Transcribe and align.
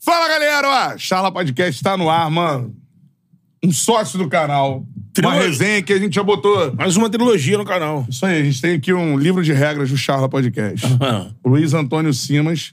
Fala, 0.00 0.28
galera! 0.28 0.68
Ó, 0.94 0.98
Charla 0.98 1.32
Podcast 1.32 1.82
tá 1.82 1.96
no 1.96 2.08
ar, 2.08 2.30
mano. 2.30 2.74
Um 3.64 3.72
sócio 3.72 4.18
do 4.18 4.28
canal. 4.28 4.78
Uma 4.78 4.86
Trilogia. 5.12 5.40
resenha 5.42 5.82
que 5.82 5.92
a 5.92 5.98
gente 5.98 6.14
já 6.14 6.22
botou. 6.22 6.72
Mais 6.76 6.96
uma 6.96 7.10
trilogia 7.10 7.58
no 7.58 7.64
canal. 7.64 8.06
Isso 8.08 8.24
aí, 8.24 8.40
a 8.40 8.44
gente 8.44 8.60
tem 8.60 8.74
aqui 8.76 8.92
um 8.94 9.18
livro 9.18 9.42
de 9.42 9.52
regras 9.52 9.90
do 9.90 9.96
Charla 9.96 10.28
Podcast. 10.28 10.86
O 11.42 11.48
Luiz 11.50 11.74
Antônio 11.74 12.14
Simas, 12.14 12.72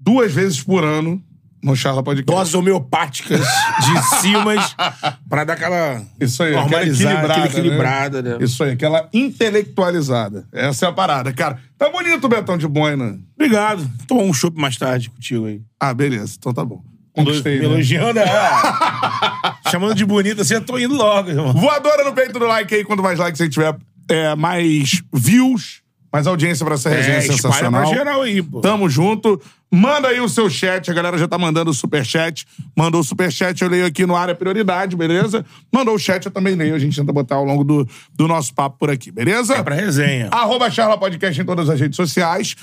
duas 0.00 0.32
vezes 0.32 0.62
por 0.62 0.82
ano, 0.82 1.22
no 1.62 1.76
Charla 1.76 2.02
Podcast. 2.02 2.34
Doses 2.34 2.54
homeopáticas 2.54 3.40
de 3.40 4.02
cimas 4.20 4.74
pra 5.28 5.44
dar 5.44 5.52
aquela 5.52 6.02
Isso 6.18 6.42
aí, 6.42 6.56
aquela 6.56 6.82
equilibrada, 6.82 7.26
aquela 7.32 7.46
equilibrada, 7.46 8.22
né? 8.22 8.30
né? 8.30 8.36
Isso 8.40 8.64
aí, 8.64 8.70
aquela 8.72 9.08
intelectualizada. 9.12 10.48
Essa 10.50 10.86
é 10.86 10.88
a 10.88 10.92
parada, 10.92 11.30
cara. 11.34 11.60
Tá 11.78 11.90
bonito 11.90 12.24
o 12.24 12.28
Betão 12.28 12.56
de 12.56 12.66
Boina. 12.66 13.18
Obrigado. 13.34 13.88
Tomar 14.06 14.22
um 14.22 14.32
chopp 14.32 14.58
mais 14.58 14.76
tarde 14.76 15.10
contigo 15.10 15.46
aí. 15.46 15.60
Ah, 15.78 15.92
beleza. 15.92 16.36
Então 16.38 16.52
tá 16.52 16.64
bom. 16.64 16.82
Conquistei, 17.12 17.58
Me 17.58 17.66
né? 17.66 17.72
elogiando, 17.72 18.18
é. 18.18 18.26
Chamando 19.70 19.94
de 19.94 20.04
bonita, 20.04 20.42
assim, 20.42 20.54
eu 20.54 20.64
tô 20.64 20.78
indo 20.78 20.94
logo, 20.94 21.30
irmão. 21.30 21.52
Voadora 21.52 22.04
no 22.04 22.12
peito 22.12 22.38
do 22.38 22.46
like 22.46 22.74
aí. 22.74 22.84
Quanto 22.84 23.02
mais 23.02 23.18
likes 23.18 23.38
você 23.38 23.48
tiver, 23.48 23.74
é, 24.08 24.34
mais 24.34 25.02
views, 25.12 25.82
mais 26.16 26.26
audiência 26.26 26.64
pra 26.64 26.74
essa 26.76 26.88
resenha 26.88 27.18
É, 27.18 27.20
sensacional. 27.20 27.82
pra 27.82 27.94
geral 27.94 28.22
aí, 28.22 28.42
pô. 28.42 28.60
Tamo 28.60 28.88
junto. 28.88 29.40
Manda 29.70 30.08
aí 30.08 30.18
o 30.20 30.28
seu 30.28 30.48
chat. 30.48 30.90
A 30.90 30.94
galera 30.94 31.18
já 31.18 31.28
tá 31.28 31.36
mandando 31.36 31.70
o 31.70 31.74
superchat. 31.74 32.46
Mandou 32.74 33.02
o 33.02 33.04
superchat, 33.04 33.60
eu 33.62 33.68
leio 33.68 33.84
aqui 33.84 34.06
no 34.06 34.16
área 34.16 34.34
prioridade, 34.34 34.96
beleza? 34.96 35.44
Mandou 35.70 35.94
o 35.94 35.98
chat, 35.98 36.24
eu 36.24 36.32
também 36.32 36.54
leio. 36.54 36.74
A 36.74 36.78
gente 36.78 36.98
tenta 36.98 37.12
botar 37.12 37.34
ao 37.34 37.44
longo 37.44 37.62
do, 37.62 37.86
do 38.14 38.26
nosso 38.26 38.54
papo 38.54 38.78
por 38.78 38.88
aqui, 38.90 39.10
beleza? 39.10 39.54
É 39.56 39.62
pra 39.62 39.74
resenha. 39.74 40.28
Arroba 40.30 40.70
Charla 40.70 40.96
Podcast 40.96 41.38
em 41.40 41.44
todas 41.44 41.68
as 41.68 41.78
redes 41.78 41.96
sociais. 41.96 42.54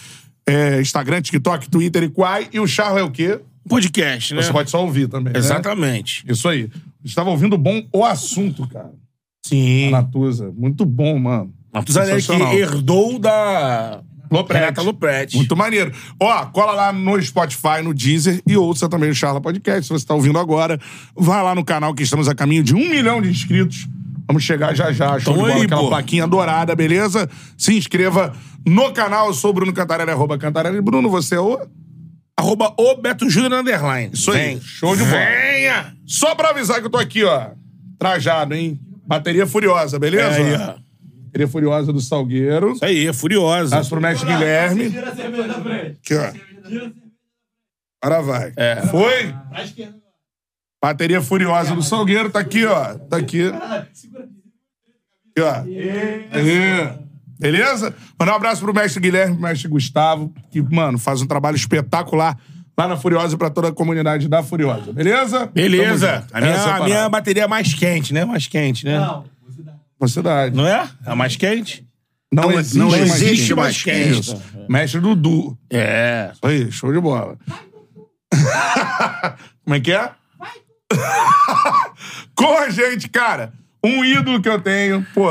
É, 0.48 0.81
Instagram, 0.81 1.22
TikTok, 1.22 1.70
Twitter 1.70 2.04
e 2.04 2.09
Quai. 2.09 2.48
E 2.52 2.59
o 2.59 2.66
Charla 2.68 3.02
é 3.02 3.04
o 3.04 3.12
quê? 3.12 3.40
Podcast, 3.70 4.34
né? 4.34 4.42
Você 4.42 4.52
pode 4.52 4.70
só 4.72 4.81
ouvir 4.81 5.08
também, 5.08 5.31
né? 5.31 5.40
Exatamente. 5.40 6.24
Isso 6.28 6.50
aí. 6.50 6.70
Estava 7.06 7.30
ouvindo 7.30 7.58
bom 7.58 7.86
o 7.94 8.04
assunto, 8.04 8.68
cara. 8.68 8.92
Sim. 9.46 9.92
Natuza. 9.92 10.52
Muito 10.58 10.86
bom, 10.86 11.20
mano. 11.20 11.53
Matusalém 11.73 12.16
que 12.16 12.22
Sensacional. 12.22 12.53
herdou 12.53 13.19
da. 13.19 14.01
Renata 14.50 14.81
Lopretti. 14.81 15.38
Muito 15.38 15.56
maneiro. 15.56 15.91
Ó, 16.19 16.45
cola 16.47 16.72
lá 16.72 16.91
no 16.91 17.22
Spotify, 17.22 17.84
no 17.84 17.94
Deezer 17.94 18.41
e 18.47 18.57
ouça 18.57 18.89
também 18.89 19.11
o 19.11 19.16
Charla 19.16 19.39
Podcast. 19.39 19.84
Se 19.84 19.89
você 19.89 20.06
tá 20.06 20.16
ouvindo 20.16 20.39
agora, 20.39 20.79
vai 21.16 21.44
lá 21.44 21.53
no 21.53 21.63
canal 21.63 21.94
que 21.94 22.01
estamos 22.01 22.28
a 22.28 22.34
caminho 22.34 22.63
de 22.63 22.73
um 22.73 22.89
milhão 22.89 23.22
de 23.22 23.29
inscritos. 23.29 23.88
Vamos 24.28 24.44
chegar 24.44 24.73
já 24.73 24.91
já. 24.91 25.19
Show 25.19 25.19
de 25.19 25.25
Tamo 25.25 25.38
bola, 25.38 25.53
aí, 25.53 25.61
aquela 25.63 25.81
pô. 25.81 25.89
plaquinha 25.89 26.25
dourada, 26.25 26.75
beleza? 26.75 27.29
Se 27.56 27.75
inscreva 27.78 28.34
no 28.66 28.91
canal. 28.91 29.28
Eu 29.28 29.34
sou 29.35 29.51
o 29.51 29.53
Bruno 29.53 29.72
Cantarelli, 29.72 30.09
arroba 30.09 30.38
Cantarelli. 30.38 30.81
Bruno, 30.81 31.09
você 31.09 31.35
é 31.35 31.40
o... 31.40 31.59
Arroba 32.35 32.73
o 32.79 32.95
Beto 32.95 33.29
Júnior 33.29 33.53
Underline. 33.61 34.11
Isso 34.13 34.31
aí. 34.31 34.40
Vem. 34.40 34.61
Show 34.61 34.95
de 34.95 35.03
bola. 35.03 35.16
Venha! 35.16 35.94
Só 36.07 36.34
pra 36.34 36.50
avisar 36.50 36.79
que 36.79 36.88
eu 36.88 36.90
tô 36.90 36.97
aqui, 36.97 37.23
ó. 37.23 37.50
Trajado, 38.00 38.55
hein? 38.55 38.79
Bateria 39.05 39.45
furiosa, 39.45 40.00
beleza? 40.00 40.40
É 40.40 40.55
aí, 40.55 40.55
ó. 40.55 40.83
Bateria 41.34 41.48
furiosa 41.48 41.92
do 41.92 42.00
Salgueiro. 42.00 42.74
Isso 42.74 42.86
aí, 42.86 43.08
é 43.08 43.14
furiosa. 43.14 43.76
Abraço 43.76 43.90
pro 43.90 44.00
mestre 44.00 44.32
Guilherme. 44.32 44.86
Aqui, 44.86 46.14
ó. 46.14 46.32
Agora 48.00 48.22
vai. 48.22 48.54
É. 48.56 48.82
Foi? 48.84 49.34
Bateria 50.80 51.22
Furiosa 51.22 51.74
do 51.74 51.82
Salgueiro, 51.82 52.30
tá 52.30 52.40
aqui, 52.40 52.66
ó. 52.66 52.96
Tá 52.96 53.18
aqui. 53.18 53.48
Aqui, 53.48 55.40
ó. 55.40 55.54
Aí. 56.32 57.00
Beleza? 57.40 57.96
Mandar 58.20 58.34
um 58.34 58.36
abraço 58.36 58.62
pro 58.62 58.74
mestre 58.74 59.02
Guilherme, 59.02 59.34
pro 59.34 59.44
mestre 59.44 59.68
Gustavo, 59.68 60.32
que, 60.52 60.62
mano, 60.62 61.00
faz 61.00 61.20
um 61.22 61.26
trabalho 61.26 61.56
espetacular 61.56 62.38
lá 62.78 62.88
na 62.88 62.96
Furiosa 62.96 63.36
pra 63.38 63.50
toda 63.50 63.70
a 63.70 63.72
comunidade 63.72 64.28
da 64.28 64.44
Furiosa. 64.44 64.94
Beleza? 64.94 65.48
Beleza. 65.48 66.28
A 66.32 66.40
minha, 66.42 66.54
é 66.54 66.70
a 66.70 66.84
minha 66.84 67.10
bateria 67.10 67.44
é 67.44 67.48
mais 67.48 67.74
quente, 67.74 68.14
né? 68.14 68.24
Mais 68.24 68.48
quente, 68.48 68.86
né? 68.86 69.00
Não, 69.00 69.26
Mocidade. 70.03 70.56
não 70.56 70.68
é? 70.68 70.90
É 71.06 71.12
a 71.12 71.16
mais 71.16 71.36
quente? 71.36 71.86
Não, 72.31 72.44
Não 72.44 72.59
existe, 72.59 72.78
não 72.80 72.90
mais 72.90 73.02
existe 73.22 73.47
quente. 73.47 73.56
mais 73.56 73.84
quente. 73.84 74.19
Isso. 74.19 74.41
Mestre 74.68 75.00
Dudu. 75.00 75.58
É. 75.69 76.31
Isso 76.34 76.46
aí, 76.46 76.72
show 76.72 76.91
de 76.91 77.00
bola. 77.00 77.38
Como 79.64 79.75
é 79.75 79.80
que 79.80 79.91
é? 79.91 80.09
Com 82.36 82.58
a 82.58 82.69
gente, 82.69 83.08
cara, 83.09 83.53
um 83.84 84.03
ídolo 84.03 84.41
que 84.41 84.50
eu 84.50 84.59
tenho, 84.59 85.06
pô, 85.14 85.28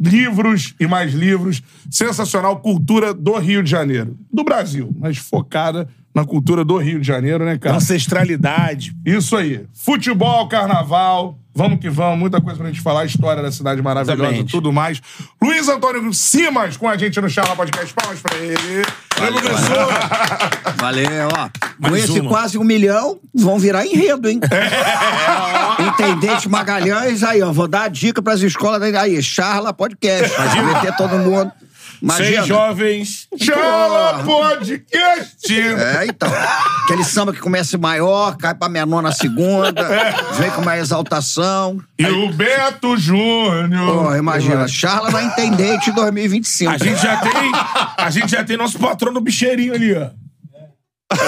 livros 0.00 0.74
e 0.80 0.86
mais 0.86 1.12
livros, 1.12 1.62
sensacional, 1.90 2.58
cultura 2.60 3.12
do 3.14 3.36
Rio 3.38 3.62
de 3.62 3.70
Janeiro. 3.70 4.16
Do 4.32 4.42
Brasil, 4.44 4.94
mas 4.98 5.18
focada 5.18 5.88
na 6.14 6.24
cultura 6.24 6.64
do 6.64 6.78
Rio 6.78 6.98
de 7.00 7.06
Janeiro, 7.06 7.44
né, 7.44 7.58
cara? 7.58 7.76
Ancestralidade. 7.76 8.96
Isso 9.04 9.36
aí. 9.36 9.66
Futebol, 9.74 10.48
carnaval, 10.48 11.38
vamos 11.56 11.80
que 11.80 11.88
vamos, 11.90 12.18
muita 12.18 12.40
coisa 12.40 12.58
pra 12.58 12.68
gente 12.68 12.80
falar, 12.80 13.04
história 13.06 13.42
da 13.42 13.50
cidade 13.50 13.80
maravilhosa 13.82 14.20
e 14.20 14.24
Exatamente. 14.26 14.52
tudo 14.52 14.72
mais. 14.72 15.00
Luiz 15.42 15.66
Antônio 15.68 16.12
Simas 16.12 16.76
com 16.76 16.88
a 16.88 16.96
gente 16.96 17.20
no 17.20 17.28
Charla 17.28 17.56
Podcast. 17.56 17.92
Palmas 17.94 18.20
pra 18.20 18.36
ele. 18.36 18.84
Valeu, 19.18 19.40
professor. 19.40 19.88
Valeu, 20.76 21.28
ó. 21.34 21.48
Com 21.82 21.90
Mais 21.90 22.04
esse 22.04 22.20
uma. 22.20 22.28
quase 22.30 22.58
um 22.58 22.64
milhão, 22.64 23.18
vão 23.34 23.58
virar 23.58 23.86
enredo, 23.86 24.28
hein? 24.28 24.40
Intendente 25.78 26.48
Magalhães, 26.48 27.22
aí, 27.22 27.42
ó. 27.42 27.52
Vou 27.52 27.66
dar 27.68 27.84
a 27.84 27.88
dica 27.88 28.22
pras 28.22 28.42
escolas 28.42 28.80
daí. 28.80 28.96
Aí, 28.96 29.22
Charla 29.22 29.72
Podcast. 29.72 30.36
Vai 30.36 30.62
meter 30.62 30.96
todo 30.96 31.18
mundo. 31.18 31.50
Imagina. 32.02 32.28
Seis 32.28 32.46
jovens. 32.46 33.28
Charla 33.40 34.22
Podcast. 34.24 35.60
É, 35.60 36.06
então. 36.06 36.30
Aquele 36.84 37.04
samba 37.04 37.32
que 37.32 37.40
começa 37.40 37.78
maior, 37.78 38.36
cai 38.36 38.54
pra 38.54 38.68
menor 38.68 39.02
na 39.02 39.12
segunda, 39.12 39.82
vem 40.38 40.50
com 40.50 40.60
uma 40.62 40.76
exaltação. 40.76 41.80
E 41.98 42.06
o 42.06 42.32
Beto 42.32 42.96
Júnior. 42.96 44.04
Pô, 44.04 44.14
imagina, 44.14 44.66
Charla 44.68 45.10
na 45.10 45.22
Intendente 45.22 45.90
2025. 45.92 46.72
A 46.72 46.78
gente 46.78 47.00
já 47.02 47.16
tem. 47.18 47.52
A 47.96 48.10
gente 48.10 48.30
já 48.30 48.44
tem 48.44 48.56
nosso 48.56 48.78
patrão 48.78 49.12
no 49.12 49.20
bicheirinho 49.20 49.74
ali, 49.74 49.94
ó. 49.94 50.10
Ali. 51.08 51.20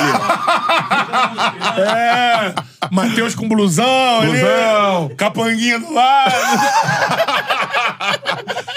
É. 1.80 2.54
Matheus 2.90 3.34
com 3.34 3.48
blusão, 3.48 4.20
ali. 4.20 4.40
Blusão. 4.40 5.10
Capanguinha 5.16 5.78
do 5.78 5.92
lado. 5.92 6.34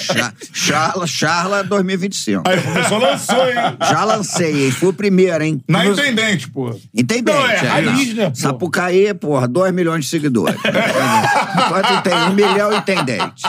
Cha- 0.00 0.32
Charla, 0.52 1.06
Charla 1.06 1.62
2025. 1.64 2.42
Aí, 2.46 2.58
o 2.58 2.62
professor 2.62 2.98
lançou, 3.00 3.48
hein? 3.48 3.54
Já 3.80 4.04
lancei, 4.04 4.64
hein? 4.66 4.70
Fui 4.72 4.88
o 4.88 4.92
primeiro, 4.92 5.42
hein? 5.44 5.62
Na 5.68 5.84
Nos- 5.84 5.98
Intendente, 5.98 6.48
pô. 6.50 6.70
Intendente. 6.94 7.36
Não, 7.36 7.46
é 7.46 7.56
raiz, 7.56 8.14
né, 8.14 8.30
pô? 8.30 8.34
Sapucaí, 8.36 9.14
porra, 9.14 9.46
2 9.46 9.72
milhões 9.72 10.04
de 10.04 10.10
seguidores. 10.10 10.60
Quanto 10.60 12.02
tem? 12.02 12.14
Um 12.14 12.32
milhão 12.34 12.72
intendente. 12.76 13.42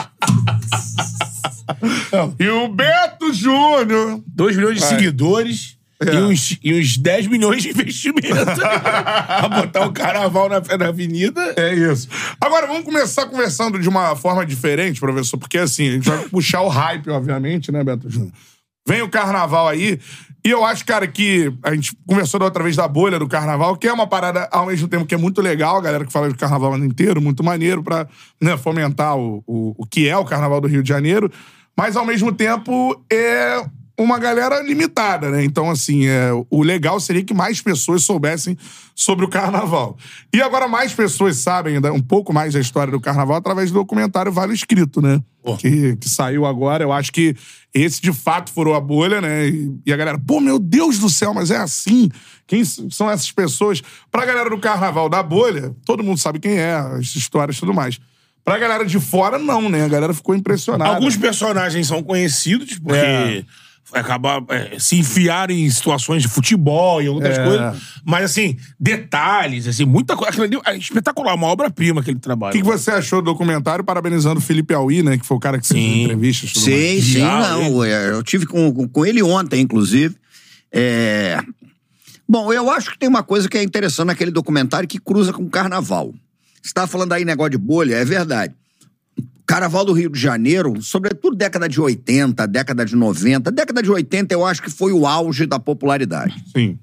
E 2.38 2.48
o 2.48 2.68
Beto 2.68 3.32
Júnior. 3.32 4.20
2 4.26 4.56
milhões 4.56 4.76
de 4.78 4.84
seguidores 4.84 5.73
É. 6.10 6.14
e, 6.14 6.22
uns, 6.22 6.58
e 6.62 6.74
uns 6.74 6.96
10 6.96 7.26
milhões 7.28 7.62
de 7.62 7.70
investimento. 7.70 8.34
pra 8.56 9.48
botar 9.48 9.86
o 9.86 9.92
carnaval 9.92 10.48
na, 10.48 10.60
na 10.78 10.88
avenida. 10.88 11.54
É 11.56 11.74
isso. 11.74 12.08
Agora, 12.40 12.66
vamos 12.66 12.84
começar 12.84 13.26
conversando 13.26 13.78
de 13.78 13.88
uma 13.88 14.16
forma 14.16 14.44
diferente, 14.44 15.00
professor, 15.00 15.38
porque 15.38 15.58
assim, 15.58 15.88
a 15.88 15.92
gente 15.92 16.08
vai 16.08 16.18
puxar 16.28 16.62
o 16.62 16.68
hype, 16.68 17.10
obviamente, 17.10 17.70
né, 17.70 17.82
Beto 17.82 18.10
Júnior? 18.10 18.32
Vem 18.86 19.02
o 19.02 19.08
carnaval 19.08 19.66
aí. 19.66 19.98
E 20.46 20.50
eu 20.50 20.62
acho, 20.62 20.84
cara, 20.84 21.06
que 21.06 21.50
a 21.62 21.74
gente 21.74 21.96
conversou 22.06 22.38
da 22.38 22.44
outra 22.44 22.62
vez 22.62 22.76
da 22.76 22.86
bolha 22.86 23.18
do 23.18 23.26
carnaval, 23.26 23.76
que 23.76 23.88
é 23.88 23.92
uma 23.92 24.06
parada, 24.06 24.46
ao 24.52 24.66
mesmo 24.66 24.86
tempo, 24.86 25.06
que 25.06 25.14
é 25.14 25.18
muito 25.18 25.40
legal, 25.40 25.78
a 25.78 25.80
galera 25.80 26.04
que 26.04 26.12
fala 26.12 26.28
de 26.28 26.34
carnaval 26.34 26.72
o 26.72 26.74
ano 26.74 26.84
inteiro, 26.84 27.18
muito 27.18 27.42
maneiro 27.42 27.82
pra 27.82 28.06
né, 28.38 28.54
fomentar 28.58 29.16
o, 29.16 29.42
o, 29.46 29.74
o 29.78 29.86
que 29.86 30.06
é 30.06 30.14
o 30.18 30.24
carnaval 30.24 30.60
do 30.60 30.68
Rio 30.68 30.82
de 30.82 30.88
Janeiro. 30.90 31.32
Mas, 31.74 31.96
ao 31.96 32.04
mesmo 32.04 32.30
tempo, 32.30 33.02
é 33.10 33.64
uma 33.96 34.18
galera 34.18 34.60
limitada, 34.60 35.30
né? 35.30 35.44
Então, 35.44 35.70
assim, 35.70 36.06
é, 36.06 36.30
o 36.50 36.62
legal 36.62 36.98
seria 36.98 37.22
que 37.22 37.32
mais 37.32 37.60
pessoas 37.60 38.02
soubessem 38.02 38.56
sobre 38.94 39.24
o 39.24 39.28
carnaval. 39.28 39.96
E 40.32 40.42
agora 40.42 40.66
mais 40.66 40.92
pessoas 40.92 41.36
sabem 41.36 41.76
ainda 41.76 41.92
um 41.92 42.00
pouco 42.00 42.32
mais 42.32 42.54
da 42.54 42.60
história 42.60 42.90
do 42.90 43.00
carnaval 43.00 43.36
através 43.36 43.70
do 43.70 43.78
documentário 43.78 44.32
Vale 44.32 44.52
Escrito, 44.52 45.00
né? 45.00 45.20
Que, 45.56 45.96
que 45.96 46.08
saiu 46.08 46.44
agora. 46.44 46.82
Eu 46.82 46.92
acho 46.92 47.12
que 47.12 47.36
esse, 47.72 48.00
de 48.00 48.12
fato, 48.12 48.50
furou 48.50 48.74
a 48.74 48.80
bolha, 48.80 49.20
né? 49.20 49.48
E, 49.48 49.72
e 49.86 49.92
a 49.92 49.96
galera, 49.96 50.18
pô, 50.18 50.40
meu 50.40 50.58
Deus 50.58 50.98
do 50.98 51.08
céu, 51.08 51.32
mas 51.32 51.50
é 51.50 51.56
assim? 51.56 52.10
Quem 52.46 52.64
são 52.64 53.10
essas 53.10 53.30
pessoas? 53.30 53.80
Pra 54.10 54.26
galera 54.26 54.50
do 54.50 54.58
carnaval 54.58 55.08
da 55.08 55.22
bolha, 55.22 55.74
todo 55.84 56.02
mundo 56.02 56.18
sabe 56.18 56.38
quem 56.40 56.56
é, 56.56 56.74
as 56.74 57.14
histórias 57.14 57.56
e 57.56 57.60
tudo 57.60 57.74
mais. 57.74 58.00
Pra 58.44 58.58
galera 58.58 58.84
de 58.84 59.00
fora, 59.00 59.38
não, 59.38 59.70
né? 59.70 59.84
A 59.84 59.88
galera 59.88 60.12
ficou 60.12 60.34
impressionada. 60.34 60.96
Alguns 60.96 61.16
personagens 61.16 61.86
são 61.86 62.02
conhecidos 62.02 62.78
porque 62.78 62.98
É. 62.98 63.44
acabar 64.00 64.42
é, 64.50 64.78
se 64.78 64.96
enfiar 64.98 65.50
em 65.50 65.68
situações 65.70 66.22
de 66.22 66.28
futebol 66.28 67.00
e 67.02 67.08
outras 67.08 67.38
É. 67.38 67.44
coisas. 67.44 67.82
Mas, 68.04 68.24
assim, 68.24 68.56
detalhes, 68.78 69.66
assim, 69.66 69.84
muita 69.84 70.16
coisa. 70.16 70.30
Aquilo 70.30 70.44
ali 70.44 70.76
é 70.76 70.78
espetacular, 70.78 71.34
uma 71.34 71.46
obra-prima 71.46 72.00
aquele 72.00 72.18
trabalho. 72.18 72.50
O 72.50 72.52
que, 72.56 72.62
que 72.62 72.66
você 72.66 72.90
achou 72.90 73.20
do 73.22 73.26
documentário? 73.32 73.84
Parabenizando 73.84 74.38
o 74.38 74.42
Felipe 74.42 74.74
Aui, 74.74 75.02
né? 75.02 75.18
Que 75.18 75.24
foi 75.26 75.36
o 75.36 75.40
cara 75.40 75.58
que 75.60 75.66
fez 75.66 75.80
as 75.80 75.90
Sim. 75.92 76.02
entrevistas. 76.04 76.50
e 76.50 76.52
tudo 76.54 76.70
mais. 76.70 76.80
Sim, 76.82 77.00
sim, 77.02 77.18
Já, 77.20 77.50
não. 77.50 77.84
é, 77.84 78.10
Eu 78.10 78.22
tive 78.22 78.46
com, 78.46 78.72
com- 78.72 78.88
com 78.88 79.06
ele 79.06 79.22
ontem, 79.22 79.60
inclusive. 79.60 80.14
É... 80.72 81.38
Bom, 82.28 82.52
eu 82.52 82.70
acho 82.70 82.90
que 82.90 82.98
tem 82.98 83.08
uma 83.08 83.22
coisa 83.22 83.48
que 83.48 83.58
é 83.58 83.62
interessante 83.62 84.06
naquele 84.06 84.30
documentário 84.30 84.88
que 84.88 84.98
cruza 84.98 85.32
com 85.32 85.42
o 85.44 85.50
carnaval. 85.50 86.12
Você 86.62 86.68
estava 86.68 86.86
falando 86.86 87.12
aí 87.12 87.24
negócio 87.24 87.50
de 87.50 87.58
bolha, 87.58 87.96
é 87.96 88.04
verdade. 88.04 88.54
Carnaval 89.46 89.84
do 89.84 89.92
Rio 89.92 90.10
de 90.10 90.18
Janeiro, 90.18 90.80
sobretudo 90.80 91.36
década 91.36 91.68
de 91.68 91.80
80, 91.80 92.46
década 92.46 92.84
de 92.84 92.96
90. 92.96 93.50
Década 93.50 93.82
de 93.82 93.90
80 93.90 94.34
eu 94.34 94.44
acho 94.44 94.62
que 94.62 94.70
foi 94.70 94.92
o 94.92 95.06
auge 95.06 95.46
da 95.46 95.58
popularidade. 95.58 96.42
Sim. 96.54 96.78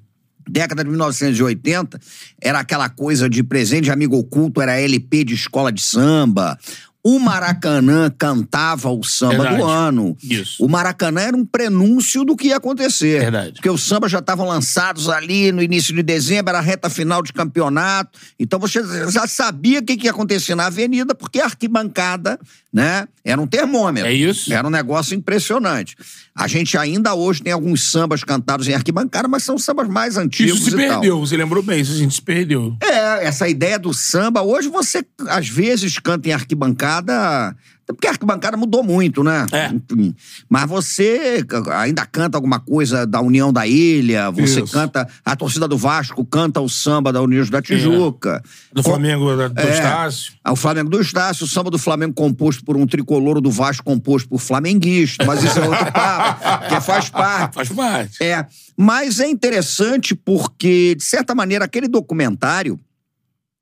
Década 0.48 0.82
de 0.82 0.90
1980 0.90 2.00
era 2.40 2.60
aquela 2.60 2.88
coisa 2.88 3.28
de 3.28 3.42
presente 3.42 3.84
de 3.84 3.90
amigo 3.90 4.16
oculto, 4.16 4.60
era 4.60 4.80
LP 4.80 5.24
de 5.24 5.34
escola 5.34 5.72
de 5.72 5.82
samba. 5.82 6.58
O 7.04 7.18
Maracanã 7.18 8.08
cantava 8.16 8.88
o 8.90 9.02
samba 9.02 9.38
Verdade. 9.38 9.56
do 9.56 9.64
ano. 9.64 10.16
Isso. 10.22 10.64
O 10.64 10.68
Maracanã 10.68 11.20
era 11.20 11.36
um 11.36 11.44
prenúncio 11.44 12.24
do 12.24 12.36
que 12.36 12.48
ia 12.48 12.58
acontecer. 12.58 13.20
Verdade. 13.20 13.54
Porque 13.54 13.68
os 13.68 13.82
sambas 13.82 14.12
já 14.12 14.20
estavam 14.20 14.46
lançados 14.46 15.08
ali 15.08 15.50
no 15.50 15.60
início 15.60 15.92
de 15.92 16.02
dezembro, 16.02 16.50
era 16.50 16.58
a 16.58 16.62
reta 16.62 16.88
final 16.88 17.20
de 17.20 17.32
campeonato. 17.32 18.20
Então 18.38 18.58
você 18.58 18.80
já 19.10 19.26
sabia 19.26 19.80
o 19.80 19.82
que 19.82 19.96
que 19.96 20.06
ia 20.06 20.12
acontecer 20.12 20.54
na 20.54 20.66
avenida, 20.66 21.12
porque 21.12 21.40
a 21.40 21.46
arquibancada, 21.46 22.38
né, 22.72 23.06
era 23.22 23.40
um 23.40 23.46
termômetro. 23.46 24.08
É 24.08 24.12
isso. 24.12 24.52
Era 24.52 24.66
um 24.66 24.70
negócio 24.70 25.14
impressionante. 25.14 25.94
A 26.34 26.48
gente 26.48 26.78
ainda 26.78 27.14
hoje 27.14 27.42
tem 27.42 27.52
alguns 27.52 27.90
sambas 27.90 28.24
cantados 28.24 28.66
em 28.66 28.72
arquibancada, 28.72 29.28
mas 29.28 29.42
são 29.42 29.58
sambas 29.58 29.86
mais 29.88 30.16
antigos 30.16 30.60
Isso 30.60 30.70
se 30.70 30.76
e 30.76 30.78
tal. 30.78 31.00
perdeu, 31.00 31.20
você 31.20 31.36
lembrou 31.36 31.62
bem, 31.62 31.80
isso 31.80 31.92
a 31.92 31.96
gente 31.96 32.14
se 32.14 32.22
perdeu. 32.22 32.74
É, 32.82 33.26
essa 33.26 33.46
ideia 33.46 33.78
do 33.78 33.92
samba, 33.92 34.40
hoje 34.40 34.68
você 34.68 35.04
às 35.28 35.48
vezes 35.48 35.98
canta 35.98 36.30
em 36.30 36.32
arquibancada, 36.32 37.54
porque 37.86 38.06
a 38.06 38.10
arquibancada 38.10 38.56
mudou 38.56 38.82
muito, 38.82 39.22
né? 39.24 39.46
É. 39.52 39.66
Enfim. 39.68 40.14
Mas 40.48 40.68
você 40.68 41.44
ainda 41.74 42.06
canta 42.06 42.38
alguma 42.38 42.60
coisa 42.60 43.06
da 43.06 43.20
União 43.20 43.52
da 43.52 43.66
Ilha, 43.66 44.30
você 44.30 44.60
Isso. 44.62 44.72
canta, 44.72 45.06
a 45.24 45.36
torcida 45.36 45.66
do 45.68 45.76
Vasco 45.76 46.24
canta 46.24 46.60
o 46.60 46.68
samba 46.68 47.12
da 47.12 47.20
União 47.20 47.44
da 47.46 47.60
Tijuca. 47.60 48.42
Do 48.72 48.82
Com- 48.82 48.90
Flamengo, 48.90 49.24
do 49.48 49.60
É. 49.60 49.70
Estácio. 49.74 50.32
Ah, 50.44 50.52
O 50.52 50.56
Flamengo 50.56 50.88
do 50.90 51.00
Estácio, 51.00 51.44
o 51.44 51.48
samba 51.48 51.70
do 51.70 51.78
Flamengo 51.78 52.14
composto 52.14 52.64
por 52.64 52.76
um 52.76 52.86
tricolor 52.86 53.40
do 53.40 53.50
Vasco 53.50 53.84
composto 53.84 54.28
por 54.28 54.38
flamenguista, 54.38 55.24
mas 55.24 55.42
isso 55.42 55.58
é 55.58 55.68
outro 55.68 55.90
papo, 55.92 56.68
que 56.68 56.80
faz 56.80 57.08
parte. 57.10 57.54
Faz 57.54 57.68
parte. 57.68 58.22
É, 58.22 58.46
mas 58.76 59.18
é 59.20 59.28
interessante 59.28 60.14
porque, 60.14 60.94
de 60.94 61.02
certa 61.04 61.34
maneira, 61.34 61.64
aquele 61.64 61.88
documentário 61.88 62.78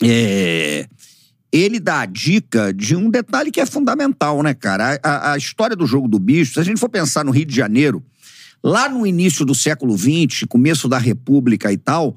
é, 0.02 0.86
ele 1.52 1.80
dá 1.80 2.00
a 2.02 2.06
dica 2.06 2.72
de 2.72 2.94
um 2.94 3.10
detalhe 3.10 3.50
que 3.50 3.60
é 3.60 3.66
fundamental, 3.66 4.42
né, 4.42 4.54
cara? 4.54 4.98
A, 5.02 5.08
a- 5.08 5.32
a 5.32 5.36
história 5.38 5.74
do 5.76 5.86
jogo 5.86 6.06
do 6.08 6.18
bicho, 6.18 6.54
se 6.54 6.60
a 6.60 6.62
gente 6.64 6.78
for 6.80 6.88
pensar 6.88 7.24
no 7.24 7.30
Rio 7.32 7.44
de 7.46 7.54
Janeiro, 7.54 8.02
lá 8.62 8.88
no 8.88 9.06
início 9.06 9.44
do 9.44 9.54
século 9.54 9.96
XX, 9.96 10.44
começo 10.48 10.88
da 10.88 10.98
República 10.98 11.72
e 11.72 11.76
tal, 11.76 12.16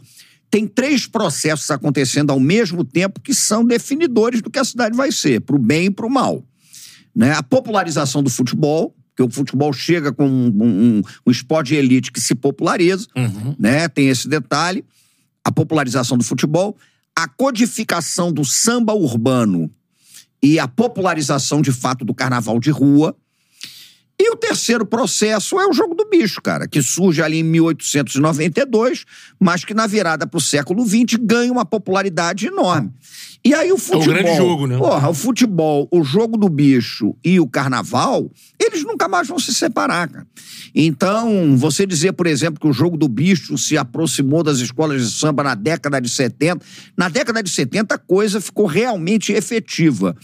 tem 0.51 0.67
três 0.67 1.07
processos 1.07 1.71
acontecendo 1.71 2.29
ao 2.31 2.39
mesmo 2.39 2.83
tempo 2.83 3.19
que 3.19 3.33
são 3.33 3.65
definidores 3.65 4.41
do 4.41 4.51
que 4.51 4.59
a 4.59 4.63
cidade 4.63 4.95
vai 4.95 5.11
ser, 5.11 5.41
pro 5.41 5.57
bem 5.57 5.85
e 5.85 5.89
pro 5.89 6.09
mal 6.09 6.43
né? 7.15 7.31
A 7.33 7.43
popularização 7.43 8.23
do 8.23 8.29
futebol, 8.31 8.95
que 9.15 9.21
o 9.21 9.29
futebol 9.29 9.71
chega 9.71 10.11
com 10.11 10.27
um, 10.27 10.47
um, 10.63 11.01
um 11.27 11.31
esporte 11.31 11.67
de 11.67 11.75
elite 11.75 12.11
que 12.11 12.19
se 12.19 12.33
populariza, 12.33 13.05
né? 13.59 13.87
Tem 13.87 14.09
esse 14.09 14.27
detalhe. 14.27 14.83
A 15.43 15.51
popularização 15.51 16.17
do 16.17 16.23
futebol, 16.23 16.75
a 17.17 17.27
codificação 17.27 18.31
do 18.31 18.43
samba 18.43 18.93
urbano 18.93 19.71
e 20.41 20.59
a 20.59 20.67
popularização 20.67 21.61
de 21.61 21.71
fato 21.71 22.03
do 22.03 22.13
carnaval 22.13 22.59
de 22.59 22.69
rua. 22.69 23.15
E 24.19 24.29
o 24.29 24.35
terceiro 24.35 24.85
processo 24.85 25.59
é 25.59 25.67
o 25.67 25.73
jogo 25.73 25.95
do 25.95 26.07
bicho, 26.07 26.41
cara, 26.41 26.67
que 26.67 26.81
surge 26.81 27.21
ali 27.21 27.39
em 27.39 27.43
1892, 27.43 29.05
mas 29.39 29.65
que 29.65 29.73
na 29.73 29.87
virada 29.87 30.27
para 30.27 30.37
o 30.37 30.41
século 30.41 30.85
XX 30.85 31.17
ganha 31.19 31.51
uma 31.51 31.65
popularidade 31.65 32.47
enorme. 32.47 32.91
E 33.45 33.53
aí 33.53 33.73
o 33.73 33.77
futebol. 33.77 34.13
grande 34.13 34.37
jogo, 34.37 34.67
né? 34.67 34.77
Porra, 34.77 35.09
o 35.09 35.13
futebol, 35.13 35.87
o 35.91 36.01
jogo 36.01 36.37
do 36.37 36.47
bicho 36.47 37.13
e 37.21 37.41
o 37.41 37.47
carnaval, 37.47 38.31
eles 38.57 38.83
nunca 38.83 39.09
mais 39.09 39.27
vão 39.27 39.37
se 39.37 39.53
separar, 39.53 40.07
cara. 40.07 40.27
Então, 40.73 41.57
você 41.57 41.85
dizer, 41.85 42.13
por 42.13 42.25
exemplo, 42.25 42.59
que 42.59 42.67
o 42.67 42.71
jogo 42.71 42.95
do 42.95 43.07
bicho 43.09 43.57
se 43.57 43.77
aproximou 43.77 44.43
das 44.43 44.59
escolas 44.59 45.01
de 45.01 45.11
samba 45.11 45.43
na 45.43 45.55
década 45.55 45.99
de 45.99 46.07
70, 46.07 46.65
na 46.97 47.09
década 47.09 47.43
de 47.43 47.49
70 47.49 47.95
a 47.95 47.97
coisa 47.97 48.39
ficou 48.39 48.65
realmente 48.65 49.33
efetiva. 49.33 50.15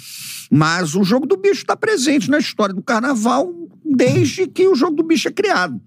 Mas 0.50 0.96
o 0.96 1.04
jogo 1.04 1.26
do 1.26 1.36
bicho 1.36 1.62
está 1.62 1.76
presente 1.76 2.32
na 2.32 2.40
história 2.40 2.74
do 2.74 2.82
carnaval 2.82 3.54
desde 3.84 4.48
que 4.48 4.66
o 4.68 4.76
jogo 4.76 4.96
do 4.96 5.04
bicho 5.04 5.28
é 5.28 5.32
criado. 5.32 5.80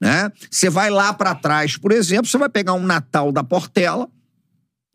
Né? 0.00 0.32
Você 0.50 0.70
vai 0.70 0.90
lá 0.90 1.12
para 1.12 1.34
trás, 1.34 1.76
por 1.76 1.92
exemplo, 1.92 2.26
você 2.26 2.38
vai 2.38 2.48
pegar 2.48 2.72
um 2.72 2.82
Natal 2.82 3.30
da 3.30 3.44
Portela. 3.44 4.08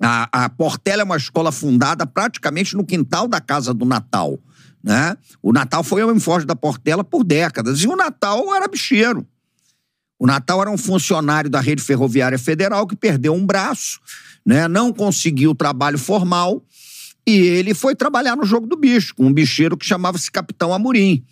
A, 0.01 0.45
a 0.45 0.49
Portela 0.49 1.01
é 1.01 1.05
uma 1.05 1.17
escola 1.17 1.51
fundada 1.51 2.05
praticamente 2.05 2.75
no 2.75 2.85
quintal 2.85 3.27
da 3.27 3.41
casa 3.41 3.73
do 3.73 3.85
Natal. 3.85 4.39
Né? 4.83 5.17
O 5.41 5.51
Natal 5.51 5.83
foi 5.83 6.03
o 6.03 6.15
enfoque 6.15 6.45
da 6.45 6.55
Portela 6.55 7.03
por 7.03 7.23
décadas. 7.23 7.79
E 7.79 7.87
o 7.87 7.95
Natal 7.95 8.53
era 8.55 8.67
bicheiro. 8.67 9.27
O 10.19 10.25
Natal 10.25 10.61
era 10.61 10.71
um 10.71 10.77
funcionário 10.77 11.49
da 11.49 11.59
rede 11.59 11.81
ferroviária 11.81 12.39
federal 12.39 12.87
que 12.87 12.95
perdeu 12.95 13.33
um 13.33 13.45
braço, 13.45 13.99
né? 14.45 14.67
não 14.67 14.91
conseguiu 14.91 15.53
trabalho 15.53 15.97
formal 15.97 16.63
e 17.27 17.35
ele 17.35 17.73
foi 17.73 17.93
trabalhar 17.93 18.37
no 18.37 18.45
jogo 18.45 18.65
do 18.65 18.77
bicho, 18.77 19.13
com 19.13 19.25
um 19.25 19.33
bicheiro 19.33 19.75
que 19.75 19.85
chamava-se 19.85 20.31
Capitão 20.31 20.73
Amorim. 20.73 21.25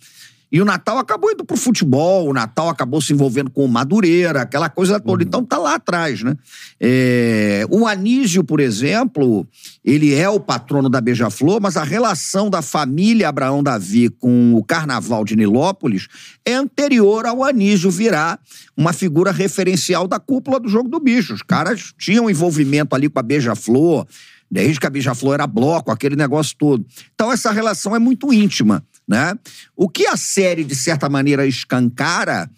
E 0.56 0.60
o 0.62 0.64
Natal 0.64 0.96
acabou 0.96 1.30
indo 1.30 1.44
pro 1.44 1.54
futebol, 1.54 2.30
o 2.30 2.32
Natal 2.32 2.70
acabou 2.70 2.98
se 2.98 3.12
envolvendo 3.12 3.50
com 3.50 3.62
o 3.62 3.68
Madureira, 3.68 4.40
aquela 4.40 4.70
coisa 4.70 4.98
toda. 4.98 5.22
Então 5.22 5.44
tá 5.44 5.58
lá 5.58 5.74
atrás, 5.74 6.22
né? 6.22 6.34
É, 6.80 7.66
O 7.68 7.86
Anísio, 7.86 8.42
por 8.42 8.58
exemplo, 8.58 9.46
ele 9.84 10.14
é 10.14 10.30
o 10.30 10.40
patrono 10.40 10.88
da 10.88 10.98
Beija-Flor, 10.98 11.60
mas 11.60 11.76
a 11.76 11.84
relação 11.84 12.48
da 12.48 12.62
família 12.62 13.28
Abraão 13.28 13.62
Davi 13.62 14.08
com 14.08 14.54
o 14.54 14.64
Carnaval 14.64 15.26
de 15.26 15.36
Nilópolis 15.36 16.08
é 16.42 16.54
anterior 16.54 17.26
ao 17.26 17.44
Anísio 17.44 17.90
virar 17.90 18.40
uma 18.74 18.94
figura 18.94 19.32
referencial 19.32 20.08
da 20.08 20.18
cúpula 20.18 20.58
do 20.58 20.70
Jogo 20.70 20.88
do 20.88 20.98
Bicho. 20.98 21.34
Os 21.34 21.42
caras 21.42 21.92
tinham 21.98 22.30
envolvimento 22.30 22.96
ali 22.96 23.10
com 23.10 23.18
a 23.18 23.22
Beija-Flor, 23.22 24.06
desde 24.50 24.80
que 24.80 24.86
a 24.86 24.90
Beija-Flor 24.90 25.34
era 25.34 25.46
bloco, 25.46 25.90
aquele 25.90 26.16
negócio 26.16 26.56
todo. 26.58 26.82
Então 27.14 27.30
essa 27.30 27.50
relação 27.50 27.94
é 27.94 27.98
muito 27.98 28.32
íntima, 28.32 28.82
né? 29.06 29.34
O 29.76 29.88
que 29.88 30.06
a 30.06 30.16
série, 30.16 30.64
de 30.64 30.74
certa 30.74 31.08
maneira, 31.08 31.46
escancara 31.46 32.50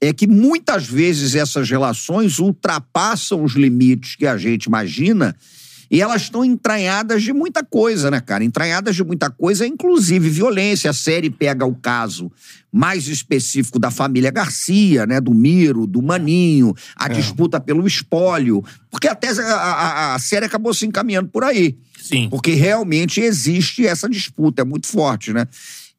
é 0.00 0.12
que 0.12 0.26
muitas 0.26 0.86
vezes 0.86 1.34
essas 1.34 1.68
relações 1.70 2.38
ultrapassam 2.38 3.44
os 3.44 3.52
limites 3.54 4.16
que 4.16 4.26
a 4.26 4.36
gente 4.36 4.64
imagina 4.64 5.36
e 5.88 6.00
elas 6.00 6.22
estão 6.22 6.42
entranhadas 6.42 7.22
de 7.22 7.34
muita 7.34 7.62
coisa, 7.62 8.10
né, 8.10 8.18
cara? 8.18 8.42
Entranhadas 8.42 8.96
de 8.96 9.04
muita 9.04 9.28
coisa, 9.28 9.66
inclusive 9.66 10.30
violência. 10.30 10.88
A 10.90 10.94
série 10.94 11.28
pega 11.28 11.66
o 11.66 11.74
caso 11.74 12.32
mais 12.72 13.06
específico 13.08 13.78
da 13.78 13.90
família 13.90 14.30
Garcia, 14.30 15.04
né? 15.06 15.20
Do 15.20 15.34
Miro, 15.34 15.86
do 15.86 16.00
Maninho, 16.00 16.74
a 16.96 17.08
disputa 17.08 17.60
pelo 17.60 17.86
espólio. 17.86 18.64
Porque 18.90 19.06
até 19.06 19.28
a, 19.28 19.54
a- 19.54 20.14
a 20.14 20.18
série 20.18 20.46
acabou 20.46 20.72
se 20.72 20.86
encaminhando 20.86 21.28
por 21.28 21.44
aí. 21.44 21.76
Sim. 22.02 22.28
Porque 22.30 22.52
realmente 22.54 23.20
existe 23.20 23.86
essa 23.86 24.08
disputa, 24.08 24.62
é 24.62 24.64
muito 24.64 24.86
forte, 24.86 25.32
né? 25.32 25.46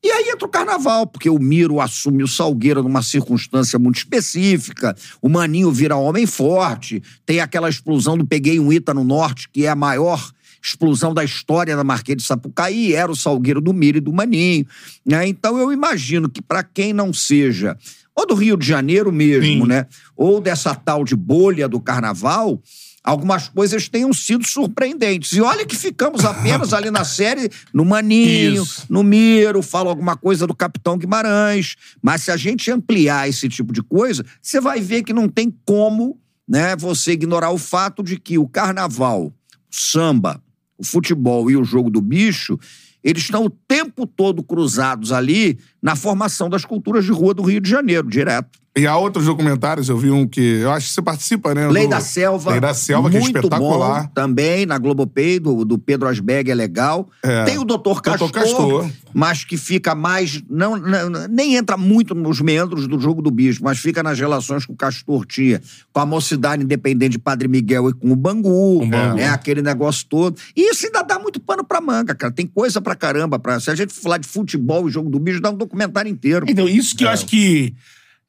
E 0.03 0.11
aí 0.11 0.29
entra 0.29 0.45
o 0.45 0.49
carnaval, 0.49 1.07
porque 1.07 1.29
o 1.29 1.39
Miro 1.39 1.79
assume 1.79 2.23
o 2.23 2.27
Salgueiro 2.27 2.83
numa 2.83 3.01
circunstância 3.01 3.79
muito 3.79 3.97
específica, 3.97 4.95
o 5.21 5.29
Maninho 5.29 5.71
vira 5.71 5.95
homem 5.95 6.27
forte, 6.27 7.01
tem 7.25 7.39
aquela 7.39 7.69
explosão 7.69 8.17
do 8.17 8.27
Peguei 8.27 8.59
um 8.59 8.71
Ita 8.71 8.93
no 8.93 9.03
Norte, 9.03 9.47
que 9.49 9.65
é 9.65 9.69
a 9.69 9.75
maior 9.75 10.21
explosão 10.61 11.13
da 11.13 11.23
história 11.23 11.75
da 11.75 11.83
Marquês 11.83 12.17
de 12.17 12.23
Sapucaí, 12.23 12.93
era 12.93 13.11
o 13.11 13.15
Salgueiro 13.15 13.61
do 13.61 13.73
Miro 13.73 13.97
e 13.97 14.01
do 14.01 14.13
Maninho. 14.13 14.65
Né? 15.05 15.27
Então 15.27 15.57
eu 15.57 15.71
imagino 15.71 16.29
que 16.29 16.41
para 16.41 16.63
quem 16.63 16.93
não 16.93 17.13
seja, 17.13 17.77
ou 18.15 18.25
do 18.25 18.35
Rio 18.35 18.57
de 18.57 18.65
Janeiro 18.65 19.11
mesmo, 19.11 19.63
Sim. 19.63 19.67
né? 19.67 19.87
Ou 20.15 20.39
dessa 20.39 20.75
tal 20.75 21.03
de 21.03 21.15
bolha 21.15 21.67
do 21.67 21.79
carnaval, 21.79 22.61
algumas 23.03 23.49
coisas 23.49 23.89
tenham 23.89 24.13
sido 24.13 24.47
surpreendentes. 24.47 25.33
E 25.33 25.41
olha 25.41 25.65
que 25.65 25.75
ficamos 25.75 26.23
apenas 26.23 26.73
ali 26.73 26.89
na 26.89 27.03
série, 27.05 27.49
no 27.73 27.83
Maninho, 27.83 28.63
Isso. 28.63 28.85
no 28.89 29.03
Miro, 29.03 29.61
fala 29.61 29.89
alguma 29.89 30.15
coisa 30.15 30.47
do 30.47 30.55
Capitão 30.55 30.97
Guimarães. 30.97 31.75
Mas 32.01 32.23
se 32.23 32.31
a 32.31 32.37
gente 32.37 32.71
ampliar 32.71 33.27
esse 33.27 33.49
tipo 33.49 33.73
de 33.73 33.83
coisa, 33.83 34.25
você 34.41 34.61
vai 34.61 34.79
ver 34.79 35.03
que 35.03 35.11
não 35.11 35.27
tem 35.27 35.53
como 35.65 36.17
né, 36.47 36.75
você 36.75 37.11
ignorar 37.11 37.51
o 37.51 37.57
fato 37.57 38.01
de 38.01 38.17
que 38.17 38.37
o 38.37 38.47
carnaval, 38.47 39.25
o 39.25 39.33
samba, 39.69 40.41
o 40.77 40.85
futebol 40.85 41.51
e 41.51 41.57
o 41.57 41.63
jogo 41.63 41.89
do 41.89 42.01
bicho, 42.01 42.57
eles 43.03 43.23
estão 43.23 43.45
o 43.45 43.49
tempo 43.49 44.07
todo 44.07 44.41
cruzados 44.41 45.11
ali 45.11 45.59
na 45.83 45.95
formação 45.97 46.49
das 46.49 46.63
culturas 46.65 47.03
de 47.05 47.11
rua 47.11 47.33
do 47.33 47.43
Rio 47.43 47.59
de 47.61 47.69
Janeiro, 47.69 48.07
direto. 48.09 48.63
E 48.75 48.87
há 48.87 48.97
outros 48.97 49.27
documentários, 49.27 49.87
eu 49.87 49.95
vi 49.99 50.09
um 50.09 50.25
que. 50.27 50.41
Eu 50.61 50.71
acho 50.71 50.87
que 50.87 50.93
você 50.95 51.01
participa, 51.03 51.53
né? 51.53 51.67
Lei 51.69 51.83
do- 51.83 51.91
da 51.91 51.99
Selva. 51.99 52.49
Lei 52.51 52.59
da 52.59 52.73
Selva, 52.73 53.07
que 53.07 53.17
é 53.17 53.19
espetacular. 53.19 54.05
Bom, 54.05 54.09
também 54.15 54.65
na 54.65 54.79
Globopay, 54.79 55.37
do, 55.37 55.63
do 55.63 55.77
Pedro 55.77 56.07
Asberg, 56.07 56.49
é 56.49 56.55
legal. 56.55 57.07
É. 57.21 57.43
Tem 57.43 57.59
o 57.59 57.63
Doutor 57.65 58.01
Castor, 58.01 58.31
Castor. 58.31 58.89
mas 59.13 59.43
que 59.43 59.57
fica 59.57 59.93
mais. 59.93 60.41
Não, 60.49 60.75
não- 60.75 61.27
nem 61.29 61.55
entra 61.55 61.77
muito 61.77 62.15
nos 62.15 62.41
meandros 62.41 62.87
do 62.87 62.99
jogo 62.99 63.21
do 63.21 63.29
bicho, 63.29 63.63
mas 63.63 63.77
fica 63.77 64.01
nas 64.01 64.17
relações 64.19 64.65
que 64.65 64.71
o 64.71 64.75
Castor 64.75 65.23
tinha 65.27 65.61
com 65.91 65.99
a 65.99 66.05
mocidade 66.07 66.63
independente 66.63 67.11
de 67.11 67.19
Padre 67.19 67.47
Miguel 67.47 67.89
e 67.89 67.93
com 67.93 68.11
o 68.11 68.15
Bangu, 68.15 68.81
o 68.81 68.87
Bangu. 68.87 69.17
né? 69.17 69.29
Aquele 69.29 69.61
negócio 69.61 70.03
todo. 70.09 70.35
E 70.55 70.71
isso 70.71 70.87
ainda 70.87 71.03
dá 71.03 71.19
muito 71.19 71.39
pano 71.39 71.63
pra 71.63 71.79
manga, 71.79 72.15
cara. 72.15 72.33
Tem 72.33 72.47
coisa 72.47 72.81
pra 72.81 72.95
caramba. 72.95 73.37
Pra... 73.37 73.59
Se 73.59 73.69
a 73.69 73.75
gente 73.75 73.93
falar 73.93 74.17
de 74.17 74.27
futebol 74.27 74.89
e 74.89 74.91
jogo 74.91 75.11
do 75.11 75.19
bicho, 75.19 75.39
dá 75.39 75.51
um 75.51 75.55
documentário 75.55 75.72
inteiro. 76.07 76.45
Então, 76.49 76.67
isso 76.67 76.95
que 76.95 77.03
eu 77.03 77.09
acho 77.09 77.25
que 77.25 77.73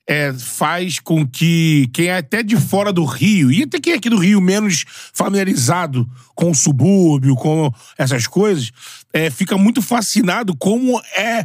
é, 0.06 0.32
faz 0.34 0.98
com 0.98 1.26
que 1.26 1.88
quem 1.92 2.06
é 2.08 2.16
até 2.18 2.42
de 2.42 2.56
fora 2.56 2.92
do 2.92 3.04
Rio, 3.04 3.50
e 3.50 3.62
até 3.62 3.80
quem 3.80 3.92
é 3.94 3.96
aqui 3.96 4.10
do 4.10 4.18
Rio 4.18 4.40
menos 4.40 4.84
familiarizado 5.12 6.08
com 6.34 6.50
o 6.50 6.54
subúrbio, 6.54 7.34
com 7.36 7.72
essas 7.96 8.26
coisas, 8.26 8.70
é, 9.12 9.30
fica 9.30 9.56
muito 9.56 9.80
fascinado 9.80 10.54
como 10.56 11.00
é 11.16 11.44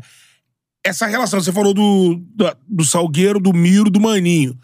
essa 0.86 1.06
relação. 1.08 1.40
Você 1.42 1.52
falou 1.52 1.74
do, 1.74 2.22
do, 2.36 2.58
do 2.68 2.84
Salgueiro, 2.86 3.40
do 3.40 3.54
Miro, 3.54 3.90
do 3.90 4.00
Maninho. 4.00 4.58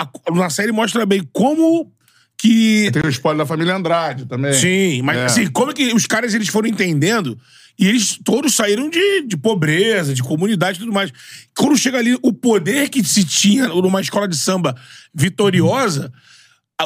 A- 0.00 0.08
na 0.34 0.48
série 0.50 0.72
mostra 0.72 1.04
bem 1.04 1.22
como 1.32 1.92
que 2.38 2.90
Tem 2.90 3.02
o 3.04 3.08
spoiler 3.10 3.38
da 3.38 3.46
família 3.46 3.74
Andrade 3.76 4.24
também. 4.24 4.54
Sim, 4.54 5.02
mas 5.02 5.18
É. 5.18 5.24
assim, 5.26 5.46
como 5.48 5.72
é 5.72 5.74
que 5.74 5.92
os 5.92 6.06
caras 6.06 6.32
eles 6.32 6.48
foram 6.48 6.68
entendendo 6.70 7.38
e 7.80 7.88
eles 7.88 8.18
todos 8.22 8.54
saíram 8.54 8.90
de, 8.90 9.22
de 9.22 9.36
pobreza, 9.38 10.12
de 10.12 10.22
comunidade 10.22 10.76
e 10.76 10.80
tudo 10.80 10.92
mais. 10.92 11.10
Quando 11.56 11.76
chega 11.78 11.96
ali 11.98 12.14
o 12.22 12.32
poder 12.32 12.90
que 12.90 13.02
se 13.02 13.24
tinha 13.24 13.68
numa 13.68 14.00
escola 14.02 14.28
de 14.28 14.36
samba 14.36 14.76
vitoriosa, 15.14 16.12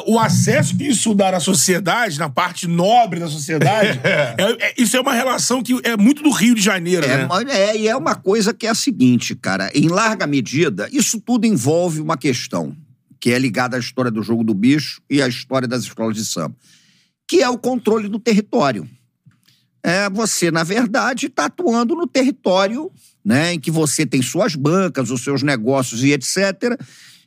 o 0.07 0.19
acesso 0.19 0.75
que 0.77 0.85
isso 0.85 1.13
dá 1.13 1.35
à 1.35 1.39
sociedade, 1.39 2.19
na 2.19 2.29
parte 2.29 2.67
nobre 2.67 3.19
da 3.19 3.27
sociedade, 3.27 3.99
é- 4.03 4.35
é- 4.67 4.73
isso 4.77 4.95
é 4.97 4.99
uma 5.01 5.13
relação 5.13 5.61
que 5.63 5.73
é 5.83 5.95
muito 5.97 6.21
do 6.23 6.31
Rio 6.31 6.53
de 6.55 6.61
Janeiro, 6.61 7.05
É, 7.05 7.17
né? 7.17 7.27
é, 7.49 7.77
e 7.77 7.87
é 7.87 7.95
uma 7.95 8.15
coisa 8.15 8.53
que 8.53 8.67
é 8.67 8.69
a 8.69 8.75
seguinte, 8.75 9.35
cara. 9.35 9.69
Em 9.73 9.87
larga 9.87 10.25
medida, 10.27 10.89
isso 10.91 11.19
tudo 11.19 11.45
envolve 11.45 11.99
uma 12.01 12.17
questão 12.17 12.75
que 13.21 13.31
é 13.31 13.39
ligada 13.39 13.75
à 13.77 13.79
história 13.79 14.11
do 14.11 14.21
jogo 14.21 14.43
do 14.43 14.53
bicho 14.53 15.01
e 15.09 15.21
à 15.21 15.27
história 15.27 15.67
das 15.67 15.83
escolas 15.83 16.15
de 16.15 16.25
samba, 16.25 16.55
que 17.27 17.41
é 17.41 17.49
o 17.49 17.57
controle 17.57 18.07
do 18.07 18.19
território. 18.19 18.87
É, 19.85 20.09
você, 20.09 20.49
na 20.49 20.63
verdade, 20.63 21.27
está 21.27 21.45
atuando 21.45 21.93
no 21.93 22.07
território 22.07 22.91
né, 23.23 23.53
em 23.53 23.59
que 23.59 23.69
você 23.69 24.03
tem 24.03 24.19
suas 24.19 24.55
bancas, 24.55 25.11
os 25.11 25.23
seus 25.23 25.43
negócios 25.43 26.03
e 26.03 26.11
etc. 26.11 26.75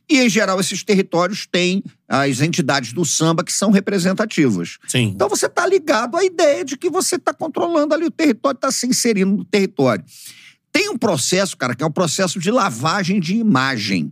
E, 0.09 0.19
em 0.19 0.27
geral, 0.27 0.59
esses 0.59 0.83
territórios 0.83 1.47
têm 1.49 1.81
as 2.05 2.41
entidades 2.41 2.91
do 2.91 3.05
samba 3.05 3.45
que 3.45 3.53
são 3.53 3.71
representativas. 3.71 4.77
Sim. 4.89 5.13
Então 5.15 5.29
você 5.29 5.45
está 5.45 5.65
ligado 5.65 6.17
à 6.17 6.25
ideia 6.25 6.65
de 6.65 6.75
que 6.75 6.89
você 6.89 7.15
está 7.15 7.33
controlando 7.33 7.93
ali 7.93 8.03
o 8.03 8.11
território, 8.11 8.57
está 8.57 8.69
se 8.71 8.85
inserindo 8.85 9.37
no 9.37 9.45
território. 9.45 10.03
Tem 10.69 10.89
um 10.89 10.97
processo, 10.97 11.55
cara, 11.55 11.73
que 11.73 11.81
é 11.81 11.87
um 11.87 11.91
processo 11.91 12.39
de 12.41 12.51
lavagem 12.51 13.21
de 13.21 13.35
imagem. 13.35 14.11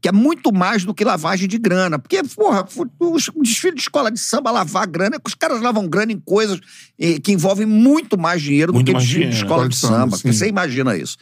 Que 0.00 0.08
é 0.08 0.12
muito 0.12 0.52
mais 0.52 0.84
do 0.84 0.94
que 0.94 1.04
lavagem 1.04 1.46
de 1.46 1.58
grana. 1.58 1.98
Porque, 1.98 2.22
porra, 2.34 2.66
o 2.98 3.42
desfile 3.42 3.74
de 3.74 3.82
escola 3.82 4.10
de 4.10 4.18
samba, 4.18 4.50
lavar 4.50 4.86
grana, 4.86 5.18
os 5.24 5.34
caras 5.34 5.60
lavam 5.60 5.86
grana 5.88 6.12
em 6.12 6.18
coisas 6.18 6.58
eh, 6.98 7.18
que 7.18 7.32
envolvem 7.32 7.66
muito 7.66 8.18
mais 8.18 8.40
dinheiro 8.40 8.72
Muito 8.72 8.86
do 8.86 8.92
que 8.92 8.98
desfile 8.98 9.26
de 9.26 9.30
dinheiro, 9.30 9.44
escola 9.44 9.62
né? 9.64 9.68
de 9.68 9.74
Escola 9.74 10.08
de 10.08 10.10
samba, 10.10 10.32
você 10.32 10.48
imagina 10.48 10.96
isso. 10.96 11.16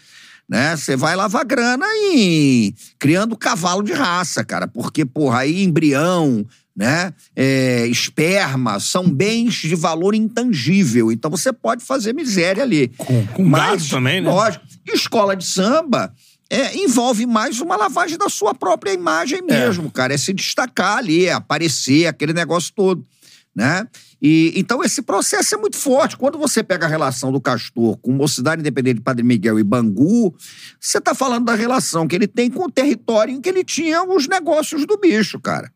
Né? 0.49 0.77
Você 0.77 0.97
vai 0.97 1.15
lavar 1.15 1.45
grana 1.45 1.85
e 2.15 2.75
criando 2.99 3.37
cavalo 3.37 3.83
de 3.83 3.93
raça, 3.93 4.43
cara. 4.45 4.67
Porque, 4.67 5.05
porra, 5.05 5.41
aí 5.41 5.63
embrião, 5.63 6.47
né? 6.79 7.13
É, 7.35 7.87
esperma, 7.89 8.79
são 8.79 9.11
bens 9.11 9.55
de 9.55 9.75
valor 9.75 10.15
intangível. 10.15 11.11
Então 11.11 11.29
você 11.29 11.53
pode 11.53 11.85
fazer 11.85 12.15
miséria 12.15 12.63
ali. 12.63 12.89
Com, 12.97 13.27
com 13.27 13.51
gado 13.51 13.85
também, 13.89 14.21
né? 14.21 14.31
Lógico. 14.31 14.65
Escola 14.87 15.35
de 15.35 15.45
samba 15.45 16.15
é, 16.51 16.77
envolve 16.77 17.27
mais 17.27 17.61
uma 17.61 17.77
lavagem 17.77 18.17
da 18.17 18.29
sua 18.29 18.55
própria 18.55 18.93
imagem 18.93 19.43
mesmo, 19.43 19.91
cara. 19.91 20.15
É 20.15 20.19
se 20.19 20.33
destacar 20.33 20.99
ali, 20.99 21.27
é 21.27 21.33
aparecer, 21.33 22.07
aquele 22.07 22.33
negócio 22.33 22.73
todo. 22.75 23.07
Né? 23.55 23.87
E, 24.23 24.53
então 24.57 24.83
esse 24.83 25.03
processo 25.03 25.55
é 25.55 25.59
muito 25.59 25.77
forte. 25.77 26.17
Quando 26.17 26.39
você 26.39 26.63
pega 26.63 26.87
a 26.87 26.89
relação 26.89 27.31
do 27.31 27.41
Castor 27.41 27.99
com 27.99 28.13
Mocidade 28.13 28.61
Independente 28.61 28.97
de 28.97 29.03
Padre 29.03 29.25
Miguel 29.25 29.59
e 29.59 29.65
Bangu, 29.65 30.35
você 30.81 30.99
está 30.99 31.15
falando 31.15 31.45
da 31.45 31.55
relação 31.55 32.07
que 32.07 32.17
ele 32.17 32.27
tem 32.27 32.51
com 32.51 32.65
o 32.65 32.71
território 32.71 33.35
em 33.35 33.41
que 33.41 33.49
ele 33.49 33.65
tinha 33.65 34.03
os 34.05 34.27
negócios 34.27 34.87
do 34.87 34.97
bicho, 34.97 35.39
cara. 35.41 35.71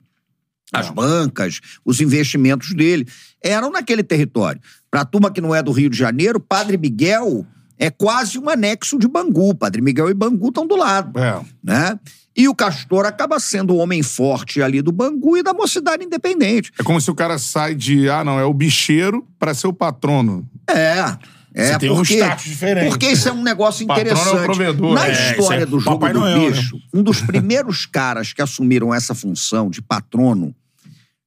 As 0.72 0.88
bancas, 0.88 1.60
os 1.84 2.00
investimentos 2.00 2.72
dele 2.72 3.06
eram 3.42 3.70
naquele 3.70 4.02
território. 4.02 4.60
Para 4.90 5.02
a 5.02 5.04
turma 5.04 5.30
que 5.30 5.40
não 5.40 5.54
é 5.54 5.62
do 5.62 5.70
Rio 5.70 5.90
de 5.90 5.98
Janeiro, 5.98 6.40
Padre 6.40 6.78
Miguel 6.78 7.46
é 7.84 7.90
quase 7.90 8.38
um 8.38 8.48
anexo 8.48 8.98
de 8.98 9.08
Bangu. 9.08 9.54
Padre 9.54 9.82
Miguel 9.82 10.08
e 10.08 10.14
Bangu 10.14 10.48
estão 10.48 10.66
do 10.66 10.76
lado, 10.76 11.18
É. 11.18 11.40
né? 11.62 11.98
E 12.36 12.48
o 12.48 12.54
Castor 12.54 13.04
acaba 13.04 13.38
sendo 13.40 13.74
o 13.74 13.78
homem 13.78 14.02
forte 14.02 14.62
ali 14.62 14.80
do 14.80 14.90
Bangu 14.92 15.36
e 15.36 15.42
da 15.42 15.52
Mocidade 15.52 16.04
Independente. 16.04 16.72
É 16.78 16.82
como 16.82 17.00
se 17.00 17.10
o 17.10 17.14
cara 17.14 17.38
sai 17.38 17.74
de, 17.74 18.08
ah, 18.08 18.24
não, 18.24 18.38
é 18.38 18.44
o 18.44 18.54
bicheiro 18.54 19.26
pra 19.38 19.52
ser 19.52 19.66
o 19.66 19.72
patrono. 19.72 20.48
É. 20.68 21.18
É, 21.54 21.66
Você 21.72 21.78
tem 21.80 21.90
um 21.90 21.96
porque, 21.96 22.14
status 22.14 22.44
diferente. 22.44 22.88
Porque 22.88 23.06
isso 23.10 23.28
é 23.28 23.32
um 23.32 23.42
negócio 23.42 23.82
é 23.82 23.86
o 23.86 23.92
interessante. 23.92 24.44
provedor. 24.46 24.94
Na 24.94 25.06
É, 25.08 25.12
isso 25.12 25.40
história 25.40 25.62
é 25.64 25.66
do 25.66 25.78
jogo 25.78 25.98
Papai 25.98 26.14
do 26.14 26.20
Noel, 26.20 26.38
né? 26.38 26.50
bicho, 26.50 26.78
um 26.94 27.02
dos 27.02 27.20
primeiros 27.20 27.84
caras 27.90 28.32
que 28.32 28.40
assumiram 28.40 28.94
essa 28.94 29.14
função 29.14 29.68
de 29.68 29.82
patrono, 29.82 30.54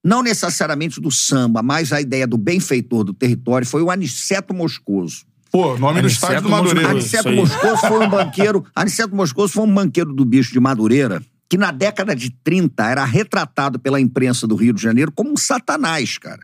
não 0.03 0.23
necessariamente 0.23 0.99
do 0.99 1.11
samba, 1.11 1.61
mas 1.61 1.93
a 1.93 2.01
ideia 2.01 2.25
do 2.25 2.37
benfeitor 2.39 3.03
do 3.03 3.13
território, 3.13 3.67
foi 3.67 3.83
o 3.83 3.91
Aniceto 3.91 4.51
Moscoso. 4.53 5.25
Pô, 5.55 5.77
nome 5.77 6.01
do 6.01 6.07
Aniceto 6.07 6.25
estádio 6.25 6.41
do 6.41 6.49
Madureira. 6.49 6.93
Moscoso. 6.93 7.17
Aniceto. 7.17 7.31
Moscoso 7.31 7.87
foi 7.87 8.05
um 8.05 8.09
banqueiro. 8.09 8.65
Aniceto 8.75 9.15
Moscoso 9.15 9.53
foi 9.53 9.63
um 9.63 9.73
banqueiro 9.73 10.13
do 10.13 10.25
bicho 10.25 10.51
de 10.51 10.59
Madureira, 10.59 11.23
que 11.47 11.57
na 11.57 11.71
década 11.71 12.13
de 12.13 12.29
30 12.29 12.85
era 12.85 13.05
retratado 13.05 13.79
pela 13.79 13.97
imprensa 13.97 14.45
do 14.45 14.55
Rio 14.55 14.73
de 14.73 14.81
Janeiro 14.81 15.13
como 15.13 15.31
um 15.31 15.37
satanás, 15.37 16.17
cara. 16.17 16.41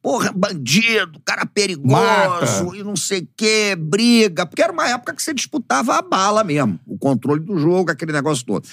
Porra, 0.00 0.30
bandido, 0.32 1.20
cara 1.24 1.44
perigoso 1.44 1.96
Mata. 1.96 2.76
e 2.76 2.84
não 2.84 2.94
sei 2.94 3.22
o 3.22 3.28
quê, 3.36 3.76
briga. 3.76 4.46
Porque 4.46 4.62
era 4.62 4.72
uma 4.72 4.88
época 4.88 5.12
que 5.12 5.22
você 5.22 5.34
disputava 5.34 5.96
a 5.96 6.02
bala 6.02 6.44
mesmo, 6.44 6.78
o 6.86 6.96
controle 6.96 7.40
do 7.40 7.58
jogo, 7.58 7.90
aquele 7.90 8.12
negócio 8.12 8.46
todo. 8.46 8.68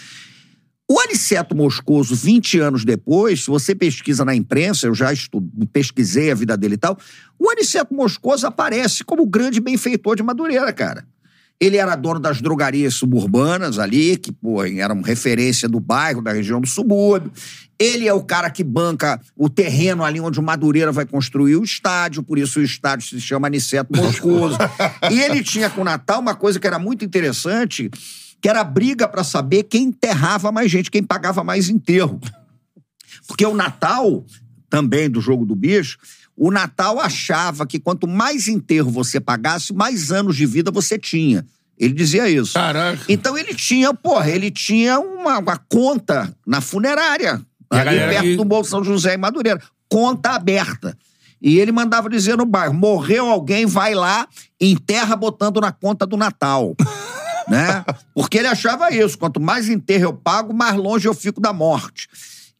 O 0.91 0.99
Aniceto 0.99 1.55
Moscoso, 1.55 2.15
20 2.15 2.59
anos 2.59 2.83
depois, 2.83 3.41
se 3.43 3.47
você 3.47 3.75
pesquisa 3.75 4.25
na 4.25 4.33
imprensa, 4.33 4.87
eu 4.87 4.95
já 4.95 5.13
estu- 5.13 5.47
pesquisei 5.71 6.31
a 6.31 6.35
vida 6.35 6.57
dele 6.57 6.73
e 6.73 6.77
tal, 6.77 6.97
o 7.37 7.47
Aniceto 7.51 7.93
Moscoso 7.93 8.47
aparece 8.47 9.03
como 9.03 9.21
o 9.21 9.27
grande 9.27 9.61
benfeitor 9.61 10.15
de 10.15 10.23
Madureira, 10.23 10.73
cara. 10.73 11.05
Ele 11.61 11.77
era 11.77 11.95
dono 11.95 12.19
das 12.19 12.41
drogarias 12.41 12.95
suburbanas 12.95 13.77
ali, 13.77 14.17
que, 14.17 14.31
pô, 14.31 14.63
eram 14.63 15.01
referência 15.01 15.69
do 15.69 15.79
bairro, 15.79 16.21
da 16.23 16.31
região 16.31 16.59
do 16.59 16.67
subúrbio. 16.67 17.31
Ele 17.77 18.07
é 18.07 18.13
o 18.13 18.23
cara 18.23 18.49
que 18.49 18.63
banca 18.63 19.21
o 19.35 19.47
terreno 19.49 20.03
ali 20.03 20.19
onde 20.19 20.39
o 20.39 20.43
Madureira 20.43 20.91
vai 20.91 21.05
construir 21.05 21.57
o 21.57 21.63
estádio, 21.63 22.23
por 22.23 22.39
isso 22.39 22.59
o 22.59 22.63
estádio 22.63 23.07
se 23.07 23.21
chama 23.21 23.47
Aniceto 23.47 23.95
Moscoso. 23.95 24.57
e 25.11 25.21
ele 25.21 25.43
tinha 25.43 25.69
com 25.69 25.81
o 25.81 25.83
Natal 25.83 26.19
uma 26.19 26.33
coisa 26.33 26.59
que 26.59 26.65
era 26.65 26.79
muito 26.79 27.05
interessante, 27.05 27.91
que 28.41 28.49
era 28.49 28.63
briga 28.63 29.07
para 29.07 29.23
saber 29.23 29.63
quem 29.63 29.85
enterrava 29.85 30.51
mais 30.51 30.71
gente, 30.71 30.91
quem 30.91 31.03
pagava 31.03 31.43
mais 31.43 31.69
enterro. 31.69 32.19
Porque 33.27 33.45
o 33.45 33.53
Natal, 33.53 34.25
também 34.69 35.09
do 35.09 35.21
jogo 35.21 35.45
do 35.45 35.55
bicho, 35.55 35.97
o 36.35 36.51
Natal 36.51 36.99
achava 36.99 37.67
que 37.67 37.79
quanto 37.79 38.07
mais 38.07 38.47
enterro 38.47 38.89
você 38.89 39.19
pagasse, 39.19 39.73
mais 39.73 40.11
anos 40.11 40.35
de 40.35 40.45
vida 40.45 40.71
você 40.71 40.97
tinha. 40.97 41.45
Ele 41.77 41.93
dizia 41.93 42.29
isso. 42.29 42.53
Caraca. 42.53 43.03
Então 43.07 43.37
ele 43.37 43.53
tinha, 43.53 43.93
porra, 43.93 44.29
ele 44.29 44.49
tinha 44.49 44.99
uma, 44.99 45.39
uma 45.39 45.57
conta 45.57 46.33
na 46.45 46.61
funerária, 46.61 47.41
E 47.71 47.77
ali 47.77 47.97
perto 47.99 48.37
do 48.37 48.45
Bom 48.45 48.63
São 48.63 48.83
José 48.83 49.15
em 49.15 49.17
Madureira. 49.17 49.61
Conta 49.89 50.31
aberta. 50.31 50.97
E 51.41 51.57
ele 51.57 51.71
mandava 51.71 52.09
dizer 52.09 52.37
no 52.37 52.45
bairro: 52.45 52.73
morreu 52.73 53.27
alguém, 53.27 53.65
vai 53.65 53.95
lá, 53.95 54.27
enterra 54.59 55.15
botando 55.15 55.61
na 55.61 55.71
conta 55.71 56.05
do 56.05 56.17
Natal. 56.17 56.75
né? 57.49 57.83
Porque 58.13 58.37
ele 58.37 58.47
achava 58.47 58.91
isso: 58.91 59.17
quanto 59.17 59.39
mais 59.39 59.69
enterro 59.69 60.03
eu 60.05 60.13
pago, 60.13 60.53
mais 60.53 60.75
longe 60.75 61.07
eu 61.07 61.13
fico 61.13 61.41
da 61.41 61.51
morte. 61.51 62.07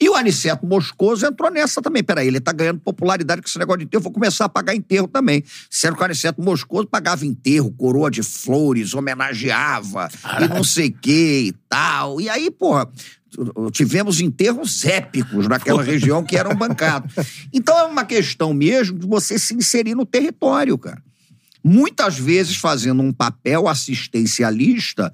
E 0.01 0.08
o 0.08 0.15
Aniceto 0.15 0.65
Moscoso 0.65 1.25
entrou 1.25 1.51
nessa 1.51 1.81
também. 1.81 2.01
Peraí, 2.01 2.27
ele 2.27 2.39
tá 2.39 2.53
ganhando 2.53 2.79
popularidade 2.79 3.41
com 3.41 3.50
esse 3.50 3.60
negócio 3.60 3.79
de 3.79 3.86
enterro, 3.86 4.03
vou 4.03 4.13
começar 4.13 4.46
a 4.46 4.50
pagar 4.50 4.74
enterro 4.74 5.10
também. 5.10 5.43
Sendo 5.69 5.96
que 5.98 6.01
o 6.01 6.05
Aniceto 6.05 6.41
Moscoso 6.41 6.88
pagava 6.88 7.25
enterro, 7.25 7.69
coroa 7.72 8.10
de 8.10 8.24
flores, 8.24 8.93
homenageava 8.93 10.08
e 10.39 10.48
não 10.48 10.63
sei 10.63 10.88
o 10.88 10.93
que 10.93 11.48
e 11.48 11.51
tal. 11.67 12.22
E 12.22 12.29
aí, 12.29 12.50
porra, 12.50 12.88
tivemos 13.74 14.22
enterros 14.22 14.86
épicos 14.86 15.50
naquela 15.50 15.84
região 15.84 16.24
que 16.24 16.38
eram 16.38 16.55
bancados. 16.55 17.13
Então 17.53 17.77
é 17.77 17.84
uma 17.84 18.05
questão 18.05 18.53
mesmo 18.53 18.98
de 18.98 19.05
você 19.05 19.38
se 19.38 19.53
inserir 19.53 19.96
no 19.96 20.05
território, 20.05 20.77
cara. 20.77 21.03
Muitas 21.63 22.18
vezes 22.18 22.56
fazendo 22.56 23.01
um 23.01 23.12
papel 23.12 23.68
assistencialista 23.68 25.13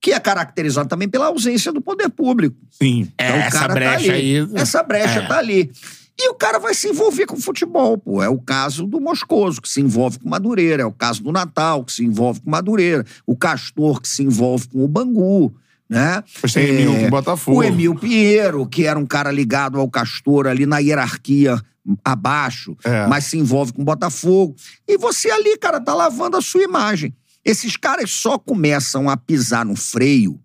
que 0.00 0.12
é 0.12 0.18
caracterizado 0.18 0.88
também 0.88 1.08
pela 1.08 1.26
ausência 1.26 1.72
do 1.72 1.80
poder 1.80 2.08
público. 2.08 2.56
Sim. 2.70 3.08
Então, 3.14 3.36
o 3.36 3.40
essa 3.40 3.58
cara 3.60 3.74
brecha 3.74 4.06
tá 4.06 4.12
ali. 4.12 4.38
aí. 4.38 4.48
Essa 4.54 4.82
brecha 4.82 5.18
É. 5.20 5.26
tá 5.28 5.38
ali. 5.38 5.70
E 6.18 6.28
o 6.28 6.34
cara 6.34 6.58
vai 6.58 6.74
se 6.74 6.88
envolver 6.88 7.24
com 7.26 7.36
futebol, 7.40 7.96
pô. 7.96 8.22
É 8.22 8.28
o 8.28 8.38
caso 8.38 8.86
do 8.86 9.00
Moscoso, 9.00 9.62
que 9.62 9.68
se 9.68 9.80
envolve 9.80 10.18
com 10.18 10.28
Madureira. 10.28 10.82
É 10.82 10.86
o 10.86 10.92
caso 10.92 11.22
do 11.22 11.32
Natal, 11.32 11.84
que 11.84 11.92
se 11.92 12.04
envolve 12.04 12.40
com 12.40 12.50
Madureira. 12.50 13.04
O 13.26 13.36
Castor, 13.36 14.00
que 14.00 14.08
se 14.08 14.22
envolve 14.22 14.68
com 14.68 14.84
o 14.84 14.88
Bangu, 14.88 15.54
né? 15.88 16.22
Depois 16.34 16.52
tem 16.52 16.68
Emil 16.68 16.94
com 16.98 17.06
o 17.06 17.10
Botafogo. 17.10 17.58
O 17.58 17.64
Emil 17.64 17.94
Pinheiro, 17.94 18.66
que 18.66 18.84
era 18.84 18.98
um 18.98 19.06
cara 19.06 19.30
ligado 19.30 19.78
ao 19.78 19.88
Castor 19.88 20.46
ali 20.48 20.66
na 20.66 20.78
hierarquia 20.78 21.60
abaixo, 22.04 22.76
É. 22.84 23.06
mas 23.06 23.24
se 23.24 23.36
envolve 23.38 23.72
com 23.72 23.82
o 23.82 23.84
Botafogo. 23.84 24.54
E 24.86 24.96
você 24.96 25.30
ali, 25.30 25.56
cara, 25.58 25.80
tá 25.80 25.94
lavando 25.94 26.36
a 26.36 26.40
sua 26.42 26.62
imagem. 26.62 27.14
Esses 27.44 27.76
caras 27.76 28.10
só 28.10 28.38
começam 28.38 29.10
a 29.10 29.16
pisar 29.16 29.64
no 29.64 29.74
freio 29.74 30.40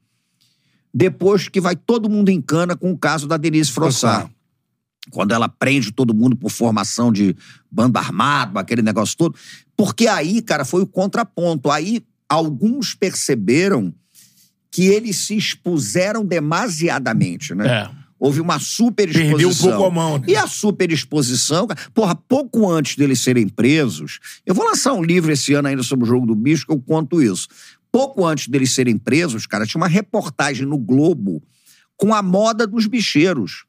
depois 0.93 1.47
que 1.47 1.61
vai 1.61 1.75
todo 1.75 2.09
mundo 2.09 2.29
em 2.29 2.41
cana 2.41 2.75
com 2.75 2.91
o 2.91 2.97
caso 2.97 3.27
da 3.27 3.37
Denise 3.37 3.71
Frossard. 3.71 4.31
Quando 5.11 5.31
ela 5.31 5.47
prende 5.47 5.91
todo 5.91 6.13
mundo 6.13 6.35
por 6.35 6.49
formação 6.49 7.11
de 7.11 7.35
bando 7.71 7.97
armado, 7.99 8.57
aquele 8.57 8.81
negócio 8.81 9.15
todo. 9.15 9.35
Porque 9.75 10.07
aí, 10.07 10.41
cara, 10.41 10.65
foi 10.65 10.81
o 10.81 10.87
contraponto. 10.87 11.69
Aí 11.69 12.03
alguns 12.27 12.93
perceberam 12.95 13.93
que 14.71 14.87
eles 14.87 15.17
se 15.17 15.37
expuseram 15.37 16.25
demasiadamente, 16.25 17.53
né? 17.55 17.67
É. 17.83 18.06
Houve 18.19 18.41
uma 18.41 18.59
superexposição. 18.59 19.37
Perdeu 19.37 19.49
um 19.49 19.55
pouco 19.55 19.85
a 19.85 19.91
mão, 19.91 20.17
né? 20.17 20.25
E 20.27 20.35
a 20.35 20.47
superexposição, 20.47 21.67
porra, 21.93 22.15
pouco 22.15 22.69
antes 22.69 22.95
deles 22.95 23.21
serem 23.21 23.47
presos, 23.47 24.19
eu 24.45 24.55
vou 24.55 24.65
lançar 24.65 24.93
um 24.93 25.03
livro 25.03 25.31
esse 25.31 25.53
ano 25.53 25.67
ainda 25.67 25.83
sobre 25.83 26.05
o 26.05 26.07
jogo 26.07 26.25
do 26.25 26.35
bicho 26.35 26.65
que 26.65 26.73
eu 26.73 26.79
conto 26.79 27.21
isso. 27.21 27.47
Pouco 27.91 28.25
antes 28.25 28.47
deles 28.47 28.73
serem 28.73 28.97
presos, 28.97 29.45
cara, 29.45 29.65
tinha 29.65 29.79
uma 29.79 29.87
reportagem 29.87 30.65
no 30.65 30.77
Globo 30.77 31.41
com 31.95 32.13
a 32.13 32.21
moda 32.21 32.65
dos 32.67 32.85
bicheiros. 32.85 33.65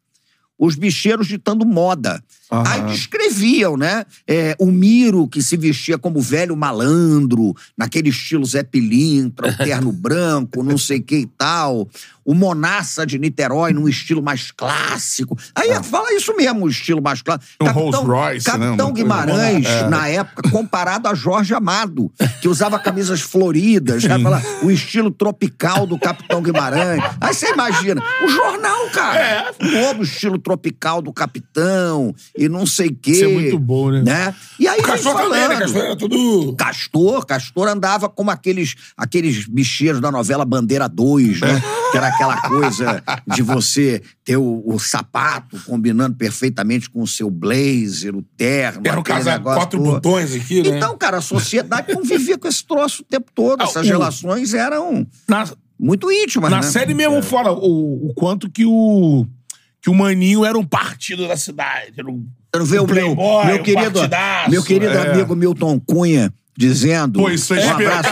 Os 0.58 0.74
bicheiros 0.74 1.28
ditando 1.28 1.64
moda. 1.64 2.22
Aham. 2.50 2.64
Aí 2.66 2.82
descreviam, 2.92 3.76
né? 3.76 4.04
É, 4.26 4.56
o 4.58 4.66
Miro, 4.66 5.28
que 5.28 5.40
se 5.40 5.56
vestia 5.56 5.96
como 5.96 6.20
velho 6.20 6.56
malandro, 6.56 7.54
naquele 7.76 8.08
estilo 8.08 8.44
Zé 8.44 8.64
Pilintra, 8.64 9.50
o 9.50 9.56
terno 9.56 9.92
branco, 9.92 10.64
não 10.64 10.76
sei 10.76 10.98
o 10.98 11.02
que 11.02 11.18
e 11.18 11.26
tal. 11.26 11.88
O 12.30 12.34
Monassa 12.34 13.06
de 13.06 13.18
Niterói, 13.18 13.72
num 13.72 13.88
estilo 13.88 14.22
mais 14.22 14.50
clássico. 14.50 15.34
Aí 15.54 15.70
fala 15.82 16.12
isso 16.12 16.36
mesmo, 16.36 16.66
o 16.66 16.68
estilo 16.68 17.00
mais 17.00 17.22
clássico. 17.22 17.48
Um 17.58 17.70
Rolls 17.70 18.04
Royce, 18.06 18.46
né? 18.46 18.52
Capitão 18.52 18.76
coisa 18.88 18.92
Guimarães, 18.92 19.66
É. 19.66 19.88
na 19.88 20.08
época, 20.08 20.50
comparado 20.50 21.08
a 21.08 21.14
Jorge 21.14 21.54
Amado, 21.54 22.12
que 22.42 22.46
usava 22.48 22.78
camisas 22.78 23.22
floridas, 23.22 24.04
né? 24.04 24.18
Fala, 24.18 24.42
o 24.62 24.70
estilo 24.70 25.10
tropical 25.10 25.86
do 25.86 25.98
Capitão 25.98 26.42
Guimarães. 26.42 27.02
Aí 27.18 27.32
você 27.32 27.50
imagina, 27.50 28.02
o 28.22 28.28
jornal, 28.28 28.90
cara. 28.92 29.18
É. 29.18 29.52
Todo 29.52 30.02
estilo 30.02 30.38
tropical 30.38 31.00
do 31.00 31.12
Capitão 31.14 32.14
e 32.36 32.46
não 32.46 32.66
sei 32.66 32.88
o 32.88 32.94
quê. 33.00 33.12
Isso 33.12 33.24
é 33.24 33.28
muito 33.28 33.58
bom, 33.58 33.90
né? 33.90 34.34
E 34.58 34.68
aí 34.68 34.80
O 34.80 34.82
Castor 34.82 35.16
vem 35.16 35.24
também, 35.24 35.40
né? 35.40 35.46
falando. 35.46 35.60
Castor 35.60 35.82
era 35.82 35.96
tudo. 35.96 36.54
Castor, 36.56 37.24
Castor 37.26 37.68
andava 37.68 38.06
como 38.08 38.30
aqueles, 38.30 38.74
aqueles 38.96 39.46
bicheiros 39.46 40.00
da 40.00 40.10
novela 40.12 40.44
Bandeira 40.44 40.86
2, 40.88 41.40
né? 41.40 41.62
Que 41.90 41.96
era 41.96 42.17
aquela 42.18 42.40
coisa 42.42 43.02
de 43.26 43.42
você 43.42 44.02
ter 44.24 44.36
o, 44.36 44.62
o 44.66 44.78
sapato 44.78 45.58
combinando 45.64 46.16
perfeitamente 46.16 46.90
com 46.90 47.00
o 47.02 47.06
seu 47.06 47.30
blazer, 47.30 48.14
o 48.14 48.22
terno. 48.36 48.82
Era 48.84 48.98
um 49.00 49.02
quatro 49.42 49.78
todo. 49.78 49.92
botões 49.92 50.34
aqui, 50.34 50.62
né? 50.62 50.76
Então, 50.76 50.96
cara, 50.98 51.18
a 51.18 51.22
sociedade 51.22 51.94
convivia 51.94 52.36
com 52.36 52.48
esse 52.48 52.66
troço 52.66 53.02
o 53.02 53.04
tempo 53.04 53.30
todo. 53.34 53.60
Ah, 53.62 53.64
Essas 53.64 53.86
o- 53.86 53.90
relações 53.90 54.54
eram 54.54 55.06
Na, 55.28 55.48
muito 55.78 56.10
íntimas, 56.10 56.50
na 56.50 56.56
né? 56.58 56.62
série 56.62 56.94
mesmo 56.94 57.22
fala 57.22 57.52
o, 57.52 58.08
o 58.08 58.14
quanto 58.14 58.50
que 58.50 58.64
o. 58.66 59.26
Que 59.80 59.88
o 59.88 59.94
Maninho 59.94 60.44
era 60.44 60.58
um 60.58 60.64
partido 60.64 61.28
da 61.28 61.36
cidade. 61.36 61.92
Era 61.96 62.10
um, 62.10 62.26
vê 62.64 62.80
um 62.80 62.82
o 62.82 62.86
meu, 62.86 62.86
playboy, 62.86 63.46
meu 63.46 63.56
um 63.56 63.62
querido, 63.62 63.92
partidaço, 63.92 64.50
meu 64.50 64.62
querido 64.64 64.92
é. 64.92 65.12
amigo 65.12 65.36
Milton 65.36 65.78
Cunha 65.78 66.34
dizendo. 66.58 67.20
Pô, 67.20 67.30
isso 67.30 67.54
é 67.54 67.64
um 67.64 67.70
abraço. 67.70 68.10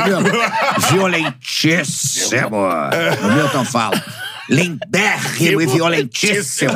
Violentíssimo. 0.93 2.57
O 2.57 3.35
Milton 3.35 3.65
fala. 3.65 4.01
Lindérrimo 4.49 5.61
e 5.61 5.67
violentíssimo. 5.67 6.73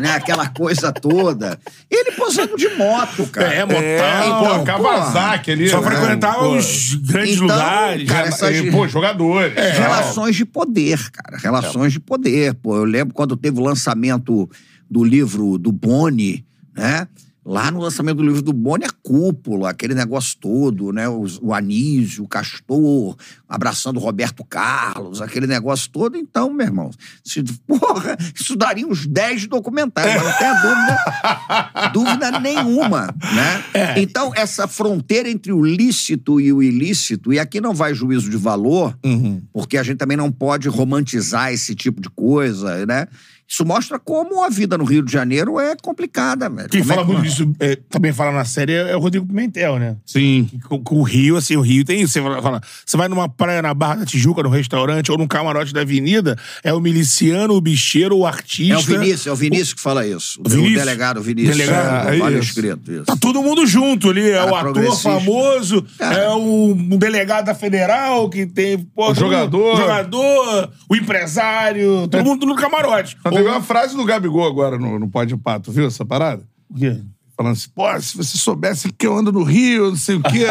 Né, 0.00 0.12
aquela 0.12 0.48
coisa 0.48 0.92
toda. 0.92 1.58
Ele 1.90 2.12
posando 2.12 2.56
de 2.56 2.68
moto, 2.76 3.26
cara. 3.26 3.52
É, 3.52 3.64
motão. 3.64 3.80
É, 3.82 4.26
Então, 4.26 4.58
pô, 4.58 4.64
Kawasaki 4.64 5.50
ali. 5.52 5.68
Só 5.68 5.80
né? 5.80 5.90
frequentava 5.90 6.38
Pô. 6.38 6.56
os 6.56 6.94
grandes 6.94 7.34
Então, 7.34 7.46
lugares. 7.48 8.08
cara, 8.08 8.22
né? 8.22 8.28
essa- 8.28 8.52
E, 8.52 8.70
Pô, 8.70 8.86
jogadores. 8.86 9.56
É. 9.56 9.72
Relações 9.72 10.36
de 10.36 10.44
poder, 10.44 11.10
cara. 11.10 11.36
Relações 11.38 11.92
de 11.92 11.98
poder. 12.00 12.54
Pô, 12.54 12.76
eu 12.76 12.84
lembro 12.84 13.12
quando 13.14 13.36
teve 13.36 13.58
o 13.58 13.62
lançamento 13.64 14.48
do 14.88 15.02
livro 15.02 15.58
do 15.58 15.72
Boni, 15.72 16.44
né? 16.76 17.06
Lá 17.50 17.70
no 17.70 17.80
lançamento 17.80 18.18
do 18.18 18.22
livro 18.24 18.42
do 18.42 18.52
Boni, 18.52 18.84
a 18.84 18.90
cúpula, 19.02 19.70
aquele 19.70 19.94
negócio 19.94 20.36
todo, 20.38 20.92
né? 20.92 21.08
O, 21.08 21.24
o 21.40 21.54
Anísio, 21.54 22.24
o 22.24 22.28
Castor, 22.28 23.16
abraçando 23.48 23.96
o 23.96 24.00
Roberto 24.00 24.44
Carlos, 24.44 25.22
aquele 25.22 25.46
negócio 25.46 25.88
todo. 25.90 26.18
Então, 26.18 26.52
meu 26.52 26.66
irmão, 26.66 26.90
se, 27.24 27.42
porra, 27.66 28.18
isso 28.34 28.54
daria 28.54 28.86
uns 28.86 29.06
10 29.06 29.46
documentários, 29.46 30.14
mas 30.16 30.24
não 30.24 30.38
tenha 30.38 30.54
dúvida, 30.60 31.90
dúvida 31.94 32.38
nenhuma, 32.38 33.06
né? 33.06 33.64
É. 33.72 34.00
Então, 34.00 34.30
essa 34.34 34.68
fronteira 34.68 35.30
entre 35.30 35.50
o 35.50 35.64
lícito 35.64 36.38
e 36.38 36.52
o 36.52 36.62
ilícito, 36.62 37.32
e 37.32 37.38
aqui 37.38 37.62
não 37.62 37.72
vai 37.72 37.94
juízo 37.94 38.28
de 38.28 38.36
valor, 38.36 38.94
Uhum. 39.02 39.40
porque 39.54 39.78
a 39.78 39.82
gente 39.82 39.96
também 39.96 40.18
não 40.18 40.30
pode 40.30 40.68
romantizar 40.68 41.50
esse 41.50 41.74
tipo 41.74 41.98
de 42.00 42.10
coisa, 42.10 42.84
né? 42.84 43.06
Isso 43.50 43.64
mostra 43.64 43.98
como 43.98 44.44
a 44.44 44.50
vida 44.50 44.76
no 44.76 44.84
Rio 44.84 45.02
de 45.02 45.10
Janeiro 45.10 45.58
é 45.58 45.74
complicada, 45.80 46.50
velho. 46.50 46.68
Quem 46.68 46.82
Como 46.82 46.92
é 46.92 46.94
fala 46.96 47.06
que- 47.06 47.12
muito 47.14 47.26
disso, 47.26 47.50
é, 47.58 47.76
também 47.88 48.12
fala 48.12 48.30
na 48.30 48.44
série, 48.44 48.74
é 48.74 48.94
o 48.94 49.00
Rodrigo 49.00 49.26
Pimentel, 49.26 49.78
né? 49.78 49.96
Sim. 50.04 50.50
Com, 50.68 50.82
com 50.84 50.96
o 50.96 51.02
Rio, 51.02 51.36
assim, 51.36 51.56
o 51.56 51.62
Rio 51.62 51.82
tem 51.84 52.02
isso. 52.02 52.12
Você 52.12 52.20
fala, 52.22 52.42
fala, 52.42 52.60
você 52.84 52.96
vai 52.96 53.08
numa 53.08 53.26
praia 53.28 53.62
na 53.62 53.72
Barra 53.72 53.96
da 53.96 54.04
Tijuca, 54.06 54.42
num 54.42 54.50
restaurante 54.50 55.10
ou 55.10 55.16
num 55.16 55.26
camarote 55.26 55.72
da 55.72 55.80
avenida, 55.80 56.36
é 56.62 56.74
o 56.74 56.80
miliciano, 56.80 57.54
o 57.54 57.60
bicheiro, 57.60 58.16
o 58.18 58.26
artista. 58.26 58.74
É 58.74 58.76
o 58.76 58.82
Vinícius, 58.82 59.26
é 59.26 59.32
o 59.32 59.36
Vinícius 59.36 59.72
que 59.74 59.80
fala 59.80 60.06
isso. 60.06 60.40
O, 60.44 60.48
Vinícius? 60.48 60.78
delegado 60.78 61.22
Vinícius. 61.22 61.56
Delegado, 61.56 62.08
é, 62.10 62.18
é 62.20 62.30
isso. 62.32 62.38
escrito 62.50 62.92
isso. 62.92 63.04
Tá 63.04 63.16
todo 63.16 63.42
mundo 63.42 63.66
junto 63.66 64.10
ali. 64.10 64.28
É 64.28 64.34
Cara 64.34 64.52
o 64.52 64.56
ator 64.56 64.96
famoso, 65.00 65.82
Cara. 65.98 66.18
é 66.18 66.28
o, 66.28 66.72
um 66.74 66.98
delegado 66.98 67.46
da 67.46 67.54
federal 67.54 68.28
que 68.28 68.44
tem. 68.44 68.76
Pô, 68.78 69.04
O 69.04 69.06
mundo- 69.06 69.18
jogador. 69.20 69.74
O 69.74 69.76
jogador, 69.78 70.70
o 70.88 70.94
empresário, 70.96 72.06
todo 72.08 72.24
mundo 72.24 72.46
no 72.46 72.54
camarote. 72.54 73.16
Teve 73.38 73.50
uma 73.50 73.62
frase 73.62 73.96
do 73.96 74.04
Gabigol 74.04 74.48
agora 74.48 74.76
no, 74.76 74.98
no 74.98 75.08
Pode 75.08 75.36
Pato, 75.36 75.70
viu 75.70 75.86
essa 75.86 76.04
parada? 76.04 76.42
O 76.68 76.74
quê? 76.74 77.00
Falando 77.36 77.52
assim, 77.52 77.68
pô, 77.72 77.84
se 78.00 78.16
você 78.16 78.36
soubesse 78.36 78.90
que 78.90 79.06
eu 79.06 79.16
ando 79.16 79.30
no 79.30 79.44
Rio, 79.44 79.90
não 79.90 79.96
sei 79.96 80.16
o 80.16 80.22
quê. 80.22 80.42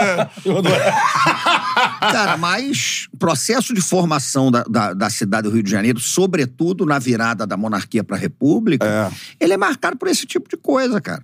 Cara, 2.00 2.38
mas 2.38 3.10
o 3.12 3.18
processo 3.18 3.74
de 3.74 3.82
formação 3.82 4.50
da, 4.50 4.64
da, 4.64 4.94
da 4.94 5.10
cidade 5.10 5.50
do 5.50 5.54
Rio 5.54 5.64
de 5.64 5.70
Janeiro, 5.70 6.00
sobretudo 6.00 6.86
na 6.86 6.98
virada 6.98 7.46
da 7.46 7.58
monarquia 7.58 8.06
para 8.06 8.16
a 8.16 8.20
república, 8.20 9.12
ele 9.38 9.52
é 9.52 9.58
marcado 9.58 9.98
por 9.98 10.08
esse 10.08 10.26
tipo 10.26 10.48
de 10.48 10.56
coisa, 10.56 11.02
cara. 11.02 11.22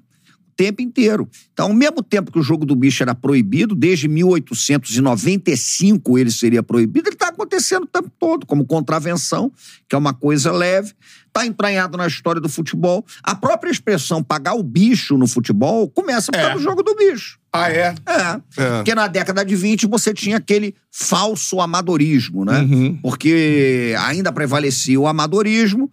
O 0.49 0.53
tempo 0.53 0.81
inteiro. 0.81 1.29
Então, 1.53 1.67
ao 1.67 1.73
mesmo 1.73 2.03
tempo 2.03 2.29
que 2.29 2.39
o 2.39 2.43
jogo 2.43 2.65
do 2.65 2.75
bicho 2.75 3.01
era 3.01 3.15
proibido, 3.15 3.73
desde 3.73 4.09
1895 4.09 6.19
ele 6.19 6.29
seria 6.29 6.61
proibido, 6.61 7.07
ele 7.07 7.15
está 7.15 7.29
acontecendo 7.29 7.83
o 7.83 7.87
tempo 7.87 8.11
todo, 8.19 8.45
como 8.45 8.65
contravenção, 8.65 9.49
que 9.87 9.95
é 9.95 9.97
uma 9.97 10.13
coisa 10.13 10.51
leve. 10.51 10.93
Tá 11.33 11.45
entranhado 11.45 11.97
na 11.97 12.05
história 12.05 12.39
do 12.39 12.47
futebol. 12.47 13.03
A 13.23 13.33
própria 13.33 13.71
expressão 13.71 14.21
pagar 14.23 14.53
o 14.53 14.61
bicho 14.61 15.17
no 15.17 15.27
futebol 15.27 15.89
começa 15.89 16.31
por 16.31 16.37
causa 16.37 16.51
É. 16.51 16.55
do 16.55 16.61
jogo 16.61 16.83
do 16.83 16.95
bicho. 16.95 17.39
Ah, 17.51 17.71
é? 17.71 17.95
É. 18.05 18.61
É. 18.61 18.75
Porque 18.77 18.93
na 18.93 19.07
década 19.07 19.43
de 19.43 19.55
20 19.55 19.87
você 19.87 20.13
tinha 20.13 20.37
aquele 20.37 20.75
falso 20.91 21.59
amadorismo, 21.59 22.45
né? 22.45 22.59
Uhum. 22.61 22.99
Porque 23.01 23.95
ainda 23.99 24.31
prevalecia 24.31 24.99
o 24.99 25.07
amadorismo 25.07 25.91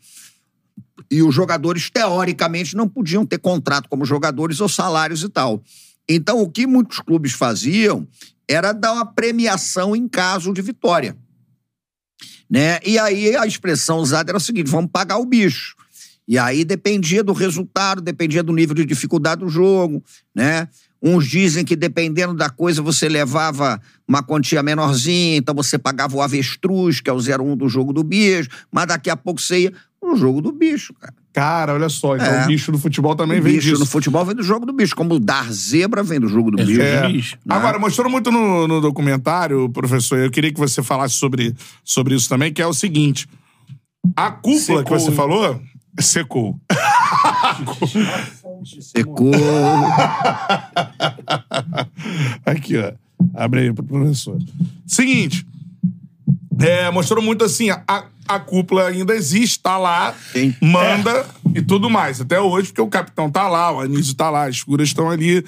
e 1.10 1.22
os 1.22 1.34
jogadores, 1.34 1.88
teoricamente, 1.90 2.76
não 2.76 2.86
podiam 2.88 3.24
ter 3.26 3.38
contrato 3.38 3.88
como 3.88 4.04
jogadores 4.04 4.60
ou 4.60 4.68
salários 4.68 5.22
e 5.22 5.28
tal. 5.28 5.62
Então, 6.08 6.40
o 6.40 6.50
que 6.50 6.66
muitos 6.66 6.98
clubes 7.00 7.32
faziam 7.32 8.06
era 8.48 8.72
dar 8.72 8.92
uma 8.92 9.06
premiação 9.06 9.96
em 9.96 10.06
caso 10.08 10.52
de 10.52 10.60
vitória. 10.60 11.16
Né? 12.50 12.80
E 12.84 12.98
aí 12.98 13.36
a 13.36 13.46
expressão 13.46 13.98
usada 13.98 14.30
era 14.30 14.38
o 14.38 14.40
seguinte: 14.40 14.70
vamos 14.70 14.90
pagar 14.92 15.18
o 15.18 15.26
bicho. 15.26 15.76
E 16.26 16.38
aí 16.38 16.64
dependia 16.64 17.24
do 17.24 17.32
resultado, 17.32 18.00
dependia 18.00 18.42
do 18.42 18.52
nível 18.52 18.74
de 18.74 18.84
dificuldade 18.84 19.40
do 19.40 19.48
jogo, 19.48 20.02
né? 20.34 20.68
Uns 21.02 21.26
dizem 21.26 21.64
que 21.64 21.74
dependendo 21.74 22.34
da 22.34 22.50
coisa 22.50 22.82
você 22.82 23.08
levava 23.08 23.80
uma 24.06 24.22
quantia 24.22 24.62
menorzinha, 24.62 25.36
então 25.36 25.54
você 25.54 25.78
pagava 25.78 26.16
o 26.16 26.22
avestruz, 26.22 27.00
que 27.00 27.08
é 27.08 27.12
o 27.12 27.16
01 27.16 27.56
do 27.56 27.68
jogo 27.68 27.92
do 27.92 28.04
bicho, 28.04 28.50
mas 28.70 28.86
daqui 28.86 29.08
a 29.08 29.16
pouco 29.16 29.40
você 29.40 29.60
ia 29.60 29.72
no 30.02 30.14
jogo 30.14 30.40
do 30.40 30.52
bicho, 30.52 30.92
cara. 30.94 31.14
Cara, 31.32 31.74
olha 31.74 31.88
só. 31.88 32.16
Então 32.16 32.26
É. 32.26 32.44
o 32.44 32.46
bicho 32.48 32.72
do 32.72 32.78
futebol 32.78 33.14
também 33.14 33.38
O 33.38 33.42
vem 33.42 33.54
bicho 33.54 33.68
disso. 33.68 33.78
no 33.80 33.86
futebol 33.86 34.24
vem 34.24 34.34
do 34.34 34.42
jogo 34.42 34.66
do 34.66 34.72
bicho, 34.72 34.96
como 34.96 35.20
dar 35.20 35.50
zebra 35.52 36.02
vem 36.02 36.18
do 36.18 36.28
jogo 36.28 36.50
do 36.50 36.56
bicho. 36.64 36.80
É. 36.80 37.06
Bicho. 37.08 37.36
Agora, 37.48 37.78
mostrou 37.78 38.10
muito 38.10 38.32
no, 38.32 38.66
no 38.66 38.80
documentário, 38.80 39.68
professor, 39.70 40.18
eu 40.18 40.30
queria 40.30 40.52
que 40.52 40.58
você 40.58 40.82
falasse 40.82 41.14
sobre, 41.14 41.54
sobre 41.84 42.16
isso 42.16 42.28
também, 42.28 42.52
que 42.52 42.60
é 42.60 42.66
o 42.66 42.72
seguinte. 42.74 43.28
A 44.16 44.30
cúpula 44.30 44.82
que 44.82 44.88
Secou. 44.90 44.98
você 44.98 45.12
falou, 45.12 45.62
secou. 46.00 46.58
Secou. 48.80 49.30
Aqui, 52.44 52.76
ó. 52.76 52.92
Abre 53.34 53.60
aí 53.60 53.72
pro 53.72 53.84
professor. 53.84 54.38
Seguinte. 54.86 55.46
É, 56.58 56.90
mostrou 56.90 57.22
muito 57.22 57.44
assim, 57.44 57.70
a, 57.70 58.04
a 58.30 58.38
cúpula 58.38 58.86
ainda 58.86 59.14
existe, 59.14 59.58
tá 59.58 59.76
lá, 59.76 60.14
Sim. 60.32 60.54
manda 60.60 61.26
e 61.54 61.60
tudo 61.60 61.90
mais. 61.90 62.20
Até 62.20 62.40
hoje, 62.40 62.68
porque 62.68 62.80
o 62.80 62.86
capitão 62.86 63.28
tá 63.28 63.48
lá, 63.48 63.72
o 63.72 63.80
Anísio 63.80 64.14
tá 64.14 64.30
lá, 64.30 64.46
as 64.46 64.60
figuras 64.60 64.88
estão 64.88 65.10
ali. 65.10 65.44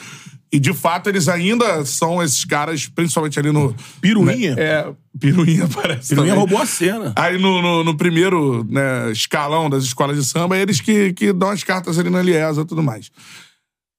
E, 0.52 0.58
de 0.58 0.74
fato, 0.74 1.08
eles 1.08 1.28
ainda 1.28 1.82
são 1.86 2.22
esses 2.22 2.44
caras, 2.44 2.86
principalmente 2.86 3.38
ali 3.38 3.50
no... 3.50 3.74
Piruinha. 4.02 4.54
É, 4.58 4.86
Piruinha 5.18 5.66
parece 5.72 6.10
Piruinha 6.10 6.34
também. 6.34 6.38
roubou 6.38 6.60
a 6.60 6.66
cena. 6.66 7.12
Aí 7.16 7.38
no, 7.38 7.62
no, 7.62 7.84
no 7.84 7.96
primeiro 7.96 8.62
né, 8.68 9.10
escalão 9.12 9.70
das 9.70 9.84
escolas 9.84 10.16
de 10.16 10.24
samba, 10.24 10.58
eles 10.58 10.80
que, 10.80 11.12
que 11.14 11.32
dão 11.32 11.48
as 11.48 11.64
cartas 11.64 11.98
ali 11.98 12.10
na 12.10 12.20
Liesa 12.20 12.62
e 12.62 12.66
tudo 12.66 12.82
mais. 12.82 13.10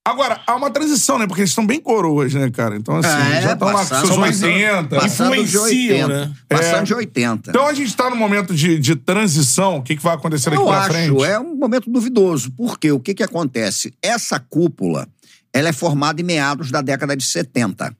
Agora, 0.06 0.42
há 0.46 0.56
uma 0.56 0.70
transição, 0.70 1.18
né? 1.18 1.26
Porque 1.26 1.39
eles 1.42 1.52
estão 1.52 1.66
bem 1.66 1.80
coroas, 1.80 2.34
né, 2.34 2.50
cara? 2.52 2.76
Então, 2.76 2.98
assim, 2.98 3.08
É, 3.38 3.42
já 3.42 3.54
estão 3.54 3.68
lá 3.70 3.74
com 3.74 3.80
passando- 3.80 4.06
seus 4.08 4.18
mas- 4.20 4.44
80. 4.44 4.96
Passando 5.00 5.34
de 5.34 5.42
Influenciam, 5.42 5.63
80. 6.10 6.26
né? 6.28 6.34
Passando 6.50 6.80
É. 6.80 6.84
de 6.84 6.94
80. 6.94 7.50
Então 7.52 7.66
a 7.68 7.74
gente 7.74 7.96
tá 7.96 8.10
num 8.10 8.18
momento 8.18 8.54
de, 8.54 8.78
de 8.78 8.96
transição. 8.98 9.78
O 9.78 9.82
que, 9.82 9.96
que 9.96 10.04
vai 10.04 10.13
acontecer 10.16 10.50
daqui 10.50 10.62
Eu 10.62 10.68
pra 10.68 10.80
acho, 10.82 10.92
frente? 10.92 11.24
é 11.24 11.39
um 11.39 11.56
momento 11.56 11.89
duvidoso. 11.89 12.52
Porque 12.52 12.92
o 12.92 13.00
que, 13.00 13.13
que 13.13 13.24
acontece? 13.24 13.94
Essa 14.02 14.39
cúpula, 14.42 15.08
ela 15.54 15.70
é 15.70 15.74
formada 15.74 16.20
em 16.20 16.26
meados 16.26 16.70
da 16.70 16.82
década 16.82 17.16
de 17.16 17.24
70. 17.24 17.96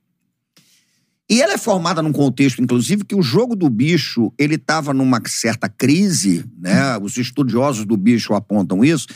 E 1.30 1.42
ela 1.42 1.54
é 1.54 1.58
formada 1.58 2.02
num 2.02 2.12
contexto, 2.12 2.62
inclusive, 2.62 3.06
que 3.06 3.16
o 3.16 3.22
jogo 3.22 3.56
do 3.56 3.70
bicho, 3.70 4.30
ele 4.38 4.56
estava 4.56 4.94
numa 4.94 5.22
certa 5.26 5.70
crise, 5.70 6.44
né? 6.60 6.98
Os 7.02 7.16
estudiosos 7.16 7.86
do 7.86 7.96
bicho 7.96 8.34
apontam 8.34 8.84
isso, 8.84 9.08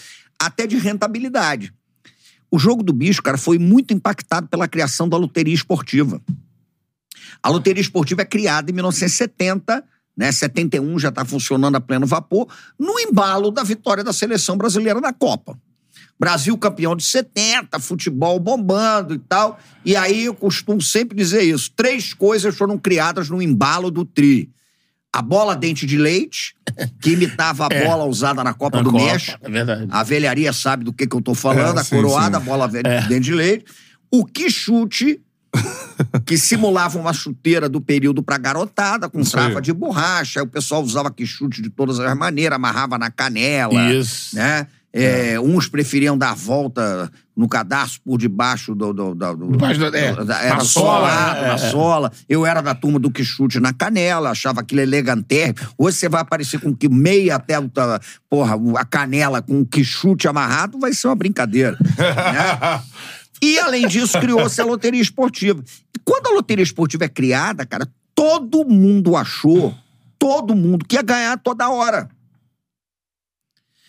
até 0.42 0.66
de 0.66 0.78
rentabilidade. 0.78 1.74
O 2.50 2.58
jogo 2.58 2.82
do 2.82 2.94
bicho, 2.94 3.22
cara, 3.22 3.38
foi 3.38 3.60
muito 3.60 3.94
impactado 3.94 4.48
pela 4.48 4.68
criação 4.68 5.08
da 5.08 5.18
loteria 5.18 5.54
esportiva. 5.54 6.22
A 7.42 7.50
loteria 7.50 7.82
esportiva 7.82 8.22
é 8.22 8.26
criada 8.26 8.72
em 8.72 8.74
1970, 8.74 9.84
né? 10.16 10.32
71 10.32 10.98
já 10.98 11.10
está 11.10 11.24
funcionando 11.26 11.76
a 11.76 11.82
pleno 11.82 12.08
vapor, 12.08 12.48
no 12.80 13.00
embalo 13.00 13.52
da 13.52 13.64
vitória 13.64 14.04
da 14.04 14.14
seleção 14.14 14.58
brasileira 14.58 15.00
na 15.00 15.14
Copa. 15.14 15.60
Brasil 16.20 16.58
campeão 16.58 16.96
de 16.96 17.04
70, 17.04 17.80
futebol 17.80 18.40
bombando 18.40 19.14
e 19.14 19.20
tal. 19.20 19.60
E 19.86 19.96
aí 19.96 20.26
eu 20.26 20.34
costumo 20.34 20.82
sempre 20.82 21.16
dizer 21.16 21.44
isso: 21.44 21.72
três 21.76 22.14
coisas 22.14 22.56
foram 22.56 22.78
criadas 22.78 23.30
no 23.30 23.42
embalo 23.42 23.92
do 23.92 24.04
Tri. 24.04 24.50
A 25.14 25.22
bola 25.22 25.56
dente 25.56 25.86
de 25.86 25.98
leite, 25.98 26.54
que 27.02 27.12
imitava 27.12 27.66
a 27.66 27.70
bola 27.86 28.06
usada 28.06 28.44
na 28.44 28.54
Copa 28.54 28.78
Na 28.78 28.84
do 28.84 28.92
Copa, 28.92 29.04
México. 29.06 29.38
É 29.42 29.50
verdade. 29.50 29.88
A 29.90 30.04
velharia 30.04 30.54
sabe 30.54 30.84
do 30.84 30.94
que, 30.94 31.08
que 31.08 31.16
eu 31.16 31.22
tô 31.22 31.34
falando, 31.34 31.78
É, 31.78 31.82
a 31.82 31.84
sim, 31.84 31.96
coroada, 31.96 32.38
sim. 32.38 32.44
a 32.44 32.46
bola 32.46 32.68
ve- 32.68 32.84
dente 32.84 33.22
de 33.22 33.34
leite. 33.34 33.66
O 34.12 34.26
quichute, 34.26 35.20
que 36.26 36.38
simulava 36.38 37.00
uma 37.00 37.14
chuteira 37.14 37.68
do 37.68 37.82
período 37.82 38.22
pra 38.22 38.38
garotada, 38.38 39.10
com 39.10 39.22
trava 39.24 39.60
de 39.62 39.74
borracha. 39.74 40.40
Aí 40.40 40.46
o 40.46 40.50
pessoal 40.50 40.84
usava 40.84 41.10
quichute 41.12 41.62
de 41.62 41.70
todas 41.70 42.00
as 42.00 42.16
maneiras, 42.16 42.56
amarrava 42.58 42.98
na 42.98 43.10
canela. 43.10 43.92
Isso. 43.92 44.36
Né? 44.36 44.68
É, 45.04 45.40
Uns 45.40 45.68
preferiam 45.68 46.18
dar 46.18 46.32
a 46.32 46.34
volta 46.34 47.12
no 47.36 47.48
cadarço 47.48 48.00
por 48.04 48.18
debaixo 48.18 48.74
do. 48.74 48.92
do, 48.94 49.14
do, 49.14 49.36
do- 49.36 49.52
Debaixo 49.52 49.80
da- 49.80 49.98
é, 49.98 50.14
da- 50.26 50.42
é, 50.44 50.50
na 50.50 50.60
sola, 50.62 51.10
solado, 51.10 51.38
é, 51.40 51.48
na 51.48 51.54
é. 51.54 51.58
sola. 51.58 52.12
Eu 52.28 52.46
era 52.46 52.62
da 52.62 52.74
turma 52.74 52.98
do 53.00 53.12
quichute 53.12 53.60
na 53.60 53.72
canela, 53.74 54.32
achava 54.32 54.62
aquilo 54.62 54.82
elegante. 54.82 55.54
Hoje 55.78 55.98
você 55.98 56.10
vai 56.10 56.22
aparecer 56.22 56.60
com 56.60 56.76
que 56.76 56.90
meia 56.90 57.36
até 57.36 57.56
porra, 58.30 58.56
a 58.78 58.86
canela 58.86 59.42
com 59.42 59.62
o 59.62 59.66
quichute 59.66 60.28
amarrado, 60.28 60.80
vai 60.80 60.94
ser 60.94 61.08
uma 61.08 61.16
brincadeira. 61.16 61.78
né? 61.98 62.82
E, 63.42 63.60
além 63.60 63.88
disso, 63.88 64.20
criou-se 64.20 64.60
a 64.60 64.66
loteria 64.66 65.02
esportiva. 65.02 65.64
E 65.96 66.00
quando 66.04 66.28
a 66.28 66.32
loteria 66.32 66.64
esportiva 66.64 67.06
é 67.06 67.10
criada, 67.10 67.66
cara, 67.68 67.88
todo 68.16 68.66
mundo 68.66 69.16
achou, 69.16 69.76
todo 70.18 70.56
mundo, 70.56 70.84
que 70.84 70.96
ia 70.96 71.04
ganhar 71.04 71.38
toda 71.38 71.70
hora. 71.70 72.10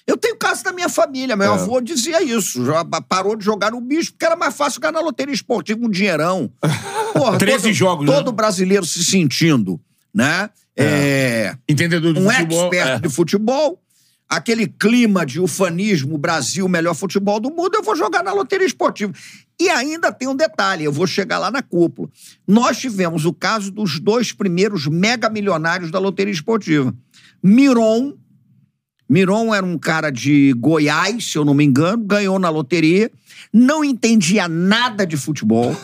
Eu 0.09 0.17
tenho 0.17 0.37
caso 0.37 0.65
da 0.65 0.73
minha 0.73 0.89
família, 0.89 1.37
meu 1.37 1.53
É. 1.53 1.55
avô 1.55 1.83
dizia 1.83 2.23
isso. 2.23 2.65
Já 2.65 2.83
parou 3.07 3.37
de 3.37 3.45
jogar 3.45 3.73
no 3.73 3.81
bicho 3.81 4.11
porque 4.13 4.25
era 4.25 4.35
mais 4.35 4.57
fácil 4.57 4.81
ganhar 4.81 4.93
na 4.93 5.01
loteria 5.01 5.35
esportiva 5.35 5.79
um 5.85 5.91
dinheirão. 5.91 6.51
Porra, 7.13 7.37
13 7.37 7.65
todo, 7.65 7.73
jogos, 7.75 8.07
né? 8.07 8.13
Todo 8.15 8.33
brasileiro 8.33 8.87
se 8.87 9.05
sentindo, 9.05 9.79
né? 10.15 10.49
É, 10.75 11.55
Entendedor 11.69 12.15
de 12.15 12.21
um 12.21 12.31
futebol. 12.31 12.65
expert 12.65 12.89
é. 12.89 12.99
de 13.01 13.09
futebol, 13.11 13.83
aquele 14.29 14.67
clima 14.67 15.27
de 15.27 15.41
ufanismo, 15.41 16.17
Brasil, 16.17 16.67
melhor 16.69 16.95
futebol 16.95 17.39
do 17.39 17.51
mundo, 17.51 17.75
eu 17.75 17.83
vou 17.83 17.95
jogar 17.95 18.23
na 18.23 18.33
loteria 18.33 18.67
esportiva. 18.67 19.13
E 19.61 19.69
ainda 19.69 20.11
tem 20.13 20.27
um 20.29 20.37
detalhe, 20.37 20.85
eu 20.85 20.93
vou 20.93 21.07
chegar 21.07 21.39
lá 21.39 21.51
na 21.51 21.61
cúpula. 21.63 22.09
Nós 22.47 22.79
tivemos 22.79 23.27
o 23.27 23.33
caso 23.35 23.71
dos 23.71 23.99
dois 24.01 24.33
primeiros 24.33 24.87
mega 24.87 25.29
milionários 25.29 25.91
da 25.91 25.99
loteria 25.99 26.33
esportiva. 26.33 26.95
Miron, 27.43 28.15
Miron 29.09 29.55
era 29.55 29.65
um 29.65 29.79
cara 29.79 30.11
de 30.11 30.53
Goiás, 30.59 31.33
se 31.33 31.39
eu 31.39 31.45
não 31.45 31.55
me 31.55 31.65
engano, 31.65 32.05
ganhou 32.05 32.39
na 32.39 32.51
loteria, 32.51 33.11
não 33.53 33.83
entendia 33.83 34.47
nada 34.47 35.07
de 35.07 35.17
futebol. 35.17 35.75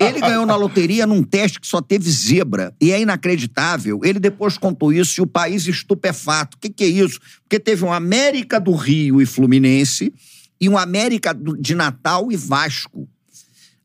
Ele 0.00 0.20
ganhou 0.20 0.46
na 0.46 0.56
loteria 0.56 1.06
num 1.06 1.22
teste 1.22 1.60
que 1.60 1.66
só 1.66 1.82
teve 1.82 2.10
zebra. 2.10 2.72
E 2.80 2.92
é 2.92 3.00
inacreditável. 3.00 4.00
Ele 4.02 4.18
depois 4.18 4.56
contou 4.56 4.92
isso 4.92 5.20
e 5.20 5.22
o 5.22 5.26
país 5.26 5.66
estupefato. 5.66 6.56
O 6.56 6.60
que, 6.60 6.70
que 6.70 6.84
é 6.84 6.88
isso? 6.88 7.20
Porque 7.42 7.60
teve 7.60 7.84
um 7.84 7.92
América 7.92 8.58
do 8.58 8.72
Rio 8.72 9.20
e 9.20 9.26
Fluminense 9.26 10.12
e 10.58 10.68
um 10.68 10.78
América 10.78 11.34
de 11.34 11.74
Natal 11.74 12.32
e 12.32 12.36
Vasco. 12.36 13.06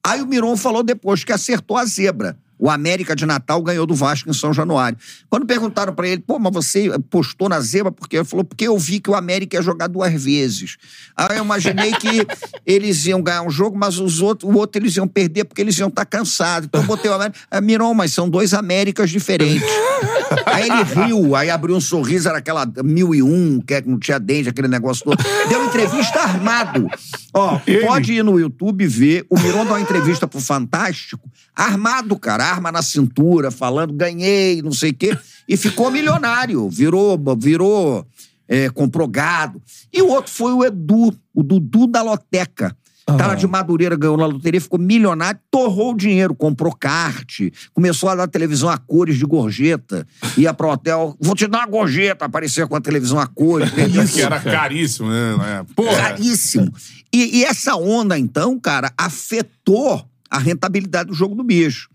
Aí 0.04 0.22
o 0.22 0.28
Miron 0.28 0.56
falou 0.56 0.82
depois 0.82 1.24
que 1.24 1.34
acertou 1.34 1.78
a 1.78 1.86
zebra. 1.86 2.38
O 2.62 2.70
América 2.70 3.16
de 3.16 3.26
Natal 3.26 3.60
ganhou 3.64 3.88
do 3.88 3.96
Vasco 3.96 4.30
em 4.30 4.34
São 4.34 4.54
Januário. 4.54 4.96
Quando 5.28 5.48
perguntaram 5.48 5.96
pra 5.96 6.08
ele, 6.08 6.22
pô, 6.22 6.38
mas 6.38 6.54
você 6.54 6.92
postou 7.10 7.50
na 7.50 7.60
zebra 7.60 7.92
por 7.92 8.08
quê? 8.08 8.18
Ele 8.18 8.24
falou, 8.24 8.46
porque 8.46 8.68
eu 8.68 8.78
vi 8.78 9.00
que 9.00 9.10
o 9.10 9.16
América 9.16 9.58
ia 9.58 9.64
jogar 9.64 9.88
duas 9.88 10.24
vezes. 10.24 10.78
Aí 11.18 11.38
eu 11.38 11.44
imaginei 11.44 11.92
que 11.94 12.28
eles 12.64 13.04
iam 13.08 13.20
ganhar 13.20 13.42
um 13.42 13.50
jogo, 13.50 13.76
mas 13.76 13.98
os 13.98 14.22
outros, 14.22 14.48
o 14.48 14.56
outro 14.56 14.80
eles 14.80 14.96
iam 14.96 15.08
perder 15.08 15.46
porque 15.46 15.60
eles 15.60 15.76
iam 15.80 15.90
estar 15.90 16.06
cansados. 16.06 16.68
Então 16.68 16.82
eu 16.82 16.88
botei 16.88 17.10
o 17.10 17.16
América. 17.16 17.40
Miron, 17.64 17.96
mas 17.96 18.14
são 18.14 18.30
dois 18.30 18.54
Américas 18.54 19.10
diferentes. 19.10 19.68
Aí 20.46 20.70
ele 20.70 20.84
riu, 20.84 21.36
aí 21.36 21.50
abriu 21.50 21.76
um 21.76 21.82
sorriso, 21.82 22.30
era 22.30 22.38
aquela 22.38 22.66
mil 22.84 23.14
e 23.14 23.22
um, 23.22 23.60
que 23.60 23.74
é 23.74 23.82
que 23.82 23.90
não 23.90 24.00
tinha 24.00 24.20
dente, 24.20 24.50
aquele 24.50 24.68
negócio 24.68 25.04
todo. 25.04 25.24
Deu 25.50 25.66
entrevista 25.66 26.20
armado. 26.20 26.88
Ó, 27.34 27.60
Ele? 27.66 27.86
pode 27.86 28.14
ir 28.14 28.24
no 28.24 28.40
YouTube 28.40 28.86
ver. 28.88 29.26
O 29.30 29.40
Miron 29.40 29.66
dá 29.66 29.72
uma 29.72 29.82
entrevista 29.82 30.28
pro 30.28 30.40
Fantástico, 30.40 31.30
armado, 31.56 32.18
cara, 32.18 32.46
arma 32.46 32.72
na 32.72 32.82
cintura, 32.82 33.52
falando, 33.52 33.94
ganhei, 33.94 34.62
não 34.62 34.72
sei 34.72 34.92
o 34.92 34.96
quê. 34.96 35.18
E 35.48 35.56
ficou 35.58 35.92
milionário, 35.92 36.70
virou, 36.70 37.20
virou, 37.38 38.06
é, 38.48 38.70
comprou 38.70 39.08
gado. 39.08 39.62
E 39.94 40.02
o 40.02 40.10
outro 40.10 40.32
foi 40.32 40.54
o 40.54 40.64
Edu, 40.64 41.14
o 41.34 41.44
Dudu 41.44 41.88
da 41.88 42.02
Loteca. 42.02 42.76
Tá 43.18 43.28
lá 43.28 43.36
de 43.36 43.48
Madureira, 43.48 43.96
ganhou 43.96 44.18
na 44.18 44.26
loteria, 44.26 44.60
ficou 44.60 44.80
milionário, 44.80 45.40
torrou 45.50 45.94
o 45.94 45.98
dinheiro, 45.98 46.34
comprou 46.34 46.74
kart, 46.74 47.40
começou 47.74 48.10
a 48.10 48.16
dar 48.16 48.28
televisão 48.28 48.70
a 48.70 48.78
cores 48.78 49.18
de 49.18 49.26
gorjeta, 49.26 50.08
ia 50.38 50.54
pro 50.54 50.70
hotel, 50.70 51.16
vou 51.20 51.36
te 51.36 51.48
dar 51.48 51.60
uma 51.60 51.68
gorjeta, 51.68 52.26
aparecia 52.26 52.68
com 52.68 52.76
a 52.76 52.82
televisão 52.82 53.20
a 53.20 53.28
cores. 53.28 53.72
Isso 54.04 54.14
que 54.14 54.22
era 54.22 54.40
caríssimo, 54.40 55.10
né? 55.10 55.38
né? 55.38 55.66
Porra. 55.76 55.98
Caríssimo. 55.98 56.74
E, 57.14 57.40
e 57.40 57.44
essa 57.44 57.76
onda, 57.76 58.18
então, 58.18 58.60
cara, 58.60 58.92
afetou 58.98 60.06
a 60.30 60.38
rentabilidade 60.38 61.10
do 61.10 61.14
jogo 61.14 61.36
do 61.36 61.44
bicho. 61.44 61.91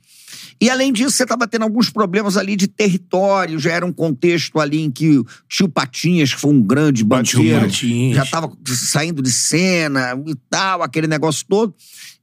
E 0.61 0.71
além 0.71 0.93
disso, 0.93 1.11
você 1.11 1.23
estava 1.23 1.47
tendo 1.47 1.63
alguns 1.63 1.91
problemas 1.91 2.37
ali 2.37 2.57
de 2.57 2.67
território, 2.67 3.59
já 3.59 3.73
era 3.73 3.85
um 3.85 3.93
contexto 3.93 4.59
ali 4.59 4.81
em 4.81 4.91
que 4.91 5.19
o 5.19 5.27
tio 5.49 5.69
Patinhas, 5.69 6.33
que 6.33 6.41
foi 6.41 6.51
um 6.53 6.63
grande 6.63 7.05
banqueiro, 7.05 7.69
já 8.15 8.23
estava 8.23 8.51
saindo 8.67 9.23
de 9.23 9.33
cena 9.33 10.19
e 10.27 10.35
tal, 10.49 10.83
aquele 10.83 11.07
negócio 11.07 11.45
todo. 11.49 11.75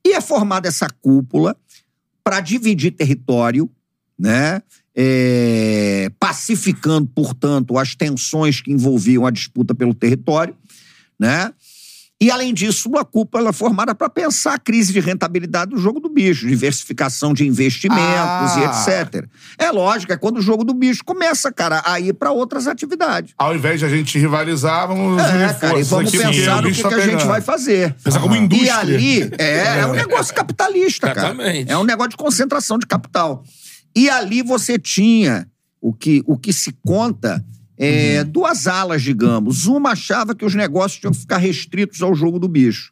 E 0.06 0.14
é 0.14 0.22
formada 0.22 0.68
essa 0.68 0.88
cúpula 0.90 1.56
para 2.24 2.40
dividir 2.40 2.92
território, 2.92 3.70
né? 4.18 4.62
É, 4.96 6.12
pacificando, 6.20 7.08
portanto, 7.08 7.78
as 7.78 7.96
tensões 7.96 8.62
que 8.62 8.72
envolviam 8.72 9.26
a 9.26 9.32
disputa 9.32 9.74
pelo 9.74 9.94
território, 9.94 10.56
né? 11.20 11.52
E, 12.24 12.32
além 12.32 12.54
disso, 12.54 12.88
uma 12.88 13.04
cúpula 13.04 13.50
é 13.50 13.52
formada 13.52 13.94
para 13.94 14.10
pensar 14.10 14.54
a 14.54 14.58
crise 14.58 14.94
de 14.94 15.02
rentabilidade 15.02 15.72
do 15.72 15.78
jogo 15.78 16.00
do 16.00 16.08
bicho, 16.08 16.48
diversificação 16.48 17.34
de 17.34 17.46
investimentos 17.46 18.00
Ah. 18.00 18.60
e 18.88 18.94
etc. 19.04 19.26
É 19.58 19.70
lógico, 19.72 20.14
é 20.14 20.16
quando 20.16 20.38
o 20.38 20.42
jogo 20.42 20.64
do 20.64 20.74
bicho 20.74 21.04
começa, 21.04 21.52
cara, 21.52 21.82
a 21.86 22.00
ir 22.00 22.14
para 22.14 22.32
outras 22.32 22.66
atividades. 22.66 23.34
Ao 23.38 23.54
invés 23.54 23.78
de 23.82 23.86
a 23.86 23.90
gente 23.90 24.18
rivalizar, 24.18 24.88
vamos 24.88 25.22
É, 25.22 25.54
cara, 25.54 25.78
e 25.78 25.84
vamos 25.84 26.12
pensar 26.12 26.60
o 26.60 26.62
no 26.62 26.72
que, 26.72 26.82
tá 26.82 26.88
que 26.88 26.96
a 26.96 27.00
gente 27.06 27.26
vai 27.26 27.42
fazer. 27.42 27.94
Pensar 28.02 28.22
como 28.22 28.36
E 28.36 28.40
indústria. 28.40 28.78
ali 28.78 29.30
é, 29.38 29.80
é 29.80 29.86
um 29.86 29.92
negócio 29.92 30.34
capitalista, 30.34 31.14
cara. 31.14 31.28
Exatamente. 31.34 31.70
É 31.70 31.78
um 31.78 31.84
negócio 31.84 32.12
de 32.12 32.18
concentração 32.18 32.78
de 32.80 32.86
capital. 32.88 33.44
E 33.94 34.10
ali 34.10 34.42
você 34.42 34.80
tinha 34.80 35.46
o 35.82 35.94
que, 35.94 36.24
o 36.26 36.38
que 36.38 36.54
se 36.54 36.72
conta 36.86 37.44
é, 37.78 38.24
duas 38.24 38.68
alas, 38.68 39.02
digamos. 39.02 39.66
Uma 39.66 39.92
achava 39.92 40.36
que 40.36 40.46
os 40.46 40.56
negócios 40.56 41.00
tinham 41.00 41.14
que 41.14 41.20
ficar 41.20 41.38
restritos 41.38 42.02
ao 42.02 42.14
jogo 42.14 42.40
do 42.40 42.48
bicho. 42.48 42.92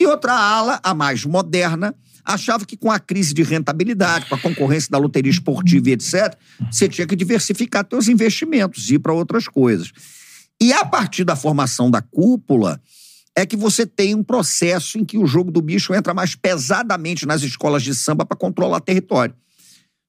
E 0.00 0.06
outra 0.06 0.34
ala, 0.34 0.78
a 0.82 0.94
mais 0.94 1.24
moderna, 1.24 1.94
achava 2.24 2.66
que 2.66 2.76
com 2.76 2.90
a 2.90 2.98
crise 2.98 3.32
de 3.32 3.42
rentabilidade, 3.42 4.26
com 4.26 4.34
a 4.34 4.38
concorrência 4.38 4.90
da 4.90 4.98
loteria 4.98 5.30
esportiva 5.30 5.88
e 5.88 5.92
etc., 5.92 6.36
você 6.70 6.88
tinha 6.88 7.06
que 7.06 7.16
diversificar 7.16 7.86
seus 7.88 8.08
investimentos, 8.08 8.90
ir 8.90 8.98
para 8.98 9.12
outras 9.12 9.48
coisas. 9.48 9.92
E 10.60 10.72
a 10.72 10.84
partir 10.84 11.24
da 11.24 11.36
formação 11.36 11.90
da 11.90 12.02
cúpula, 12.02 12.80
é 13.36 13.44
que 13.44 13.56
você 13.56 13.86
tem 13.86 14.14
um 14.14 14.24
processo 14.24 14.98
em 14.98 15.04
que 15.04 15.18
o 15.18 15.26
jogo 15.26 15.50
do 15.50 15.60
bicho 15.60 15.94
entra 15.94 16.14
mais 16.14 16.34
pesadamente 16.34 17.26
nas 17.26 17.42
escolas 17.42 17.82
de 17.82 17.94
samba 17.94 18.24
para 18.24 18.36
controlar 18.36 18.80
território. 18.80 19.34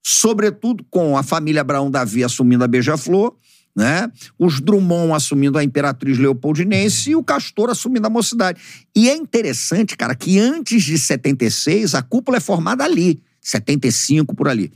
Sobretudo 0.06 0.86
com 0.90 1.18
a 1.18 1.24
família 1.24 1.60
Abraão 1.60 1.92
Davi 1.92 2.24
assumindo 2.24 2.64
a 2.64 2.68
Beija-Flor, 2.68 3.36
né? 3.78 4.12
Os 4.40 4.60
Drummond 4.60 5.14
assumindo 5.14 5.56
a 5.56 5.64
Imperatriz 5.64 6.18
Leopoldinense 6.18 7.12
e 7.12 7.16
o 7.16 7.24
Castor 7.24 7.70
assumindo 7.70 8.08
a 8.08 8.10
Mocidade. 8.10 8.60
E 8.96 9.08
é 9.08 9.16
interessante, 9.16 9.96
cara, 9.96 10.16
que 10.16 10.40
antes 10.40 10.84
de 10.84 10.98
76, 10.98 11.94
a 11.94 12.02
cúpula 12.02 12.38
é 12.38 12.40
formada 12.40 12.84
ali, 12.84 13.22
75 13.40 14.36
por 14.36 14.48
ali. 14.48 14.74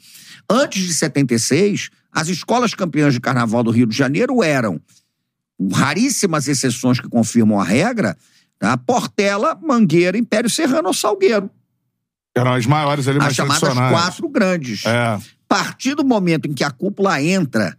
Antes 0.47 0.83
de 0.83 0.93
76, 0.93 1.89
as 2.11 2.27
escolas 2.27 2.75
campeãs 2.75 3.15
de 3.15 3.19
carnaval 3.19 3.63
do 3.63 3.71
Rio 3.71 3.87
de 3.87 3.97
Janeiro 3.97 4.43
eram, 4.43 4.79
raríssimas 5.73 6.47
exceções 6.47 6.99
que 6.99 7.09
confirmam 7.09 7.59
a 7.59 7.63
regra, 7.63 8.15
tá? 8.59 8.77
Portela, 8.77 9.57
Mangueira, 9.63 10.15
Império 10.15 10.49
Serrano 10.49 10.89
ou 10.89 10.93
Salgueiro. 10.93 11.49
Eram 12.37 12.53
as 12.53 12.67
maiores 12.67 13.07
ali, 13.07 13.17
As 13.17 13.23
mais 13.23 13.35
chamadas 13.35 13.61
tradicionais. 13.61 13.99
quatro 13.99 14.29
grandes. 14.29 14.85
É. 14.85 14.91
A 14.91 15.21
partir 15.47 15.95
do 15.95 16.05
momento 16.05 16.47
em 16.47 16.53
que 16.53 16.63
a 16.63 16.69
cúpula 16.69 17.21
entra 17.21 17.75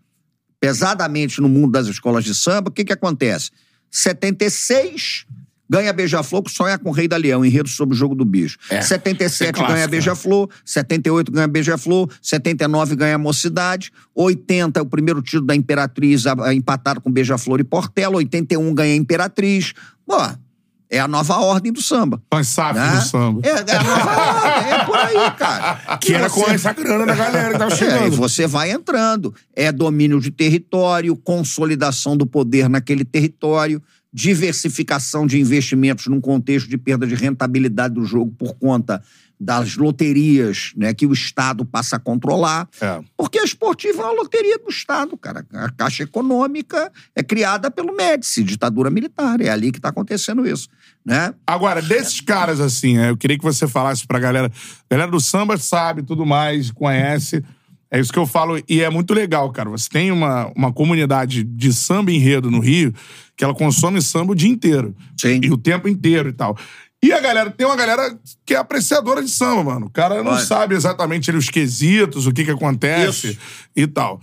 pesadamente 0.62 1.40
no 1.40 1.48
mundo 1.48 1.72
das 1.72 1.88
escolas 1.88 2.22
de 2.22 2.33
samba, 2.33 2.68
o 2.68 2.72
que 2.72 2.85
que 2.85 2.92
acontece? 2.92 3.51
76 3.90 5.27
ganha 5.68 5.92
Beija-Flor, 5.92 6.42
que 6.44 6.53
sonha 6.53 6.79
com 6.79 6.90
o 6.90 6.92
Rei 6.92 7.09
da 7.09 7.16
Leão, 7.16 7.44
enredo 7.44 7.68
sobre 7.68 7.96
o 7.96 7.98
jogo 7.98 8.14
do 8.14 8.25
bicho. 8.25 8.59
É, 8.70 8.81
77 8.81 9.48
é 9.48 9.53
clássico, 9.53 9.72
ganha 9.72 9.87
né? 9.87 9.90
Beija-Flor, 9.90 10.48
78 10.64 11.33
ganha 11.33 11.48
Beija-Flor, 11.48 12.09
79 12.20 12.94
ganha 12.94 13.18
Mocidade, 13.18 13.90
80 14.14 14.79
é 14.79 14.83
o 14.83 14.87
primeiro 14.87 15.20
título 15.20 15.46
da 15.46 15.57
Imperatriz 15.57 16.25
empatado 16.55 17.01
com 17.01 17.11
Beija-Flor 17.11 17.59
e 17.59 17.64
Portela, 17.64 18.16
81 18.18 18.72
ganha 18.72 18.94
Imperatriz. 18.94 19.72
Pô, 20.07 20.16
é 20.92 21.00
a 21.00 21.09
nova 21.09 21.38
ordem 21.38 21.72
do 21.72 21.81
samba. 21.81 22.22
São 22.31 22.38
as 22.40 22.48
SAF 22.48 22.78
né? 22.78 22.96
do 22.96 23.02
samba. 23.02 23.40
É, 23.42 23.48
é 23.48 23.76
a 23.76 23.83
nova 23.83 24.11
ordem, 24.57 24.72
é 24.72 24.85
por 24.85 24.96
aí, 24.96 25.31
cara. 25.38 25.96
Que 25.96 26.12
E 26.12 26.14
era 26.14 26.28
você- 26.28 26.44
com 26.44 26.50
essa 26.50 26.72
grana 26.74 27.07
da 27.07 27.14
galera 27.14 27.52
que 27.52 27.59
tava 27.59 27.72
é, 27.72 27.74
e 27.74 27.78
chegando. 27.78 28.16
você 28.16 28.46
vai 28.46 28.70
entrando. 28.70 29.35
É 29.57 29.72
domínio 29.72 30.20
de 30.20 30.31
território, 30.31 31.16
consolidação 31.16 32.16
do 32.16 32.26
poder 32.26 32.68
naquele 32.68 33.05
território, 33.05 33.83
diversificação 34.12 35.26
de 35.26 35.40
investimentos 35.40 36.07
num 36.07 36.20
contexto 36.20 36.68
de 36.68 36.76
perda 36.76 37.07
de 37.07 37.14
rentabilidade 37.14 37.94
do 37.94 38.05
jogo 38.05 38.31
por 38.38 38.55
conta 38.55 39.02
das 39.42 39.76
loterias 39.76 40.72
né, 40.76 40.94
que 40.94 41.05
o 41.05 41.12
Estado 41.12 41.64
passa 41.64 41.96
a 41.96 41.98
controlar. 41.98 42.68
É. 42.81 43.00
Porque 43.16 43.40
a 43.40 43.44
esportiva 43.44 44.02
é 44.02 44.07
uma 44.07 44.14
loteria 44.14 44.57
do 44.59 44.70
Estado, 44.70 45.16
cara. 45.16 45.44
A 45.52 45.70
Caixa 45.70 46.05
Econômica 46.05 46.92
é 47.14 47.22
criada 47.24 47.70
pelo 47.70 47.94
Médici, 47.94 48.44
ditadura 48.44 48.88
militar. 48.88 49.40
É 49.40 49.48
ali 49.48 49.72
que 49.72 49.78
está 49.78 49.88
acontecendo 49.88 50.46
isso. 50.46 50.68
Né? 51.05 51.35
Agora, 51.44 51.83
desses 51.83 52.20
caras, 52.20 52.61
assim, 52.61 52.96
né, 52.96 53.11
eu 53.11 53.16
queria 53.16 53.37
que 53.37 53.42
você 53.42 53.66
falasse 53.66 54.07
pra 54.07 54.20
galera. 54.20 54.46
A 54.88 54.94
galera 54.94 55.11
do 55.11 55.18
samba 55.18 55.57
sabe 55.57 56.05
tudo 56.05 56.24
mais, 56.24 56.70
conhece. 56.70 57.42
É 57.90 57.98
isso 57.98 58.12
que 58.12 58.18
eu 58.18 58.26
falo. 58.26 58.62
E 58.68 58.81
é 58.81 58.88
muito 58.88 59.12
legal, 59.12 59.50
cara. 59.50 59.68
Você 59.70 59.88
tem 59.88 60.12
uma, 60.12 60.50
uma 60.57 60.72
comunidade 60.72 61.42
de 61.42 61.72
samba 61.72 62.12
enredo 62.12 62.50
no 62.50 62.61
Rio 62.61 62.94
que 63.37 63.42
ela 63.42 63.55
consome 63.55 64.00
samba 64.00 64.33
o 64.33 64.37
dia 64.37 64.48
inteiro. 64.48 64.94
Sim. 65.20 65.40
E 65.42 65.50
o 65.50 65.59
tempo 65.59 65.88
inteiro 65.88 66.28
e 66.28 66.33
tal. 66.33 66.57
E 67.03 67.12
a 67.12 67.21
galera, 67.21 67.51
tem 67.51 67.67
uma 67.67 67.75
galera 67.77 68.17
que 68.47 68.55
é 68.55 68.57
apreciadora 68.59 69.23
de 69.23 69.29
samba, 69.31 69.65
mano. 69.65 69.87
O 69.87 69.91
cara 69.91 70.23
não 70.23 70.33
Olha. 70.33 70.45
sabe 70.45 70.75
exatamente 70.75 71.31
os 71.33 71.49
quesitos, 71.51 72.27
o 72.27 72.33
que 72.33 72.45
que 72.45 72.51
acontece 72.53 73.31
Isso. 73.31 73.38
e 73.75 73.87
tal. 73.88 74.21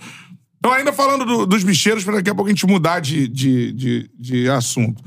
Então, 0.57 0.71
ainda 0.71 0.93
falando 0.93 1.25
do- 1.25 1.45
dos 1.45 1.63
bicheiros, 1.63 2.03
pra 2.03 2.15
daqui 2.15 2.29
a 2.29 2.35
pouco 2.35 2.49
a 2.49 2.53
gente 2.53 2.65
mudar 2.65 2.99
de, 3.01 3.27
de, 3.27 3.71
de, 3.73 4.11
de 4.17 4.49
assunto. 4.49 5.03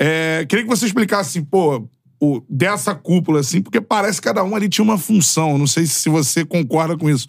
É, 0.00 0.44
queria 0.48 0.64
que 0.64 0.70
você 0.70 0.86
explicasse, 0.86 1.40
pô, 1.42 1.88
o, 2.20 2.42
dessa 2.48 2.92
cúpula, 2.94 3.38
assim, 3.40 3.62
porque 3.62 3.80
parece 3.80 4.20
que 4.20 4.26
cada 4.26 4.42
um 4.42 4.54
ali 4.56 4.68
tinha 4.68 4.84
uma 4.84 4.98
função. 4.98 5.56
Não 5.58 5.66
sei 5.66 5.86
se 5.86 6.08
você 6.08 6.44
concorda 6.44 6.96
com 6.96 7.08
isso. 7.08 7.26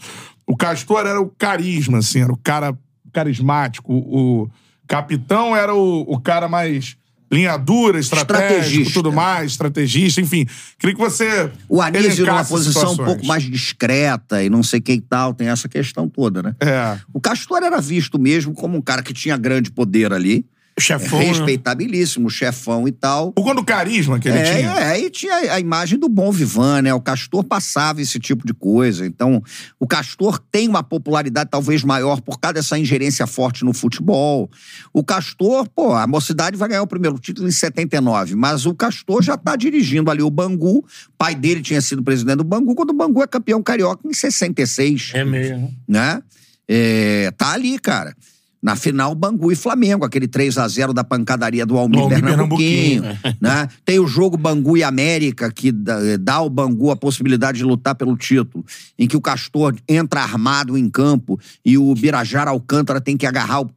O 0.48 0.56
Castor 0.58 1.06
era 1.06 1.22
o 1.22 1.28
carisma, 1.30 2.00
assim, 2.00 2.22
era 2.22 2.32
o 2.34 2.38
cara 2.38 2.76
carismático. 3.12 3.94
O 3.94 4.50
capitão 4.88 5.56
era 5.56 5.74
o, 5.74 6.02
o 6.02 6.20
cara 6.20 6.48
mais 6.48 6.96
linha 7.34 7.58
dura, 7.58 8.00
estratégico, 8.00 8.92
tudo 8.92 9.12
mais, 9.12 9.52
estrategista, 9.52 10.22
enfim. 10.22 10.46
Queria 10.78 10.96
que 10.96 11.02
você. 11.02 11.52
O 11.68 11.82
Anísio 11.82 12.26
numa 12.26 12.46
posição 12.46 12.94
um 12.94 12.98
pouco 12.98 13.26
mais 13.26 13.44
discreta 13.44 14.44
e 14.44 14.50
não 14.50 14.62
sei 14.62 14.80
quem 14.80 15.02
tal, 15.02 15.34
tem 15.34 15.48
essa 15.48 15.68
questão 15.68 16.08
toda, 16.08 16.44
né? 16.44 16.56
É. 16.60 16.98
O 17.12 17.20
Castor 17.20 17.64
era 17.64 17.82
visto 17.82 18.20
mesmo 18.20 18.54
como 18.54 18.78
um 18.78 18.82
cara 18.82 19.02
que 19.02 19.14
tinha 19.14 19.36
grande 19.36 19.72
poder 19.72 20.14
ali, 20.14 20.46
Chefão, 20.80 21.20
né? 21.20 21.26
respeitabilíssimo, 21.26 22.30
chefão 22.30 22.88
e 22.88 22.92
tal. 22.92 23.32
Por 23.32 23.44
conta 23.44 23.56
do 23.56 23.64
carisma 23.64 24.20
que 24.20 24.28
ele 24.28 24.40
é, 24.40 24.44
tinha. 24.44 24.72
é, 24.80 25.00
e 25.00 25.10
tinha 25.10 25.36
a 25.54 25.60
imagem 25.60 26.00
do 26.00 26.10
bom 26.10 26.32
vivan, 26.32 26.82
né? 26.82 26.94
O 26.94 27.00
Castor 27.00 27.44
passava 27.44 28.02
esse 28.02 28.20
tipo 28.20 28.46
de 28.46 28.54
coisa. 28.54 29.06
Então, 29.06 29.42
o 29.80 29.86
Castor 29.86 30.40
tem 30.52 30.68
uma 30.68 30.82
popularidade 30.82 31.50
talvez 31.52 31.84
maior 31.84 32.22
por 32.22 32.40
causa 32.40 32.56
dessa 32.56 32.78
ingerência 32.78 33.28
forte 33.28 33.64
no 33.64 33.74
futebol. 33.74 34.50
O 34.92 35.04
Castor, 35.04 35.70
pô, 35.70 35.94
a 35.94 36.08
mocidade 36.08 36.58
vai 36.58 36.70
ganhar 36.70 36.82
o 36.82 36.88
primeiro 36.88 37.20
título 37.20 37.48
em 37.48 37.52
79, 37.52 38.36
mas 38.36 38.66
o 38.66 38.74
Castor 38.74 39.22
já 39.22 39.38
tá 39.38 39.56
dirigindo 39.56 40.10
ali 40.10 40.24
o 40.24 40.30
Bangu. 40.30 40.84
Pai 41.18 41.36
dele 41.36 41.62
tinha 41.62 41.82
sido 41.82 42.02
presidente 42.04 42.38
do 42.38 42.44
Bangu, 42.44 42.74
quando 42.74 42.90
o 42.90 42.94
Bangu 42.94 43.22
é 43.22 43.28
campeão 43.28 43.62
carioca 43.62 44.08
em 44.08 44.14
66 44.14 45.12
É 45.14 45.24
mesmo. 45.24 45.72
né? 45.88 46.22
É, 46.68 47.32
tá 47.38 47.52
ali, 47.52 47.78
cara. 47.78 48.16
Na 48.64 48.78
final, 48.78 49.14
Bangu 49.14 49.52
e 49.52 49.58
Flamengo, 49.58 50.06
aquele 50.06 50.26
3 50.26 50.58
a 50.58 50.66
0 50.66 50.94
da 50.94 51.04
pancadaria 51.04 51.66
do 51.66 51.78
Almir, 51.78 52.08
Pernambuquinho. 52.08 53.02
Pernambuquinho, 53.02 53.38
né? 53.42 53.68
Tem 53.84 54.00
o 54.00 54.08
jogo 54.08 54.38
Bangu 54.38 54.78
e 54.78 54.84
América, 54.84 55.52
que 55.52 55.70
dá, 55.70 56.36
ao 56.36 56.50
Bangu 56.50 56.90
a 56.90 56.96
possibilidade 56.96 57.58
de 57.58 57.66
lutar 57.66 57.94
pelo 57.94 58.16
título, 58.16 58.64
em 58.98 59.06
que 59.06 59.18
o 59.18 59.22
Castor 59.22 59.76
entra 59.86 60.22
armado 60.22 60.78
em 60.78 60.90
campo 60.90 61.38
e 61.66 61.78
o 61.78 61.94
Birajara 61.94 62.52
Alcântara 62.52 63.02
tem 63.02 63.18
que 63.18 63.26
agarrar 63.26 63.60
o, 63.60 63.70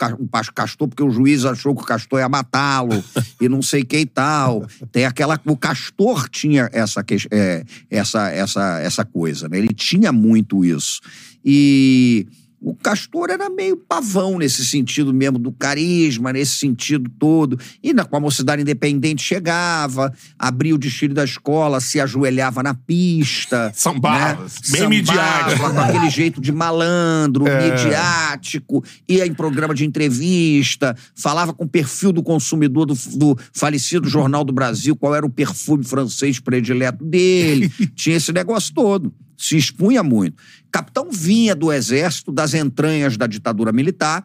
Castor, 0.55 0.87
porque 0.87 1.03
o 1.03 1.11
juiz 1.11 1.45
achou 1.45 1.75
que 1.75 1.83
o 1.83 1.87
Castor 1.87 2.21
ia 2.21 2.29
matá-lo 2.29 3.03
e 3.43 3.49
não 3.49 3.63
sei 3.63 3.83
que 3.83 3.99
e 3.99 4.07
tal. 4.07 4.65
Tem 4.93 5.05
aquela. 5.05 5.41
O 5.47 5.57
Castor 5.57 6.29
tinha 6.29 6.71
essa, 6.73 7.05
é, 7.33 7.65
essa, 7.91 8.31
essa, 8.31 8.79
essa 8.79 9.05
coisa, 9.05 9.49
né? 9.49 9.59
Ele 9.59 9.75
tinha 9.75 10.13
muito 10.13 10.65
isso. 10.65 11.01
E 11.45 12.29
O 12.67 12.75
Castor 12.75 13.31
era 13.31 13.49
meio 13.49 13.77
pavão 13.77 14.39
nesse 14.39 14.65
sentido 14.65 15.15
mesmo, 15.15 15.39
do 15.39 15.53
carisma, 15.53 16.33
nesse 16.33 16.57
sentido 16.57 17.09
todo. 17.17 17.57
E 17.81 17.95
na, 17.95 18.05
com 18.05 18.17
a 18.17 18.19
mocidade 18.19 18.63
independente 18.63 19.23
chegava, 19.23 20.13
abria 20.37 20.75
o 20.75 20.79
desfile 20.79 21.15
da 21.15 21.23
escola, 21.23 21.79
se 21.81 22.01
ajoelhava 22.01 22.65
na 22.65 22.75
pista. 22.75 23.71
Sambava. 23.73 24.43
né? 24.43 24.49
Bem 24.73 24.81
Sambava 24.81 24.89
midiático. 24.89 25.61
Com 25.71 25.79
aquele 25.81 26.11
jeito 26.11 26.41
de 26.41 26.51
malandro, 26.51 27.47
É. 27.47 27.71
midiático, 27.71 28.83
ia 29.09 29.25
em 29.25 29.33
programa 29.33 29.73
de 29.73 29.85
entrevista, 29.85 30.97
falava 31.15 31.55
com 31.55 31.63
o 31.67 31.69
perfil 31.69 32.11
do 32.11 32.21
consumidor 32.21 32.85
do, 32.87 32.95
do 33.15 33.39
falecido 33.53 34.09
Jornal 34.09 34.43
do 34.43 34.53
Brasil, 34.53 34.97
qual 34.97 35.15
era 35.15 35.25
o 35.25 35.31
perfume 35.31 35.85
francês 35.85 36.41
predileto 36.41 37.05
dele. 37.05 37.69
Tinha 37.95 38.17
esse 38.17 38.33
negócio 38.33 38.75
todo. 38.75 39.15
Se 39.39 39.57
expunha 39.57 40.03
muito. 40.03 40.43
Capitão 40.77 41.09
vinha 41.11 41.57
do 41.57 41.73
exército, 41.73 42.31
das 42.31 42.53
entranhas 42.53 43.17
da 43.17 43.27
ditadura 43.27 43.73
militar, 43.73 44.23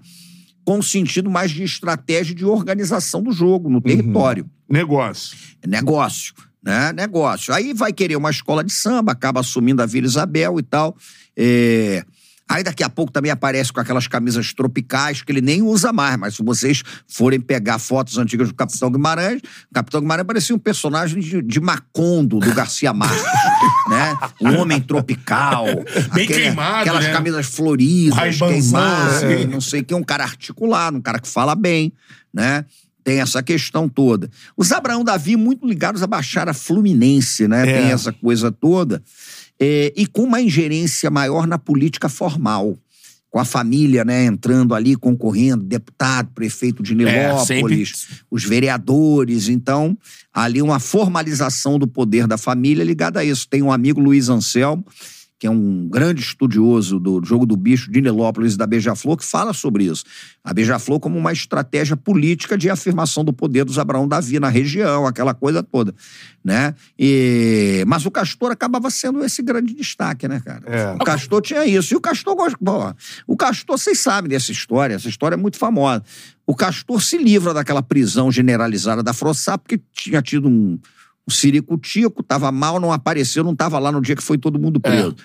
com 0.66 0.80
um 0.80 0.82
sentido 0.82 1.30
mais 1.30 1.50
de 1.50 1.64
estratégia 1.64 2.34
e 2.34 2.36
de 2.36 2.44
organização 2.44 3.24
do 3.24 3.32
jogo 3.32 3.70
no 3.70 3.80
território. 3.80 4.50
Negócio. 4.70 5.38
Negócio, 5.66 6.34
né? 6.62 6.92
Negócio. 6.92 7.54
Aí 7.54 7.74
vai 7.74 7.94
querer 7.94 8.18
uma 8.18 8.30
escola 8.30 8.66
de 8.66 8.74
samba, 8.74 9.14
acaba 9.14 9.40
assumindo 9.40 9.82
a 9.82 9.86
Vila 9.86 10.06
Isabel 10.06 10.60
e 10.60 10.64
tal. 10.64 10.98
É, 11.38 12.04
Aí 12.52 12.64
daqui 12.64 12.84
a 12.84 12.90
pouco 12.90 13.12
também 13.12 13.32
aparece 13.32 13.72
com 13.72 13.80
aquelas 13.80 14.08
camisas 14.08 14.54
tropicais 14.54 15.22
que 15.22 15.32
ele 15.32 15.40
nem 15.40 15.62
usa 15.62 15.94
mais, 15.94 16.18
mas 16.18 16.36
se 16.36 16.44
vocês 16.44 16.84
forem 17.08 17.40
pegar 17.40 17.80
fotos 17.80 18.18
antigas 18.18 18.50
do 18.50 18.54
Capitão 18.54 18.92
Guimarães, 18.92 19.42
o 19.70 19.74
Capitão 19.74 20.02
Guimarães 20.02 20.28
parecia 20.28 20.56
um 20.56 20.60
personagem 20.60 21.22
de, 21.22 21.42
de 21.42 21.60
Macondo, 21.62 22.40
do 22.40 22.54
Garcia 22.54 22.94
Marques, 22.94 23.24
né? 23.90 24.18
Um 24.42 24.60
homem 24.60 24.82
tropical. 24.82 25.66
Bem 26.14 26.28
queimado, 26.28 26.82
Aquelas 26.82 27.06
né? 27.06 27.14
camisas 27.14 27.46
floridas, 27.46 28.38
queimadas, 28.38 29.24
assim. 29.24 29.46
não 29.46 29.62
sei 29.62 29.80
o 29.82 29.86
que, 29.86 29.96
um 29.96 30.04
cara 30.04 30.24
articulado, 30.24 30.98
um 30.98 31.02
cara 31.02 31.20
que 31.20 31.28
fala 31.28 31.56
bem, 31.56 31.94
né? 32.34 32.66
Tem 33.04 33.20
essa 33.20 33.42
questão 33.42 33.90
toda. 33.90 34.30
Os 34.56 34.72
Abraão 34.72 35.04
Davi 35.04 35.36
muito 35.36 35.66
ligados 35.66 36.04
à 36.04 36.08
Baixada 36.08 36.54
Fluminense, 36.54 37.48
né? 37.48 37.68
É. 37.68 37.82
Tem 37.82 37.92
essa 37.92 38.12
coisa 38.12 38.52
toda. 38.52 39.02
É, 39.62 39.94
e 39.96 40.08
com 40.08 40.24
uma 40.24 40.42
ingerência 40.42 41.10
maior 41.12 41.46
na 41.46 41.58
política 41.60 42.10
formal. 42.10 42.78
Com 43.30 43.40
a 43.40 43.46
família, 43.46 44.04
né, 44.04 44.26
entrando 44.26 44.76
ali, 44.76 44.94
concorrendo, 44.96 45.64
deputado, 45.64 46.32
prefeito 46.36 46.84
de 46.84 46.94
Nilópolis, 46.94 47.48
sempre- 47.48 47.76
os 48.30 48.44
vereadores. 48.44 49.48
Então, 49.48 49.98
ali 50.34 50.62
uma 50.62 50.80
formalização 50.82 51.80
do 51.80 51.88
poder 51.88 52.28
da 52.28 52.38
família 52.38 52.84
ligada 52.84 53.22
a 53.22 53.24
isso. 53.24 53.48
Tem 53.48 53.62
um 53.62 53.72
amigo, 53.72 54.02
Luiz 54.02 54.28
Anselmo, 54.28 54.84
que 55.42 55.48
é 55.48 55.50
um 55.50 55.90
grande 55.90 56.22
estudioso 56.22 57.00
do 57.00 57.20
jogo 57.26 57.48
do 57.48 57.58
bicho 57.58 57.90
de 57.90 58.00
Nilópolis 58.00 58.54
e 58.54 58.58
da 58.58 58.68
Beija-Flor, 58.68 59.18
que 59.18 59.26
fala 59.26 59.54
sobre 59.54 59.86
isso. 59.86 60.04
A 60.44 60.54
Beija-Flor 60.54 61.00
como 61.00 61.18
uma 61.18 61.34
estratégia 61.34 61.98
política 61.98 62.56
de 62.56 62.70
afirmação 62.70 63.26
do 63.26 63.34
poder 63.34 63.66
dos 63.66 63.80
Abraão 63.80 64.08
Davi 64.08 64.40
na 64.40 64.50
região, 64.50 65.08
aquela 65.08 65.34
coisa 65.34 65.64
toda, 65.64 65.96
né? 66.46 66.76
E... 66.98 67.84
Mas 67.88 68.06
o 68.06 68.12
Castor 68.12 68.52
acabava 68.52 68.92
sendo 68.92 69.26
esse 69.26 69.42
grande 69.42 69.74
destaque, 69.74 70.28
né, 70.28 70.40
cara? 70.46 70.62
É. 70.68 70.92
O 70.94 71.00
Castor 71.00 71.42
tinha 71.42 71.66
isso. 71.66 71.96
E 71.96 71.98
o 71.98 72.02
Castor 72.02 72.36
gosta... 72.36 72.56
Pô, 72.64 72.94
o 73.26 73.36
Castor, 73.36 73.80
vocês 73.80 74.00
sabem 74.00 74.30
dessa 74.30 74.52
história, 74.52 74.94
essa 74.94 75.10
história 75.10 75.34
é 75.34 75.40
muito 75.40 75.58
famosa. 75.58 76.04
O 76.46 76.54
Castor 76.54 77.02
se 77.02 77.18
livra 77.18 77.52
daquela 77.52 77.82
prisão 77.82 78.32
generalizada 78.32 79.02
da 79.02 79.12
Frossá, 79.12 79.58
porque 79.58 79.82
tinha 79.92 80.22
tido 80.22 80.48
um, 80.48 80.78
um 81.32 81.34
ciricutico, 81.34 82.22
tava 82.22 82.52
mal, 82.52 82.80
não 82.80 82.92
apareceu, 82.92 83.44
não 83.44 83.56
tava 83.56 83.80
lá 83.80 83.92
no 83.92 84.02
dia 84.02 84.16
que 84.16 84.24
foi 84.24 84.38
todo 84.38 84.60
mundo 84.60 84.80
preso. 84.80 85.16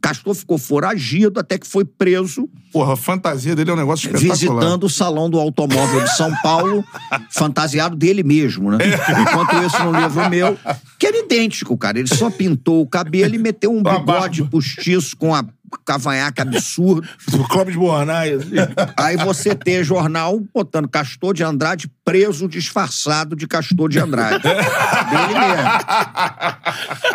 Castor 0.00 0.34
ficou 0.34 0.56
foragido 0.56 1.38
até 1.38 1.58
que 1.58 1.66
foi 1.66 1.84
preso 1.84 2.48
Porra, 2.72 2.92
a 2.92 2.96
fantasia 2.96 3.56
dele 3.56 3.70
é 3.70 3.72
um 3.72 3.76
negócio 3.76 4.06
espetacular. 4.06 4.36
visitando 4.36 4.84
o 4.84 4.88
salão 4.88 5.28
do 5.28 5.38
automóvel 5.38 6.04
de 6.04 6.16
São 6.16 6.32
Paulo, 6.40 6.84
fantasiado 7.30 7.96
dele 7.96 8.22
mesmo, 8.22 8.70
né? 8.70 8.78
Enquanto 9.22 9.56
isso 9.66 9.82
no 9.82 10.00
livro 10.00 10.30
meu, 10.30 10.56
que 10.96 11.06
era 11.06 11.18
idêntico, 11.18 11.76
cara. 11.76 11.98
Ele 11.98 12.08
só 12.08 12.30
pintou 12.30 12.80
o 12.80 12.86
cabelo 12.86 13.34
e 13.34 13.38
meteu 13.38 13.72
um 13.72 13.82
bigode 13.82 14.44
postiço 14.44 15.16
com 15.16 15.34
a 15.34 15.44
cavanhaque 15.84 16.40
absurdo. 16.40 17.06
Clóvis 17.48 17.76
Bornai. 17.76 18.32
assim. 18.32 18.54
Aí 18.96 19.16
você 19.16 19.54
tem 19.54 19.82
jornal 19.82 20.40
botando 20.52 20.88
Castor 20.88 21.34
de 21.34 21.42
Andrade 21.42 21.90
preso 22.04 22.48
disfarçado 22.48 23.36
de 23.36 23.46
Castor 23.46 23.88
de 23.88 23.98
Andrade. 23.98 24.42
Dele 24.42 25.38
mesmo. 25.38 25.70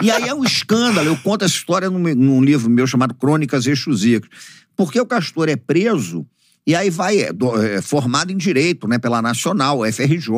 E 0.01 0.11
aí 0.11 0.27
é 0.27 0.33
um 0.33 0.43
escândalo. 0.43 1.07
Eu 1.07 1.17
conto 1.17 1.45
essa 1.45 1.53
história 1.53 1.89
num, 1.89 1.99
num 1.99 2.43
livro 2.43 2.69
meu 2.69 2.87
chamado 2.87 3.13
Crônicas 3.13 3.67
Exusicas. 3.67 4.29
Porque 4.75 4.99
o 4.99 5.05
Castor 5.05 5.49
é 5.49 5.55
preso 5.55 6.25
e 6.65 6.75
aí 6.75 6.89
vai 6.89 7.19
é, 7.19 7.33
do- 7.33 7.61
é, 7.61 7.81
formado 7.81 8.31
em 8.31 8.37
direito, 8.37 8.87
né, 8.87 8.97
pela 8.97 9.21
Nacional, 9.21 9.85
FRJ. 9.85 10.29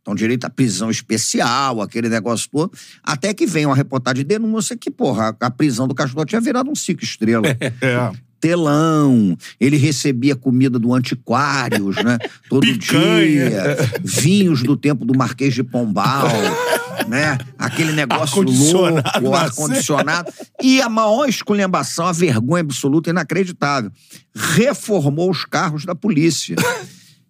Então, 0.00 0.14
direito 0.14 0.44
à 0.44 0.50
prisão 0.50 0.90
especial, 0.90 1.82
aquele 1.82 2.08
negócio 2.08 2.48
todo. 2.50 2.72
Até 3.02 3.34
que 3.34 3.46
vem 3.46 3.66
uma 3.66 3.74
reportagem 3.74 4.22
de 4.22 4.28
denúncia 4.28 4.76
que, 4.76 4.90
porra, 4.90 5.36
a, 5.40 5.46
a 5.46 5.50
prisão 5.50 5.88
do 5.88 5.94
Castor 5.94 6.24
tinha 6.24 6.40
virado 6.40 6.70
um 6.70 6.74
cinco 6.74 7.02
estrelas 7.02 7.56
É. 7.82 8.12
telão, 8.40 9.36
ele 9.58 9.76
recebia 9.76 10.36
comida 10.36 10.78
do 10.78 10.94
Antiquários, 10.94 11.96
né? 11.96 12.18
Todo 12.48 12.60
Picanha. 12.60 13.50
dia. 13.50 13.76
Vinhos 14.02 14.62
do 14.62 14.76
tempo 14.76 15.04
do 15.04 15.16
Marquês 15.16 15.54
de 15.54 15.62
Pombal, 15.62 16.28
né? 17.08 17.38
Aquele 17.58 17.92
negócio 17.92 18.40
Ar-condicionado 18.40 19.20
louco, 19.20 19.30
na 19.30 19.40
ar-condicionado. 19.40 20.32
E 20.62 20.80
a 20.80 20.88
maior 20.88 21.28
esculhambação, 21.28 22.06
a 22.06 22.12
vergonha 22.12 22.62
absoluta, 22.62 23.10
inacreditável. 23.10 23.90
Reformou 24.34 25.30
os 25.30 25.44
carros 25.44 25.84
da 25.84 25.94
polícia. 25.94 26.56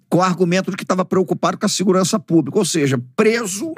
Com 0.08 0.18
o 0.18 0.22
argumento 0.22 0.70
de 0.70 0.76
que 0.76 0.84
estava 0.84 1.04
preocupado 1.04 1.58
com 1.58 1.66
a 1.66 1.68
segurança 1.68 2.18
pública. 2.18 2.58
Ou 2.58 2.64
seja, 2.64 3.00
preso, 3.16 3.74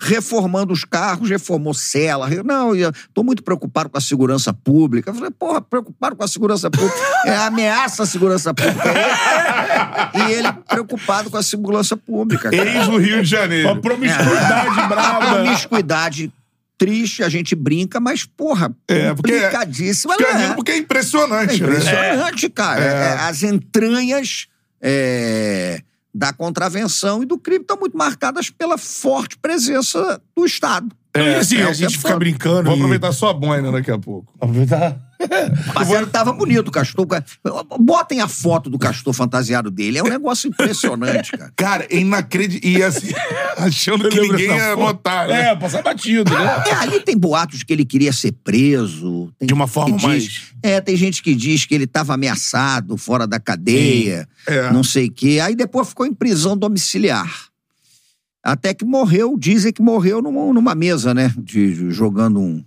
reformando 0.00 0.72
os 0.72 0.84
carros, 0.84 1.28
reformou 1.30 1.72
cela. 1.74 2.28
Não, 2.44 2.74
eu 2.74 2.92
tô 3.12 3.22
muito 3.22 3.42
preocupado 3.42 3.88
com 3.88 3.96
a 3.98 4.00
segurança 4.00 4.52
pública. 4.52 5.10
Eu 5.10 5.14
falei, 5.14 5.30
porra, 5.30 5.60
preocupado 5.60 6.16
com 6.16 6.24
a 6.24 6.28
segurança 6.28 6.70
pública. 6.70 6.96
É 7.24 7.36
ameaça 7.36 8.02
à 8.02 8.06
segurança 8.06 8.52
pública. 8.52 8.92
E 10.14 10.32
ele 10.32 10.52
preocupado 10.68 11.30
com 11.30 11.36
a 11.36 11.42
segurança 11.42 11.96
pública. 11.96 12.50
cara. 12.50 12.56
Eis 12.56 12.88
o 12.88 12.96
Rio 12.98 13.22
de 13.22 13.34
Uma 13.34 13.42
Janeiro. 13.42 13.80
promiscuidade 13.80 14.80
A 14.80 14.86
brava. 14.86 15.34
promiscuidade 15.34 16.32
triste, 16.76 17.22
a 17.22 17.28
gente 17.28 17.54
brinca, 17.54 18.00
mas, 18.00 18.24
porra, 18.24 18.74
É, 18.88 19.14
porque- 19.14 19.32
complicadíssima. 19.32 20.14
Fica 20.16 20.34
né? 20.34 20.52
porque 20.54 20.72
é 20.72 20.76
impressionante, 20.78 21.54
É 21.62 21.66
né? 21.66 21.72
impressionante, 21.78 22.50
cara. 22.50 22.80
É, 22.82 23.12
as 23.28 23.42
entranhas 23.44 24.48
é, 24.82 25.80
da 26.14 26.32
contravenção 26.32 27.22
e 27.22 27.26
do 27.26 27.36
crime 27.36 27.62
estão 27.62 27.76
muito 27.76 27.96
marcadas 27.96 28.48
pela 28.50 28.78
forte 28.78 29.36
presença 29.38 30.20
do 30.36 30.44
Estado. 30.44 30.88
É, 31.12 31.36
assim, 31.36 31.56
é 31.58 31.66
o 31.66 31.68
a 31.68 31.72
gente 31.72 31.88
tempo 31.88 31.98
fica 31.98 32.08
todo. 32.10 32.18
brincando. 32.18 32.62
Vou 32.64 32.72
e- 32.74 32.76
aproveitar 32.76 33.12
sua 33.12 33.32
boina 33.32 33.70
daqui 33.72 33.90
a 33.90 33.98
pouco. 33.98 34.32
Aproveitar. 34.40 34.96
O 35.70 35.72
parceiro 35.74 36.06
tava 36.06 36.32
bonito, 36.32 36.68
o 36.68 36.70
Castor. 36.70 37.06
Botem 37.80 38.20
a 38.20 38.28
foto 38.28 38.68
do 38.70 38.78
Castor 38.78 39.12
fantasiado 39.12 39.70
dele. 39.70 39.98
É 39.98 40.02
um 40.02 40.08
negócio 40.08 40.48
impressionante, 40.48 41.32
cara. 41.32 41.52
Cara, 41.56 41.86
é 41.90 41.98
inacreditável. 41.98 42.78
E 42.78 42.82
assim, 42.82 43.08
achando 43.58 44.08
que 44.08 44.20
ninguém 44.20 44.46
ia 44.46 44.76
notar, 44.76 45.28
né? 45.28 45.50
É, 45.50 45.56
passar 45.56 45.82
batido, 45.82 46.32
né? 46.32 46.62
É, 46.68 46.74
ali 46.74 47.00
tem 47.00 47.16
boatos 47.16 47.62
que 47.62 47.72
ele 47.72 47.84
queria 47.84 48.12
ser 48.12 48.32
preso. 48.44 49.32
Tem 49.38 49.46
De 49.46 49.54
uma 49.54 49.66
forma 49.66 49.96
diz- 49.96 50.04
mais- 50.04 50.42
É, 50.62 50.80
tem 50.80 50.96
gente 50.96 51.22
que 51.22 51.34
diz 51.34 51.64
que 51.64 51.74
ele 51.74 51.84
estava 51.84 52.14
ameaçado 52.14 52.96
fora 52.96 53.26
da 53.26 53.38
cadeia, 53.40 54.28
É. 54.46 54.70
não 54.72 54.82
sei 54.84 55.06
o 55.06 55.12
quê. 55.12 55.40
Aí 55.42 55.54
depois 55.54 55.88
ficou 55.88 56.06
em 56.06 56.14
prisão 56.14 56.56
domiciliar. 56.56 57.46
Até 58.42 58.74
que 58.74 58.84
morreu, 58.84 59.36
dizem 59.38 59.72
que 59.72 59.80
morreu 59.80 60.20
numa, 60.20 60.52
numa 60.52 60.74
mesa, 60.74 61.14
né? 61.14 61.32
De, 61.38 61.74
de- 61.74 61.90
jogando 61.90 62.38
um 62.40 62.62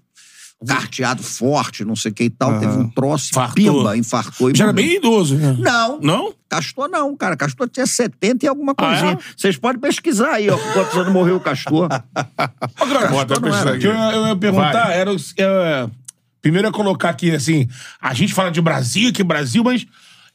carteado 0.66 1.22
forte, 1.22 1.86
não 1.86 1.96
sei 1.96 2.12
o 2.12 2.14
que 2.14 2.24
e 2.26 2.30
tal. 2.30 2.60
Teve 2.60 2.72
um 2.78 2.90
troço, 2.90 3.30
Infartou. 3.32 3.54
pimba, 3.56 3.98
infartou 3.98 4.50
e 4.50 4.56
Já 4.56 4.64
era 4.66 4.74
bem 4.74 4.96
idoso, 4.96 5.36
né? 5.36 5.56
Não, 5.60 6.00
Não? 6.02 6.34
Castor 6.50 6.88
não, 6.90 7.16
cara. 7.16 7.36
Castor 7.36 7.68
tinha 7.70 7.86
70 7.86 8.46
e 8.46 8.48
alguma 8.48 8.74
Ah, 8.78 8.86
é? 8.86 8.88
coisinha. 9.00 9.20
Vocês 9.36 9.58
podem 9.58 9.80
pesquisar 9.82 10.32
aí, 10.32 10.50
ó, 10.50 10.58
quantos 10.74 10.96
anos 10.98 11.12
morreu 11.14 11.36
o 11.36 11.40
Castor. 11.40 11.90
Agora, 12.80 13.08
Bota 13.10 13.34
não 13.36 13.42
pra 13.42 13.60
era. 13.60 13.72
isso 13.72 13.80
que 13.80 13.88
eu, 13.88 13.92
eu 13.94 14.28
ia 14.28 14.36
perguntar, 14.36 14.92
era, 14.94 15.12
os- 15.12 15.34
é, 15.38 15.88
primeiro 16.42 16.68
eu 16.68 16.72
ia 16.72 16.74
colocar 16.74 17.10
aqui, 17.10 17.32
assim, 17.36 17.68
a 18.02 18.14
gente 18.14 18.34
fala 18.34 18.50
de 18.50 18.62
Brasil, 18.62 19.12
que 19.14 19.24
Brasil, 19.24 19.64
mas 19.64 19.86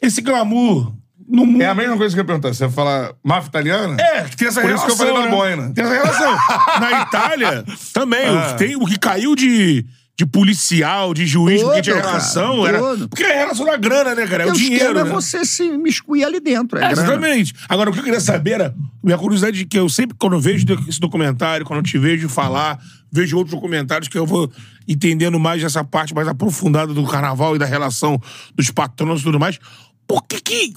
esse 0.01 0.21
glamour 0.21 0.93
no 1.27 1.47
mundo... 1.47 1.63
É 1.63 1.67
a 1.69 1.75
mesma 1.75 1.97
coisa 1.97 2.15
que 2.15 2.21
eu 2.21 2.23
ia 2.23 2.27
perguntar. 2.27 2.53
Você 2.53 2.67
vai 2.67 2.75
falar 2.75 3.13
máfia 3.25 3.49
italiana? 3.49 3.97
É, 4.01 4.23
que 4.25 4.37
tem 4.37 4.49
essa 4.49 4.61
Por 4.61 4.71
isso 4.71 4.85
relação. 4.85 4.87
que 4.87 4.93
eu 4.93 4.97
falei 5.15 5.15
da 5.15 5.31
né? 5.31 5.37
boina. 5.37 5.73
Tem 5.75 5.85
essa 5.85 5.95
relação. 5.95 6.37
Na 6.81 7.03
Itália, 7.03 7.65
também, 7.95 8.29
Ah. 8.29 8.55
tem, 8.55 8.77
o 8.77 8.85
que 8.85 8.99
caiu 8.99 9.35
de, 9.35 9.87
de 10.23 10.27
policial, 10.27 11.13
de 11.13 11.27
juiz, 11.27 11.61
Todo, 11.61 11.71
porque 11.71 11.83
tinha 11.83 11.97
cara, 11.97 12.09
relação. 12.09 12.67
Era, 12.67 12.79
todo. 12.79 13.09
porque 13.09 13.25
é 13.25 13.39
relação 13.39 13.67
da 13.67 13.77
grana, 13.77 14.15
né, 14.15 14.25
cara? 14.27 14.45
É 14.45 14.47
o 14.47 14.53
dinheiro. 14.53 14.85
esquema 14.85 15.05
né? 15.05 15.11
é 15.11 15.13
você 15.13 15.45
se 15.45 15.77
miscuir 15.77 16.25
ali 16.25 16.39
dentro. 16.39 16.79
É, 16.79 16.85
É, 16.85 16.93
exatamente. 16.93 17.53
Agora, 17.69 17.91
o 17.91 17.93
que 17.93 17.99
eu 17.99 18.05
queria 18.05 18.21
saber 18.21 18.53
era. 18.53 18.75
Minha 19.03 19.19
curiosidade 19.19 19.59
de 19.59 19.65
que 19.65 19.77
eu 19.77 19.89
sempre, 19.89 20.17
quando 20.17 20.35
eu 20.35 20.41
vejo 20.41 20.65
esse 20.89 21.01
documentário, 21.01 21.67
quando 21.67 21.79
eu 21.79 21.83
te 21.83 21.99
vejo 21.99 22.29
falar, 22.29 22.79
vejo 23.11 23.37
outros 23.37 23.53
documentários 23.53 24.09
que 24.09 24.17
eu 24.17 24.25
vou 24.25 24.49
entendendo 24.87 25.41
mais 25.41 25.61
dessa 25.61 25.83
parte 25.83 26.15
mais 26.15 26.29
aprofundada 26.29 26.95
do 26.95 27.05
carnaval 27.05 27.57
e 27.57 27.59
da 27.59 27.67
relação 27.67 28.21
dos 28.55 28.71
patronos 28.71 29.23
e 29.23 29.25
tudo 29.25 29.41
mais. 29.41 29.59
Por 30.07 30.23
que 30.23 30.41
que. 30.41 30.75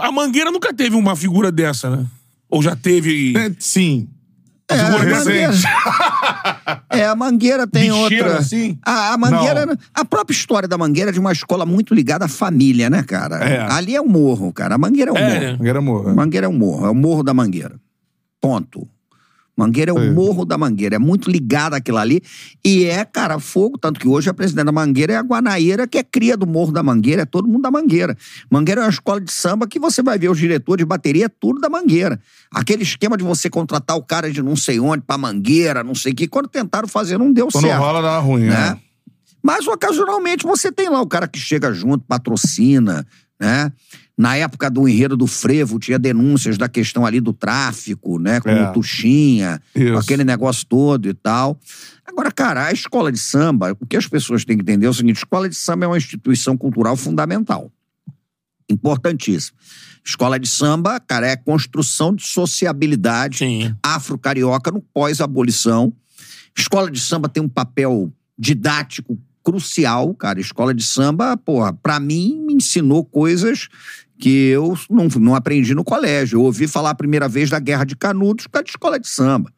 A 0.00 0.12
Mangueira 0.12 0.52
nunca 0.52 0.72
teve 0.72 0.94
uma 0.94 1.16
figura 1.16 1.50
dessa, 1.50 1.90
né? 1.90 2.06
Ou 2.48 2.62
já 2.62 2.76
teve. 2.76 3.36
É, 3.36 3.50
sim. 3.58 4.08
É, 4.70 4.80
a 4.80 4.90
mangueira, 4.90 5.50
é, 6.90 7.04
a 7.06 7.14
Mangueira 7.14 7.66
tem 7.66 7.90
Bicheiro, 7.90 8.24
outra. 8.26 8.38
assim? 8.40 8.78
A, 8.84 9.12
a 9.12 9.18
Mangueira, 9.18 9.66
Não. 9.66 9.76
a 9.94 10.04
própria 10.06 10.34
história 10.34 10.66
da 10.66 10.78
Mangueira 10.78 11.10
é 11.10 11.12
de 11.12 11.20
uma 11.20 11.32
escola 11.32 11.66
muito 11.66 11.94
ligada 11.94 12.24
à 12.24 12.28
família, 12.28 12.88
né, 12.88 13.02
cara? 13.02 13.36
É. 13.44 13.60
Ali 13.70 13.94
é 13.94 14.00
o 14.00 14.08
morro, 14.08 14.52
cara. 14.54 14.76
A 14.76 14.78
Mangueira 14.78 15.10
é 15.10 15.12
o 15.14 15.16
É, 15.18 15.20
morro. 15.50 15.62
né? 15.62 15.68
Era 15.68 15.78
amor. 15.80 16.14
Mangueira 16.14 16.46
é 16.46 16.48
o 16.48 16.52
morro, 16.52 16.86
é 16.86 16.90
o 16.90 16.94
morro 16.94 17.22
da 17.22 17.34
Mangueira. 17.34 17.78
Ponto. 18.40 18.88
Mangueira 19.56 19.90
é 19.90 19.94
o 19.94 19.98
É. 19.98 20.10
morro 20.10 20.44
da 20.44 20.58
Mangueira, 20.58 20.96
é 20.96 20.98
muito 20.98 21.30
ligado 21.30 21.74
àquilo 21.74 21.98
ali. 21.98 22.20
E 22.64 22.84
é, 22.86 23.04
cara, 23.04 23.38
fogo, 23.38 23.78
tanto 23.78 24.00
que 24.00 24.08
hoje 24.08 24.28
a 24.28 24.34
presidente 24.34 24.66
da 24.66 24.72
Mangueira 24.72 25.12
é 25.12 25.16
a 25.16 25.22
Guanaíra, 25.22 25.86
que 25.86 25.98
é 25.98 26.02
cria 26.02 26.36
do 26.36 26.46
morro 26.46 26.72
da 26.72 26.82
Mangueira, 26.82 27.22
é 27.22 27.24
todo 27.24 27.46
mundo 27.46 27.62
da 27.62 27.70
Mangueira. 27.70 28.16
Mangueira 28.50 28.80
é 28.80 28.84
uma 28.84 28.90
escola 28.90 29.20
de 29.20 29.32
samba 29.32 29.66
que 29.66 29.78
você 29.78 30.02
vai 30.02 30.18
ver 30.18 30.28
os 30.30 30.38
diretores 30.38 30.82
de 30.82 30.86
bateria, 30.86 31.26
é 31.26 31.28
tudo 31.28 31.60
da 31.60 31.68
Mangueira. 31.68 32.20
Aquele 32.52 32.82
esquema 32.82 33.16
de 33.16 33.22
você 33.24 33.48
contratar 33.48 33.96
o 33.96 34.02
cara 34.02 34.30
de 34.30 34.42
não 34.42 34.56
sei 34.56 34.80
onde 34.80 35.02
pra 35.06 35.16
Mangueira, 35.16 35.84
não 35.84 35.94
sei 35.94 36.12
o 36.12 36.14
que, 36.16 36.26
quando 36.26 36.48
tentaram 36.48 36.88
fazer, 36.88 37.18
não 37.18 37.32
deu 37.32 37.48
Quando 37.50 37.64
certo 37.64 37.78
rola, 37.80 38.02
dá 38.02 38.18
ruim, 38.18 38.44
né? 38.44 38.50
né? 38.50 38.78
Mas 39.42 39.66
ocasionalmente 39.66 40.44
você 40.44 40.72
tem 40.72 40.88
lá 40.88 41.00
o 41.00 41.06
cara 41.06 41.28
que 41.28 41.38
chega 41.38 41.72
junto, 41.72 42.04
patrocina, 42.08 43.06
né? 43.38 43.70
Na 44.16 44.36
época 44.36 44.70
do 44.70 44.88
enredo 44.88 45.16
do 45.16 45.26
frevo, 45.26 45.78
tinha 45.78 45.98
denúncias 45.98 46.56
da 46.56 46.68
questão 46.68 47.04
ali 47.04 47.20
do 47.20 47.32
tráfico, 47.32 48.18
né? 48.18 48.40
Com 48.40 48.48
É. 48.48 48.70
o 48.70 48.72
Tuxinha, 48.72 49.60
com 49.74 49.98
aquele 49.98 50.22
negócio 50.22 50.64
todo 50.66 51.08
e 51.08 51.14
tal. 51.14 51.58
Agora, 52.06 52.30
cara, 52.30 52.66
a 52.66 52.72
escola 52.72 53.10
de 53.10 53.18
samba, 53.18 53.76
o 53.80 53.86
que 53.86 53.96
as 53.96 54.06
pessoas 54.06 54.44
têm 54.44 54.56
que 54.56 54.62
entender 54.62 54.86
é 54.86 54.88
o 54.88 54.94
seguinte: 54.94 55.16
escola 55.16 55.48
de 55.48 55.56
samba 55.56 55.86
é 55.86 55.88
uma 55.88 55.96
instituição 55.98 56.56
cultural 56.56 56.96
fundamental. 56.96 57.72
Importantíssimo. 58.70 59.56
Escola 60.04 60.38
de 60.38 60.46
samba, 60.48 61.00
cara, 61.00 61.26
é 61.26 61.36
construção 61.36 62.14
de 62.14 62.24
sociabilidade 62.24 63.74
afro-carioca 63.82 64.70
no 64.70 64.80
pós-abolição. 64.80 65.92
Escola 66.56 66.90
de 66.90 67.00
samba 67.00 67.28
tem 67.28 67.42
um 67.42 67.48
papel 67.48 68.12
didático 68.38 69.18
crucial, 69.42 70.14
cara. 70.14 70.40
Escola 70.40 70.72
de 70.74 70.82
samba, 70.82 71.36
porra, 71.36 71.72
pra 71.72 71.98
mim, 72.00 72.42
me 72.46 72.54
ensinou 72.54 73.04
coisas 73.04 73.68
que 74.18 74.48
eu 74.48 74.78
não, 74.88 75.08
não 75.20 75.34
aprendi 75.34 75.74
no 75.74 75.82
colégio. 75.84 76.36
Eu 76.38 76.42
ouvi 76.44 76.66
falar 76.66 76.90
a 76.90 76.94
primeira 76.94 77.28
vez 77.28 77.50
da 77.50 77.58
Guerra 77.58 77.84
de 77.84 77.96
Canudos 77.96 78.46
por 78.46 78.52
causa 78.52 78.64
de 78.64 78.70
escola 78.70 78.98
de 78.98 79.08
samba. 79.08 79.50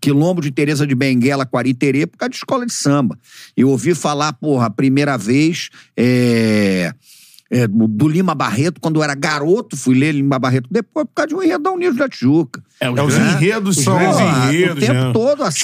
Quilombo 0.00 0.40
de 0.40 0.50
Teresa 0.52 0.86
de 0.86 0.94
Benguela, 0.94 1.44
Quariterê, 1.44 2.06
por 2.06 2.16
causa 2.16 2.30
de 2.30 2.36
escola 2.36 2.64
de 2.64 2.72
samba. 2.72 3.18
Eu 3.56 3.68
ouvi 3.68 3.94
falar, 3.94 4.32
porra, 4.34 4.66
a 4.66 4.70
primeira 4.70 5.18
vez 5.18 5.70
é, 5.96 6.92
é, 7.50 7.66
do 7.66 8.06
Lima 8.06 8.32
Barreto, 8.32 8.80
quando 8.80 8.96
eu 8.96 9.02
era 9.02 9.14
garoto, 9.16 9.76
fui 9.76 9.96
ler 9.98 10.12
Lima 10.12 10.38
Barreto 10.38 10.68
depois, 10.70 11.06
por 11.06 11.12
causa 11.14 11.28
de 11.28 11.34
um 11.34 11.42
enredo 11.42 11.64
da 11.64 11.72
Unidos 11.72 11.96
da 11.96 12.08
Tijuca. 12.08 12.62
É, 12.80 12.86
É, 12.86 12.90
os 12.90 13.14
enredos 13.16 13.78
os 13.78 13.84
são... 13.84 13.98
Porra, 13.98 14.52
enredos, 14.54 14.76
o 14.76 14.86
tempo 14.86 14.92
né? 14.94 15.12
todo 15.12 15.42
assim. 15.42 15.60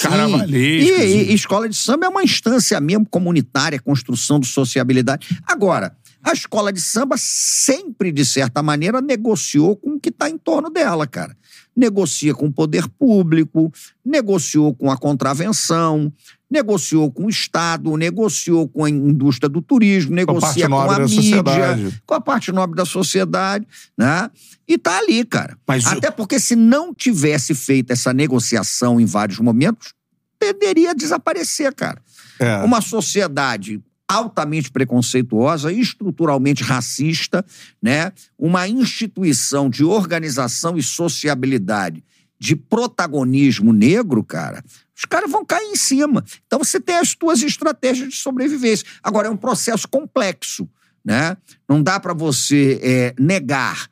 E, 0.56 0.90
e- 0.90 1.30
e 1.30 1.34
escola 1.34 1.68
de 1.68 1.76
samba 1.76 2.06
é 2.06 2.08
uma 2.08 2.24
instância 2.24 2.80
mesmo 2.80 3.06
comunitária, 3.08 3.78
construção 3.80 4.40
de 4.40 4.48
sociabilidade. 4.48 5.28
Agora, 5.46 5.94
a 6.22 6.32
escola 6.32 6.72
de 6.72 6.80
samba 6.80 7.16
sempre, 7.18 8.12
de 8.12 8.24
certa 8.24 8.62
maneira, 8.62 9.00
negociou 9.00 9.76
com 9.76 9.94
o 9.94 10.00
que 10.00 10.08
está 10.08 10.30
em 10.30 10.38
torno 10.38 10.70
dela, 10.70 11.06
cara. 11.06 11.36
Negocia 11.74 12.34
com 12.34 12.46
o 12.46 12.52
poder 12.52 12.86
público, 12.88 13.72
negociou 14.04 14.74
com 14.74 14.90
a 14.90 14.96
contravenção, 14.96 16.12
negociou 16.48 17.10
com 17.10 17.24
o 17.24 17.30
Estado, 17.30 17.96
negociou 17.96 18.68
com 18.68 18.84
a 18.84 18.90
indústria 18.90 19.48
do 19.48 19.60
turismo, 19.60 20.14
negocia 20.14 20.68
com, 20.68 20.76
parte 20.76 20.88
nobre 20.88 20.94
a 20.94 21.08
mídia, 21.08 21.22
sociedade. 21.22 22.02
com 22.06 22.14
a 22.14 22.20
parte 22.20 22.52
nobre 22.52 22.76
da 22.76 22.84
sociedade, 22.84 23.66
né? 23.98 24.30
E 24.68 24.78
tá 24.78 24.98
ali, 24.98 25.24
cara. 25.24 25.56
Mas 25.66 25.86
Até 25.86 26.10
porque 26.10 26.38
se 26.38 26.54
não 26.54 26.94
tivesse 26.94 27.54
feito 27.54 27.90
essa 27.90 28.12
negociação 28.12 29.00
em 29.00 29.06
vários 29.06 29.38
momentos, 29.38 29.94
tenderia 30.38 30.90
a 30.90 30.94
desaparecer, 30.94 31.74
cara. 31.74 32.00
É. 32.38 32.58
Uma 32.58 32.80
sociedade 32.80 33.82
altamente 34.12 34.70
preconceituosa, 34.70 35.72
estruturalmente 35.72 36.62
racista, 36.62 37.44
né? 37.80 38.12
Uma 38.38 38.68
instituição 38.68 39.70
de 39.70 39.84
organização 39.84 40.76
e 40.76 40.82
sociabilidade 40.82 42.04
de 42.38 42.56
protagonismo 42.56 43.72
negro, 43.72 44.24
cara, 44.24 44.64
os 44.96 45.04
caras 45.04 45.30
vão 45.30 45.44
cair 45.44 45.68
em 45.68 45.76
cima. 45.76 46.24
Então 46.44 46.58
você 46.58 46.80
tem 46.80 46.96
as 46.96 47.14
tuas 47.14 47.40
estratégias 47.40 48.08
de 48.08 48.16
sobrevivência. 48.16 48.84
Agora 49.00 49.28
é 49.28 49.30
um 49.30 49.36
processo 49.36 49.86
complexo, 49.88 50.68
né? 51.04 51.36
Não 51.68 51.82
dá 51.82 52.00
para 52.00 52.12
você 52.12 52.80
é, 52.82 53.14
negar 53.16 53.88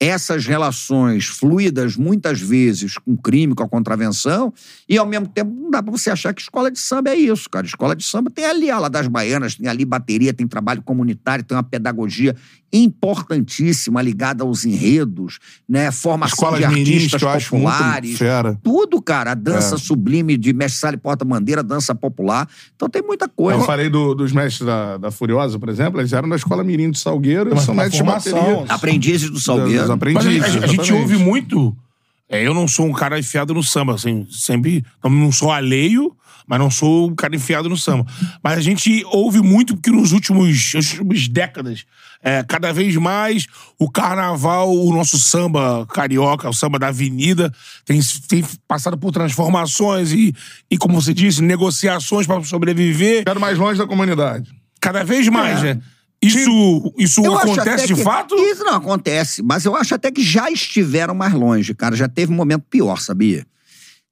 essas 0.00 0.44
relações 0.44 1.26
fluídas 1.26 1.96
muitas 1.96 2.40
vezes 2.40 2.98
com 2.98 3.16
crime, 3.16 3.54
com 3.54 3.62
a 3.62 3.68
contravenção, 3.68 4.52
e 4.88 4.98
ao 4.98 5.06
mesmo 5.06 5.26
tempo 5.28 5.50
não 5.54 5.70
dá 5.70 5.82
pra 5.82 5.90
você 5.92 6.10
achar 6.10 6.34
que 6.34 6.42
escola 6.42 6.70
de 6.70 6.78
samba 6.78 7.10
é 7.10 7.14
isso, 7.16 7.48
cara. 7.48 7.64
Escola 7.66 7.96
de 7.96 8.04
samba 8.04 8.30
tem 8.30 8.44
ali 8.44 8.70
a 8.70 8.76
ala 8.76 8.90
das 8.90 9.06
baianas, 9.08 9.54
tem 9.54 9.66
ali 9.68 9.84
bateria, 9.84 10.34
tem 10.34 10.46
trabalho 10.46 10.82
comunitário, 10.82 11.44
tem 11.44 11.56
uma 11.56 11.62
pedagogia 11.62 12.34
importantíssima 12.72 14.02
ligada 14.02 14.42
aos 14.42 14.64
enredos, 14.64 15.38
né? 15.68 15.92
Formação 15.92 16.34
Escolas 16.34 16.58
de 16.58 16.64
artistas 16.64 17.22
acho 17.22 17.50
populares. 17.50 18.18
Tudo, 18.62 19.00
cara. 19.00 19.30
A 19.30 19.34
dança 19.34 19.76
É. 19.76 19.78
sublime 19.78 20.36
de 20.36 20.52
Mestre 20.52 20.80
Sala 20.80 20.94
e 20.94 20.98
Porta-Bandeira, 20.98 21.62
dança 21.62 21.94
popular. 21.94 22.48
Então 22.74 22.88
tem 22.88 23.00
muita 23.00 23.28
coisa. 23.28 23.60
Eu 23.60 23.64
falei 23.64 23.88
do- 23.88 24.12
dos 24.14 24.32
mestres 24.32 24.66
da, 24.66 24.96
da 24.96 25.10
Furiosa, 25.12 25.56
por 25.58 25.68
exemplo, 25.68 26.00
eles 26.00 26.12
eram 26.12 26.28
da 26.28 26.34
Escola 26.36 26.64
Mirim 26.64 26.90
de 26.90 26.98
Salgueiro, 26.98 27.50
Mas 27.54 27.62
são 27.64 27.74
uma 27.74 27.84
mestres 27.84 28.02
de 28.04 28.10
bateria. 28.10 28.64
Aprendizes 28.68 29.30
do 29.30 29.38
Salgueiro. 29.40 29.83
Mas 29.84 29.90
a, 29.90 29.94
aprendizes, 29.94 30.56
a- 30.56 30.64
a 30.64 30.66
gente 30.66 30.92
ouve 30.92 31.16
muito. 31.16 31.76
é, 32.28 32.46
eu 32.46 32.54
não 32.54 32.66
sou 32.66 32.86
um 32.86 32.92
cara 32.92 33.18
enfiado 33.18 33.52
no 33.54 33.62
samba, 33.62 33.94
assim, 33.94 34.26
sempre. 34.30 34.84
Não, 35.02 35.10
não 35.10 35.32
sou 35.32 35.50
alheio, 35.52 36.14
mas 36.46 36.58
não 36.58 36.70
sou 36.70 37.08
um 37.10 37.14
cara 37.14 37.34
enfiado 37.36 37.68
no 37.68 37.76
samba. 37.76 38.06
Mas 38.42 38.58
a 38.58 38.60
gente 38.60 39.04
ouve 39.06 39.40
muito 39.40 39.76
que 39.76 39.90
nos 39.90 40.12
últimos, 40.12 40.72
nas 40.74 40.90
últimas 40.92 41.28
décadas, 41.28 41.84
é, 42.22 42.42
cada 42.42 42.72
vez 42.72 42.96
mais 42.96 43.46
o 43.78 43.90
carnaval, 43.90 44.74
o 44.74 44.92
nosso 44.94 45.18
samba 45.18 45.86
carioca, 45.92 46.48
o 46.48 46.52
samba 46.54 46.78
da 46.78 46.88
avenida, 46.88 47.52
tem, 47.84 48.00
tem 48.28 48.42
passado 48.66 48.96
por 48.96 49.12
transformações 49.12 50.12
e, 50.12 50.34
e, 50.70 50.78
como 50.78 51.00
você 51.00 51.12
disse, 51.12 51.42
negociações 51.42 52.26
para 52.26 52.42
sobreviver. 52.44 53.24
Quero 53.24 53.40
mais 53.40 53.58
longe 53.58 53.78
da 53.78 53.86
comunidade. 53.86 54.50
Cada 54.80 55.04
vez 55.04 55.28
mais, 55.28 55.62
É. 55.62 55.74
né? 55.74 55.82
Isso, 56.26 56.94
isso 56.98 57.24
Eu 57.24 57.36
acontece 57.38 57.86
de 57.86 57.94
que- 57.94 58.02
fato? 58.02 58.34
Isso 58.36 58.64
não 58.64 58.74
acontece, 58.74 59.42
mas 59.42 59.64
eu 59.64 59.74
acho 59.76 59.94
até 59.94 60.10
que 60.10 60.22
já 60.22 60.50
estiveram 60.50 61.14
mais 61.14 61.32
longe, 61.32 61.74
cara. 61.74 61.94
Já 61.96 62.08
teve 62.08 62.32
um 62.32 62.36
momento 62.36 62.64
pior, 62.68 63.00
sabia? 63.00 63.46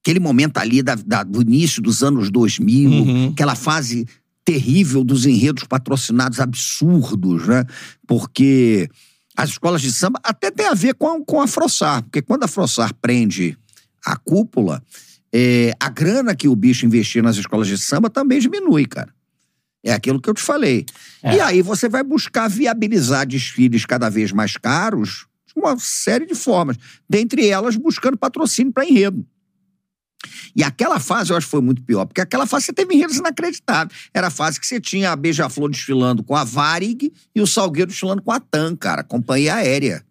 Aquele 0.03 0.19
momento 0.21 0.59
ali 0.59 0.83
da- 0.83 0.95
da- 0.97 1.23
do 1.23 1.41
início 1.43 1.81
dos 1.81 2.03
anos 2.03 2.31
2000, 2.31 2.91
Uhum. 2.91 3.29
aquela 3.33 3.55
fase 3.55 4.07
terrível 4.45 5.05
dos 5.05 5.25
enredos 5.27 5.65
patrocinados 5.65 6.41
absurdos, 6.41 7.47
né? 7.47 7.65
Porque 8.07 8.89
as 9.37 9.51
escolas 9.51 9.81
de 9.81 9.93
samba 9.93 10.19
até 10.23 10.51
tem 10.51 10.67
a 10.67 10.75
ver 10.75 10.95
com 10.95 11.09
a, 11.09 11.25
com 11.25 11.41
a 11.41 11.47
Frossar, 11.47 12.03
porque 12.03 12.21
quando 12.21 12.43
a 12.45 12.49
Frossar 12.49 12.93
prende 13.01 13.57
a 14.05 14.17
cúpula, 14.17 14.83
é, 15.33 15.73
a 15.81 15.89
grana 15.89 16.35
que 16.35 16.49
o 16.49 16.57
bicho 16.57 16.85
investia 16.85 17.23
nas 17.23 17.37
escolas 17.37 17.69
de 17.69 17.79
samba 17.79 18.11
também 18.11 18.41
diminui, 18.41 18.85
cara. 18.85 19.09
É 19.85 19.93
aquilo 19.93 20.21
que 20.21 20.31
eu 20.31 20.35
te 20.35 20.43
falei. 20.43 20.87
É. 21.23 21.37
E 21.37 21.41
aí 21.41 21.63
você 21.63 21.89
vai 21.89 22.03
buscar 22.03 22.49
viabilizar 22.49 23.27
desfiles 23.27 23.85
cada 23.85 24.09
vez 24.09 24.31
mais 24.31 24.57
caros 24.57 25.27
de 25.47 25.61
uma 25.61 25.77
série 25.79 26.27
de 26.27 26.35
formas. 26.35 26.77
Dentre 27.09 27.49
elas, 27.49 27.77
buscando 27.77 28.17
patrocínio 28.17 28.73
para 28.73 28.87
enredo. 28.87 29.27
E 30.55 30.63
aquela 30.63 31.01
fase 31.01 31.33
eu 31.33 31.37
acho 31.37 31.47
que 31.47 31.51
foi 31.51 31.61
muito 31.61 31.83
pior, 31.83 32.07
porque 32.07 32.21
aquela 32.21 32.47
fase 32.47 32.67
você 32.67 32.73
teve 32.73 32.95
enredos 32.95 33.17
inacreditáveis. 33.17 34.09
Era 34.15 34.29
a 34.29 34.31
fase 34.31 34.61
que 34.61 34.67
você 34.67 34.81
tinha 34.81 35.11
a 35.11 35.17
Beija-Flor 35.17 35.71
desfilando 35.71 36.23
com 36.23 36.37
a 36.37 36.45
Varig 36.45 37.13
e 37.35 37.41
o 37.41 37.47
Salgueiro 37.47 37.91
desfilando 37.91 38.23
com 38.23 38.31
a 38.31 38.39
TAM, 38.39 38.77
cara, 38.77 39.03
companhia 39.03 39.57
aérea. 39.57 40.05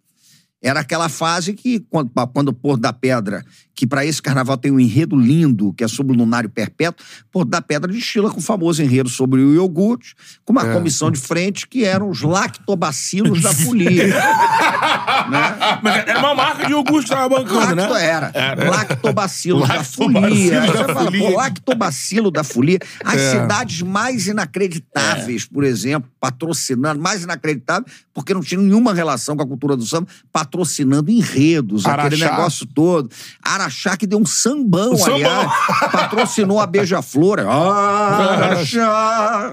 Era 0.62 0.82
aquela 0.82 1.10
fase 1.10 1.54
que, 1.54 1.80
quando, 1.90 2.12
quando 2.34 2.50
o 2.50 2.54
Porto 2.54 2.82
da 2.82 2.94
Pedra, 2.94 3.44
que 3.74 3.88
para 3.88 4.06
esse 4.06 4.22
carnaval 4.22 4.58
tem 4.58 4.72
um 4.72 4.80
enredo 4.80 5.16
lindo, 5.16 5.74
que 5.74 5.84
é 5.84 5.88
sobre 5.88 6.14
o 6.14 6.18
lunário 6.18 6.50
perpétuo, 6.50 7.04
Porto 7.32 7.50
da 7.50 7.62
Pedra 7.62 7.92
destila 7.92 8.30
com 8.30 8.40
o 8.40 8.44
famoso 8.44 8.84
enredo 8.84 9.10
sobre 9.10 9.42
o 9.42 9.54
iogurte, 9.54 10.14
com 10.46 10.52
uma 10.52 10.66
comissão 10.74 11.10
de 11.10 11.20
frente 11.20 11.68
que 11.68 11.84
eram 11.86 12.10
os 12.10 12.22
lactobacilos 12.22 13.42
da 13.42 13.54
folia. 13.54 14.08
né? 15.30 15.80
Mas 15.82 16.08
era 16.08 16.20
uma 16.20 16.36
marca 16.36 16.66
de 16.66 16.72
iogurte 16.72 17.10
que 17.10 17.16
tava 17.16 17.30
bancando, 17.30 17.76
Lacto 17.82 17.94
né? 17.94 18.06
era. 18.06 18.32
Lactobacilos 18.70 19.68
da 19.68 19.84
folia. 19.84 20.62
da 20.62 20.74
fala, 20.94 21.06
folia. 21.06 21.30
pô, 21.32 21.38
lactobacilo 21.38 22.30
da 22.32 22.44
folia. 22.44 22.80
As 23.04 23.16
É. 23.22 23.32
cidades 23.32 23.82
mais 23.82 24.28
inacreditáveis, 24.28 25.46
por 25.46 25.64
exemplo, 25.64 26.10
patrocinando, 26.20 27.02
mais 27.02 27.24
inacreditáveis, 27.24 27.92
porque 28.14 28.34
não 28.34 28.42
tinha 28.42 28.60
nenhuma 28.62 28.94
relação 28.94 29.36
com 29.36 29.44
a 29.44 29.48
cultura 29.48 29.76
do 29.78 29.86
samba, 29.86 30.08
patrocinando 30.32 31.10
enredos, 31.10 31.86
aquele 31.86 32.16
Araxá. 32.22 32.38
negócio 32.38 32.66
todo. 32.66 33.10
Araxá 33.42 33.61
que 33.98 34.08
deu 34.08 34.20
um 34.20 34.26
sambão, 34.26 34.94
Um 34.94 34.98
sambão. 34.98 35.16
aliás. 35.16 35.52
Patrocinou 35.92 36.60
a 36.60 36.66
Beija-Flor. 36.66 37.40
Araxá, 37.40 38.88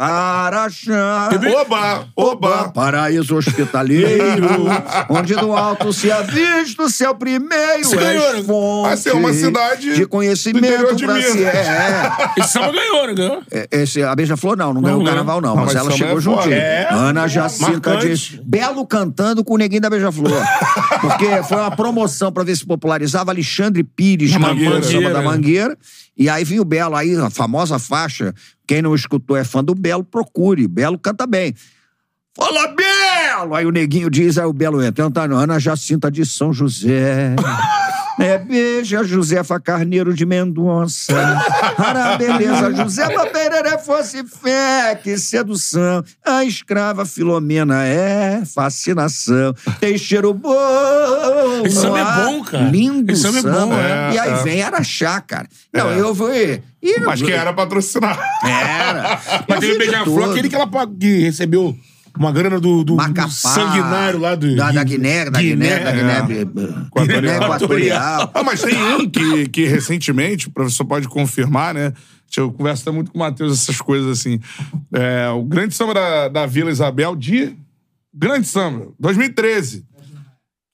Araxá. 0.01 1.29
Oba! 1.61 2.07
Oba! 2.17 2.69
Paraíso 2.71 3.37
hospitaleiro, 3.37 4.49
onde 5.09 5.35
do 5.35 5.53
alto 5.55 5.93
se 5.93 6.11
avista 6.11 6.83
o 6.83 6.91
seu 6.91 7.15
primeiro 7.15 7.85
Você 7.85 7.97
ganhou, 7.97 8.33
né? 8.35 8.43
fonte 8.43 8.89
Vai 8.89 8.97
ser 8.97 9.13
uma 9.15 9.33
cidade 9.33 9.83
de 9.83 9.89
do 9.89 9.95
interior 9.95 10.09
conhecimento 10.09 10.97
de 10.97 11.05
pra 11.05 11.15
Minas. 11.15 11.33
se... 11.33 11.45
É, 11.45 12.13
Esse 12.39 12.49
samba 12.53 12.73
ganhou, 12.73 13.07
né? 13.07 13.15
Ganhou. 13.15 13.43
é, 13.51 13.69
esse, 13.73 14.03
a 14.03 14.15
Beija-Flor 14.15 14.57
não, 14.57 14.73
não 14.73 14.81
ganhou 14.83 15.01
o 15.01 15.05
ganhou. 15.05 15.17
carnaval 15.17 15.41
não, 15.41 15.51
Não, 15.51 15.65
mas, 15.65 15.75
mas 15.75 15.77
ela 15.77 15.91
chegou 15.91 16.19
é 16.19 16.21
juntinho. 16.21 16.55
É. 16.55 16.89
Ana 16.91 17.27
Jacinta 17.29 17.97
de 17.97 18.41
Belo 18.45 18.87
cantando 18.87 19.45
com 19.45 19.55
o 19.55 19.57
neguinho 19.57 19.81
da 19.83 19.91
Beija-Flor. 19.91 20.31
Porque 21.01 21.43
foi 21.45 21.57
uma 21.59 21.71
promoção 21.75 22.33
pra 22.33 22.45
ver 22.45 22.57
se 22.57 22.65
popularizava 22.67 23.31
Alexandre 23.31 23.83
Pires 23.99 24.31
cantando 24.31 24.55
Mangueira. 24.55 24.83
samba 24.85 25.11
da 25.11 25.21
Mangueira. 25.21 25.77
E 26.17 26.29
aí 26.29 26.45
vinha 26.45 26.63
o 26.63 26.65
Belo, 26.65 26.95
aí 26.95 27.17
a 27.17 27.29
famosa 27.31 27.81
faixa, 27.81 28.33
quem 28.65 28.81
não 28.81 28.95
escutou 28.95 29.37
é 29.37 29.43
fã 29.43 29.63
do 29.63 29.75
Belo, 29.75 30.05
procure, 30.05 30.69
Belo 30.69 30.97
canta 30.97 31.27
bem. 31.27 31.53
Fala, 32.37 32.69
Belo! 32.69 33.57
Aí 33.57 33.67
o 33.67 33.73
neguinho 33.73 34.09
diz, 34.09 34.39
aí 34.39 34.47
o 34.47 34.53
Belo 34.53 34.81
entra. 34.81 35.05
Antônio, 35.05 35.37
Ana 35.37 35.59
Jacinta 35.59 36.09
de 36.13 36.25
São 36.25 36.53
José. 36.53 37.35
É, 38.19 38.37
beija 38.39 39.05
Josefa 39.05 39.61
Carneiro 39.61 40.13
de 40.13 40.27
Mendonça. 40.27 41.15
Para 41.77 42.15
a 42.15 42.17
beleza, 42.17 42.75
Josefa 42.75 43.27
Pereira 43.27 43.79
fosse 43.79 44.25
fé, 44.27 44.95
que 45.03 45.17
sedução. 45.17 46.03
A 46.27 46.45
escrava 46.45 47.05
Filomena 47.05 47.85
é 47.85 48.43
fascinação. 48.45 49.55
Tem 49.81 49.97
cheiro 49.97 50.35
bom. 50.35 51.63
Esse 51.65 51.77
samba 51.77 51.99
é 52.01 52.25
bom, 52.25 52.43
cara. 52.45 52.65
Lindo 52.65 53.13
Esse 53.13 53.23
samba 53.23 53.39
é 53.39 53.43
bom, 53.43 53.73
é. 53.75 54.15
E 54.15 54.19
aí 54.19 54.31
É. 54.31 54.43
vem 54.43 54.63
Araxá, 54.63 55.21
cara. 55.21 55.49
Não, 55.73 55.91
É. 55.91 56.01
eu 56.01 56.13
vou... 56.15 56.29
E, 56.35 56.61
Mas 57.05 57.21
que 57.21 57.33
era 57.33 57.53
patrocinar. 57.53 58.19
Era. 58.45 59.21
Mas 59.49 59.57
Eu 59.57 59.61
teve 59.61 59.79
Beija-Flor, 59.79 60.31
aquele 60.31 60.49
que 60.49 60.55
ela 60.55 60.67
pagou- 60.67 60.97
que 60.97 61.19
recebeu 61.23 61.77
uma 62.19 62.33
grana 62.33 62.59
do, 62.59 62.79
do, 62.79 62.85
do 62.85 62.97
Macapá, 62.97 63.29
sanguinário 63.31 64.19
lá 64.19 64.35
do. 64.35 64.55
Da, 64.57 64.73
da 64.73 64.83
Guiné, 64.85 65.31
da 65.31 65.41
Guiné, 65.41 65.79
da 65.79 65.93
Guiné, 65.93 66.19
é. 66.19 66.45
Guiné 66.45 67.37
Equatorial. 67.37 68.31
Ah, 68.35 68.43
mas 68.43 68.61
tem 68.61 68.77
um 68.95 69.09
que, 69.09 69.49
que 69.49 69.65
recentemente, 69.67 70.49
o 70.49 70.51
professor 70.51 70.85
pode 70.85 71.09
confirmar, 71.09 71.75
né? 71.75 71.93
Eu 72.37 72.53
converso 72.53 72.93
muito 72.93 73.11
com 73.11 73.19
o 73.19 73.21
Matheus 73.21 73.63
essas 73.63 73.81
coisas 73.81 74.19
assim. 74.19 74.39
É, 74.93 75.29
o 75.31 75.43
grande 75.43 75.75
samba 75.75 75.95
da, 75.95 76.29
da 76.29 76.47
Vila 76.47 76.71
Isabel 76.71 77.17
de. 77.17 77.57
Grande 78.13 78.49
samba, 78.49 78.89
2013. 78.99 79.85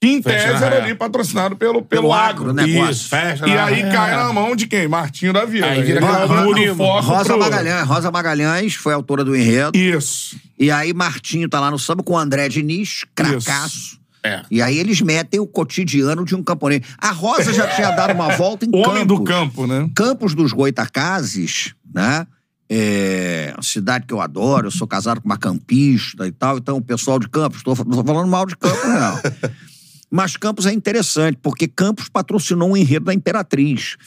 Que 0.09 0.17
em 0.17 0.21
Festa 0.21 0.39
tese 0.49 0.59
na 0.59 0.65
era 0.65 0.75
Raia. 0.75 0.83
ali 0.83 0.95
patrocinado 0.95 1.55
pelo, 1.55 1.81
pelo, 1.81 2.01
Pelo 2.03 2.13
agro. 2.13 2.49
agro, 2.49 2.53
né? 2.53 2.65
negócio. 2.65 2.91
Isso, 2.91 3.09
festa. 3.09 3.47
E 3.47 3.53
na- 3.53 3.65
aí 3.65 3.81
cai 3.91 4.15
na 4.15 4.31
mão 4.33 4.55
de 4.55 4.67
quem? 4.67 4.87
Martinho 4.87 5.33
da 5.33 5.45
Vila. 5.45 5.67
Aí 5.67 5.81
vira 5.83 5.97
Ele 5.99 6.05
aquela 6.05 6.25
o 6.71 6.75
foco 6.75 7.01
Rosa 7.07 7.25
pro- 7.25 7.39
Magalhães. 7.39 7.87
Rosa 7.87 8.11
Magalhães 8.11 8.75
foi 8.75 8.93
autora 8.93 9.23
do 9.23 9.35
enredo. 9.35 9.77
Isso. 9.77 10.35
E 10.59 10.69
aí 10.71 10.93
Martinho 10.93 11.49
tá 11.49 11.59
lá 11.59 11.69
no 11.71 11.79
samba 11.79 12.03
com 12.03 12.13
o 12.13 12.17
André 12.17 12.47
Diniz, 12.49 13.03
cracaço. 13.15 13.99
É. 14.23 14.41
E 14.49 14.59
aí 14.61 14.77
eles 14.79 15.01
metem 15.01 15.39
o 15.39 15.45
cotidiano 15.45 16.25
de 16.25 16.35
um 16.35 16.41
camponês. 16.43 16.81
A 16.97 17.11
Rosa 17.11 17.53
já 17.53 17.67
tinha 17.67 17.91
dado 17.91 18.11
uma 18.13 18.29
volta 18.35 18.65
em 18.65 18.69
Homem 18.75 19.05
do 19.05 19.23
Campos. 19.23 19.55
campo, 19.55 19.67
né? 19.67 19.89
Campos 19.95 20.33
dos 20.33 20.51
Goitacazes, 20.51 21.75
né? 21.93 22.25
É 22.67 23.53
uma 23.55 23.61
cidade 23.61 24.07
que 24.07 24.13
eu 24.13 24.19
adoro, 24.19 24.65
eu 24.65 24.71
sou 24.71 24.87
casado 24.87 25.21
com 25.21 25.27
uma 25.27 25.37
campista 25.37 26.25
e 26.25 26.31
tal, 26.31 26.57
então 26.57 26.77
o 26.77 26.81
pessoal 26.81 27.19
de 27.19 27.29
Campos, 27.29 27.61
tô 27.61 27.75
falando 27.75 28.25
mal 28.27 28.47
de 28.47 28.55
Campos, 28.57 28.83
não. 28.85 29.21
Mas 30.15 30.37
Campos 30.37 30.65
é 30.65 30.71
interessante, 30.71 31.37
porque 31.41 31.67
Campos 31.67 32.07
patrocinou 32.07 32.71
um 32.71 32.77
enredo 32.77 33.07
da 33.07 33.13
Imperatriz, 33.13 33.97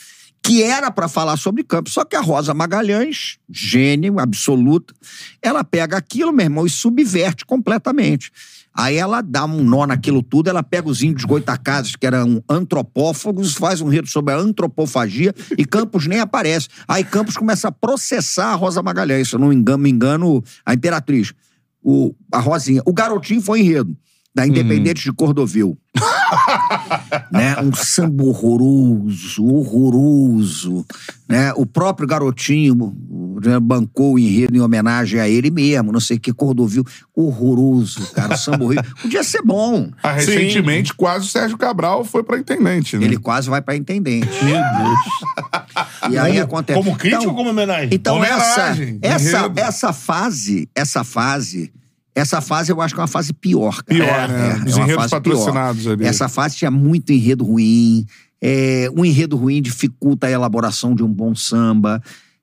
que 0.42 0.62
era 0.62 0.90
para 0.90 1.06
falar 1.06 1.36
sobre 1.36 1.62
Campos. 1.62 1.92
Só 1.92 2.02
que 2.02 2.16
a 2.16 2.20
Rosa 2.22 2.54
Magalhães, 2.54 3.36
gênio 3.46 4.18
absoluta, 4.18 4.94
ela 5.42 5.62
pega 5.62 5.98
aquilo, 5.98 6.32
meu 6.32 6.46
irmão, 6.46 6.64
e 6.64 6.70
subverte 6.70 7.44
completamente. 7.44 8.32
Aí 8.74 8.96
ela 8.96 9.20
dá 9.20 9.44
um 9.44 9.62
nó 9.62 9.86
naquilo 9.86 10.22
tudo, 10.22 10.48
ela 10.48 10.62
pega 10.62 10.88
os 10.88 11.02
índios 11.02 11.26
goitacazes, 11.26 11.94
que 11.94 12.06
eram 12.06 12.42
antropófagos, 12.48 13.52
faz 13.52 13.82
um 13.82 13.88
enredo 13.88 14.08
sobre 14.08 14.32
a 14.32 14.38
antropofagia, 14.38 15.34
e 15.58 15.64
Campos 15.66 16.06
nem 16.06 16.20
aparece. 16.20 16.68
Aí 16.88 17.04
Campos 17.04 17.36
começa 17.36 17.68
a 17.68 17.72
processar 17.72 18.46
a 18.46 18.54
Rosa 18.54 18.82
Magalhães, 18.82 19.28
se 19.28 19.34
eu 19.34 19.40
não 19.40 19.52
engano, 19.52 19.82
me 19.82 19.90
engano, 19.90 20.42
a 20.64 20.72
Imperatriz. 20.72 21.34
O, 21.82 22.14
a 22.32 22.38
Rosinha. 22.38 22.80
O 22.86 22.94
garotinho 22.94 23.42
foi 23.42 23.60
enredo 23.60 23.94
da 24.38 24.46
Independente 24.46 25.02
de 25.02 25.12
Cordovil. 25.12 25.76
né? 27.32 27.56
Um 27.60 27.74
samba 27.74 28.22
horroroso, 28.22 29.44
horroroso. 29.44 30.86
Né? 31.28 31.52
O 31.56 31.66
próprio 31.66 32.06
garotinho 32.06 32.96
né, 33.44 33.58
bancou 33.58 34.14
o 34.14 34.18
enredo 34.18 34.56
em 34.56 34.60
homenagem 34.60 35.18
a 35.18 35.28
ele 35.28 35.50
mesmo, 35.50 35.90
não 35.90 35.98
sei 35.98 36.18
o 36.18 36.20
que, 36.20 36.32
Cordovil. 36.32 36.84
Horroroso, 37.14 38.12
cara, 38.12 38.34
o 38.34 38.38
samba 38.38 38.64
horrível. 38.64 38.84
Podia 39.02 39.24
ser 39.24 39.42
bom. 39.42 39.90
Ah, 40.02 40.12
recentemente, 40.12 40.94
quase 40.94 41.26
o 41.26 41.28
Sérgio 41.28 41.58
Cabral 41.58 42.04
foi 42.04 42.22
pra 42.22 42.38
intendente, 42.38 42.96
né? 42.96 43.04
Ele 43.04 43.16
quase 43.18 43.50
vai 43.50 43.60
pra 43.60 43.74
intendente. 43.74 44.28
Meu 44.44 44.54
Deus. 44.54 46.12
E 46.12 46.16
aí 46.16 46.32
Como- 46.34 46.44
acontece. 46.44 46.78
Como 46.78 46.96
crítico 46.96 47.22
Então- 47.22 47.32
ou 47.32 47.36
como 47.36 47.50
homenagem? 47.50 47.88
Então, 47.92 48.22
essa, 48.22 48.62
Homenagem, 48.62 48.98
essa, 49.02 49.38
enredo. 49.40 49.60
essa 49.60 49.92
fase, 49.92 50.68
essa 50.76 51.02
fase, 51.02 51.72
essa 52.18 52.40
fase 52.40 52.72
eu 52.72 52.80
acho 52.80 52.94
que 52.94 53.00
é 53.00 53.02
uma 53.02 53.08
fase 53.08 53.32
pior, 53.32 53.82
cara. 53.82 54.04
Pior, 54.04 54.28
né? 54.28 54.64
Os 54.66 54.74
uma 54.74 54.84
enredos 54.84 54.94
fase 55.02 55.10
patrocinados 55.10 55.82
pior. 55.82 55.92
ali. 55.92 56.04
Essa 56.04 56.28
fase 56.28 56.56
tinha 56.56 56.70
muito 56.70 57.12
enredo 57.12 57.44
ruim. 57.44 58.04
É, 58.40 58.88
um 58.96 59.04
enredo 59.04 59.36
ruim 59.36 59.62
dificulta 59.62 60.26
a 60.26 60.30
elaboração 60.30 60.94
de 60.94 61.02
um 61.02 61.12
bom 61.12 61.34
samba. 61.34 62.02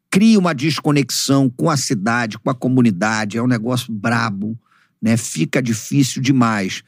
Cria 0.09 0.39
uma 0.39 0.53
desconexão 0.53 1.49
com 1.49 1.69
a 1.69 1.77
cidade, 1.77 2.39
com 2.39 2.49
a 2.49 2.55
comunidade. 2.55 3.37
É 3.37 3.43
um 3.43 3.47
negócio 3.47 3.91
brabo, 3.91 4.57
né? 5.01 5.17
Fica 5.17 5.61
difícil 5.61 6.21
demais. 6.21 6.81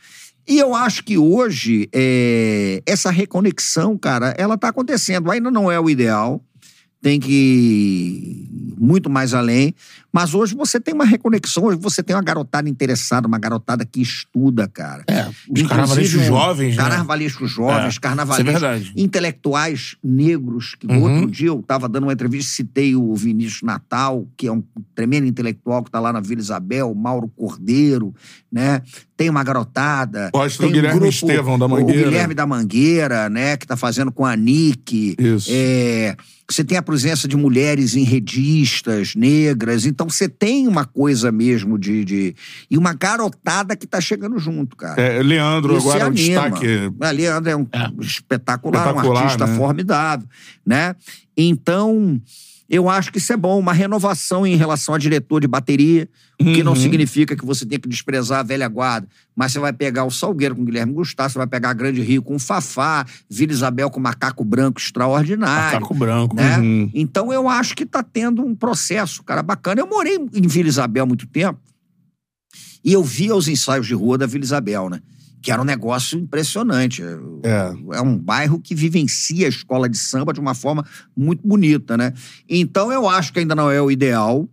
E 0.47 0.57
eu 0.57 0.73
acho 0.73 1.03
que 1.03 1.17
hoje, 1.17 1.89
é, 1.93 2.81
essa 2.85 3.11
reconexão, 3.11 3.97
cara, 3.97 4.33
ela 4.37 4.57
tá 4.57 4.69
acontecendo. 4.69 5.29
Ainda 5.29 5.51
não 5.51 5.69
é 5.69 5.77
o 5.77 5.89
ideal 5.89 6.41
tem 7.01 7.19
que 7.19 7.31
ir 7.31 8.75
muito 8.77 9.09
mais 9.09 9.33
além. 9.33 9.73
Mas 10.17 10.33
hoje 10.33 10.55
você 10.55 10.79
tem 10.79 10.95
uma 10.95 11.05
reconexão, 11.05 11.65
hoje 11.65 11.77
você 11.79 12.01
tem 12.01 12.15
uma 12.15 12.23
garotada 12.23 12.67
interessada, 12.67 13.27
uma 13.27 13.37
garotada 13.37 13.85
que 13.85 14.01
estuda, 14.01 14.67
cara. 14.67 15.03
É, 15.07 15.27
os 15.47 15.61
carnavalescos 15.67 16.25
jovens, 16.25 16.75
né? 16.75 16.81
Carnavalescos 16.81 17.51
jovens, 17.51 17.93
É, 17.93 17.97
é 17.97 17.99
carnavalescos. 18.01 18.51
verdade. 18.51 18.93
intelectuais 18.97 19.95
negros, 20.03 20.73
que 20.73 20.87
Uhum. 20.87 21.03
outro 21.03 21.29
dia 21.29 21.49
eu 21.49 21.59
estava 21.59 21.87
dando 21.87 22.05
uma 22.05 22.13
entrevista, 22.13 22.51
citei 22.51 22.95
o 22.95 23.13
Vinícius 23.13 23.61
Natal, 23.61 24.27
que 24.35 24.47
é 24.47 24.51
um 24.51 24.63
tremendo 24.95 25.27
intelectual 25.27 25.83
que 25.83 25.89
está 25.89 25.99
lá 25.99 26.11
na 26.11 26.19
Vila 26.19 26.41
Isabel, 26.41 26.89
o 26.91 26.95
Mauro 26.95 27.27
Cordeiro, 27.35 28.11
né? 28.51 28.81
Tem 29.15 29.29
uma 29.29 29.43
garotada. 29.43 30.31
Gosto 30.33 30.57
do 30.57 30.59
tem 30.61 30.69
um 30.69 30.73
Guilherme 30.73 30.99
grupo, 30.99 31.13
Estevão, 31.13 31.59
da 31.59 31.65
O 31.67 31.69
Mangueira. 31.69 32.03
Guilherme 32.03 32.33
da 32.33 32.47
Mangueira, 32.47 33.29
né? 33.29 33.55
Que 33.55 33.65
está 33.65 33.75
fazendo 33.77 34.11
com 34.11 34.25
a 34.25 34.35
Nick. 34.35 35.15
Isso. 35.19 35.49
É, 35.51 36.15
você 36.49 36.63
tem 36.63 36.77
a 36.77 36.81
presença 36.81 37.27
de 37.27 37.35
mulheres 37.35 37.95
enredistas, 37.95 39.15
negras. 39.15 39.85
Então 39.85 40.06
você 40.09 40.29
tem 40.29 40.67
uma 40.67 40.85
coisa 40.85 41.31
mesmo 41.31 41.77
de. 41.77 42.03
de- 42.05 42.35
e 42.69 42.77
uma 42.77 42.93
garotada 42.93 43.75
que 43.75 43.87
tá 43.87 43.99
chegando 44.01 44.37
junto, 44.39 44.75
cara. 44.75 45.01
É, 45.01 45.21
Leandro 45.21 45.77
Isso 45.77 45.87
agora 45.89 46.05
é 46.05 46.07
um 46.07 46.11
destaque. 46.11 46.67
A 47.01 47.11
Leandro 47.11 47.49
é 47.51 47.55
um 47.55 47.67
espetacular, 47.99 48.87
um 48.87 48.89
Espetacular, 48.89 49.23
artista 49.23 49.47
né? 49.47 49.57
formidável, 49.57 50.27
né? 50.65 50.95
Então, 51.35 52.19
eu 52.69 52.89
acho 52.89 53.11
que 53.11 53.17
isso 53.17 53.31
é 53.31 53.37
bom, 53.37 53.57
uma 53.59 53.73
renovação 53.73 54.45
em 54.45 54.55
relação 54.55 54.93
a 54.93 54.97
diretor 54.97 55.39
de 55.39 55.47
bateria, 55.47 56.09
o 56.39 56.43
que 56.43 56.61
não 56.63 56.73
Uhum. 56.73 56.77
significa 56.79 57.35
que 57.35 57.45
você 57.45 57.65
tem 57.65 57.79
que 57.79 57.87
desprezar 57.87 58.39
a 58.39 58.43
velha 58.43 58.67
guarda, 58.67 59.07
mas 59.35 59.51
você 59.51 59.59
vai 59.59 59.71
pegar 59.71 60.03
o 60.03 60.11
Salgueiro 60.11 60.55
com 60.55 60.61
o 60.61 60.65
Guilherme 60.65 60.93
Gustavo, 60.93 61.29
você 61.31 61.37
vai 61.37 61.47
pegar 61.47 61.69
a 61.69 61.73
Grande 61.73 62.01
Rio 62.01 62.21
com 62.21 62.35
o 62.35 62.39
Fafá, 62.39 63.05
Vila 63.29 63.51
Isabel 63.53 63.89
com 63.89 63.99
o 63.99 64.03
Macaco 64.03 64.43
Branco 64.43 64.79
extraordinário. 64.79 65.75
Macaco 65.79 65.93
branco. 65.93 66.35
Né? 66.35 66.57
Uhum. 66.57 66.91
Então 66.93 67.31
eu 67.31 67.47
acho 67.47 67.75
que 67.75 67.85
tá 67.85 68.03
tendo 68.03 68.45
um 68.45 68.53
processo, 68.53 69.23
cara, 69.23 69.41
bacana. 69.41 69.79
Eu 69.81 69.87
morei 69.87 70.17
em 70.33 70.47
Vila 70.47 70.67
Isabel 70.67 71.03
há 71.03 71.07
muito 71.07 71.25
tempo 71.27 71.59
e 72.83 72.93
eu 72.93 73.03
via 73.03 73.35
os 73.35 73.47
ensaios 73.47 73.87
de 73.87 73.93
rua 73.93 74.17
da 74.17 74.25
Vila 74.25 74.43
Isabel, 74.43 74.89
né? 74.89 75.01
Que 75.41 75.51
era 75.51 75.61
um 75.61 75.65
negócio 75.65 76.17
impressionante. 76.17 77.01
É. 77.43 77.97
É 77.97 78.01
um 78.01 78.17
bairro 78.17 78.59
que 78.59 78.75
vivencia 78.75 79.45
a 79.45 79.49
escola 79.49 79.87
de 79.87 79.97
samba 79.97 80.33
de 80.33 80.39
uma 80.39 80.53
forma 80.53 80.85
muito 81.15 81.47
bonita, 81.47 81.95
né? 81.97 82.13
Então 82.49 82.91
eu 82.91 83.07
acho 83.07 83.31
que 83.31 83.39
ainda 83.39 83.55
não 83.55 83.69
é 83.69 83.81
o 83.81 83.91
ideal. 83.91 84.47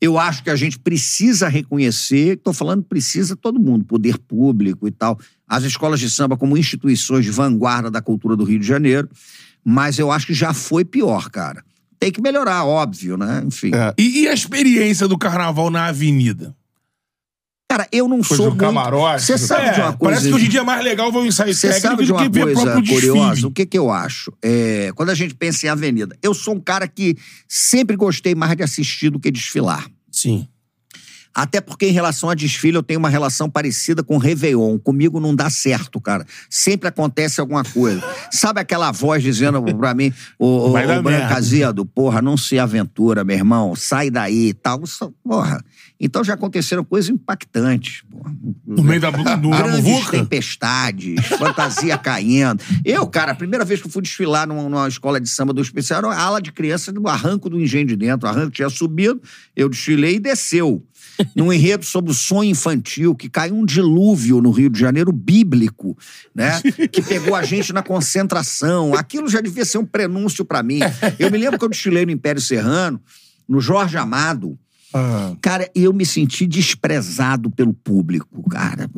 Eu 0.00 0.18
acho 0.18 0.42
que 0.42 0.50
a 0.50 0.56
gente 0.56 0.78
precisa 0.78 1.48
reconhecer, 1.48 2.36
estou 2.36 2.52
falando 2.52 2.82
precisa 2.82 3.36
todo 3.36 3.60
mundo, 3.60 3.84
poder 3.84 4.18
público 4.18 4.86
e 4.86 4.90
tal, 4.90 5.18
as 5.48 5.64
escolas 5.64 5.98
de 5.98 6.10
samba 6.10 6.36
como 6.36 6.58
instituições 6.58 7.24
de 7.24 7.30
vanguarda 7.30 7.90
da 7.90 8.02
cultura 8.02 8.36
do 8.36 8.44
Rio 8.44 8.58
de 8.58 8.66
Janeiro, 8.66 9.08
mas 9.64 9.98
eu 9.98 10.10
acho 10.10 10.26
que 10.26 10.34
já 10.34 10.52
foi 10.52 10.84
pior, 10.84 11.30
cara. 11.30 11.64
Tem 11.98 12.12
que 12.12 12.20
melhorar, 12.20 12.64
óbvio, 12.66 13.16
né? 13.16 13.42
Enfim. 13.46 13.70
É. 13.74 13.94
E, 13.96 14.22
e 14.22 14.28
a 14.28 14.34
experiência 14.34 15.08
do 15.08 15.16
carnaval 15.16 15.70
na 15.70 15.86
avenida? 15.86 16.54
Cara, 17.76 17.88
eu 17.90 18.06
não 18.06 18.18
Coisa 18.18 18.36
sou 18.36 18.46
do 18.46 18.50
muito... 18.50 18.60
camarote, 18.60 19.22
Você 19.24 19.32
do- 19.32 19.38
sabe 19.38 19.74
de 19.74 19.80
uma 19.80 19.88
É, 19.88 19.92
coisa... 19.92 19.98
parece 19.98 20.28
que 20.28 20.34
hoje 20.34 20.46
em 20.46 20.48
dia 20.48 20.60
é 20.60 20.62
mais 20.62 20.84
legal 20.84 21.10
ver 21.10 21.18
um 21.18 21.26
ensaio 21.26 21.52
Você 21.52 21.66
técnico 21.68 21.88
sabe 21.88 22.02
de 22.02 22.08
do 22.08 22.14
uma 22.14 22.22
que 22.22 22.28
ver 22.28 22.44
coisa 22.44 22.60
próprio 22.62 22.94
curiosa? 22.94 23.28
desfile. 23.30 23.46
O 23.46 23.50
que, 23.50 23.66
que 23.66 23.76
eu 23.78 23.90
acho? 23.90 24.32
É, 24.40 24.92
quando 24.94 25.10
a 25.10 25.14
gente 25.14 25.34
pensa 25.34 25.66
em 25.66 25.68
avenida, 25.70 26.16
eu 26.22 26.32
sou 26.32 26.54
um 26.54 26.60
cara 26.60 26.86
que 26.86 27.16
sempre 27.48 27.96
gostei 27.96 28.32
mais 28.34 28.56
de 28.56 28.62
assistir 28.62 29.10
do 29.10 29.18
que 29.18 29.28
desfilar. 29.28 29.86
Sim. 30.08 30.46
Até 31.34 31.60
porque, 31.60 31.86
em 31.86 31.92
relação 31.92 32.30
a 32.30 32.34
desfile, 32.34 32.76
eu 32.76 32.82
tenho 32.82 33.00
uma 33.00 33.08
relação 33.08 33.50
parecida 33.50 34.04
com 34.04 34.18
Réveillon. 34.18 34.78
Comigo 34.78 35.18
não 35.18 35.34
dá 35.34 35.50
certo, 35.50 36.00
cara. 36.00 36.24
Sempre 36.48 36.88
acontece 36.88 37.40
alguma 37.40 37.64
coisa. 37.64 38.02
Sabe 38.30 38.60
aquela 38.60 38.92
voz 38.92 39.22
dizendo 39.22 39.62
pra 39.76 39.94
mim, 39.94 40.12
ô, 40.38 40.46
ô, 40.46 40.72
ô 40.72 40.76
Azedo, 41.34 41.84
porra, 41.84 42.22
não 42.22 42.36
se 42.36 42.58
aventura, 42.58 43.24
meu 43.24 43.36
irmão, 43.36 43.74
sai 43.74 44.10
daí 44.10 44.50
e 44.50 44.54
tal. 44.54 44.82
Porra. 45.24 45.64
Então 45.98 46.22
já 46.22 46.34
aconteceram 46.34 46.84
coisas 46.84 47.10
impactantes. 47.10 48.02
Porra. 48.10 48.34
No 48.66 48.82
meio 48.82 49.00
da, 49.00 49.10
do, 49.10 49.50
Grandes 49.50 50.10
tempestades, 50.10 51.24
fantasia 51.26 51.96
caindo. 51.96 52.62
Eu, 52.84 53.06
cara, 53.06 53.32
a 53.32 53.34
primeira 53.34 53.64
vez 53.64 53.80
que 53.80 53.86
eu 53.86 53.90
fui 53.90 54.02
desfilar 54.02 54.46
numa, 54.46 54.68
numa 54.68 54.88
escola 54.88 55.20
de 55.20 55.28
samba 55.28 55.52
do 55.52 55.62
especial 55.62 55.98
era 55.98 56.08
a 56.08 56.22
ala 56.22 56.42
de 56.42 56.52
criança 56.52 56.92
do 56.92 57.08
arranco 57.08 57.48
do 57.48 57.60
engenho 57.60 57.86
de 57.86 57.96
dentro. 57.96 58.28
O 58.28 58.30
arranco 58.30 58.50
tinha 58.50 58.68
subido, 58.68 59.20
eu 59.56 59.68
desfilei 59.68 60.16
e 60.16 60.20
desceu. 60.20 60.84
Num 61.34 61.52
enredo 61.52 61.84
sobre 61.84 62.10
o 62.10 62.14
sonho 62.14 62.50
infantil, 62.50 63.14
que 63.14 63.28
caiu 63.28 63.54
um 63.54 63.64
dilúvio 63.64 64.40
no 64.40 64.50
Rio 64.50 64.70
de 64.70 64.78
Janeiro 64.78 65.12
bíblico, 65.12 65.96
né? 66.34 66.60
Que 66.90 67.02
pegou 67.02 67.34
a 67.34 67.42
gente 67.42 67.72
na 67.72 67.82
concentração. 67.82 68.94
Aquilo 68.94 69.28
já 69.28 69.40
devia 69.40 69.64
ser 69.64 69.78
um 69.78 69.84
prenúncio 69.86 70.44
pra 70.44 70.62
mim. 70.62 70.80
Eu 71.18 71.30
me 71.30 71.38
lembro 71.38 71.58
que 71.58 71.64
eu 71.64 71.68
desfilei 71.68 72.04
no 72.04 72.12
Império 72.12 72.40
Serrano, 72.40 73.00
no 73.48 73.60
Jorge 73.60 73.96
Amado, 73.96 74.58
Ah. 74.96 75.34
Cara, 75.42 75.68
eu 75.74 75.92
me 75.92 76.06
senti 76.06 76.46
desprezado 76.46 77.50
pelo 77.50 77.74
público, 77.74 78.48
cara. 78.48 78.88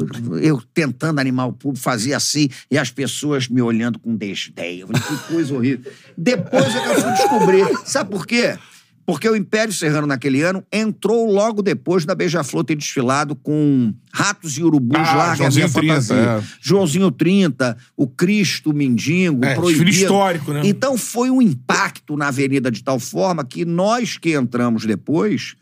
Eu 0.43 0.63
tentando 0.75 1.19
animar 1.21 1.47
o 1.47 1.55
público, 1.55 1.83
fazia 1.83 2.19
assim, 2.19 2.51
e 2.71 2.77
as 2.77 2.91
pessoas 2.91 3.49
me 3.49 3.63
olhando 3.63 3.99
com 3.99 4.15
desdém. 4.15 4.81
Eu 4.81 4.89
falei, 4.89 5.03
que 5.03 5.33
coisa 5.33 5.55
horrível. 5.55 5.91
Depois 6.17 6.67
é 6.75 6.81
que 6.81 6.89
eu 6.89 7.01
fui 7.01 7.13
descobrir. 7.13 7.67
Sabe 7.87 8.11
por 8.11 8.27
quê? 8.27 8.59
Porque 9.07 9.29
o 9.29 9.37
Império 9.37 9.73
Serrano, 9.73 10.05
naquele 10.05 10.43
ano, 10.43 10.65
entrou 10.73 11.31
logo 11.31 11.63
depois 11.63 12.05
da 12.05 12.13
Beija-Flor 12.13 12.65
ter 12.65 12.75
desfilado 12.75 13.37
com 13.37 13.95
ratos 14.13 14.59
e 14.59 14.65
urubus 14.65 14.99
Ah, 14.99 15.15
lá, 15.15 15.37
que 15.37 15.43
é 15.45 15.47
a 15.47 15.51
Joãozinho 15.51 15.69
minha 15.69 15.73
30, 15.73 15.95
fantasia. 15.95 16.17
é. 16.17 16.43
Joãozinho 16.61 17.11
30, 17.13 17.77
o 17.97 18.09
Cristo, 18.09 18.71
o 18.71 18.75
Mendigo, 18.75 19.45
É, 19.45 19.55
Proibido. 19.55 19.85
desfile 19.85 20.05
histórico, 20.05 20.53
né? 20.53 20.63
Então 20.65 20.99
foi 20.99 21.31
um 21.31 21.41
impacto 21.41 22.17
na 22.17 22.29
avenida 22.29 22.69
de 22.69 22.83
tal 22.83 22.99
forma 22.99 23.45
que 23.45 23.65
nós 23.65 24.19
que 24.19 24.35
entramos 24.35 24.85
depois, 24.85 25.55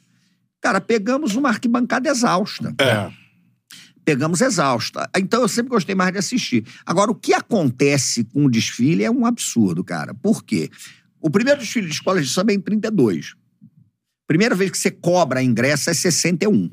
cara, 0.63 0.81
pegamos 0.81 1.37
uma 1.37 1.51
arquibancada 1.51 2.09
exausta. 2.09 2.75
É. 2.81 3.11
Pegamos 4.07 4.41
exausta. 4.41 5.09
Então 5.19 5.43
eu 5.43 5.49
sempre 5.49 5.71
gostei 5.71 5.95
mais 5.95 6.13
de 6.13 6.19
assistir. 6.19 6.65
Agora, 6.87 7.11
o 7.11 7.15
que 7.15 7.35
acontece 7.35 8.25
com 8.25 8.45
o 8.47 8.51
desfile 8.51 9.05
é 9.05 9.11
um 9.11 9.25
absurdo, 9.27 9.83
cara. 9.85 10.15
Por 10.15 10.43
quê? 10.45 10.71
O 11.25 11.31
primeiro 11.31 11.59
desfile 11.59 11.87
de 11.87 11.95
escola 11.95 12.21
de 12.21 12.29
samba 12.29 12.53
é 12.53 12.55
em 12.55 12.61
32. 12.61 13.35
Primeira 14.27 14.55
vez 14.55 14.71
que 14.71 14.77
você 14.77 14.91
cobra 14.91 15.43
ingresso 15.43 15.89
é 15.89 15.95
61. 15.95 16.71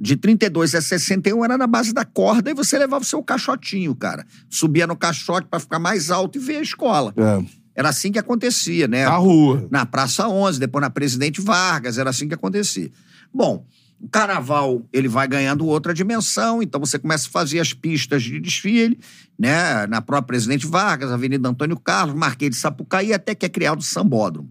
De 0.00 0.14
32 0.14 0.72
a 0.76 0.80
61 0.80 1.44
era 1.44 1.58
na 1.58 1.66
base 1.66 1.92
da 1.92 2.04
corda 2.04 2.48
e 2.48 2.54
você 2.54 2.78
levava 2.78 3.02
o 3.02 3.06
seu 3.06 3.20
caixotinho, 3.24 3.92
cara. 3.96 4.24
Subia 4.48 4.86
no 4.86 4.94
caixote 4.94 5.48
pra 5.50 5.58
ficar 5.58 5.80
mais 5.80 6.12
alto 6.12 6.38
e 6.38 6.40
ver 6.40 6.58
a 6.58 6.62
escola. 6.62 7.12
É. 7.16 7.44
Era 7.74 7.88
assim 7.88 8.12
que 8.12 8.20
acontecia, 8.20 8.86
né? 8.86 9.04
Na 9.04 9.16
rua. 9.16 9.66
Na 9.68 9.84
Praça 9.84 10.28
11, 10.28 10.60
depois 10.60 10.80
na 10.80 10.88
Presidente 10.88 11.40
Vargas, 11.40 11.98
era 11.98 12.10
assim 12.10 12.28
que 12.28 12.34
acontecia. 12.34 12.92
Bom, 13.34 13.66
o 14.00 14.08
carnaval, 14.08 14.86
ele 14.92 15.08
vai 15.08 15.26
ganhando 15.26 15.66
outra 15.66 15.94
dimensão, 15.94 16.62
então 16.62 16.78
você 16.78 16.98
começa 16.98 17.28
a 17.28 17.30
fazer 17.30 17.60
as 17.60 17.72
pistas 17.72 18.22
de 18.22 18.38
desfile, 18.38 18.98
né? 19.38 19.86
Na 19.86 20.02
própria 20.02 20.26
Presidente 20.26 20.66
Vargas, 20.66 21.10
Avenida 21.10 21.48
Antônio 21.48 21.78
Carlos, 21.78 22.14
Marquês 22.14 22.50
de 22.50 22.56
Sapucaí, 22.56 23.12
até 23.12 23.34
que 23.34 23.46
é 23.46 23.48
criado 23.48 23.80
o 23.80 23.82
Sambódromo. 23.82 24.50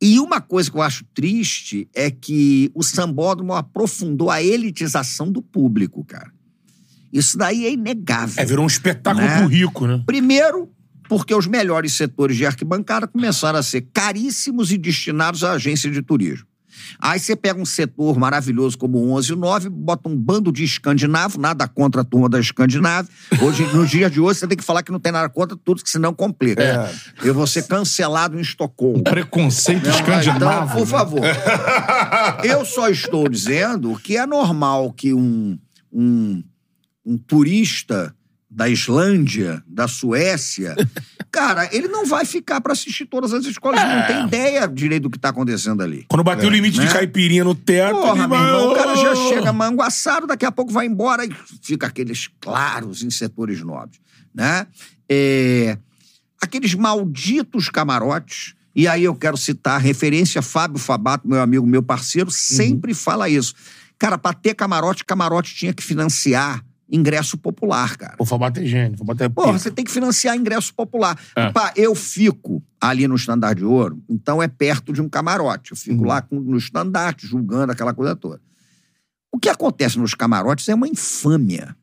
E 0.00 0.18
uma 0.20 0.40
coisa 0.40 0.70
que 0.70 0.76
eu 0.76 0.82
acho 0.82 1.04
triste 1.14 1.88
é 1.94 2.10
que 2.10 2.70
o 2.74 2.82
Sambódromo 2.82 3.54
aprofundou 3.54 4.30
a 4.30 4.42
elitização 4.42 5.30
do 5.30 5.40
público, 5.40 6.04
cara. 6.04 6.30
Isso 7.12 7.38
daí 7.38 7.64
é 7.64 7.72
inegável. 7.72 8.42
É, 8.42 8.44
virou 8.44 8.64
um 8.64 8.68
espetáculo 8.68 9.26
Né? 9.26 9.38
pro 9.38 9.46
rico, 9.46 9.86
né? 9.86 10.02
Primeiro, 10.04 10.68
porque 11.08 11.34
os 11.34 11.46
melhores 11.46 11.94
setores 11.94 12.36
de 12.36 12.44
arquibancada 12.44 13.06
começaram 13.06 13.58
a 13.58 13.62
ser 13.62 13.88
caríssimos 13.92 14.70
e 14.70 14.76
destinados 14.76 15.42
à 15.42 15.52
agência 15.52 15.90
de 15.90 16.02
turismo. 16.02 16.46
Aí 16.98 17.18
você 17.18 17.36
pega 17.36 17.60
um 17.60 17.64
setor 17.64 18.18
maravilhoso 18.18 18.76
como 18.78 18.98
o 18.98 19.12
11 19.12 19.30
e 19.30 19.32
o 19.34 19.36
9, 19.36 19.68
bota 19.68 20.08
um 20.08 20.16
bando 20.16 20.52
de 20.52 20.64
escandinavo, 20.64 21.40
nada 21.40 21.66
contra 21.68 22.02
a 22.02 22.04
turma 22.04 22.28
da 22.28 22.38
escandinave. 22.40 23.08
Hoje, 23.40 23.64
nos 23.74 23.90
dias 23.90 24.10
de 24.10 24.20
hoje, 24.20 24.40
você 24.40 24.46
tem 24.46 24.56
que 24.56 24.64
falar 24.64 24.82
que 24.82 24.92
não 24.92 25.00
tem 25.00 25.12
nada 25.12 25.28
contra 25.28 25.56
tudo, 25.56 25.82
que 25.82 25.90
senão 25.90 26.12
complica. 26.14 26.62
É. 26.62 26.94
Eu 27.22 27.34
vou 27.34 27.46
ser 27.46 27.66
cancelado 27.66 28.36
em 28.36 28.40
Estocolmo. 28.40 29.04
Preconceito 29.04 29.84
Não, 29.84 29.94
escandinavo. 29.94 30.64
Então, 30.64 30.76
por 30.76 30.86
favor. 30.86 31.22
Eu 32.44 32.64
só 32.64 32.88
estou 32.88 33.28
dizendo 33.28 33.96
que 33.98 34.16
é 34.16 34.26
normal 34.26 34.92
que 34.92 35.12
um, 35.12 35.58
um, 35.92 36.42
um 37.04 37.18
turista 37.18 38.14
da 38.56 38.70
Islândia, 38.70 39.62
da 39.66 39.86
Suécia, 39.86 40.74
cara, 41.30 41.68
ele 41.70 41.88
não 41.88 42.06
vai 42.06 42.24
ficar 42.24 42.58
para 42.58 42.72
assistir 42.72 43.04
todas 43.04 43.34
as 43.34 43.44
escolas, 43.44 43.82
ele 43.82 43.94
não 43.94 44.06
tem 44.06 44.26
ideia 44.26 44.66
direito 44.66 45.02
do 45.02 45.10
que 45.10 45.18
está 45.18 45.28
acontecendo 45.28 45.82
ali. 45.82 46.06
Quando 46.08 46.24
bateu 46.24 46.48
o 46.48 46.50
limite 46.50 46.80
de 46.80 46.86
né? 46.86 46.90
caipirinha 46.90 47.44
no 47.44 47.54
teto, 47.54 47.96
Porra, 47.96 48.24
ele 48.24 48.28
meu 48.28 48.38
irmão, 48.38 48.72
o 48.72 48.74
cara 48.74 48.96
já 48.96 49.14
chega 49.14 49.52
manguaçado, 49.52 50.26
daqui 50.26 50.46
a 50.46 50.50
pouco 50.50 50.72
vai 50.72 50.86
embora 50.86 51.26
e 51.26 51.30
fica 51.60 51.86
aqueles 51.86 52.30
claros 52.40 53.02
em 53.02 53.10
setores 53.10 53.60
nobres, 53.60 54.00
né? 54.34 54.66
É, 55.06 55.76
aqueles 56.40 56.74
malditos 56.74 57.68
camarotes, 57.68 58.54
e 58.74 58.88
aí 58.88 59.04
eu 59.04 59.14
quero 59.14 59.36
citar 59.36 59.74
a 59.74 59.78
referência 59.78 60.40
Fábio 60.40 60.78
Fabato, 60.78 61.28
meu 61.28 61.42
amigo, 61.42 61.66
meu 61.66 61.82
parceiro, 61.82 62.30
sempre 62.30 62.94
fala 62.94 63.28
isso. 63.28 63.54
Cara, 63.98 64.16
pra 64.16 64.32
ter 64.32 64.54
camarote, 64.54 65.04
camarote 65.04 65.54
tinha 65.54 65.74
que 65.74 65.82
financiar 65.82 66.64
ingresso 66.90 67.36
popular, 67.36 67.96
cara. 67.96 68.16
Pô, 68.16 68.24
Fabato 68.24 68.60
é 68.60 68.64
gênio, 68.64 68.96
Fabato 68.98 69.22
é 69.24 69.28
Porra, 69.28 69.58
você 69.58 69.70
tem 69.70 69.84
que 69.84 69.90
financiar 69.90 70.36
ingresso 70.36 70.72
popular. 70.74 71.18
É. 71.34 71.50
Pá, 71.50 71.72
eu 71.76 71.94
fico 71.94 72.62
ali 72.80 73.08
no 73.08 73.16
estandarte 73.16 73.60
de 73.60 73.64
ouro, 73.64 74.02
então 74.08 74.42
é 74.42 74.46
perto 74.48 74.92
de 74.92 75.00
um 75.02 75.08
camarote. 75.08 75.72
Eu 75.72 75.76
fico 75.76 76.04
lá 76.04 76.22
com- 76.22 76.38
no 76.40 76.56
estandarte, 76.56 77.26
julgando 77.26 77.72
aquela 77.72 77.92
coisa 77.92 78.14
toda. 78.14 78.40
O 79.32 79.38
que 79.38 79.48
acontece 79.48 79.98
nos 79.98 80.14
camarotes 80.14 80.68
é 80.68 80.74
uma 80.74 80.86
infâmia. 80.88 81.76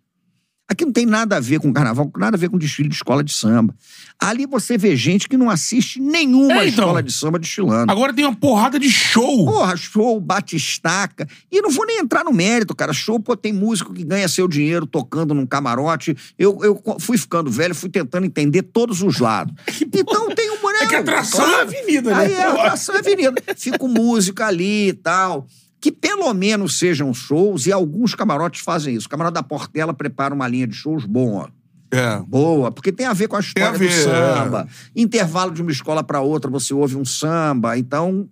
Aqui 0.74 0.86
não 0.86 0.92
tem 0.92 1.06
nada 1.06 1.38
a 1.38 1.40
ver 1.40 1.60
com 1.60 1.72
carnaval, 1.72 2.12
nada 2.18 2.36
a 2.36 2.40
ver 2.40 2.50
com 2.50 2.58
desfile 2.58 2.90
de 2.90 2.96
escola 2.96 3.24
de 3.24 3.32
samba. 3.32 3.76
Ali 4.20 4.46
você 4.48 4.78
vê 4.78 4.96
gente 4.96 5.30
que 5.30 5.38
não 5.38 5.50
assiste 5.50 6.00
nenhuma 6.00 6.64
É, 6.64 6.68
então. 6.68 6.86
escola 6.86 7.04
de 7.04 7.12
samba 7.12 7.38
desfilando. 7.38 7.92
Agora 7.92 8.12
tem 8.12 8.26
uma 8.26 8.36
porrada 8.36 8.80
de 8.80 8.90
show. 8.90 9.46
Porra, 9.46 9.78
show, 9.78 10.20
batistaca. 10.20 11.28
E 11.52 11.62
não 11.62 11.70
vou 11.70 11.86
nem 11.86 12.00
entrar 12.00 12.24
no 12.24 12.34
mérito, 12.34 12.76
cara. 12.76 12.92
Show, 12.92 13.20
pô, 13.20 13.38
tem 13.38 13.54
músico 13.54 13.94
que 13.94 14.04
ganha 14.04 14.28
seu 14.28 14.48
dinheiro 14.48 14.88
tocando 14.88 15.34
num 15.34 15.46
camarote. 15.46 16.16
Eu, 16.38 16.60
eu 16.64 16.82
fui 17.00 17.18
ficando 17.18 17.52
velho, 17.52 17.76
fui 17.76 17.90
tentando 17.90 18.26
entender 18.26 18.64
todos 18.64 19.02
os 19.02 19.20
lados. 19.20 19.54
Então 19.96 20.34
tem 20.36 20.50
um 20.50 20.70
É 20.82 20.88
que 20.88 20.96
atração 20.96 21.48
é 21.48 21.60
a 21.60 21.62
avenida, 21.62 22.10
né? 22.10 22.16
Aí 22.18 22.34
é, 22.34 22.48
atração 22.48 22.96
é 22.96 23.00
avenida. 23.00 23.42
Fica 23.56 23.88
música 23.88 24.48
ali 24.48 24.90
e 24.90 24.94
tal. 24.94 25.48
Que 25.84 25.92
pelo 25.92 26.34
menos 26.34 26.80
sejam 26.80 27.14
shows, 27.14 27.66
e 27.68 27.72
alguns 27.74 28.16
camarotes 28.16 28.62
fazem 28.62 28.96
isso. 28.96 29.06
O 29.06 29.10
camarote 29.10 29.34
da 29.34 29.44
Portela 29.44 29.94
prepara 29.94 30.34
uma 30.34 30.48
linha 30.48 30.66
de 30.66 30.74
shows 30.74 31.06
bom, 31.06 31.34
ó. 31.36 31.50
É. 31.92 32.20
Boa, 32.26 32.72
porque 32.72 32.90
tem 32.90 33.06
a 33.06 33.12
ver 33.12 33.28
com 33.28 33.36
a 33.36 33.42
história 33.42 33.68
a 33.68 33.74
ver, 33.74 33.90
do 33.90 33.94
samba. 33.94 34.66
Intervalo 34.96 35.52
de 35.52 35.62
uma 35.62 35.72
escola 35.72 36.02
para 36.02 36.22
outra, 36.22 36.50
você 36.50 36.74
ouve 36.74 36.96
um 36.96 37.04
samba, 37.04 37.78
então. 37.78 38.30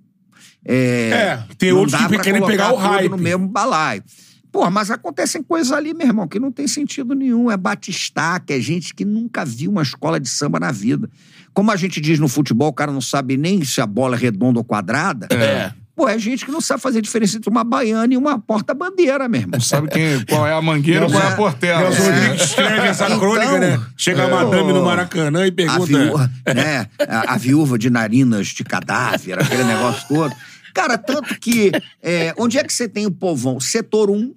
É, 0.64 1.10
É, 1.10 1.44
tem 1.58 1.74
outros 1.74 2.02
que 2.02 2.08
pra 2.08 2.20
querem 2.20 2.46
pegar 2.46 2.72
o 2.72 2.78
hype. 2.78 3.10
no 3.10 3.18
mesmo 3.18 3.50
balaio. 3.50 4.02
Porra, 4.50 4.72
mas 4.72 4.90
acontecem 4.90 5.44
coisas 5.44 5.74
ali, 5.74 5.94
meu 5.94 6.08
irmão, 6.08 6.30
que 6.30 6.40
não 6.40 6.54
tem 6.54 6.70
sentido 6.70 7.14
nenhum. 7.14 7.52
É 7.52 7.58
batistaca, 7.58 8.54
é 8.54 8.62
gente 8.62 8.94
que 8.94 9.04
nunca 9.04 9.44
viu 9.44 9.72
uma 9.72 9.82
escola 9.82 10.22
de 10.22 10.30
samba 10.30 10.58
na 10.58 10.72
vida. 10.72 11.10
Como 11.54 11.70
a 11.70 11.76
gente 11.76 12.00
diz 12.00 12.18
no 12.18 12.30
futebol, 12.30 12.70
o 12.70 12.74
cara 12.74 12.94
não 12.94 13.02
sabe 13.02 13.36
nem 13.36 13.62
se 13.66 13.82
a 13.82 13.86
bola 13.86 14.16
é 14.16 14.20
redonda 14.20 14.58
ou 14.58 14.64
quadrada. 14.64 15.28
É. 15.36 15.74
Pô, 15.96 16.08
é 16.08 16.18
gente 16.18 16.46
que 16.46 16.52
não 16.52 16.62
sabe 16.62 16.82
fazer 16.82 17.02
diferença 17.02 17.38
entre 17.38 17.50
uma 17.50 17.64
baiana 17.64 18.14
e 18.14 18.18
uma 18.18 18.40
porta-bandeira, 18.40 19.28
meu 19.28 19.42
irmão. 19.42 19.60
Sabe 19.60 19.90
quem, 19.90 20.24
qual 20.26 20.48
é 20.48 20.54
a 20.54 20.62
mangueira 20.62 21.06
e 21.06 21.12
qual 21.12 21.22
é 21.22 21.28
a 21.28 21.36
portela. 21.36 21.82
Nelson 21.82 22.04
Rodrigues 22.04 22.42
escreve 22.44 22.88
essa 22.88 23.06
Então, 23.06 23.20
crônica, 23.20 23.60
né? 23.60 23.82
Chega 23.98 24.24
a 24.24 24.28
madame 24.30 24.74
no 24.74 24.84
Maracanã 24.86 25.46
e 25.46 25.50
a 25.50 25.52
pergunta. 25.52 25.86
viúva, 25.86 26.32
né? 26.56 26.88
A, 27.08 27.34
a 27.34 27.38
viúva 27.38 27.78
de 27.78 27.90
narinas 27.90 28.48
de 28.48 28.64
cadáver, 28.64 29.40
aquele 29.40 29.64
negócio 29.66 30.08
todo. 30.08 30.34
Cara, 30.74 30.98
tanto 30.98 31.38
que. 31.40 31.72
é, 32.02 32.34
onde 32.38 32.58
é 32.58 32.64
que 32.64 32.72
você 32.74 32.88
tem 32.88 33.06
o 33.06 33.12
povão? 33.12 33.60
Setor 33.60 34.10
1. 34.10 34.34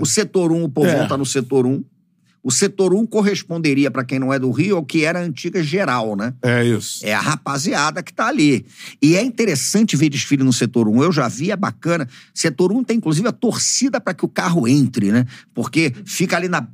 O 0.00 0.06
setor 0.06 0.50
1, 0.50 0.64
o 0.64 0.68
povão 0.68 1.02
É. 1.02 1.06
tá 1.06 1.16
no 1.16 1.26
setor 1.26 1.66
1. 1.66 1.84
O 2.42 2.50
setor 2.50 2.94
1 2.94 3.04
corresponderia, 3.06 3.90
pra 3.90 4.02
quem 4.04 4.18
não 4.18 4.32
é 4.32 4.38
do 4.38 4.50
Rio, 4.50 4.76
ao 4.76 4.84
que 4.84 5.04
era 5.04 5.18
a 5.18 5.22
antiga 5.22 5.62
geral, 5.62 6.16
né? 6.16 6.32
É 6.42 6.64
isso. 6.64 7.04
É 7.04 7.12
a 7.12 7.20
rapaziada 7.20 8.02
que 8.02 8.12
tá 8.12 8.28
ali. 8.28 8.64
E 9.02 9.14
é 9.14 9.22
interessante 9.22 9.94
ver 9.96 10.08
desfile 10.08 10.42
no 10.42 10.52
setor 10.52 10.88
1. 10.88 11.02
Eu 11.02 11.12
já 11.12 11.28
vi, 11.28 11.50
é 11.50 11.56
bacana. 11.56 12.08
Setor 12.32 12.72
1 12.72 12.82
tem, 12.84 12.96
inclusive, 12.96 13.28
a 13.28 13.32
torcida 13.32 14.00
para 14.00 14.14
que 14.14 14.24
o 14.24 14.28
carro 14.28 14.66
entre, 14.66 15.12
né? 15.12 15.26
Porque 15.52 15.92
fica 16.06 16.36
ali 16.36 16.48
na 16.48 16.66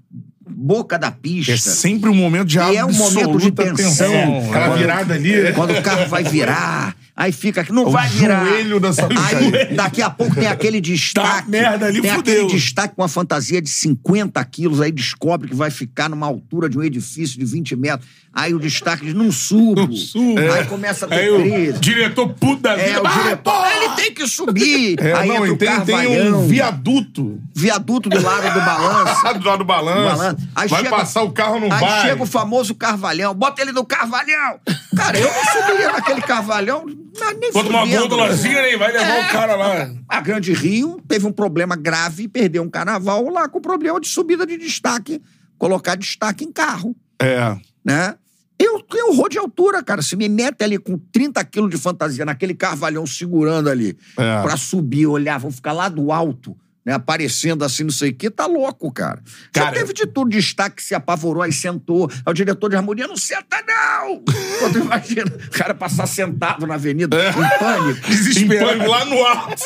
boca 0.48 0.96
da 0.96 1.10
pista. 1.10 1.52
É 1.52 1.56
sempre 1.56 2.08
um 2.08 2.14
momento 2.14 2.46
de 2.46 2.58
E 2.58 2.76
é 2.76 2.84
um 2.84 2.92
momento 2.92 3.38
de 3.38 3.50
tensão. 3.50 3.74
tensão. 3.74 4.38
Aquela 4.48 4.68
Quando- 4.68 4.78
virada 4.78 5.14
ali. 5.14 5.52
Quando 5.52 5.70
o 5.76 5.82
carro 5.82 6.08
vai 6.08 6.22
virar, 6.22 6.96
aí 7.16 7.32
fica 7.32 7.62
aqui, 7.62 7.72
não 7.72 7.86
O 7.86 7.90
vai 7.90 8.06
virar. 8.08 8.44
joelho. 8.46 8.80
Aí, 9.18 9.74
daqui 9.74 10.02
a 10.02 10.10
pouco 10.10 10.34
tem 10.34 10.46
aquele 10.46 10.80
destaque. 10.80 11.44
Tá 11.44 11.48
merda 11.48 11.86
ali, 11.86 12.02
tem 12.02 12.14
fudeu. 12.14 12.44
aquele 12.44 12.58
destaque 12.60 12.94
com 12.94 13.02
uma 13.02 13.08
fantasia 13.08 13.60
de 13.62 13.70
50 13.70 14.44
quilos, 14.44 14.80
aí 14.80 14.92
descobre 14.92 15.48
que 15.48 15.54
vai 15.54 15.70
ficar 15.70 16.08
numa 16.10 16.26
altura 16.26 16.68
de 16.68 16.78
um 16.78 16.82
edifício 16.82 17.38
de 17.38 17.44
20 17.44 17.74
metros. 17.76 18.08
Aí 18.32 18.52
o 18.52 18.58
destaque 18.60 19.06
diz, 19.06 19.14
não 19.14 19.32
subo. 19.32 19.90
subo. 19.96 20.38
Aí 20.52 20.66
começa 20.66 21.06
a 21.06 21.08
ter 21.08 21.14
Aí 21.32 21.72
diretor 21.80 22.28
puto 22.34 22.60
da 22.62 22.76
vida. 22.76 22.90
É, 22.90 23.00
o 23.00 23.06
"Ah, 23.06 23.10
diretor, 23.22 23.42
porra!" 23.52 23.70
ele 23.76 23.94
tem 23.94 24.12
que 24.12 24.28
subir. 24.28 24.96
É, 25.06 25.12
aí 25.14 25.28
não, 25.28 25.46
entra 25.46 25.52
o 25.54 25.56
tem, 25.56 25.80
tem 25.96 26.32
um 26.34 26.46
viaduto 26.46 27.40
viaduto 27.54 28.08
do 28.10 28.20
lado 28.20 28.42
do 28.52 28.60
balanço. 28.60 29.22
do 29.40 29.44
lado 29.46 29.58
do 29.58 29.64
balanço. 29.64 30.36
Aí 30.54 30.68
Vai 30.68 30.82
chega- 30.84 30.96
passar 30.96 31.22
o 31.22 31.30
carro 31.32 31.58
no 31.60 31.72
Aí 31.72 31.80
bairro. 31.80 32.08
chega 32.08 32.22
o 32.22 32.26
famoso 32.26 32.74
Carvalhão, 32.74 33.34
bota 33.34 33.62
ele 33.62 33.72
no 33.72 33.84
Carvalhão. 33.86 34.58
Cara, 34.94 35.18
eu 35.18 35.30
não 35.32 35.44
subiria 35.62 35.92
naquele 35.92 36.20
Carvalhão, 36.20 36.84
não, 37.18 37.52
Bota 37.52 37.68
uma 37.68 37.86
gôndolazinha 37.86 38.68
e 38.68 38.76
vai 38.76 38.92
levar 38.92 39.24
o 39.24 39.28
cara 39.32 39.56
lá. 39.56 39.90
A 40.08 40.20
Grande 40.20 40.52
Rio 40.52 41.00
teve 41.08 41.26
um 41.26 41.32
problema 41.32 41.74
grave 41.76 42.24
e 42.24 42.28
perdeu 42.28 42.62
um 42.62 42.68
carnaval 42.70 43.28
lá 43.30 43.48
com 43.48 43.60
problema 43.60 44.00
de 44.00 44.08
subida 44.08 44.46
de 44.46 44.56
destaque, 44.56 45.20
colocar 45.58 45.94
destaque 45.96 46.44
em 46.44 46.52
carro, 46.52 46.94
É. 47.20 47.56
né? 47.84 48.14
Eu 48.58 48.80
tenho 48.80 49.08
horror 49.10 49.28
de 49.28 49.36
altura, 49.38 49.82
cara. 49.82 50.00
Se 50.00 50.16
me 50.16 50.30
mete 50.30 50.62
ali 50.64 50.78
com 50.78 50.96
30 50.96 51.44
quilos 51.44 51.68
de 51.70 51.76
fantasia 51.76 52.24
naquele 52.24 52.54
carvalhão 52.54 53.06
segurando 53.06 53.68
ali 53.68 53.96
É. 54.18 54.42
pra 54.42 54.56
subir, 54.56 55.06
olhar, 55.06 55.38
vou 55.38 55.50
ficar 55.50 55.72
lá 55.74 55.88
do 55.90 56.10
alto, 56.10 56.56
né? 56.86 56.94
Aparecendo 56.94 57.64
assim, 57.64 57.82
não 57.82 57.90
sei 57.90 58.10
o 58.10 58.14
quê, 58.14 58.30
tá 58.30 58.46
louco, 58.46 58.92
cara. 58.92 59.20
Já 59.54 59.64
Cara, 59.64 59.74
teve 59.76 59.92
de 59.92 60.06
tudo, 60.06 60.30
destaque, 60.30 60.80
se 60.80 60.94
apavorou, 60.94 61.42
aí 61.42 61.52
sentou. 61.52 62.08
Aí 62.24 62.30
o 62.30 62.32
diretor 62.32 62.70
de 62.70 62.76
harmonia, 62.76 63.08
não 63.08 63.16
senta 63.16 63.56
não! 63.66 64.22
Quando 64.60 64.78
imagina 64.78 65.26
o 65.26 65.50
cara 65.50 65.74
passar 65.74 66.06
sentado 66.06 66.64
na 66.64 66.74
avenida, 66.74 67.16
em 67.30 67.58
pânico. 67.58 68.08
Desesperado 68.08 68.88
lá 68.88 69.04
no 69.04 69.24
alto. 69.24 69.62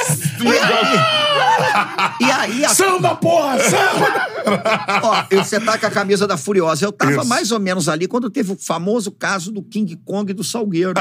E 2.21 2.25
aí, 2.25 2.65
a 2.65 2.71
Samba, 2.71 3.15
porra! 3.17 3.59
Samba! 3.59 4.31
Ó, 5.03 5.43
você 5.43 5.61
tá 5.61 5.79
com 5.79 5.87
a 5.87 5.91
camisa 5.91 6.27
da 6.27 6.37
Furiosa. 6.37 6.87
Eu 6.87 6.93
tava 6.93 7.13
Isso. 7.13 7.27
mais 7.27 7.53
ou 7.53 7.61
menos 7.61 7.89
ali 7.89 8.09
quando 8.09 8.31
teve 8.31 8.53
o 8.53 8.57
famoso 8.57 9.11
caso 9.11 9.53
do 9.53 9.63
King 9.63 9.97
Kong 10.05 10.31
e 10.31 10.35
do 10.35 10.43
Salgueiro. 10.43 10.95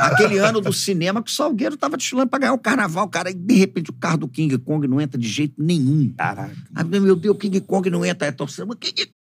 Aquele 0.00 0.38
ano 0.38 0.60
do 0.60 0.72
cinema 0.72 1.22
que 1.22 1.30
o 1.30 1.34
Salgueiro 1.34 1.76
tava 1.76 1.96
desfilando 1.96 2.28
pra 2.28 2.38
ganhar 2.38 2.52
o 2.52 2.58
carnaval, 2.58 3.08
cara. 3.08 3.30
E 3.30 3.34
de 3.34 3.54
repente 3.54 3.90
o 3.90 3.94
carro 3.94 4.18
do 4.18 4.28
King 4.28 4.56
Kong 4.58 4.86
não 4.86 5.00
entra 5.00 5.18
de 5.18 5.26
jeito 5.26 5.53
nenhum. 5.58 6.14
Caraca. 6.16 6.54
meu 6.84 7.16
Deus, 7.16 7.36
King 7.38 7.60
Kong 7.60 7.88
não 7.90 8.04
entra. 8.04 8.28
É 8.28 8.32
torcendo. 8.32 8.68
mas 8.68 8.78
King 8.78 9.12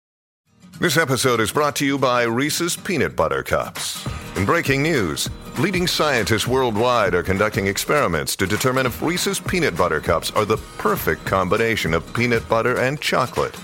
This 0.81 0.97
episode 0.97 1.41
is 1.41 1.53
brought 1.53 1.77
to 1.77 1.85
you 1.85 1.97
by 1.97 2.25
Reese's 2.25 2.75
Peanut 2.75 3.15
Butter 3.15 3.45
Cups. 3.45 4.05
In 4.37 4.45
breaking 4.45 4.83
news, 4.83 5.29
leading 5.59 5.87
scientists 5.87 6.49
worldwide 6.49 7.15
are 7.15 7.23
conducting 7.23 7.69
experiments 7.69 8.35
to 8.37 8.47
determine 8.47 8.87
if 8.87 9.01
Reese's 9.01 9.39
Peanut 9.39 9.77
Butter 9.77 10.01
Cups 10.01 10.33
are 10.33 10.45
the 10.45 10.57
perfect 10.79 11.25
combination 11.25 11.95
of 11.95 12.13
peanut 12.15 12.49
butter 12.49 12.81
and 12.81 13.01
chocolate. 13.01 13.55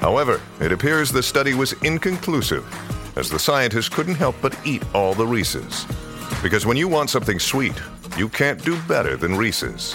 However, 0.00 0.40
it 0.60 0.72
appears 0.72 1.12
the 1.12 1.22
study 1.22 1.54
was 1.54 1.74
inconclusive, 1.84 2.66
as 3.16 3.30
the 3.30 3.38
scientists 3.38 3.88
couldn't 3.90 4.16
help 4.16 4.34
but 4.42 4.58
eat 4.64 4.82
all 4.94 5.14
the 5.14 5.26
Reese's. 5.26 5.86
Because 6.42 6.66
when 6.66 6.76
you 6.76 6.88
want 6.88 7.10
something 7.10 7.38
sweet, 7.38 7.80
you 8.16 8.28
can't 8.28 8.64
do 8.64 8.80
better 8.88 9.16
than 9.16 9.36
Reese's. 9.36 9.94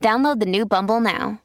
Download 0.00 0.38
the 0.38 0.46
new 0.50 0.66
Bumble 0.66 1.00
now. 1.00 1.38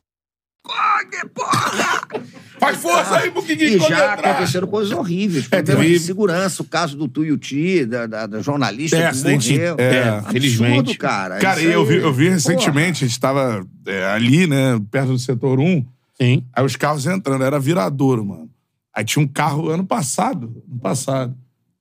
Kong, 0.65 1.29
porra! 1.33 2.01
Faz 2.59 2.77
força 2.77 3.17
aí 3.17 3.31
pro 3.31 3.43
King 3.43 3.61
E 3.61 3.77
já 3.79 3.85
entrar. 4.13 4.13
aconteceram 4.31 4.67
coisas 4.67 4.93
horríveis. 4.97 5.45
É, 5.51 5.61
Problemas 5.61 5.87
de 5.87 5.99
segurança, 5.99 6.61
o 6.61 6.65
caso 6.65 6.95
do 6.95 7.09
Tuiuti, 7.09 7.85
da, 7.85 8.07
da, 8.07 8.25
da 8.27 8.41
jornalista 8.41 8.95
É, 8.95 9.01
que 9.01 9.05
acidente. 9.07 9.51
morreu. 9.53 9.75
É, 9.77 10.07
Absurdo, 10.09 10.31
felizmente. 10.31 10.97
cara. 10.97 11.39
Cara, 11.39 11.59
Isso 11.59 11.69
e 11.69 11.73
eu 11.73 11.83
vi, 11.85 11.95
eu 11.97 12.13
vi 12.13 12.23
Porra. 12.25 12.35
recentemente, 12.35 13.03
a 13.03 13.07
gente 13.07 13.19
tava 13.19 13.65
é, 13.85 14.05
ali, 14.05 14.47
né, 14.47 14.79
perto 14.89 15.09
do 15.09 15.19
setor 15.19 15.59
1, 15.59 15.85
Sim. 16.21 16.45
aí 16.53 16.63
os 16.65 16.75
carros 16.77 17.05
entrando, 17.05 17.43
era 17.43 17.59
viradouro, 17.59 18.23
mano. 18.23 18.49
Aí 18.95 19.03
tinha 19.03 19.21
um 19.25 19.27
carro 19.27 19.67
ano 19.69 19.85
passado, 19.85 20.63
ano 20.71 20.79
passado. 20.79 21.35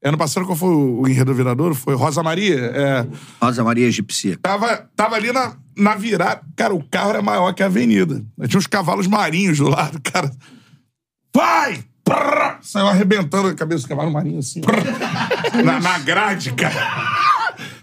Ano 0.04 0.18
passado, 0.18 0.44
qual 0.46 0.56
foi 0.56 0.70
o, 0.70 1.02
o 1.02 1.08
enredo 1.08 1.26
do 1.30 1.36
viradouro? 1.36 1.76
Foi 1.76 1.94
Rosa 1.94 2.24
Maria? 2.24 2.56
É, 2.58 3.06
Rosa 3.40 3.62
Maria 3.62 3.86
Egipcia. 3.86 4.36
tava, 4.42 4.88
tava 4.96 5.14
ali 5.14 5.30
na, 5.30 5.56
na 5.76 5.94
virada. 5.94 6.42
Cara, 6.56 6.74
o 6.74 6.82
carro 6.84 7.10
era 7.10 7.22
maior 7.22 7.52
que 7.52 7.62
a 7.62 7.66
avenida. 7.66 8.22
Tinha 8.46 8.58
uns 8.58 8.66
cavalos 8.66 9.06
marinhos 9.06 9.58
do 9.58 9.68
lado, 9.68 10.00
cara. 10.02 10.30
Vai! 11.34 11.84
Prrr! 12.04 12.58
Saiu 12.62 12.88
arrebentando 12.88 13.48
a 13.48 13.54
cabeça 13.54 13.82
do 13.82 13.88
cavalo 13.88 14.10
marinho 14.10 14.40
assim. 14.40 14.60
prrr, 14.60 14.84
na, 15.64 15.80
na 15.80 15.98
grade, 15.98 16.52
cara. 16.52 16.74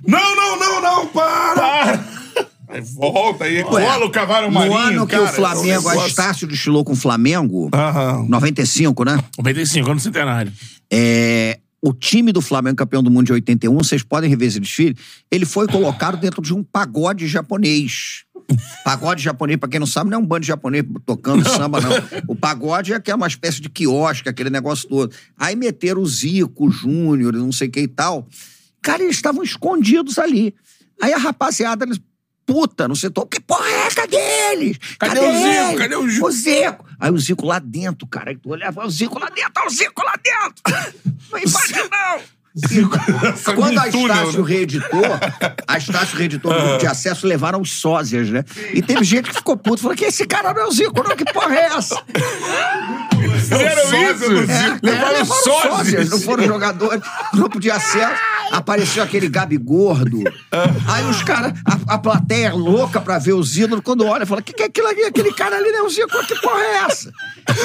Não, 0.05 0.35
não, 0.35 0.59
não, 0.59 0.81
não, 0.81 1.07
para! 1.07 2.19
Aí 2.67 2.81
volta 2.81 3.45
aí, 3.45 3.63
cola 3.63 4.05
o 4.05 4.11
cavalo 4.11 4.51
marinho. 4.51 4.73
No 4.73 4.77
ano 4.77 5.07
que 5.07 5.15
cara, 5.15 5.23
o 5.23 5.27
Flamengo, 5.33 5.89
é 5.89 5.95
um 5.95 6.01
a 6.01 6.07
Estácio 6.07 6.47
desfilou 6.47 6.85
com 6.85 6.93
o 6.93 6.95
Flamengo, 6.95 7.69
Aham. 7.73 8.25
95, 8.29 9.03
né? 9.03 9.23
95, 9.37 9.89
ano 9.89 9.99
centenário. 9.99 10.51
É, 10.91 11.57
o 11.81 11.93
time 11.93 12.31
do 12.31 12.41
Flamengo, 12.41 12.77
campeão 12.77 13.01
do 13.01 13.09
mundo 13.09 13.27
de 13.27 13.33
81, 13.33 13.73
vocês 13.77 14.03
podem 14.03 14.29
rever 14.29 14.47
esse 14.47 14.59
desfile, 14.59 14.97
ele 15.31 15.45
foi 15.45 15.67
colocado 15.67 16.19
dentro 16.19 16.41
de 16.41 16.53
um 16.53 16.63
pagode 16.63 17.27
japonês. 17.27 18.23
Pagode 18.83 19.21
japonês, 19.21 19.59
pra 19.59 19.69
quem 19.69 19.79
não 19.79 19.87
sabe, 19.87 20.09
não 20.09 20.17
é 20.17 20.21
um 20.21 20.25
bando 20.25 20.41
de 20.41 20.47
japonês 20.47 20.83
tocando 21.05 21.47
samba, 21.47 21.79
não. 21.79 21.91
O 22.27 22.35
pagode 22.35 22.93
é 22.93 22.99
que 22.99 23.11
é 23.11 23.15
uma 23.15 23.27
espécie 23.27 23.61
de 23.61 23.69
quiosque, 23.69 24.27
aquele 24.27 24.49
negócio 24.49 24.87
todo. 24.89 25.15
Aí 25.37 25.55
meteram 25.55 26.01
o 26.01 26.05
Zico, 26.05 26.67
o 26.67 26.71
Júnior, 26.71 27.33
não 27.33 27.51
sei 27.51 27.67
o 27.67 27.71
que 27.71 27.81
e 27.81 27.87
tal. 27.87 28.27
Cara, 28.81 29.03
eles 29.03 29.15
estavam 29.15 29.43
escondidos 29.43 30.17
ali. 30.17 30.55
Aí 31.01 31.13
a 31.13 31.17
rapaziada, 31.17 31.85
eles, 31.85 31.99
puta, 32.51 32.87
no 32.87 32.95
setor, 32.95 33.27
que 33.27 33.39
porra 33.39 33.67
é 33.69 33.85
essa 33.87 34.07
deles? 34.07 34.77
Cadê 34.97 35.19
o 35.19 35.31
Zico? 35.31 35.47
ele? 35.69 35.77
Cadê 35.77 35.95
o 35.95 36.09
Ju- 36.09 36.25
O 36.25 36.31
Zico. 36.31 36.85
Aí 36.99 37.11
o 37.11 37.17
Zico 37.19 37.45
lá 37.45 37.59
dentro, 37.59 38.07
cara. 38.07 38.31
Aí 38.31 38.37
tu 38.37 38.49
olhava, 38.49 38.83
o 38.85 38.89
Zico 38.89 39.19
lá 39.19 39.27
dentro, 39.29 39.51
olha 39.57 39.67
o 39.67 39.69
Zico 39.69 40.03
lá 40.03 40.13
dentro. 40.23 40.99
Não 41.31 41.37
invade, 41.39 41.73
não. 41.91 43.29
Essa 43.29 43.53
Quando 43.53 43.77
a 43.79 43.87
Estácio 43.87 44.43
né? 44.43 44.49
reeditou, 44.49 45.01
a 45.67 45.77
Estácio 45.77 46.17
reeditou 46.17 46.51
no 46.51 46.59
grupo 46.59 46.77
de 46.79 46.87
acesso, 46.87 47.27
levaram 47.27 47.61
os 47.61 47.71
sósias, 47.79 48.29
né? 48.31 48.43
E 48.73 48.81
teve 48.81 49.03
gente 49.03 49.29
que 49.29 49.35
ficou 49.35 49.55
puto, 49.55 49.83
falou 49.83 49.95
que 49.95 50.05
esse 50.05 50.25
cara 50.25 50.51
não 50.53 50.63
é 50.63 50.65
o 50.65 50.71
Zico, 50.71 51.07
não, 51.07 51.15
que 51.15 51.25
porra 51.31 51.55
é 51.55 51.65
essa? 51.67 52.03
Fizeram 53.39 53.83
isso? 53.83 54.51
É, 54.51 54.79
Levaram 54.81 55.15
é, 55.17 55.25
sósias. 55.25 56.09
não 56.09 56.19
foram 56.19 56.43
jogadores, 56.45 57.01
grupo 57.33 57.59
de 57.59 57.69
acesso. 57.69 58.21
Apareceu 58.51 59.03
aquele 59.03 59.29
Gabi 59.29 59.57
gordo. 59.57 60.23
Aí 60.87 61.05
os 61.05 61.21
caras, 61.23 61.53
a, 61.65 61.95
a 61.95 61.97
plateia 61.97 62.53
louca 62.53 62.99
pra 63.01 63.19
ver 63.19 63.33
os 63.33 63.57
ídolos, 63.57 63.83
quando 63.83 64.05
olha, 64.05 64.25
fala: 64.25 64.41
que 64.41 64.53
que 64.53 64.63
é 64.63 64.65
aquilo 64.65 64.87
ali? 64.87 65.03
Aquele 65.03 65.33
cara 65.33 65.57
ali 65.57 65.71
não 65.71 65.79
é 65.79 65.83
o 65.83 65.89
Zico, 65.89 66.25
que 66.25 66.35
porra 66.41 66.61
é 66.61 66.75
essa? 66.89 67.11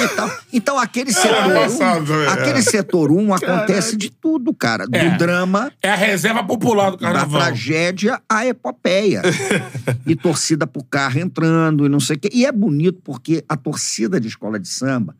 Então, 0.03 0.31
então 0.53 0.79
aquele 0.79 1.13
setor 1.13 1.47
engraçado 1.47 2.03
um, 2.03 2.07
também, 2.07 2.25
é. 2.25 2.29
aquele 2.29 2.63
setor 2.63 3.11
um 3.11 3.35
acontece 3.35 3.97
de 3.97 4.11
tudo, 4.11 4.55
cara. 4.55 4.87
Do 4.87 4.97
É. 4.97 5.17
drama 5.17 5.73
É 5.83 5.91
a 5.91 5.97
reserva 5.97 6.43
popular 6.45 6.91
do 6.91 6.97
da 6.97 7.07
carnaval. 7.07 7.41
tragédia 7.43 8.21
à 8.29 8.47
epopeia. 8.47 9.23
e 10.07 10.15
torcida 10.15 10.67
pro 10.67 10.83
carro 10.85 11.19
entrando 11.19 11.87
e 11.87 11.89
não 11.89 12.01
sei 12.01 12.17
o 12.17 12.19
quê. 12.19 12.31
E 12.33 12.47
é 12.47 12.53
bonito 12.53 13.01
porque 13.05 13.45
a 13.49 13.57
torcida 13.57 14.21
de 14.21 14.29
escola 14.29 14.59
de 14.59 14.69
samba 14.69 15.15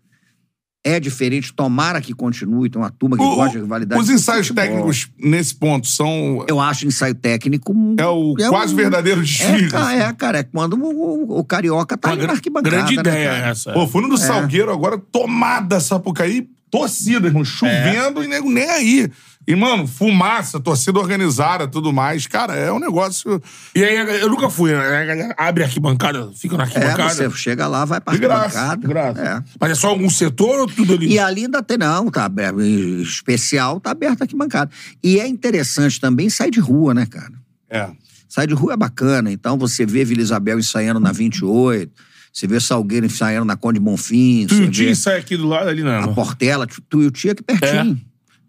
é 0.85 1.01
diferente. 1.01 1.53
Tomara 1.53 2.01
que 2.01 2.13
continue, 2.13 2.69
tem 2.69 2.81
uma 2.81 2.91
turma 2.91 3.17
que 3.17 3.23
O- 3.23 3.35
gosta 3.37 3.57
de 3.57 3.63
rivalidade. 3.63 4.01
os 4.01 4.11
ensaios 4.11 4.51
técnicos 4.51 5.09
nesse 5.19 5.55
ponto 5.55 5.87
são. 5.87 6.45
Eu 6.47 6.61
acho 6.61 6.87
ensaio 6.87 7.15
técnico. 7.15 7.75
É 7.99 8.07
o 8.07 8.35
quase 8.51 8.75
um- 8.75 8.77
verdadeiro 8.77 9.23
desfile. 9.23 9.71
É, 9.75 10.03
é, 10.03 10.13
cara, 10.13 10.39
é 10.41 10.43
quando 10.43 10.75
o, 10.75 11.39
o- 11.39 11.45
carioca 11.45 11.97
tá 11.97 12.15
na 12.15 12.33
arquibancada. 12.33 12.77
grande 12.77 12.97
né, 12.97 13.01
ideia 13.01 13.29
essa. 13.49 13.73
Pô, 13.73 13.87
fui 13.87 14.03
no 14.03 14.09
do 14.11 14.19
Salgueiro 14.19 14.71
agora, 14.71 14.99
tomada 14.99 15.81
Sapucaí, 15.81 16.47
torcida, 16.71 17.29
irmão, 17.29 17.45
chovendo 17.45 18.23
e 18.23 18.27
nego 18.27 18.51
nem 18.51 18.69
aí. 18.69 19.11
E, 19.47 19.55
mano, 19.55 19.87
fumaça, 19.87 20.59
torcida 20.59 20.99
organizada, 20.99 21.69
tudo 21.69 21.93
mais. 21.93 22.27
Cara, 22.27 22.55
é 22.55 22.73
um 22.73 22.79
negócio. 22.79 23.43
E 23.75 23.85
aí, 23.85 23.97
eu 24.21 24.29
nunca 24.31 24.49
fui, 24.49 24.73
né? 24.73 24.79
A 24.79 25.05
galera 25.05 25.35
Abre 25.37 25.63
a 25.63 25.67
arquibancada, 25.67 26.31
fica 26.35 26.57
na 26.57 26.63
É, 26.63 26.67
arquibancada. 26.67 27.15
você 27.15 27.31
chega 27.37 27.67
lá, 27.67 27.85
vai 27.85 28.01
pra 28.01 28.15
De 28.15 28.21
graça, 28.21 28.59
arquibancada. 28.61 28.81
de 28.81 29.23
graça. 29.23 29.45
É. 29.47 29.57
Mas 29.61 29.71
é 29.73 29.75
só 29.75 29.89
algum 29.89 30.09
setor 30.09 30.61
ou 30.61 30.67
tudo 30.67 30.95
ali? 30.95 31.09
E 31.13 31.19
ali 31.19 31.43
ainda 31.43 31.63
tem, 31.63 31.77
não, 31.77 32.11
tá 32.11 32.25
aberto. 32.25 32.61
em 32.63 33.03
Especial, 33.03 33.79
tá 33.81 33.91
aberto 33.91 34.23
aqui 34.23 34.35
bancada. 34.37 34.71
E 35.03 35.21
é 35.21 35.27
interessante 35.29 36.01
também 36.01 36.31
sair 36.31 36.51
de 36.51 36.61
rua, 36.61 36.95
né, 36.95 37.05
cara? 37.07 37.33
É. 37.69 37.89
Sai 38.29 38.47
de 38.47 38.55
rua 38.55 38.73
é 38.73 38.77
bacana. 38.77 39.31
Então 39.31 39.59
você 39.59 39.85
vê 39.85 40.05
Vila 40.05 40.23
Isabel 40.23 40.59
ensaiando 40.59 40.99
na 41.01 41.13
28, 41.13 41.93
você 42.33 42.47
vê 42.47 42.59
Salgueiro 42.59 43.07
ensaiando 43.07 43.45
na 43.45 43.57
Conde 43.57 43.79
Bonfim, 43.79 44.47
Tuiuti 44.49 44.87
vê 44.87 44.95
sai 44.95 45.19
aqui 45.19 45.37
do 45.37 45.47
lado 45.47 45.69
ali, 45.69 45.83
não. 45.83 46.03
a 46.03 46.09
Portela, 46.09 46.67
Tu- 46.67 46.81
Tuiuti 46.89 47.31
aqui 47.31 47.43
pertinho. 47.43 48.01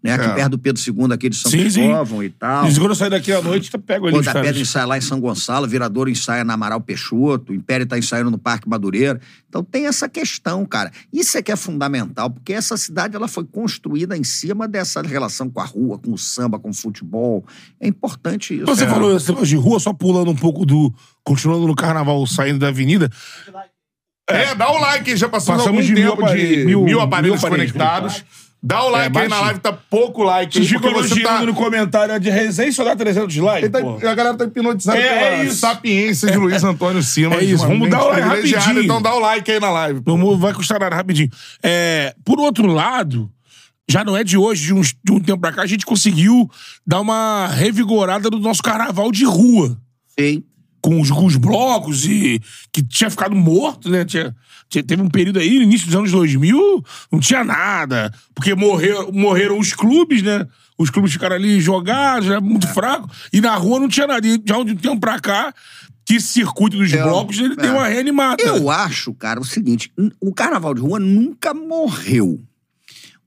Né? 0.06 0.14
Aqui 0.14 0.24
É. 0.26 0.34
perto 0.34 0.50
do 0.50 0.58
Pedro 0.58 0.82
II, 0.82 1.12
aqui 1.12 1.28
de 1.28 1.36
São 1.36 1.50
Sim, 1.50 1.68
sim. 1.70 1.80
Cristóvão 1.82 2.22
e 2.22 2.30
tal. 2.30 2.68
E 2.68 2.74
quando 2.74 2.88
eu 2.90 2.94
sair 2.94 3.10
daqui 3.10 3.32
à 3.32 3.42
noite, 3.42 3.70
eu 3.72 3.80
pego 3.80 4.06
ali 4.06 4.22
caras. 4.24 4.42
Pedra 4.42 4.60
ensaia 4.60 4.86
lá 4.86 4.96
em 4.98 5.00
São 5.00 5.20
Gonçalo, 5.20 5.66
Viradouro 5.68 6.08
ensaia 6.10 6.44
na 6.44 6.54
Amaral 6.54 6.80
Peixoto, 6.80 7.52
o 7.52 7.54
Império 7.54 7.84
tá 7.86 7.98
ensaiando 7.98 8.30
no 8.30 8.38
Parque 8.38 8.68
Madureira. 8.68 9.20
Então 9.48 9.62
tem 9.64 9.86
essa 9.86 10.08
questão, 10.08 10.64
cara. 10.66 10.90
Isso 11.12 11.36
é 11.38 11.42
que 11.42 11.50
é 11.52 11.56
fundamental, 11.56 12.30
porque 12.30 12.52
essa 12.52 12.76
cidade 12.76 13.16
ela 13.16 13.28
foi 13.28 13.44
construída 13.44 14.16
em 14.16 14.24
cima 14.24 14.68
dessa 14.68 15.00
relação 15.02 15.48
com 15.50 15.60
a 15.60 15.64
rua, 15.64 15.98
com 15.98 16.12
o 16.12 16.18
samba, 16.18 16.58
com 16.58 16.70
o 16.70 16.74
futebol. 16.74 17.44
É 17.80 17.86
importante 17.88 18.54
isso. 18.54 18.66
Você 18.66 18.84
É. 18.84 18.86
falou 18.88 19.16
esse 19.16 19.28
negócio 19.28 19.46
de 19.48 19.56
rua, 19.56 19.80
só 19.80 19.92
pulando 19.92 20.30
um 20.30 20.36
pouco 20.36 20.64
do. 20.66 20.92
Continuando 21.24 21.66
no 21.66 21.74
carnaval, 21.74 22.24
saindo 22.26 22.58
da 22.60 22.68
avenida. 22.68 23.10
É, 24.28 24.54
dá 24.56 24.70
o 24.70 24.78
like 24.80 25.10
aí, 25.10 25.16
já 25.16 25.28
passamos, 25.28 25.84
de 25.86 25.92
mil 25.92 26.10
tempo 26.10 26.22
aparelhos, 26.24 26.58
de 26.58 26.64
mil- 26.66 26.82
mil, 26.84 27.00
aparelhos 27.00 27.40
mil 27.40 27.46
aparelhos 27.48 27.72
conectados. 27.72 28.24
Dá 28.68 28.82
o 28.82 28.88
like 28.88 29.06
aí 29.06 29.10
bate- 29.12 29.28
na 29.28 29.40
live, 29.42 29.60
tá 29.60 29.72
pouco 29.72 30.24
like 30.24 30.52
Vocês 30.52 30.66
aí, 30.66 30.72
ficam 30.74 30.90
tá... 30.92 30.98
elogiando 30.98 31.46
no 31.46 31.54
comentário 31.54 32.18
de 32.18 32.30
resenha 32.30 32.72
só 32.72 32.82
dá 32.82 32.96
300 32.96 33.36
likes. 33.36 33.70
Tá- 33.70 33.78
a 33.78 34.14
galera 34.14 34.36
tá 34.36 34.44
hipnotizada 34.44 34.98
É, 34.98 35.08
pela 35.08 35.36
é 35.42 35.44
isso. 35.44 35.56
sapiência 35.58 36.28
de 36.32 36.36
Luiz 36.36 36.64
Antônio 36.64 37.00
Simas. 37.00 37.38
É 37.38 37.44
isso, 37.44 37.64
vamos 37.64 37.88
dar 37.88 38.02
o 38.02 38.08
like 38.08 38.22
rapidinho. 38.22 38.82
Então 38.82 39.00
dá 39.00 39.14
o 39.14 39.20
like 39.20 39.48
aí 39.52 39.60
na 39.60 39.70
live. 39.70 40.00
pô. 40.00 40.16
Não 40.16 40.36
vai 40.36 40.52
custar 40.52 40.80
nada, 40.80 40.96
rapidinho. 40.96 41.30
É, 41.62 42.12
por 42.24 42.40
outro 42.40 42.66
lado, 42.66 43.30
já 43.88 44.02
não 44.02 44.16
é 44.16 44.24
de 44.24 44.36
hoje, 44.36 44.64
de, 44.66 44.74
uns- 44.74 44.96
de 45.04 45.12
um 45.12 45.20
tempo 45.20 45.38
pra 45.40 45.52
cá, 45.52 45.62
a 45.62 45.66
gente 45.66 45.86
conseguiu 45.86 46.50
dar 46.84 47.00
uma 47.00 47.46
revigorada 47.46 48.28
no 48.30 48.40
nosso 48.40 48.62
carnaval 48.64 49.12
de 49.12 49.24
rua. 49.24 49.78
Sim. 50.18 50.42
Com 50.82 51.00
os, 51.00 51.10
com 51.10 51.24
os 51.24 51.36
blocos 51.36 52.04
e 52.04 52.40
que 52.72 52.82
tinha 52.82 53.10
ficado 53.10 53.34
morto, 53.36 53.88
né? 53.88 54.04
Tinha- 54.04 54.34
teve 54.68 55.00
um 55.02 55.08
período 55.08 55.38
aí, 55.38 55.56
no 55.56 55.62
início 55.62 55.86
dos 55.86 55.94
anos 55.96 56.10
2000, 56.12 56.84
não 57.12 57.20
tinha 57.20 57.44
nada. 57.44 58.12
Porque 58.34 58.54
morreu, 58.54 59.12
morreram 59.12 59.58
os 59.58 59.72
clubes, 59.72 60.22
né? 60.22 60.46
Os 60.78 60.90
clubes 60.90 61.12
ficaram 61.12 61.36
ali 61.36 61.60
jogados, 61.60 62.26
já 62.26 62.40
muito 62.40 62.66
fraco. 62.68 63.08
E 63.32 63.40
na 63.40 63.54
rua 63.56 63.80
não 63.80 63.88
tinha 63.88 64.06
nada. 64.06 64.26
E 64.26 64.32
já 64.44 64.62
de 64.62 64.72
um 64.72 64.76
tempo 64.76 65.00
pra 65.00 65.18
cá, 65.20 65.54
que 66.04 66.20
circuito 66.20 66.76
dos 66.76 66.92
Eu- 66.92 67.02
blocos, 67.04 67.38
ele 67.38 67.54
é. 67.54 67.56
deu 67.56 67.72
uma 67.72 67.88
reanimada. 67.88 68.42
Eu 68.42 68.68
acho, 68.70 69.14
cara, 69.14 69.40
o 69.40 69.44
seguinte: 69.44 69.90
o 70.20 70.32
carnaval 70.34 70.74
de 70.74 70.80
rua 70.80 70.98
nunca 71.00 71.54
morreu. 71.54 72.40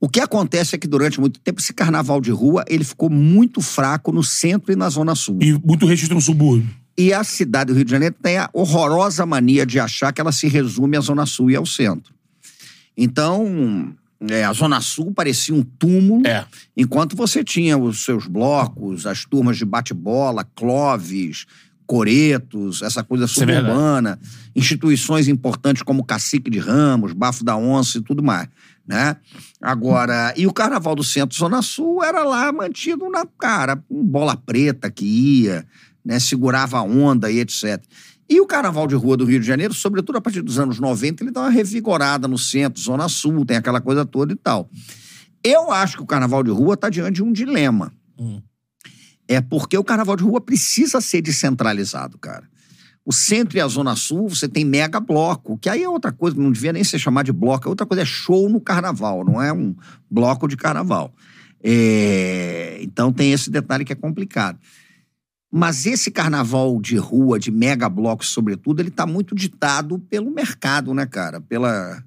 O 0.01 0.07
que 0.07 0.21
acontece 0.21 0.75
é 0.75 0.77
que 0.77 0.87
durante 0.87 1.19
muito 1.19 1.39
tempo 1.41 1.59
esse 1.59 1.73
carnaval 1.73 2.21
de 2.21 2.31
rua 2.31 2.63
ele 2.69 2.85
ficou 2.85 3.09
muito 3.09 3.59
fraco 3.61 4.11
no 4.13 4.23
centro 4.23 4.71
e 4.71 4.75
na 4.75 4.87
zona 4.89 5.13
sul. 5.13 5.37
E 5.41 5.51
muito 5.65 5.85
registro 5.85 6.15
no 6.15 6.21
subúrbio. 6.21 6.69
E 6.97 7.13
a 7.13 7.23
cidade 7.23 7.71
do 7.71 7.75
Rio 7.75 7.85
de 7.85 7.91
Janeiro 7.91 8.15
tem 8.21 8.37
a 8.37 8.49
horrorosa 8.53 9.25
mania 9.25 9.65
de 9.65 9.79
achar 9.79 10.11
que 10.11 10.19
ela 10.19 10.31
se 10.31 10.47
resume 10.47 10.97
à 10.97 11.01
Zona 11.01 11.25
Sul 11.25 11.49
e 11.49 11.55
ao 11.55 11.65
centro. 11.65 12.13
Então, 12.97 13.95
é, 14.29 14.43
a 14.43 14.51
Zona 14.51 14.81
Sul 14.81 15.13
parecia 15.13 15.55
um 15.55 15.63
túmulo, 15.63 16.27
É. 16.27 16.45
enquanto 16.75 17.15
você 17.15 17.43
tinha 17.43 17.77
os 17.77 18.03
seus 18.03 18.27
blocos, 18.27 19.05
as 19.05 19.23
turmas 19.23 19.57
de 19.57 19.63
bate-bola, 19.63 20.43
cloves, 20.55 21.45
coretos, 21.87 22.81
essa 22.81 23.03
coisa 23.03 23.23
é 23.23 23.27
suburbana, 23.27 24.19
instituições 24.55 25.27
importantes 25.27 25.81
como 25.81 26.03
Cacique 26.03 26.49
de 26.49 26.59
Ramos, 26.59 27.13
Bafo 27.13 27.43
da 27.43 27.55
Onça 27.55 27.97
e 27.97 28.01
tudo 28.01 28.21
mais. 28.21 28.47
Né? 28.85 29.15
Agora, 29.61 30.33
e 30.35 30.45
o 30.47 30.53
Carnaval 30.53 30.95
do 30.95 31.03
Centro 31.03 31.37
Zona 31.37 31.61
Sul 31.61 32.03
era 32.03 32.23
lá 32.23 32.51
mantido 32.51 33.09
na 33.09 33.25
cara, 33.25 33.75
com 33.77 34.03
bola 34.03 34.35
preta 34.35 34.89
que 34.89 35.05
ia, 35.05 35.65
né? 36.03 36.19
segurava 36.19 36.77
a 36.77 36.83
onda 36.83 37.31
e 37.31 37.39
etc. 37.39 37.83
E 38.29 38.39
o 38.39 38.45
Carnaval 38.45 38.85
de 38.85 38.95
Rua 38.95 39.17
do 39.17 39.25
Rio 39.25 39.39
de 39.39 39.45
Janeiro, 39.47 39.73
sobretudo 39.73 40.17
a 40.17 40.21
partir 40.21 40.41
dos 40.41 40.59
anos 40.59 40.79
90, 40.79 41.23
ele 41.23 41.31
dá 41.31 41.41
uma 41.41 41.49
revigorada 41.49 42.27
no 42.27 42.37
centro, 42.37 42.79
Zona 42.81 43.09
Sul, 43.09 43.43
tem 43.45 43.57
aquela 43.57 43.81
coisa 43.81 44.05
toda 44.05 44.31
e 44.31 44.35
tal. 44.35 44.69
Eu 45.43 45.71
acho 45.71 45.97
que 45.97 46.03
o 46.03 46.05
Carnaval 46.05 46.43
de 46.43 46.51
Rua 46.51 46.75
está 46.75 46.89
diante 46.89 47.15
de 47.15 47.23
um 47.23 47.31
dilema. 47.31 47.91
É 49.27 49.41
porque 49.41 49.77
o 49.77 49.83
Carnaval 49.83 50.15
de 50.15 50.23
Rua 50.23 50.41
precisa 50.41 51.01
ser 51.01 51.21
descentralizado, 51.21 52.17
cara. 52.17 52.47
O 53.05 53.11
centro 53.11 53.57
e 53.57 53.61
a 53.61 53.67
zona 53.67 53.95
sul, 53.95 54.29
você 54.29 54.47
tem 54.47 54.63
mega 54.63 54.99
bloco, 54.99 55.57
que 55.57 55.67
aí 55.67 55.81
é 55.81 55.89
outra 55.89 56.11
coisa, 56.11 56.39
não 56.39 56.51
devia 56.51 56.71
nem 56.71 56.83
ser 56.83 56.99
chamado 56.99 57.25
de 57.25 57.31
bloco, 57.31 57.67
é 57.67 57.69
outra 57.69 57.85
coisa, 57.85 58.03
é 58.03 58.05
show 58.05 58.47
no 58.47 58.61
carnaval, 58.61 59.25
não 59.25 59.41
é 59.41 59.51
um 59.51 59.75
bloco 60.09 60.47
de 60.47 60.55
carnaval. 60.55 61.11
É, 61.63 62.77
Então 62.81 63.11
tem 63.11 63.31
esse 63.31 63.49
detalhe 63.49 63.83
que 63.83 63.93
é 63.93 63.95
complicado. 63.95 64.59
Mas 65.51 65.87
esse 65.87 66.11
carnaval 66.11 66.79
de 66.79 66.95
rua, 66.95 67.39
de 67.39 67.49
mega 67.49 67.89
blocos, 67.89 68.27
sobretudo, 68.29 68.81
ele 68.81 68.91
tá 68.91 69.07
muito 69.07 69.33
ditado 69.33 69.97
pelo 69.97 70.29
mercado, 70.29 70.93
né, 70.93 71.07
cara? 71.07 71.41
Pela. 71.41 72.03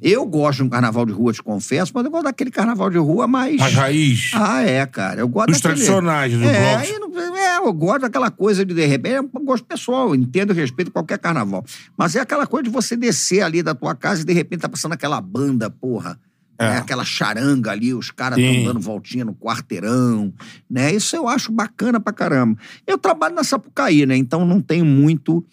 Eu 0.00 0.24
gosto 0.24 0.58
de 0.58 0.62
um 0.64 0.68
carnaval 0.70 1.04
de 1.04 1.12
rua, 1.12 1.34
te 1.34 1.42
confesso, 1.42 1.92
mas 1.94 2.02
eu 2.04 2.10
gosto 2.10 2.24
daquele 2.24 2.50
carnaval 2.50 2.88
de 2.88 2.96
rua 2.96 3.26
mais. 3.26 3.56
Mais 3.58 3.74
raiz. 3.74 4.30
Ah, 4.34 4.62
é, 4.62 4.86
cara. 4.86 5.20
Eu 5.20 5.28
gosto 5.28 5.48
Dos 5.50 5.60
daquele... 5.60 5.84
tradicionais, 5.84 6.32
dos 6.32 6.42
é, 6.42 6.60
blocos. 6.60 6.90
aí 6.90 6.98
não- 6.98 7.36
é, 7.36 7.56
eu 7.58 7.72
gosto 7.74 8.00
daquela 8.02 8.30
coisa 8.30 8.64
de, 8.64 8.72
de 8.72 8.86
repente, 8.86 9.16
é 9.16 9.20
um 9.20 9.44
gosto 9.44 9.66
pessoal, 9.66 10.08
eu 10.08 10.14
entendo 10.14 10.52
e 10.52 10.56
respeito 10.56 10.90
qualquer 10.90 11.18
carnaval. 11.18 11.64
Mas 11.96 12.16
é 12.16 12.20
aquela 12.20 12.46
coisa 12.46 12.64
de 12.64 12.70
você 12.70 12.96
descer 12.96 13.42
ali 13.42 13.62
da 13.62 13.74
tua 13.74 13.94
casa 13.94 14.22
e 14.22 14.24
de 14.24 14.32
repente 14.32 14.60
tá 14.60 14.68
passando 14.68 14.92
aquela 14.92 15.20
banda, 15.20 15.68
porra. 15.68 16.18
Né? 16.60 16.78
Aquela 16.78 17.04
charanga 17.04 17.70
ali, 17.70 17.92
os 17.92 18.10
caras 18.10 18.38
estão 18.38 18.64
dando 18.64 18.80
voltinha 18.80 19.24
no 19.24 19.34
quarteirão, 19.34 20.32
né? 20.70 20.92
Isso 20.92 21.16
eu 21.16 21.28
acho 21.28 21.50
bacana 21.50 21.98
pra 21.98 22.12
caramba. 22.12 22.58
Eu 22.86 22.98
trabalho 22.98 23.34
na 23.34 23.44
Sapucaí, 23.44 24.06
né? 24.06 24.16
Então 24.16 24.44
não 24.44 24.60
tenho 24.60 24.84
muito 24.84 25.44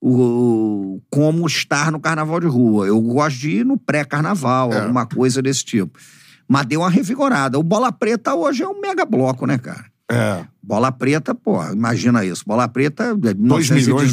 o, 0.00 1.00
como 1.10 1.46
estar 1.46 1.90
no 1.90 1.98
carnaval 1.98 2.38
de 2.40 2.46
rua. 2.46 2.86
Eu 2.86 3.00
gosto 3.00 3.38
de 3.38 3.50
ir 3.50 3.64
no 3.64 3.78
pré-carnaval, 3.78 4.72
alguma 4.72 5.06
coisa 5.06 5.40
desse 5.40 5.64
tipo. 5.64 5.98
Mas 6.46 6.66
deu 6.66 6.80
uma 6.80 6.90
revigorada. 6.90 7.58
O 7.58 7.62
Bola 7.62 7.90
Preta 7.90 8.34
hoje 8.34 8.62
é 8.62 8.68
um 8.68 8.80
mega 8.80 9.06
bloco, 9.06 9.46
né, 9.46 9.56
cara? 9.56 9.86
É. 10.10 10.44
Bola 10.66 10.90
Preta, 10.90 11.34
pô, 11.34 11.62
imagina 11.72 12.24
isso. 12.24 12.42
Bola 12.46 12.66
Preta 12.66 13.04
é 13.04 13.14
2 13.34 13.36
milhões 13.36 13.66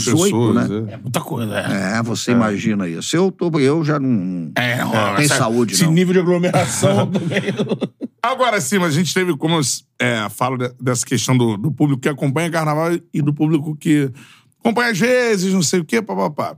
de 0.03 0.11
1918, 0.11 0.23
pessoas. 0.23 0.69
né? 0.69 0.91
é. 0.91 0.93
É 0.95 0.97
muita 0.97 1.21
coisa, 1.21 1.57
é. 1.57 1.97
É, 1.97 2.03
você 2.03 2.31
imagina 2.33 2.89
isso. 2.89 3.15
Eu, 3.15 3.31
tô, 3.31 3.49
eu 3.57 3.85
já 3.85 3.97
não. 3.99 4.51
É, 4.55 4.77
não, 4.79 4.91
não 4.91 5.15
tem 5.15 5.25
essa- 5.25 5.37
saúde, 5.37 5.73
Esse 5.73 5.83
não. 5.85 5.93
nível 5.93 6.13
de 6.13 6.19
aglomeração 6.19 7.07
também. 7.09 7.41
Agora 8.21 8.59
sim, 8.59 8.79
mas 8.79 8.93
a 8.93 8.97
gente 8.97 9.13
teve, 9.13 9.35
como 9.37 9.55
eu 9.55 9.61
é, 9.99 10.27
falo 10.29 10.57
de- 10.57 10.73
dessa 10.79 11.05
questão 11.05 11.37
do, 11.37 11.55
do 11.57 11.71
público 11.71 12.01
que 12.01 12.09
acompanha 12.09 12.51
carnaval 12.51 12.89
e 13.13 13.21
do 13.21 13.33
público 13.33 13.75
que 13.75 14.11
acompanha 14.59 14.91
às 14.91 14.99
vezes, 14.99 15.53
não 15.53 15.63
sei 15.63 15.79
o 15.79 15.85
quê, 15.85 16.01
papapá. 16.01 16.57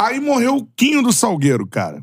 Aí 0.00 0.20
morreu 0.20 0.56
o 0.56 0.66
Quinho 0.76 1.02
do 1.02 1.12
Salgueiro, 1.12 1.66
cara. 1.66 2.02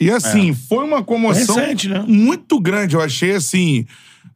E 0.00 0.10
assim, 0.10 0.54
foi 0.54 0.84
uma 0.84 1.04
comoção 1.04 1.56
Recente, 1.56 1.88
né? 1.88 2.02
muito 2.08 2.58
grande. 2.58 2.96
Eu 2.96 3.02
achei, 3.02 3.32
assim, 3.34 3.84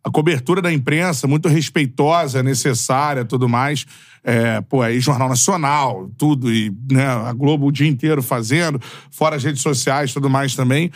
a 0.05 0.11
cobertura 0.11 0.61
da 0.61 0.73
imprensa 0.73 1.27
muito 1.27 1.49
respeitosa, 1.49 2.43
necessária, 2.43 3.25
tudo 3.25 3.49
mais. 3.49 3.87
É, 4.23 4.61
pô, 4.61 4.83
aí 4.83 5.01
Jornal 5.01 5.29
Nacional, 5.29 6.11
tudo, 6.19 6.53
e 6.53 6.71
né, 6.91 7.07
a 7.07 7.33
Globo 7.33 7.67
o 7.67 7.73
dia 7.73 7.89
inteiro 7.89 8.23
fazendo, 8.23 8.81
fora 9.11 9.37
as 9.37 9.45
redes 9.45 9.63
sociais, 9.63 10.13
tudo 10.13 10.29
mais 10.29 10.55
também. 10.55 10.91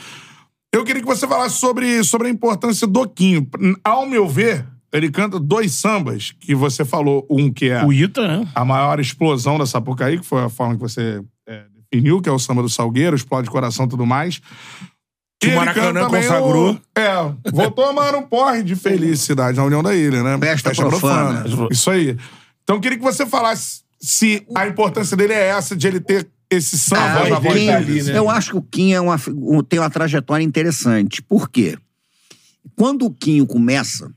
Eu 0.73 0.85
queria 0.85 1.01
que 1.01 1.09
você 1.09 1.27
falasse 1.27 1.57
sobre, 1.57 2.05
sobre 2.05 2.29
a 2.29 2.31
importância 2.31 2.87
do 2.87 3.09
Quinho. 3.09 3.49
Ao 3.83 4.07
meu 4.07 4.29
ver, 4.29 4.67
ele 4.93 5.11
canta 5.11 5.41
dois 5.41 5.73
sambas 5.73 6.33
que 6.39 6.55
você 6.55 6.85
falou. 6.85 7.27
Um 7.31 7.51
que 7.51 7.71
é 7.71 7.85
O 7.85 7.93
Ita, 7.93 8.27
né? 8.27 8.49
a 8.55 8.65
maior 8.65 9.01
explosão 9.01 9.59
da 9.59 9.65
Sapucaí, 9.65 10.19
que 10.19 10.27
foi 10.27 10.43
a 10.43 10.51
forma 10.51 10.75
que 10.75 10.81
você 10.81 11.23
é, 11.47 11.65
definiu, 11.91 12.21
que 12.21 12.29
é 12.29 12.33
o 12.33 12.39
samba 12.39 12.61
do 12.63 12.69
Salgueiro, 12.69 13.17
explode 13.17 13.49
coração 13.49 13.87
e 13.87 13.89
tudo 13.89 14.05
mais. 14.05 14.41
Que 15.41 15.49
o 15.49 15.55
Maracanã 15.57 16.09
consagrou. 16.09 16.73
o- 16.75 16.81
é, 16.99 17.33
vou 17.53 17.71
tomar 17.71 18.15
um 18.17 18.23
porre 18.23 18.63
de 18.63 18.75
felicidade 18.75 19.57
na 19.57 19.65
União 19.65 19.83
da 19.83 19.95
Ilha, 19.95 20.23
né? 20.23 20.39
Festa 20.39 20.75
profana. 20.75 21.45
Isso 21.71 21.91
aí. 21.91 22.17
Então, 22.65 22.77
eu 22.77 22.81
queria 22.81 22.99
que 22.99 23.05
você 23.05 23.25
falasse 23.25 23.83
se 24.01 24.45
a 24.55 24.67
importância 24.67 25.17
dele 25.17 25.33
é 25.33 25.49
essa, 25.49 25.77
de 25.77 25.87
ele 25.87 26.01
ter 26.01 26.29
esse 26.51 26.77
samba 26.79 27.03
Ah, 27.27 27.29
na 27.29 27.39
voz 27.39 27.55
Kim- 27.57 27.67
dele. 27.67 28.03
né? 28.05 28.19
Eu 28.19 28.29
acho 28.29 28.51
que 28.53 28.57
o 28.57 28.63
Kim 28.63 28.93
é 28.93 29.01
uma, 29.01 29.17
um- 29.29 29.63
tem 29.63 29.79
uma 29.79 29.91
trajetória 29.91 30.43
interessante. 30.43 31.23
Por 31.23 31.49
quê? 31.49 31.79
Quando 32.75 33.07
o 33.07 33.11
Quinho 33.11 33.47
começa, 33.47 34.11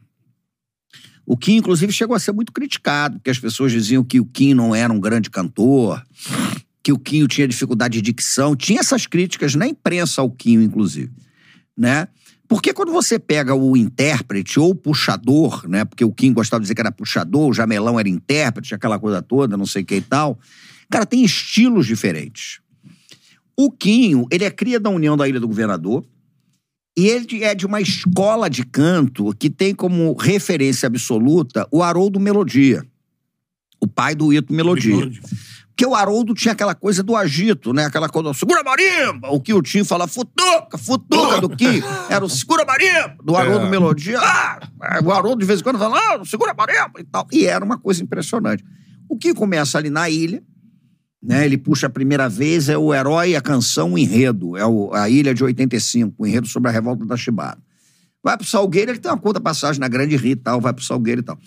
o 1.25 1.37
Kim, 1.37 1.57
inclusive, 1.57 1.91
chegou 1.93 2.15
a 2.15 2.19
ser 2.19 2.31
muito 2.31 2.51
criticado, 2.51 3.17
porque 3.17 3.29
as 3.29 3.39
pessoas 3.39 3.71
diziam 3.71 4.03
que 4.03 4.19
o 4.19 4.25
Kim 4.25 4.53
não 4.53 4.73
era 4.73 4.91
um 4.91 4.99
grande 4.99 5.29
cantor, 5.29 6.01
que 6.83 6.91
o 6.91 6.97
Quinho 6.97 7.27
tinha 7.27 7.47
dificuldade 7.47 7.95
de 7.95 8.01
dicção. 8.01 8.55
Tinha 8.55 8.79
essas 8.79 9.05
críticas 9.05 9.55
na 9.55 9.67
imprensa 9.67 10.21
ao 10.21 10.29
Quinho, 10.29 10.61
inclusive. 10.61 11.11
Né? 11.77 12.07
Porque 12.51 12.73
quando 12.73 12.91
você 12.91 13.17
pega 13.17 13.55
o 13.55 13.77
intérprete 13.77 14.59
ou 14.59 14.71
o 14.71 14.75
puxador, 14.75 15.65
né? 15.69 15.85
Porque 15.85 16.03
o 16.03 16.11
Kim 16.11 16.33
gostava 16.33 16.59
de 16.59 16.65
dizer 16.65 16.75
que 16.75 16.81
era 16.81 16.91
puxador, 16.91 17.47
o 17.47 17.53
Jamelão 17.53 17.97
era 17.97 18.09
intérprete, 18.09 18.75
aquela 18.75 18.99
coisa 18.99 19.21
toda, 19.21 19.55
não 19.55 19.65
sei 19.65 19.83
o 19.83 19.85
que 19.85 19.95
e 19.95 20.01
tal. 20.01 20.37
Cara, 20.89 21.05
tem 21.05 21.23
estilos 21.23 21.87
diferentes. 21.87 22.59
O 23.55 23.71
Quinho, 23.71 24.27
ele 24.29 24.43
é 24.43 24.51
cria 24.51 24.81
da 24.81 24.89
União 24.89 25.15
da 25.15 25.29
Ilha 25.29 25.39
do 25.39 25.47
Governador, 25.47 26.05
e 26.97 27.07
ele 27.07 27.41
é 27.41 27.55
de 27.55 27.65
uma 27.65 27.79
escola 27.79 28.49
de 28.49 28.65
canto 28.65 29.33
que 29.39 29.49
tem 29.49 29.73
como 29.73 30.13
referência 30.13 30.87
absoluta 30.87 31.65
o 31.71 31.81
Haroldo 31.81 32.19
Melodia, 32.19 32.85
o 33.79 33.87
pai 33.87 34.13
do 34.13 34.33
Ito 34.33 34.53
Melodia. 34.53 35.09
Porque 35.81 35.91
o 35.91 35.95
Haroldo 35.95 36.35
tinha 36.35 36.51
aquela 36.51 36.75
coisa 36.75 37.01
do 37.01 37.15
agito, 37.15 37.73
né? 37.73 37.85
Aquela 37.85 38.07
coisa, 38.07 38.31
segura 38.35 38.61
a 38.61 38.63
marimba! 38.63 39.29
O 39.31 39.41
que 39.41 39.51
o 39.51 39.63
Tim 39.63 39.83
fala, 39.83 40.07
futuca, 40.07 40.77
futuca 40.77 41.41
do 41.41 41.49
Kim. 41.49 41.81
Era 42.07 42.23
o 42.23 42.29
segura 42.29 42.63
marimba, 42.63 43.15
do 43.23 43.35
Haroldo 43.35 43.65
É. 43.65 43.69
Melodia. 43.69 44.19
Ah! 44.21 44.59
O 45.03 45.11
Haroldo 45.11 45.39
de 45.39 45.45
vez 45.45 45.59
em 45.59 45.63
quando 45.63 45.79
fala, 45.79 45.97
ah, 45.97 46.21
segura 46.23 46.53
marimba 46.53 46.99
e 46.99 47.03
tal. 47.03 47.25
E 47.31 47.47
era 47.47 47.65
uma 47.65 47.79
coisa 47.79 48.03
impressionante. 48.03 48.63
O 49.09 49.17
que 49.17 49.33
começa 49.33 49.79
ali 49.79 49.89
na 49.89 50.07
ilha, 50.07 50.43
né? 51.19 51.45
Ele 51.45 51.57
puxa 51.57 51.87
a 51.87 51.89
primeira 51.89 52.29
vez, 52.29 52.69
é 52.69 52.77
o 52.77 52.93
herói, 52.93 53.35
a 53.35 53.41
canção, 53.41 53.93
o 53.93 53.97
enredo. 53.97 54.55
É 54.55 54.65
o- 54.67 54.93
a 54.93 55.09
Ilha 55.09 55.33
de 55.33 55.43
85, 55.43 56.13
o 56.19 56.27
enredo 56.27 56.47
sobre 56.47 56.69
a 56.69 56.71
revolta 56.71 57.03
da 57.07 57.17
Chibata. 57.17 57.57
Vai 58.23 58.37
pro 58.37 58.45
Salgueiro, 58.45 58.91
ele 58.91 58.99
tem 58.99 59.11
uma 59.11 59.17
conta 59.17 59.41
passagem 59.41 59.79
na 59.79 59.87
Grande 59.87 60.15
Rio 60.15 60.33
e 60.33 60.35
tal, 60.35 60.61
vai 60.61 60.73
pro 60.73 60.83
Salgueiro 60.83 61.21
e 61.21 61.23
tal. 61.23 61.39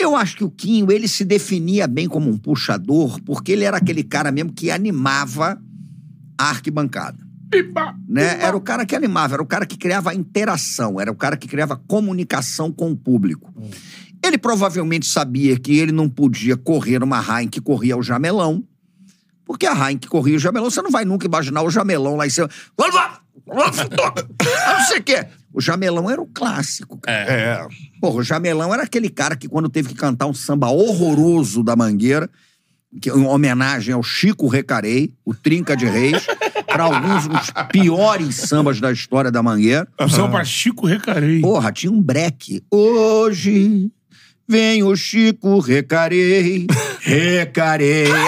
Eu 0.00 0.14
acho 0.14 0.36
que 0.36 0.44
o 0.44 0.50
Quinho, 0.50 0.92
ele 0.92 1.08
se 1.08 1.24
definia 1.24 1.86
bem 1.86 2.08
como 2.08 2.30
um 2.30 2.38
puxador, 2.38 3.20
porque 3.22 3.52
ele 3.52 3.64
era 3.64 3.76
aquele 3.76 4.04
cara 4.04 4.30
mesmo 4.30 4.52
que 4.52 4.70
animava 4.70 5.60
a 6.38 6.50
arquibancada. 6.50 7.18
Né? 8.08 8.40
Era 8.40 8.56
o 8.56 8.60
cara 8.60 8.86
que 8.86 8.94
animava, 8.94 9.34
era 9.34 9.42
o 9.42 9.46
cara 9.46 9.66
que 9.66 9.76
criava 9.76 10.14
interação, 10.14 11.00
era 11.00 11.10
o 11.10 11.16
cara 11.16 11.36
que 11.36 11.48
criava 11.48 11.76
comunicação 11.76 12.70
com 12.70 12.92
o 12.92 12.96
público. 12.96 13.52
Ele 14.24 14.38
provavelmente 14.38 15.06
sabia 15.06 15.58
que 15.58 15.78
ele 15.78 15.92
não 15.92 16.08
podia 16.08 16.56
correr 16.56 16.98
numa 16.98 17.20
Rain 17.20 17.48
que 17.48 17.60
corria 17.60 17.96
o 17.96 18.02
jamelão, 18.02 18.62
porque 19.44 19.66
a 19.66 19.72
Rain 19.72 19.96
que 19.96 20.06
corria 20.06 20.36
o 20.36 20.40
jamelão, 20.40 20.70
você 20.70 20.82
não 20.82 20.90
vai 20.90 21.04
nunca 21.04 21.26
imaginar 21.26 21.62
o 21.62 21.70
jamelão 21.70 22.16
lá 22.16 22.26
em 22.26 22.30
cima. 22.30 22.48
Não 24.78 24.84
sei 24.86 24.98
o 24.98 25.02
quê. 25.02 25.26
O 25.52 25.60
jamelão 25.60 26.10
era 26.10 26.20
o 26.20 26.26
clássico, 26.26 26.98
cara. 26.98 27.30
É. 27.30 27.66
Porra, 28.00 28.16
o 28.16 28.22
Jamelão 28.22 28.72
era 28.72 28.82
aquele 28.82 29.08
cara 29.08 29.34
que, 29.34 29.48
quando 29.48 29.68
teve 29.68 29.88
que 29.88 29.94
cantar 29.94 30.26
um 30.26 30.34
samba 30.34 30.68
horroroso 30.68 31.64
da 31.64 31.74
Mangueira, 31.74 32.30
que, 33.00 33.10
em 33.10 33.26
homenagem 33.26 33.94
ao 33.94 34.02
Chico 34.02 34.46
Recarei, 34.46 35.12
o 35.24 35.34
Trinca 35.34 35.76
de 35.76 35.86
Reis, 35.86 36.26
para 36.66 36.84
alguns 36.84 37.26
dos 37.26 37.50
piores 37.72 38.36
sambas 38.36 38.80
da 38.80 38.92
história 38.92 39.30
da 39.30 39.42
Mangueira. 39.42 39.88
Opção 39.98 40.30
pra 40.30 40.44
Chico 40.44 40.86
Recarei. 40.86 41.40
Porra, 41.40 41.72
tinha 41.72 41.90
um 41.90 42.00
breque. 42.00 42.62
Hoje 42.70 43.90
vem 44.46 44.82
o 44.82 44.96
Chico 44.96 45.58
Recarei, 45.60 46.66
Recarei. 47.00 48.10
Aí, 48.10 48.20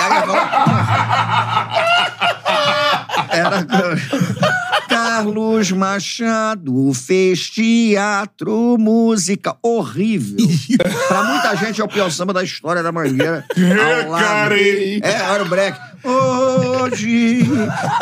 era 3.31 3.63
Carlos 5.61 5.73
Machado 5.73 6.95
fez 6.95 7.51
teatro, 7.51 8.79
música 8.79 9.55
horrível. 9.63 10.39
pra 11.07 11.23
muita 11.23 11.55
gente 11.57 11.83
é 11.83 11.85
o 11.85 11.89
pior 11.89 12.11
samba 12.11 12.33
da 12.33 12.43
história 12.43 12.83
da 12.83 12.91
Mangueira. 12.91 13.45
Recarei. 13.55 15.01
É, 15.05 15.13
era 15.13 15.43
o 15.43 15.49
break. 15.49 15.79
Hoje 16.03 17.43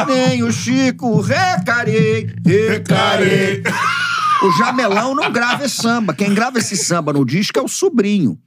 nem 0.06 0.44
o 0.44 0.52
Chico 0.52 1.20
recarei, 1.20 2.28
recarei. 2.44 3.62
O 4.42 4.52
Jamelão 4.58 5.16
não 5.16 5.32
grava 5.32 5.64
esse 5.64 5.82
samba. 5.82 6.14
Quem 6.14 6.32
grava 6.32 6.58
esse 6.58 6.76
samba 6.76 7.12
no 7.12 7.24
disco 7.24 7.58
é 7.58 7.62
o 7.62 7.68
sobrinho. 7.68 8.38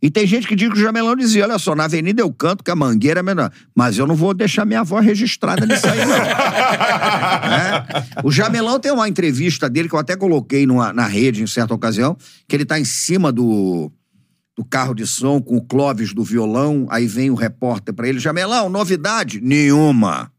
E 0.00 0.08
tem 0.10 0.24
gente 0.28 0.46
que 0.46 0.54
diz 0.54 0.68
que 0.72 0.78
o 0.78 0.80
Jamelão 0.80 1.16
dizia: 1.16 1.42
olha 1.44 1.58
só, 1.58 1.74
na 1.74 1.84
avenida 1.84 2.22
eu 2.22 2.32
canto 2.32 2.62
que 2.62 2.70
a 2.70 2.76
mangueira 2.76 3.18
é 3.20 3.22
menor. 3.22 3.50
Mas 3.74 3.98
eu 3.98 4.06
não 4.06 4.14
vou 4.14 4.32
deixar 4.32 4.64
minha 4.64 4.84
voz 4.84 5.04
registrada 5.04 5.66
nisso 5.66 5.86
aí, 5.88 5.98
não. 5.98 6.18
Né? 6.18 7.84
O 8.22 8.30
Jamelão 8.30 8.78
tem 8.78 8.92
uma 8.92 9.08
entrevista 9.08 9.68
dele 9.68 9.88
que 9.88 9.94
eu 9.94 9.98
até 9.98 10.16
coloquei 10.16 10.66
numa- 10.66 10.92
na 10.92 11.06
rede 11.06 11.42
em 11.42 11.46
certa 11.46 11.74
ocasião, 11.74 12.16
que 12.46 12.54
ele 12.54 12.64
tá 12.64 12.78
em 12.78 12.84
cima 12.84 13.32
do, 13.32 13.90
do 14.56 14.64
carro 14.64 14.94
de 14.94 15.04
som 15.06 15.40
com 15.40 15.56
o 15.56 15.62
Clóvis 15.64 16.14
do 16.14 16.22
violão. 16.22 16.86
Aí 16.90 17.06
vem 17.08 17.30
o 17.30 17.34
repórter 17.34 17.92
pra 17.92 18.08
ele: 18.08 18.20
Jamelão, 18.20 18.68
novidade? 18.68 19.40
Nenhuma. 19.40 20.30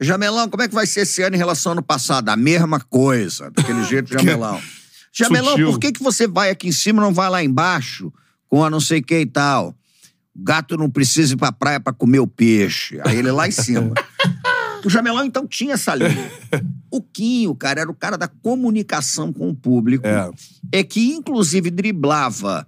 Jamelão, 0.00 0.48
como 0.48 0.62
é 0.62 0.68
que 0.68 0.74
vai 0.74 0.86
ser 0.86 1.00
esse 1.00 1.22
ano 1.22 1.34
em 1.34 1.38
relação 1.38 1.70
ao 1.70 1.74
ano 1.78 1.82
passado? 1.82 2.28
A 2.28 2.36
mesma 2.36 2.80
coisa, 2.80 3.50
daquele 3.50 3.82
jeito, 3.84 4.10
Jamelão. 4.12 4.60
Jamelão, 5.12 5.50
Sutil. 5.50 5.70
por 5.70 5.78
que, 5.78 5.92
que 5.92 6.02
você 6.02 6.26
vai 6.26 6.50
aqui 6.50 6.68
em 6.68 6.72
cima 6.72 7.02
e 7.02 7.04
não 7.04 7.12
vai 7.12 7.28
lá 7.28 7.42
embaixo 7.42 8.12
com 8.48 8.64
a 8.64 8.70
não 8.70 8.80
sei 8.80 9.02
que 9.02 9.18
e 9.18 9.26
tal? 9.26 9.74
O 10.34 10.42
gato 10.42 10.76
não 10.76 10.88
precisa 10.88 11.34
ir 11.34 11.36
pra 11.36 11.50
praia 11.50 11.80
pra 11.80 11.92
comer 11.92 12.20
o 12.20 12.26
peixe. 12.26 13.00
Aí 13.04 13.16
ele 13.16 13.30
lá 13.30 13.48
em 13.48 13.52
cima. 13.52 13.94
O 14.84 14.88
Jamelão, 14.88 15.24
então, 15.24 15.46
tinha 15.46 15.74
essa 15.74 15.94
linha. 15.94 16.30
O 16.90 17.02
Quinho, 17.02 17.54
cara, 17.54 17.80
era 17.80 17.90
o 17.90 17.94
cara 17.94 18.16
da 18.16 18.28
comunicação 18.28 19.32
com 19.32 19.50
o 19.50 19.54
público. 19.54 20.06
É. 20.06 20.30
É 20.70 20.84
que, 20.84 21.14
inclusive, 21.14 21.70
driblava 21.70 22.66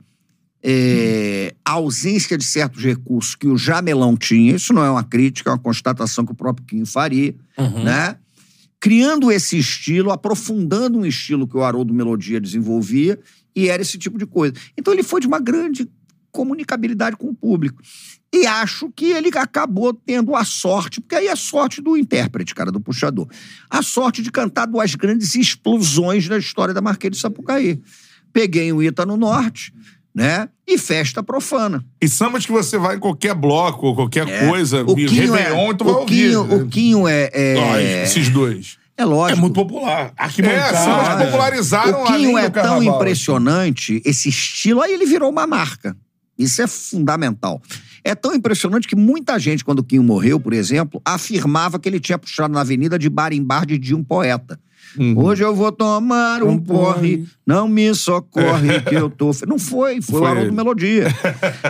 é, 0.63 1.55
a 1.65 1.73
ausência 1.73 2.37
de 2.37 2.45
certos 2.45 2.83
recursos 2.83 3.35
que 3.35 3.47
o 3.47 3.57
Jamelão 3.57 4.17
tinha. 4.17 4.57
Isso 4.57 4.73
não 4.73 4.85
é 4.85 4.91
uma 4.91 5.05
crítica, 5.05 5.51
é 5.51 5.53
uma 5.53 5.59
constatação 5.59 6.27
que 6.27 6.33
o 6.33 6.35
próprio 6.35 6.67
Quinho 6.67 6.87
faria, 6.87 7.35
né? 7.85 8.17
Criando 8.81 9.31
esse 9.31 9.59
estilo, 9.59 10.11
aprofundando 10.11 10.99
um 10.99 11.05
estilo 11.05 11.47
que 11.47 11.57
o 11.57 11.63
Haroldo 11.63 11.93
Melodia 11.93 12.41
desenvolvia, 12.41 13.21
e 13.55 13.69
era 13.69 13.83
esse 13.83 13.99
tipo 13.99 14.19
de 14.19 14.27
coisa. 14.27 14.55
Então 14.77 14.93
ele 14.93 15.03
foi 15.03 15.21
de 15.21 15.27
uma 15.27 15.39
grande 15.39 15.89
comunicabilidade 16.33 17.17
com 17.17 17.29
o 17.29 17.35
público. 17.35 17.83
E 18.33 18.47
acho 18.47 18.91
que 18.95 19.07
ele 19.07 19.29
acabou 19.37 19.93
tendo 19.93 20.37
a 20.37 20.45
sorte, 20.45 21.01
porque 21.01 21.17
aí 21.17 21.27
é 21.27 21.33
a 21.33 21.37
sorte 21.37 21.83
do 21.83 21.97
intérprete, 21.97 22.55
cara, 22.55 22.71
do 22.71 22.81
puxador. 22.81 23.29
A 23.69 23.83
sorte 23.83 24.23
de 24.23 24.31
cantar 24.31 24.67
duas 24.67 24.95
grandes 24.95 25.35
explosões 25.35 26.29
da 26.29 26.39
história 26.39 26.73
da 26.73 26.81
Marquês 26.81 27.13
de 27.13 27.19
Sapucaí. 27.19 27.83
Peguei 28.33 28.73
o 28.73 28.81
Ita 28.81 29.05
no 29.05 29.17
Norte, 29.17 29.75
né? 30.15 30.49
E 30.67 30.77
festa 30.79 31.23
profana. 31.23 31.85
E 32.01 32.09
sambas 32.09 32.45
que 32.47 32.53
você 32.53 32.79
vai 32.79 32.97
em 32.97 32.99
qualquer 32.99 33.35
bloco 33.35 33.87
ou 33.89 33.95
qualquer 33.95 34.49
coisa, 34.49 34.79
É. 34.79 34.83
O 34.83 34.99
e 34.99 35.07
Quinho 35.07 35.33
Réveillon, 35.33 35.71
é, 35.71 35.75
tu 35.75 35.85
vai 35.85 35.95
o 35.95 35.99
ouvir. 35.99 36.15
Quinho, 36.29 36.41
o 36.55 36.69
Quinho 36.69 37.09
é, 37.09 37.31
é, 37.33 37.55
Ó, 37.59 37.79
esses 38.05 38.29
dois. 38.29 38.79
é 38.97 39.05
lógico. 39.05 39.39
É 39.39 39.41
muito 39.41 39.55
popular. 39.55 40.13
Arquibancada. 40.17 40.77
É, 40.79 40.85
sambas 40.85 41.25
popularizaram 41.27 42.03
O 42.03 42.07
Quinho 42.07 42.39
é 42.39 42.51
tão 42.51 42.63
carnaval. 42.63 42.97
impressionante, 42.97 44.03
esse 44.05 44.29
estilo, 44.29 44.81
aí 44.83 44.93
ele 44.93 45.07
virou 45.07 45.31
uma 45.31 45.47
marca. 45.47 45.97
Isso 46.39 46.63
é 46.63 46.67
fundamental. 46.67 47.61
É 48.03 48.15
tão 48.15 48.35
impressionante 48.35 48.89
que 48.89 48.97
muita 48.97 49.39
gente, 49.39 49.63
quando 49.65 49.81
o 49.81 49.85
Quinho 49.85 50.03
morreu, 50.03 50.41
por 50.41 50.53
exemplo, 50.55 51.01
afirmava 51.05 51.79
que 51.79 51.89
ele 51.89 52.01
tinha 52.01 52.19
puxado 52.19 52.53
na 52.55 52.63
avenida 52.63 52.99
de 52.99 53.11
bar 53.11 53.33
em 53.33 53.43
bar 53.43 53.67
de 53.67 53.95
um 53.95 54.03
poeta. 54.03 54.59
Uhum. 54.99 55.17
Hoje 55.19 55.45
eu 55.45 55.55
vou 55.55 55.71
tomar 55.71 56.43
um 56.43 56.59
porre, 56.59 57.25
não 57.47 57.69
me 57.69 57.95
socorre 57.95 58.81
que 58.89 58.95
eu 58.95 59.09
tô... 59.09 59.33
fe-". 59.33 59.47
Não 59.47 59.59
foi, 59.59 60.03
foi, 60.03 60.17
o 60.17 60.19
Foi 60.19 60.29
Haroldo 60.29 60.49
ele. 60.49 60.57
Melodia. 60.57 61.07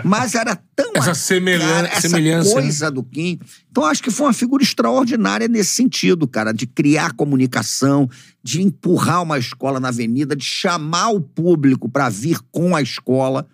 Mas 0.05 0.35
era 0.35 0.57
tão... 0.75 0.93
Essa 0.95 1.11
a 1.11 1.15
semelhan- 1.15 1.67
cara, 1.67 1.89
essa 1.89 2.09
semelhança, 2.09 2.49
né? 2.49 2.55
coisa 2.63 2.91
do 2.91 3.03
Kim. 3.03 3.39
Então 3.71 3.85
acho 3.85 4.03
que 4.03 4.11
foi 4.11 4.27
uma 4.27 4.33
figura 4.33 4.63
extraordinária 4.63 5.49
nesse 5.49 5.73
sentido, 5.73 6.27
cara, 6.27 6.53
de 6.53 6.67
criar 6.67 7.13
comunicação, 7.13 8.09
de 8.43 8.63
empurrar 8.63 9.23
uma 9.23 9.39
escola 9.39 9.79
na 9.79 9.89
avenida, 9.89 10.35
de 10.35 10.45
chamar 10.45 11.11
o 11.11 11.21
público 11.21 11.89
para 11.89 12.09
vir 12.09 12.39
com 12.51 12.75
a 12.75 12.81
escola. 12.81 13.47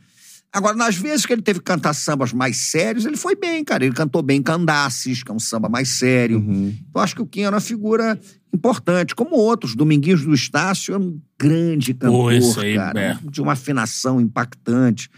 Agora, 0.53 0.75
nas 0.75 0.97
vezes 0.97 1.27
que 1.27 1.35
ele 1.35 1.43
teve 1.43 1.59
que 1.59 1.67
cantar 1.67 1.93
sambas 1.93 2.33
mais 2.33 2.57
sérios, 2.57 3.05
ele 3.05 3.17
foi 3.19 3.37
bem, 3.37 3.63
cara. 3.63 3.85
Ele 3.85 3.95
cantou 3.95 4.23
bem 4.23 4.41
Candaces, 4.41 5.23
que 5.23 5.31
é 5.31 5.35
um 5.35 5.39
samba 5.39 5.69
mais 5.69 5.99
sério. 5.99 6.39
Uhum. 6.39 6.75
Então 6.89 7.03
acho 7.03 7.15
que 7.15 7.21
o 7.21 7.27
Kim 7.27 7.43
era 7.43 7.55
uma 7.57 7.61
figura 7.61 8.19
importante, 8.57 9.15
como 9.15 9.37
outros. 9.37 9.75
Dominguinhos 9.75 10.25
do 10.25 10.35
Estácio 10.35 10.95
é 10.95 10.99
um 10.99 11.21
grande 11.39 11.95
cantor, 11.95 12.33
Pô, 12.33 12.61
aí, 12.61 12.75
cara. 12.75 13.01
é. 13.01 13.19
De 13.31 13.41
uma 13.41 13.53
afinação 13.53 14.21
impactante. 14.21 15.09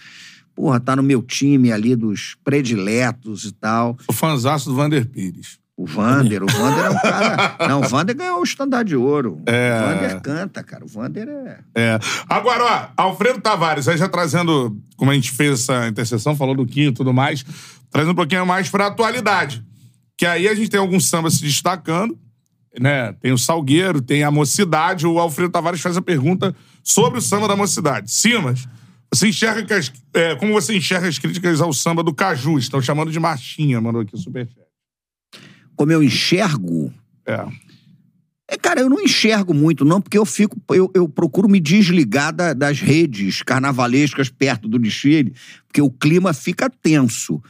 Porra, 0.54 0.80
tá 0.80 0.96
no 0.96 1.02
meu 1.02 1.22
time 1.22 1.70
ali 1.70 1.94
dos 1.94 2.36
prediletos 2.44 3.44
e 3.44 3.52
tal. 3.52 3.96
O 4.08 4.12
fanzaço 4.12 4.68
do 4.68 4.74
Vander 4.74 5.06
Pires. 5.06 5.58
O 5.76 5.86
Vander, 5.86 6.42
o 6.42 6.46
Vander 6.46 6.86
é 6.86 6.90
um 6.90 6.98
cara. 6.98 7.56
Não, 7.68 7.80
o 7.82 7.88
Vander 7.88 8.16
ganhou 8.16 8.40
o 8.40 8.42
estandarte 8.42 8.88
de 8.88 8.96
ouro. 8.96 9.40
É. 9.46 9.78
O 9.80 9.86
Vander 9.86 10.20
canta, 10.20 10.64
cara. 10.64 10.84
O 10.84 10.88
Vander 10.88 11.28
é. 11.28 11.58
É. 11.76 11.98
Agora, 12.28 12.92
ó, 12.96 13.02
Alfredo 13.04 13.40
Tavares, 13.40 13.86
aí 13.86 13.96
já 13.96 14.08
trazendo, 14.08 14.76
como 14.96 15.12
a 15.12 15.14
gente 15.14 15.30
fez 15.30 15.60
essa 15.60 15.86
interseção, 15.86 16.34
falou 16.34 16.56
do 16.56 16.66
Quinho 16.66 16.88
e 16.88 16.92
tudo 16.94 17.12
mais, 17.12 17.44
trazendo 17.92 18.10
um 18.10 18.16
pouquinho 18.16 18.44
mais 18.44 18.68
pra 18.68 18.88
atualidade. 18.88 19.62
Que 20.16 20.26
aí 20.26 20.48
a 20.48 20.54
gente 20.56 20.68
tem 20.68 20.80
alguns 20.80 21.06
sambas 21.08 21.34
se 21.34 21.42
destacando, 21.44 22.18
né? 22.78 23.12
Tem 23.14 23.32
o 23.32 23.38
Salgueiro, 23.38 24.00
tem 24.00 24.22
a 24.24 24.30
Mocidade. 24.30 25.06
O 25.06 25.18
Alfredo 25.18 25.50
Tavares 25.52 25.80
faz 25.80 25.96
a 25.96 26.02
pergunta 26.02 26.54
sobre 26.82 27.18
o 27.18 27.22
samba 27.22 27.46
da 27.48 27.56
Mocidade. 27.56 28.10
Simas, 28.10 28.66
você 29.12 29.28
enxerga 29.28 29.64
que 29.64 29.72
as, 29.72 29.92
é, 30.14 30.34
como 30.36 30.52
você 30.52 30.76
enxerga 30.76 31.08
as 31.08 31.18
críticas 31.18 31.60
ao 31.60 31.72
samba 31.72 32.02
do 32.02 32.14
Caju? 32.14 32.58
Estão 32.58 32.80
chamando 32.82 33.10
de 33.10 33.18
marchinha, 33.20 33.80
mandou 33.80 34.02
aqui 34.02 34.14
o 34.14 34.18
superchat. 34.18 34.66
Como 35.76 35.92
eu 35.92 36.02
enxergo. 36.02 36.92
É. 37.26 37.46
É, 38.50 38.56
cara, 38.56 38.80
eu 38.80 38.88
não 38.88 38.98
enxergo 38.98 39.52
muito, 39.52 39.84
não, 39.84 40.00
porque 40.00 40.16
eu 40.16 40.24
fico. 40.24 40.56
Eu, 40.70 40.90
eu 40.94 41.06
procuro 41.06 41.48
me 41.48 41.60
desligar 41.60 42.32
da- 42.34 42.54
das 42.54 42.80
redes 42.80 43.42
carnavalescas 43.42 44.30
perto 44.30 44.66
do 44.66 44.78
desfile, 44.78 45.34
porque 45.66 45.82
o 45.82 45.90
clima 45.90 46.32
fica 46.32 46.70
tenso. 46.70 47.42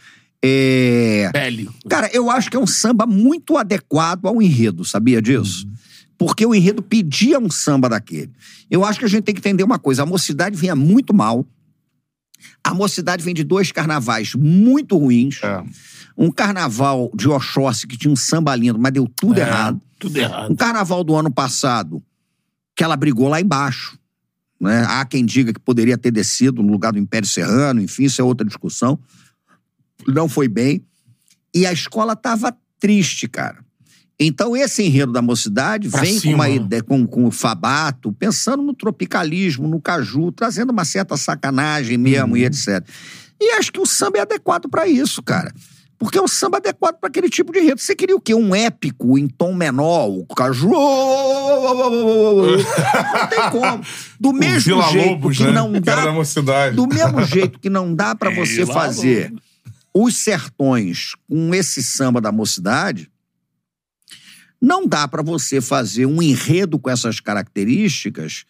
É. 0.44 1.30
Cara, 1.88 2.08
eu 2.12 2.30
acho 2.30 2.50
que 2.50 2.56
é 2.56 2.60
um 2.60 2.66
samba 2.66 3.06
muito 3.06 3.56
adequado 3.56 4.26
ao 4.26 4.40
enredo, 4.40 4.84
sabia 4.84 5.20
disso? 5.20 5.66
Porque 6.16 6.44
o 6.44 6.54
enredo 6.54 6.82
pedia 6.82 7.38
um 7.38 7.50
samba 7.50 7.88
daquele. 7.88 8.32
Eu 8.70 8.84
acho 8.84 8.98
que 8.98 9.04
a 9.04 9.08
gente 9.08 9.24
tem 9.24 9.34
que 9.34 9.40
entender 9.40 9.62
uma 9.62 9.78
coisa: 9.78 10.02
a 10.02 10.06
mocidade 10.06 10.56
vinha 10.56 10.74
muito 10.74 11.14
mal. 11.14 11.46
A 12.62 12.74
mocidade 12.74 13.22
vem 13.22 13.34
de 13.34 13.42
dois 13.44 13.72
carnavais 13.72 14.34
muito 14.34 14.96
ruins. 14.96 15.40
É. 15.42 15.62
Um 16.16 16.30
carnaval 16.30 17.10
de 17.14 17.28
Oxóssi 17.28 17.86
que 17.86 17.96
tinha 17.96 18.12
um 18.12 18.16
samba 18.16 18.54
lindo, 18.54 18.78
mas 18.78 18.92
deu 18.92 19.08
tudo 19.08 19.38
É, 19.38 19.42
errado. 19.42 19.80
Tudo 19.98 20.16
errado. 20.16 20.52
Um 20.52 20.56
carnaval 20.56 21.04
do 21.04 21.14
ano 21.14 21.30
passado 21.30 22.02
que 22.76 22.82
ela 22.84 22.96
brigou 22.96 23.28
lá 23.28 23.40
embaixo. 23.40 23.98
Né? 24.60 24.84
Há 24.88 25.04
quem 25.04 25.24
diga 25.24 25.52
que 25.52 25.60
poderia 25.60 25.96
ter 25.96 26.10
descido 26.10 26.62
no 26.62 26.70
lugar 26.70 26.92
do 26.92 26.98
Império 26.98 27.28
Serrano, 27.28 27.80
enfim, 27.80 28.04
isso 28.04 28.20
é 28.20 28.24
outra 28.24 28.46
discussão. 28.46 28.98
Não 30.06 30.28
foi 30.28 30.48
bem. 30.48 30.84
E 31.54 31.66
a 31.66 31.72
escola 31.72 32.12
estava 32.12 32.54
triste, 32.78 33.26
cara. 33.28 33.58
Então, 34.20 34.56
esse 34.56 34.82
enredo 34.82 35.12
da 35.12 35.22
mocidade 35.22 35.88
Pra 35.88 36.00
vem 36.00 36.14
com 36.14 36.20
cima, 36.20 36.34
uma 36.34 36.48
né? 36.48 36.54
ideia, 36.56 36.82
com, 36.82 37.06
com 37.06 37.24
o 37.26 37.30
fabato, 37.30 38.12
pensando 38.12 38.62
no 38.62 38.74
tropicalismo, 38.74 39.68
no 39.68 39.80
caju, 39.80 40.32
trazendo 40.32 40.70
uma 40.70 40.84
certa 40.84 41.16
sacanagem 41.16 41.96
mesmo 41.96 42.30
Uhum. 42.32 42.36
e 42.36 42.44
etc. 42.44 42.84
E 43.40 43.52
acho 43.52 43.72
que 43.72 43.80
o 43.80 43.86
samba 43.86 44.18
é 44.18 44.22
adequado 44.22 44.68
para 44.68 44.88
isso, 44.88 45.22
cara. 45.22 45.52
Porque 45.96 46.18
é 46.18 46.22
um 46.22 46.28
samba 46.28 46.58
adequado 46.58 46.96
para 46.98 47.08
aquele 47.08 47.28
tipo 47.28 47.52
de 47.52 47.60
enredo. 47.60 47.80
Você 47.80 47.94
queria 47.94 48.16
o 48.16 48.20
quê? 48.20 48.34
Um 48.34 48.54
épico 48.54 49.16
em 49.18 49.26
tom 49.28 49.52
menor, 49.54 50.08
o 50.08 50.26
caju. 50.26 50.68
Não 50.68 52.56
tem 53.28 53.50
como. 53.50 53.84
Do 54.18 54.32
mesmo 54.38 54.82
jeito 54.90 55.10
Lobos, 55.10 55.36
que 55.36 55.44
né? 55.44 55.52
não 55.52 55.72
dá 55.72 56.70
do 56.72 56.86
mesmo 56.86 57.22
jeito 57.24 57.58
que 57.58 57.68
não 57.70 57.94
dá 57.94 58.14
pra 58.14 58.30
você 58.34 58.64
Vila 58.64 58.74
fazer 58.74 59.32
os 59.94 60.16
sertões 60.16 61.12
com 61.28 61.54
esse 61.54 61.82
samba 61.82 62.20
da 62.20 62.32
mocidade, 62.32 63.10
não 64.60 64.86
dá 64.86 65.06
pra 65.06 65.22
você 65.22 65.60
fazer 65.60 66.06
um 66.06 66.22
enredo 66.22 66.78
com 66.78 66.90
essas 66.90 67.20
características 67.20 68.44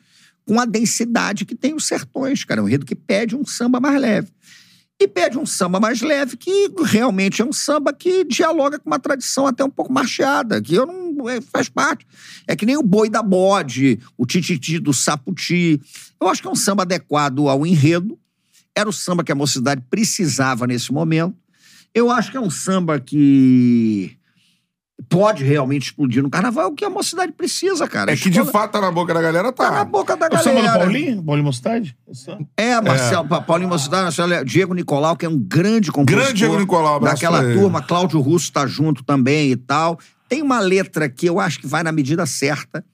com 0.49 0.59
a 0.59 0.65
densidade 0.65 1.45
que 1.45 1.55
tem 1.55 1.75
os 1.75 1.87
sertões, 1.87 2.43
cara. 2.43 2.61
É 2.61 2.65
um 2.65 2.69
enredo 2.69 2.87
que 2.87 2.95
pede 2.95 3.37
um 3.37 3.45
samba 3.45 3.79
mais 3.79 4.01
leve. 4.01 4.33
E 5.01 5.07
pede 5.07 5.39
um 5.39 5.47
samba 5.47 5.79
mais 5.79 6.01
leve, 6.01 6.37
que 6.37 6.73
realmente 6.87 7.41
é 7.41 7.45
um 7.45 7.53
samba 7.53 7.93
que 7.93 8.25
dialoga 8.25 8.81
com 8.81 8.91
uma 8.91 8.99
tradição 8.99 9.47
até 9.47 9.63
um 9.63 9.71
pouco 9.71 9.93
marcheada, 9.93 10.61
que 10.61 10.75
eu 10.75 10.87
não 10.87 11.29
é, 11.29 11.41
faz 11.41 11.69
parte. 11.69 12.05
É 12.49 12.57
que 12.57 12.67
nem 12.67 12.77
o 12.77 12.83
boi 12.83 13.09
da 13.09 13.23
bode, 13.23 14.01
o 14.17 14.27
tititi 14.27 14.79
do 14.81 14.93
saputi. 14.93 15.81
Eu 16.21 16.29
acho 16.29 16.43
que 16.43 16.49
é 16.49 16.51
um 16.51 16.57
samba 16.57 16.83
adequado 16.83 17.49
ao 17.49 17.65
enredo. 17.65 18.19
Era 18.79 18.89
o 18.89 18.93
samba 18.93 19.25
que 19.25 19.33
a 19.33 19.35
mocidade 19.35 19.83
precisava 19.91 20.67
nesse 20.67 20.93
momento. 20.93 21.35
Eu 21.95 22.11
acho 22.11 22.31
que 22.31 22.37
é 22.37 22.41
um 22.41 22.51
samba 22.51 23.01
que 23.01 24.17
pode 25.09 25.43
realmente 25.45 25.85
explodir 25.87 26.23
no 26.23 26.29
carnaval, 26.29 26.65
é 26.65 26.67
o 26.67 26.75
que 26.75 26.85
a 26.85 26.91
mocidade 26.91 27.33
precisa, 27.33 27.87
cara. 27.89 28.13
É 28.13 28.17
que 28.17 28.29
de 28.29 28.45
fato 28.45 28.73
tá 28.73 28.81
na 28.81 28.91
boca 28.91 29.15
da 29.15 29.23
galera, 29.23 29.53
tá 29.53 29.71
na 29.71 29.77
tá. 29.79 29.85
boca 29.85 30.17
da 30.17 30.27
O 30.27 30.39
samba 30.39 30.61
do 30.61 30.63
galera. 30.67 30.79
Paulinho? 30.85 31.23
Paulinho 31.23 31.45
Mocidade? 31.47 31.97
Samba? 32.13 32.47
É, 32.57 32.81
Marcelo, 32.81 33.27
Pa- 33.29 33.41
Paulinho 33.41 33.69
Mocidade, 33.71 34.03
Marcelo, 34.05 34.45
Diego 34.45 34.75
Nicolau, 34.75 35.17
que 35.17 35.25
é 35.25 35.29
um 35.29 35.39
grande 35.39 35.91
compositor. 35.93 36.25
Grande 36.25 36.39
Diego 36.39 36.59
Nicolau, 36.59 37.01
Daquela 37.01 37.43
turma, 37.43 37.83
Cláudio 37.83 38.21
Russo 38.21 38.53
tá 38.53 38.67
junto 38.67 39.03
também 39.05 39.51
e 39.53 39.57
tal. 39.57 39.99
Tem 40.29 40.43
uma 40.43 40.61
letra 40.61 41.09
que 41.09 41.27
eu 41.27 41.41
acho 41.41 41.59
que 41.61 41.67
vai 41.67 41.83
na 41.83 41.91
medida 41.93 42.27
certa, 42.27 42.85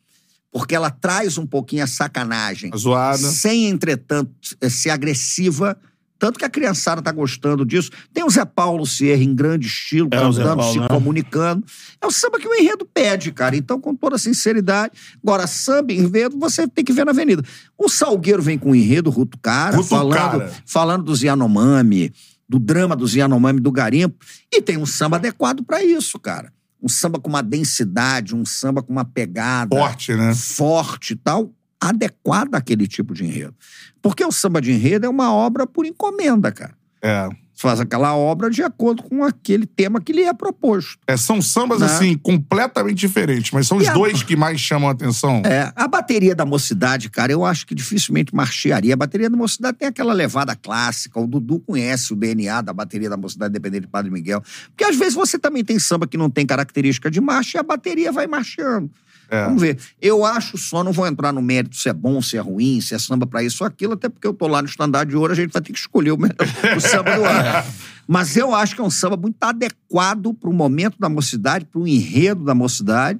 porque 0.54 0.72
ela 0.72 0.88
traz 0.88 1.36
um 1.36 1.44
pouquinho 1.44 1.82
a 1.82 1.86
sacanagem. 1.88 2.70
A 2.72 2.76
zoada. 2.76 3.18
Sem, 3.18 3.66
entretanto, 3.66 4.30
eh, 4.60 4.68
ser 4.70 4.90
agressiva. 4.90 5.76
Tanto 6.16 6.38
que 6.38 6.44
a 6.44 6.48
criançada 6.48 7.02
tá 7.02 7.10
gostando 7.10 7.66
disso. 7.66 7.90
Tem 8.12 8.22
o 8.22 8.30
Zé 8.30 8.44
Paulo 8.44 8.86
Sierra 8.86 9.24
em 9.24 9.34
grande 9.34 9.66
estilo, 9.66 10.08
É, 10.12 10.16
cantando, 10.16 10.56
Paulo, 10.58 10.72
se 10.72 10.78
né? 10.78 10.86
comunicando. 10.86 11.66
É 12.00 12.06
o 12.06 12.10
samba 12.12 12.38
que 12.38 12.46
o 12.46 12.54
enredo 12.54 12.86
pede, 12.94 13.32
cara. 13.32 13.56
Então, 13.56 13.80
com 13.80 13.96
toda 13.96 14.16
sinceridade. 14.16 14.92
Agora, 15.20 15.44
samba 15.48 15.92
e 15.92 15.98
enredo, 15.98 16.38
você 16.38 16.68
tem 16.68 16.84
que 16.84 16.92
ver 16.92 17.04
na 17.04 17.10
avenida. 17.10 17.42
O 17.76 17.88
Salgueiro 17.88 18.40
vem 18.40 18.56
com 18.56 18.70
o 18.70 18.74
enredo, 18.76 19.10
Ruto 19.10 19.36
Cara, 19.42 19.76
Ruto 19.76 19.88
falando, 19.88 20.14
Cara. 20.38 20.52
falando 20.64 21.02
dos 21.02 21.20
Yanomami, 21.20 22.12
do 22.48 22.60
drama 22.60 22.94
dos 22.94 23.12
Yanomami 23.16 23.58
do 23.58 23.72
Garimpo. 23.72 24.24
E 24.52 24.62
tem 24.62 24.76
um 24.78 24.86
samba 24.86 25.16
adequado 25.16 25.64
pra 25.64 25.82
isso, 25.82 26.16
cara. 26.20 26.52
Um 26.84 26.88
samba 26.88 27.18
com 27.18 27.30
uma 27.30 27.42
densidade, 27.42 28.36
um 28.36 28.44
samba 28.44 28.82
com 28.82 28.92
uma 28.92 29.06
pegada 29.06 29.74
Forte, 29.74 30.14
né? 30.14 30.34
forte 30.34 31.14
e 31.14 31.16
tal, 31.16 31.50
adequada 31.80 32.58
àquele 32.58 32.86
tipo 32.86 33.14
de 33.14 33.24
enredo. 33.24 33.54
Porque 34.02 34.22
o 34.22 34.30
samba 34.30 34.60
de 34.60 34.70
enredo 34.70 35.06
é 35.06 35.08
uma 35.08 35.32
obra 35.32 35.66
por 35.66 35.86
encomenda, 35.86 36.52
cara. 36.52 36.76
É. 37.02 37.28
Faz 37.56 37.78
aquela 37.78 38.16
obra 38.16 38.50
de 38.50 38.62
acordo 38.64 39.02
com 39.04 39.22
aquele 39.22 39.64
tema 39.64 40.00
que 40.00 40.12
lhe 40.12 40.22
é 40.24 40.34
proposto. 40.34 40.98
É, 41.06 41.16
são 41.16 41.40
sambas, 41.40 41.80
Né? 41.80 41.86
assim, 41.86 42.18
completamente 42.18 42.96
diferentes, 42.98 43.52
mas 43.52 43.68
são 43.68 43.78
os 43.78 43.84
E 43.84 43.88
a- 43.88 43.92
dois 43.92 44.22
que 44.24 44.34
mais 44.34 44.60
chamam 44.60 44.88
a 44.88 44.92
atenção. 44.92 45.40
É, 45.46 45.72
a 45.76 45.86
bateria 45.86 46.34
da 46.34 46.44
mocidade, 46.44 47.08
cara, 47.08 47.30
eu 47.32 47.44
acho 47.44 47.64
que 47.66 47.74
dificilmente 47.74 48.34
marchearia. 48.34 48.94
A 48.94 48.96
bateria 48.96 49.30
da 49.30 49.36
mocidade 49.36 49.78
tem 49.78 49.86
aquela 49.88 50.12
levada 50.12 50.56
clássica. 50.56 51.20
O 51.20 51.26
Dudu 51.28 51.60
conhece 51.60 52.12
o 52.12 52.16
DNA 52.16 52.60
da 52.60 52.72
bateria 52.72 53.08
da 53.08 53.16
mocidade, 53.16 53.52
dependendo 53.52 53.82
de 53.86 53.88
Padre 53.92 54.10
Miguel. 54.10 54.42
Porque 54.70 54.84
às 54.84 54.96
vezes 54.96 55.14
você 55.14 55.38
também 55.38 55.64
tem 55.64 55.78
samba 55.78 56.06
que 56.08 56.16
não 56.16 56.28
tem 56.28 56.44
característica 56.44 57.08
de 57.10 57.20
marcha 57.20 57.58
e 57.58 57.60
a 57.60 57.62
bateria 57.62 58.10
vai 58.10 58.26
marchando. 58.26 58.90
É. 59.34 59.44
Vamos 59.46 59.60
ver. 59.62 59.78
Eu 60.00 60.24
acho 60.24 60.56
só, 60.56 60.84
não 60.84 60.92
vou 60.92 61.06
entrar 61.06 61.32
no 61.32 61.42
mérito 61.42 61.76
se 61.76 61.88
é 61.88 61.92
bom, 61.92 62.22
se 62.22 62.36
é 62.36 62.40
ruim, 62.40 62.80
se 62.80 62.94
é 62.94 62.98
samba 62.98 63.26
pra 63.26 63.42
isso 63.42 63.64
ou 63.64 63.68
aquilo, 63.68 63.94
até 63.94 64.08
porque 64.08 64.26
eu 64.26 64.32
tô 64.34 64.46
lá 64.46 64.62
no 64.62 64.68
estandarte 64.68 65.10
de 65.10 65.16
ouro, 65.16 65.32
a 65.32 65.36
gente 65.36 65.50
vai 65.52 65.60
ter 65.62 65.72
que 65.72 65.78
escolher 65.78 66.12
o, 66.12 66.16
melhor, 66.18 66.36
o 66.76 66.80
samba 66.80 67.16
do 67.16 67.24
ano. 67.24 67.64
Mas 68.06 68.36
eu 68.36 68.54
acho 68.54 68.74
que 68.74 68.80
é 68.80 68.84
um 68.84 68.90
samba 68.90 69.16
muito 69.16 69.36
adequado 69.40 70.34
pro 70.34 70.52
momento 70.52 70.96
da 70.98 71.08
mocidade, 71.08 71.64
pro 71.64 71.86
enredo 71.88 72.44
da 72.44 72.54
mocidade, 72.54 73.18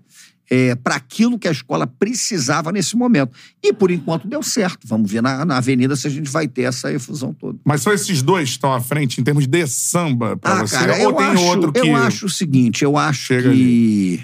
é, 0.50 0.74
para 0.74 0.94
aquilo 0.96 1.38
que 1.38 1.48
a 1.48 1.50
escola 1.50 1.86
precisava 1.86 2.70
nesse 2.70 2.94
momento. 2.96 3.32
E 3.62 3.72
por 3.72 3.90
enquanto 3.90 4.28
deu 4.28 4.42
certo. 4.42 4.86
Vamos 4.86 5.10
ver 5.10 5.22
na, 5.22 5.42
na 5.44 5.56
avenida 5.56 5.96
se 5.96 6.06
a 6.06 6.10
gente 6.10 6.30
vai 6.30 6.46
ter 6.46 6.62
essa 6.62 6.92
efusão 6.92 7.32
toda. 7.32 7.58
Mas 7.64 7.80
são 7.80 7.92
esses 7.92 8.20
dois 8.22 8.50
que 8.50 8.56
estão 8.56 8.72
à 8.74 8.80
frente 8.80 9.20
em 9.20 9.24
termos 9.24 9.46
de 9.46 9.66
samba 9.66 10.36
pra 10.36 10.58
Ah, 10.58 10.60
você? 10.60 10.76
cara, 10.76 10.98
Ou 11.06 11.14
tem 11.14 11.26
acho, 11.26 11.42
outro 11.44 11.72
que. 11.72 11.78
eu 11.80 11.96
acho 11.96 12.26
o 12.26 12.30
seguinte, 12.30 12.84
eu 12.84 12.96
acho 12.98 13.22
Chega 13.28 13.50
que... 13.50 14.20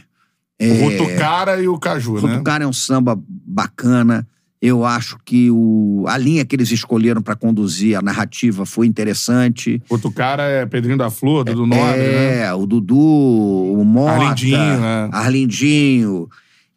O 0.61 0.84
Rutucara 0.84 1.62
e 1.62 1.68
o 1.68 1.78
Caju, 1.78 2.14
né? 2.14 2.20
Futucara 2.20 2.64
é 2.64 2.66
um 2.66 2.72
samba 2.72 3.18
bacana. 3.26 4.26
Eu 4.61 4.84
acho 4.84 5.18
que 5.24 5.50
o, 5.50 6.04
a 6.06 6.18
linha 6.18 6.44
que 6.44 6.54
eles 6.54 6.70
escolheram 6.70 7.22
para 7.22 7.34
conduzir 7.34 7.96
a 7.96 8.02
narrativa 8.02 8.66
foi 8.66 8.86
interessante. 8.86 9.82
Rutucara 9.90 10.42
é 10.42 10.66
Pedrinho 10.66 10.98
da 10.98 11.11
Flor, 11.11 11.44
Dudu 11.44 11.66
Nobre, 11.66 11.98
né? 11.98 12.42
é, 12.42 12.52
o 12.52 12.66
Dudu, 12.66 12.94
o 12.94 13.82
Mota, 13.82 14.12
Arlindinho, 14.12 14.80
né? 14.80 15.08
Arlindinho. 15.12 16.28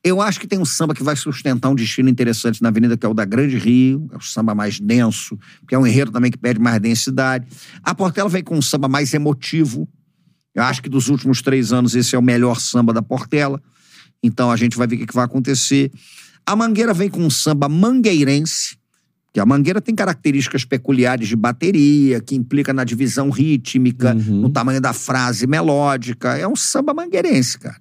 Eu 0.01 0.21
acho 0.21 0.39
que 0.39 0.47
tem 0.47 0.59
um 0.59 0.65
samba 0.65 0.93
que 0.93 1.03
vai 1.03 1.15
sustentar 1.17 1.69
um 1.69 1.75
destino 1.75 2.09
interessante 2.09 2.61
na 2.61 2.69
Avenida, 2.69 2.95
que 2.95 3.05
é 3.05 3.09
o 3.09 3.13
da 3.13 3.25
Grande 3.25 3.57
Rio. 3.57 4.09
É 4.13 4.17
o 4.17 4.21
samba 4.21 4.55
mais 4.55 4.79
denso, 4.79 5.37
que 5.67 5.75
é 5.75 5.79
um 5.79 5.85
enredo 5.85 6.11
também 6.11 6.31
que 6.31 6.37
pede 6.37 6.59
mais 6.59 6.79
densidade. 6.79 7.47
A 7.83 7.93
Portela 7.93 8.29
vem 8.29 8.43
com 8.43 8.57
um 8.57 8.61
samba 8.61 8.87
mais 8.87 9.13
emotivo. 9.13 9.87
Eu 10.55 10.63
acho 10.63 10.81
que 10.81 10.89
dos 10.89 11.09
últimos 11.09 11.41
três 11.41 11.73
anos 11.73 11.95
esse 11.95 12.15
é 12.15 12.19
o 12.19 12.21
melhor 12.21 12.59
samba 12.59 12.93
da 12.93 13.01
Portela. 13.01 13.61
Então 14.23 14.49
a 14.49 14.55
gente 14.55 14.77
vai 14.77 14.87
ver 14.87 14.95
o 14.95 15.05
que 15.05 15.13
vai 15.13 15.25
acontecer. 15.25 15.91
A 16.45 16.55
Mangueira 16.55 16.93
vem 16.93 17.09
com 17.09 17.19
um 17.19 17.29
samba 17.29 17.67
mangueirense, 17.69 18.77
que 19.33 19.39
a 19.39 19.45
Mangueira 19.45 19.81
tem 19.81 19.93
características 19.93 20.63
peculiares 20.63 21.27
de 21.27 21.35
bateria, 21.35 22.21
que 22.21 22.35
implica 22.35 22.71
na 22.71 22.83
divisão 22.83 23.29
rítmica, 23.29 24.13
no 24.13 24.49
tamanho 24.49 24.79
da 24.79 24.93
frase 24.93 25.47
melódica. 25.47 26.37
É 26.37 26.47
um 26.47 26.55
samba 26.55 26.93
mangueirense, 26.93 27.59
cara. 27.59 27.77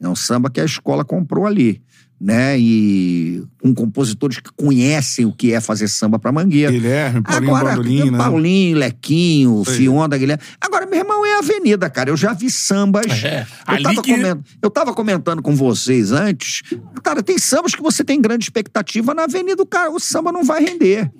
É 0.00 0.08
um 0.08 0.16
samba 0.16 0.50
que 0.50 0.60
a 0.60 0.64
escola 0.64 1.04
comprou 1.04 1.46
ali, 1.46 1.80
né? 2.20 2.58
E 2.58 3.42
com 3.60 3.74
compositores 3.74 4.38
que 4.38 4.50
conhecem 4.56 5.26
o 5.26 5.32
que 5.32 5.52
é 5.52 5.60
fazer 5.60 5.88
samba 5.88 6.18
pra 6.18 6.32
Mangueira. 6.32 6.70
Guilherme, 6.72 7.22
Paulinho 7.22 7.54
Agora, 7.54 7.76
Bandolim, 7.76 8.10
né? 8.10 8.18
Paulinho, 8.18 8.78
Lequinho, 8.78 9.62
Sei. 9.64 9.76
Fionda, 9.76 10.16
Guilherme. 10.16 10.42
Agora, 10.60 10.86
meu 10.86 10.98
irmão, 11.00 11.26
é 11.26 11.38
avenida, 11.38 11.90
cara. 11.90 12.10
Eu 12.10 12.16
já 12.16 12.32
vi 12.32 12.50
sambas. 12.50 13.06
É, 13.24 13.46
eu, 13.68 13.82
tava 13.82 14.02
que- 14.02 14.12
coment- 14.14 14.40
eu 14.62 14.70
tava 14.70 14.94
comentando 14.94 15.42
com 15.42 15.54
vocês 15.54 16.12
antes. 16.12 16.62
Cara, 17.02 17.22
tem 17.22 17.36
sambas 17.38 17.74
que 17.74 17.82
você 17.82 18.02
tem 18.04 18.20
grande 18.20 18.44
expectativa. 18.44 19.12
Na 19.12 19.24
avenida, 19.24 19.62
o, 19.62 19.66
cara, 19.66 19.90
o 19.90 19.98
samba 20.00 20.30
não 20.32 20.44
vai 20.44 20.62
render. 20.64 21.10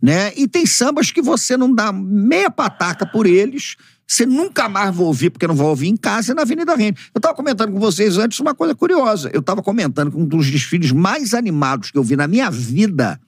Né? 0.00 0.32
E 0.36 0.46
tem 0.46 0.66
sambas 0.66 1.10
que 1.10 1.22
você 1.22 1.56
não 1.56 1.74
dá 1.74 1.90
meia 1.92 2.50
pataca 2.50 3.04
por 3.06 3.26
eles. 3.26 3.76
Você 4.06 4.26
nunca 4.26 4.68
mais 4.68 4.94
vai 4.94 5.06
ouvir, 5.06 5.30
porque 5.30 5.46
não 5.46 5.54
vai 5.54 5.66
ouvir 5.66 5.88
em 5.88 5.96
casa 5.96 6.32
e 6.32 6.34
na 6.34 6.42
Avenida 6.42 6.74
Rende. 6.74 7.00
Eu 7.14 7.20
tava 7.20 7.34
comentando 7.34 7.72
com 7.72 7.80
vocês 7.80 8.18
antes 8.18 8.38
uma 8.38 8.54
coisa 8.54 8.74
curiosa. 8.74 9.30
Eu 9.32 9.42
tava 9.42 9.62
comentando 9.62 10.10
que 10.10 10.16
um 10.16 10.26
dos 10.26 10.50
desfiles 10.50 10.92
mais 10.92 11.32
animados 11.32 11.90
que 11.90 11.98
eu 11.98 12.02
vi 12.02 12.14
na 12.14 12.28
minha 12.28 12.50
vida, 12.50 13.18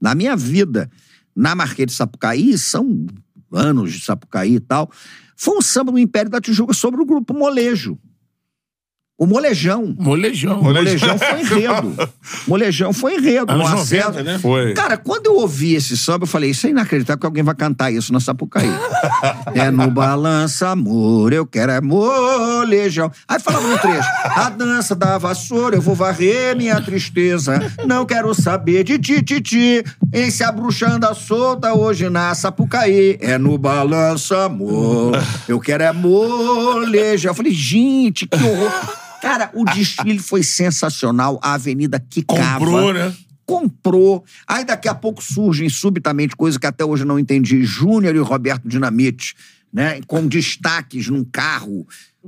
na 0.00 0.14
minha 0.14 0.36
vida, 0.36 0.90
na 1.34 1.54
Marquês 1.54 1.86
de 1.86 1.92
Sapucaí, 1.94 2.58
são 2.58 3.06
anos 3.52 3.92
de 3.92 4.04
Sapucaí 4.04 4.56
e 4.56 4.60
tal, 4.60 4.90
foi 5.36 5.56
um 5.56 5.62
samba 5.62 5.92
do 5.92 5.98
Império 5.98 6.30
da 6.30 6.40
Tijuca 6.40 6.74
sobre 6.74 7.00
o 7.00 7.06
grupo 7.06 7.32
Molejo. 7.32 7.96
O 9.18 9.26
Molejão. 9.26 9.96
Molejão. 9.98 10.62
Molejão 10.62 11.18
foi 11.18 11.40
enredo. 11.40 12.10
Molejão 12.46 12.92
foi 12.92 13.16
enredo. 13.16 13.50
Anos 13.50 13.68
no 13.68 13.76
90, 13.78 14.08
acesso. 14.08 14.24
né? 14.24 14.38
Foi. 14.38 14.74
Cara, 14.74 14.96
quando 14.96 15.26
eu 15.26 15.34
ouvi 15.38 15.74
esse 15.74 15.96
samba, 15.96 16.22
eu 16.22 16.28
falei, 16.28 16.50
isso 16.50 16.68
é 16.68 16.70
inacreditável 16.70 17.18
que 17.18 17.26
alguém 17.26 17.42
vai 17.42 17.56
cantar 17.56 17.90
isso 17.90 18.12
na 18.12 18.20
Sapucaí. 18.20 18.70
é 19.56 19.72
no 19.72 19.90
balança, 19.90 20.68
amor, 20.68 21.32
eu 21.32 21.44
quero 21.44 21.72
é 21.72 21.80
molejão. 21.80 23.10
Aí 23.26 23.40
falava 23.40 23.66
no 23.66 23.76
trecho, 23.78 24.08
a 24.22 24.50
dança 24.50 24.94
da 24.94 25.18
vassoura, 25.18 25.74
eu 25.74 25.82
vou 25.82 25.96
varrer 25.96 26.56
minha 26.56 26.80
tristeza. 26.80 27.60
Não 27.84 28.06
quero 28.06 28.32
saber 28.34 28.84
de 28.84 29.00
ti, 29.00 29.20
ti, 29.20 29.40
ti. 29.40 29.84
Em 30.14 30.30
se 30.30 30.44
a 30.44 30.52
bruxa 30.52 30.88
anda 30.88 31.12
solta 31.12 31.74
hoje 31.74 32.08
na 32.08 32.32
Sapucaí. 32.36 33.18
É 33.20 33.36
no 33.36 33.58
balança, 33.58 34.44
amor, 34.44 35.20
eu 35.48 35.58
quero 35.58 35.82
é 35.82 35.92
molejão. 35.92 37.32
Eu 37.32 37.34
falei, 37.34 37.52
gente, 37.52 38.24
que 38.24 38.44
horror. 38.44 39.07
Cara, 39.20 39.50
o 39.54 39.64
desfile 39.64 40.18
foi 40.18 40.42
sensacional. 40.42 41.38
A 41.42 41.54
avenida 41.54 41.98
quicava 42.10 42.58
Comprou, 42.64 42.92
né? 42.92 43.12
comprou. 43.44 44.24
Aí 44.46 44.64
daqui 44.64 44.88
a 44.88 44.94
pouco 44.94 45.22
surgem 45.22 45.68
subitamente 45.68 46.36
coisas 46.36 46.58
que 46.58 46.66
até 46.66 46.84
hoje 46.84 47.04
não 47.04 47.18
entendi. 47.18 47.64
Júnior 47.64 48.14
e 48.14 48.18
Roberto 48.18 48.68
Dinamite, 48.68 49.34
né? 49.72 50.00
Com 50.06 50.26
destaques 50.26 51.08
num 51.08 51.24
carro 51.24 51.86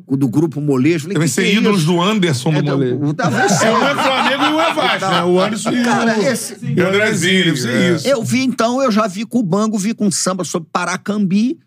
do 0.09 0.27
grupo 0.29 0.61
Molejo. 0.63 1.01
Falei, 1.01 1.15
Devem 1.15 1.29
que 1.29 1.35
ser 1.35 1.43
que 1.43 1.49
é 1.49 1.55
ídolos 1.57 1.81
isso? 1.83 1.93
do 1.93 2.01
Anderson 2.01 2.53
É, 2.55 2.63
do 2.63 2.71
Molejo. 2.71 3.15
talvez 3.15 3.53
É 3.53 3.57
seja. 3.57 3.73
um 3.79 3.87
é 3.87 3.95
Flamengo 3.95 4.43
e 4.45 4.49
um 4.55 4.61
é 4.61 4.73
Vasco, 4.75 5.11
né? 5.11 5.23
O 5.25 5.41
Anderson 5.41 5.71
e 5.73 5.85
Cara, 5.85 6.19
o... 6.19 6.23
esse- 6.23 6.57
E 6.63 6.81
o 6.81 6.89
Andrezinho, 6.89 7.45
deve 7.45 7.57
ser 7.61 7.69
É. 7.71 7.95
isso. 7.97 8.09
Eu 8.09 8.25
vi 8.25 8.41
então, 8.43 8.83
eu 8.83 8.91
já 8.91 9.07
vi 9.07 9.27
com 9.27 9.39
o 9.39 9.43
Bango, 9.43 9.77
vi 9.79 9.93
com 9.93 10.11
samba 10.11 10.43
sobre 10.43 10.69
Paracambi. 10.73 11.59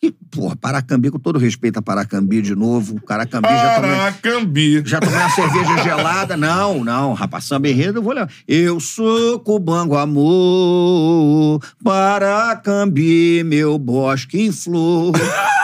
E, 0.00 0.12
porra, 0.12 0.54
Paracambi, 0.54 1.10
com 1.10 1.18
todo 1.18 1.40
respeito 1.40 1.80
a 1.80 1.82
Paracambi 1.82 2.40
de 2.40 2.54
novo. 2.54 3.00
Paracambi 3.00 3.48
já 3.48 3.74
tomei. 3.74 3.96
Paracambi. 3.96 4.82
Já 4.86 5.00
tomei 5.00 5.16
uma 5.16 5.30
cerveja 5.30 5.82
gelada? 5.82 6.36
Não, 6.36 6.84
não. 6.84 7.14
Rapaz, 7.14 7.44
samba 7.44 7.68
enredo, 7.68 7.98
eu 7.98 8.02
vou 8.02 8.12
levar. 8.12 8.30
Eu 8.46 8.78
sou 8.78 9.40
cubango 9.40 9.96
amor, 9.96 11.60
para 11.82 12.54
cambi 12.62 13.42
meu 13.42 13.76
bosque 13.76 14.40
em 14.40 14.52
flor. 14.52 15.12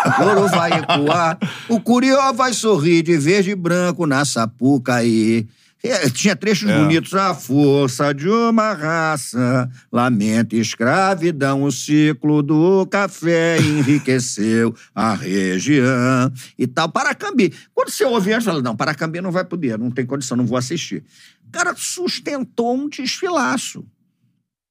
O 0.04 0.12
coro 0.12 0.48
vai 0.48 0.70
ecoar, 0.80 1.38
o 1.68 1.80
curió 1.80 2.32
vai 2.32 2.52
sorrir 2.52 3.02
de 3.02 3.16
verde 3.16 3.52
e 3.52 3.54
branco 3.54 4.04
na 4.04 4.24
Sapucaí. 4.24 5.46
É, 5.86 6.08
tinha 6.08 6.34
trechos 6.34 6.70
bonitos. 6.70 7.12
A 7.12 7.34
força 7.34 8.14
de 8.14 8.26
uma 8.26 8.72
raça 8.72 9.70
lamenta 9.92 10.56
escravidão. 10.56 11.62
O 11.62 11.70
ciclo 11.70 12.42
do 12.42 12.86
café 12.86 13.58
enriqueceu 13.58 14.74
a 14.94 15.14
região. 15.14 16.32
E 16.58 16.66
tal. 16.66 16.88
Paracambi. 16.88 17.52
Quando 17.74 17.90
você 17.90 18.02
ouve 18.02 18.32
antes, 18.32 18.46
fala: 18.46 18.62
não, 18.62 18.74
Paracambi 18.74 19.20
não 19.20 19.30
vai 19.30 19.44
poder, 19.44 19.78
não 19.78 19.90
tem 19.90 20.06
condição, 20.06 20.38
não 20.38 20.46
vou 20.46 20.56
assistir. 20.56 21.04
O 21.46 21.50
cara 21.52 21.74
sustentou 21.76 22.74
um 22.74 22.88
desfilaço 22.88 23.84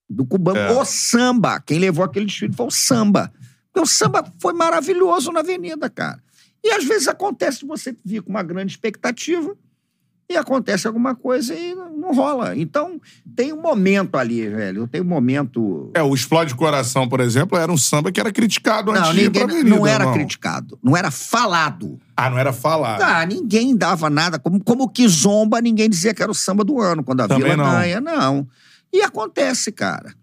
do 0.10 0.26
cubano. 0.26 0.58
É. 0.58 0.72
O 0.72 0.84
samba. 0.84 1.60
Quem 1.60 1.78
levou 1.78 2.04
aquele 2.04 2.26
desfile 2.26 2.54
foi 2.54 2.66
o 2.66 2.72
samba. 2.72 3.32
Porque 3.72 3.84
o 3.84 3.86
samba 3.86 4.26
foi 4.40 4.54
maravilhoso 4.54 5.32
na 5.32 5.42
avenida, 5.42 5.88
cara. 5.92 6.20
E 6.64 6.72
às 6.72 6.84
vezes 6.84 7.08
acontece 7.08 7.68
você 7.68 7.96
vir 8.04 8.24
com 8.24 8.32
uma 8.32 8.42
grande 8.42 8.72
expectativa 8.72 9.56
e 10.34 10.38
acontece 10.38 10.88
alguma 10.88 11.16
coisa 11.16 11.54
e 11.54 11.74
não 11.76 12.14
rola. 12.14 12.56
Então, 12.58 13.00
tem 13.36 13.54
um 13.54 13.62
momento 13.62 14.18
ali, 14.18 14.48
velho. 14.50 14.88
Tem 14.88 15.02
um 15.02 15.06
momento. 15.06 15.92
É, 15.94 16.02
o 16.04 16.14
Explode 16.14 16.56
Coração, 16.56 17.08
por 17.08 17.20
exemplo, 17.20 17.58
era 17.58 17.72
um 17.72 17.78
samba 17.78 18.12
que 18.12 18.20
era 18.20 18.32
criticado 18.32 18.92
antes 18.92 19.04
Não, 19.04 19.14
de 19.14 19.20
ir 19.20 19.24
ninguém, 19.26 19.46
pra 19.46 19.54
avenida, 19.54 19.76
não 19.76 19.88
era 19.88 20.04
irmão. 20.04 20.14
criticado. 20.14 20.80
Não 20.84 20.98
era 20.98 21.10
falado. 21.12 22.00
Ah, 22.18 22.30
não 22.30 22.38
era 22.38 22.52
falar. 22.52 23.02
Ah, 23.02 23.26
ninguém 23.26 23.76
dava 23.76 24.10
nada. 24.10 24.38
Como, 24.40 24.62
como 24.64 24.90
que 24.90 25.08
zomba, 25.08 25.62
ninguém 25.62 25.90
dizia 25.90 26.14
que 26.14 26.22
era 26.22 26.32
o 26.32 26.36
samba 26.36 26.64
do 26.64 26.80
ano, 26.82 27.04
quando 27.04 27.22
a 27.22 27.28
Também 27.28 27.52
Vila 27.52 27.58
não. 27.64 27.72
ganha. 27.72 28.02
Não. 28.02 28.48
E 28.92 29.02
acontece, 29.02 29.72
cara. 29.72 30.14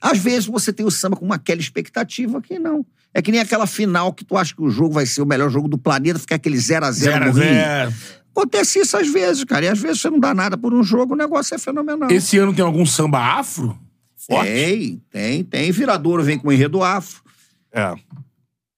Às 0.00 0.18
vezes 0.18 0.46
você 0.46 0.72
tem 0.72 0.84
o 0.86 0.90
samba 0.90 1.16
com 1.16 1.32
aquela 1.32 1.60
expectativa 1.60 2.40
que 2.40 2.58
não. 2.58 2.84
É 3.14 3.22
que 3.22 3.32
nem 3.32 3.40
aquela 3.40 3.66
final 3.66 4.12
que 4.12 4.24
tu 4.24 4.36
acha 4.36 4.54
que 4.54 4.62
o 4.62 4.70
jogo 4.70 4.92
vai 4.94 5.06
ser 5.06 5.22
o 5.22 5.26
melhor 5.26 5.50
jogo 5.50 5.66
do 5.66 5.78
planeta, 5.78 6.18
fica 6.18 6.34
aquele 6.34 6.58
0 6.58 6.84
a 6.86 6.92
0 6.92 7.12
Zero 7.12 7.24
a 7.24 7.28
no 7.28 7.32
Rio. 7.40 7.94
Acontece 8.38 8.78
isso 8.78 8.96
às 8.96 9.08
vezes, 9.08 9.42
cara. 9.42 9.64
E 9.64 9.68
às 9.68 9.80
vezes 9.80 10.00
você 10.00 10.08
não 10.08 10.20
dá 10.20 10.32
nada 10.32 10.56
por 10.56 10.72
um 10.72 10.84
jogo, 10.84 11.14
o 11.14 11.16
negócio 11.16 11.56
é 11.56 11.58
fenomenal. 11.58 12.08
Esse 12.08 12.38
ano 12.38 12.54
tem 12.54 12.64
algum 12.64 12.86
samba 12.86 13.18
afro? 13.18 13.76
Forte. 14.16 14.48
Tem, 14.48 15.02
tem, 15.10 15.44
tem. 15.44 15.72
Viradouro 15.72 16.22
vem 16.22 16.38
com 16.38 16.46
o 16.46 16.52
enredo 16.52 16.80
afro. 16.80 17.20
É. 17.72 17.94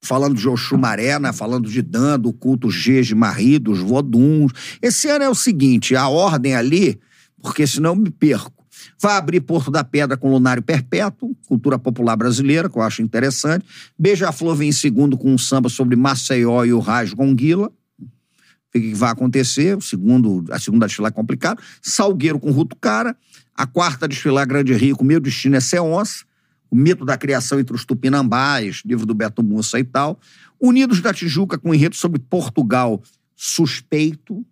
Falando 0.03 0.35
de 0.35 0.49
Oxumaré, 0.49 1.19
né? 1.19 1.31
falando 1.31 1.69
de 1.69 1.83
Dan, 1.83 2.19
do 2.19 2.33
culto 2.33 2.71
G 2.71 3.03
de 3.03 3.15
Marri, 3.15 3.59
dos 3.59 3.81
Voduns. 3.81 4.51
Esse 4.81 5.09
ano 5.09 5.25
é 5.25 5.29
o 5.29 5.35
seguinte, 5.35 5.95
a 5.95 6.09
ordem 6.09 6.55
ali, 6.55 6.99
porque 7.43 7.67
senão 7.67 7.91
eu 7.91 7.97
me 7.97 8.11
perco. 8.11 8.65
Vai 8.99 9.19
abrir 9.19 9.41
Porto 9.41 9.71
da 9.71 9.85
Pedra 9.85 10.17
com 10.17 10.31
Lunário 10.31 10.63
Perpétuo, 10.63 11.37
cultura 11.47 11.79
popular 11.79 12.17
brasileira, 12.17 12.71
que 12.71 12.79
eu 12.79 12.83
acho 12.83 13.03
interessante. 13.03 13.67
Beija-Flor 13.99 14.55
vem 14.55 14.71
em 14.71 14.73
segundo 14.73 15.19
com 15.19 15.35
um 15.35 15.37
samba 15.37 15.69
sobre 15.69 15.97
Maceió 15.97 16.65
e 16.65 16.73
o 16.73 16.79
Raiz 16.79 17.13
Gonguila. 17.13 17.71
O 18.71 18.81
que 18.81 18.95
vai 18.95 19.11
acontecer? 19.11 19.77
O 19.77 19.81
segundo, 19.81 20.45
a 20.51 20.59
segunda 20.59 20.87
desfilar 20.87 21.11
é 21.11 21.15
complicado. 21.15 21.61
Salgueiro 21.83 22.39
com 22.39 22.51
Ruto 22.51 22.77
Cara. 22.77 23.17
A 23.55 23.67
quarta 23.67 24.07
desfilar 24.07 24.47
Grande 24.47 24.73
Rio 24.75 24.97
com 24.97 25.05
Meu 25.05 25.21
Destino 25.21 25.57
é 25.57 25.61
Ser 25.61 25.81
Onça. 25.81 26.25
O 26.71 26.77
mito 26.77 27.05
da 27.05 27.19
criação 27.19 27.59
entre 27.59 27.75
os 27.75 27.85
tupinambás, 27.85 28.83
livro 28.87 29.05
do 29.05 29.13
Beto 29.13 29.43
Mussa 29.43 29.79
e 29.81 29.85
tal. 29.85 30.21
Unidos 30.61 31.01
da 31.01 31.13
Tijuca 31.13 31.59
com 31.59 31.75
enredo 31.75 31.97
sobre 31.97 32.21
Portugal 32.21 33.03
suspeito. 33.35 34.47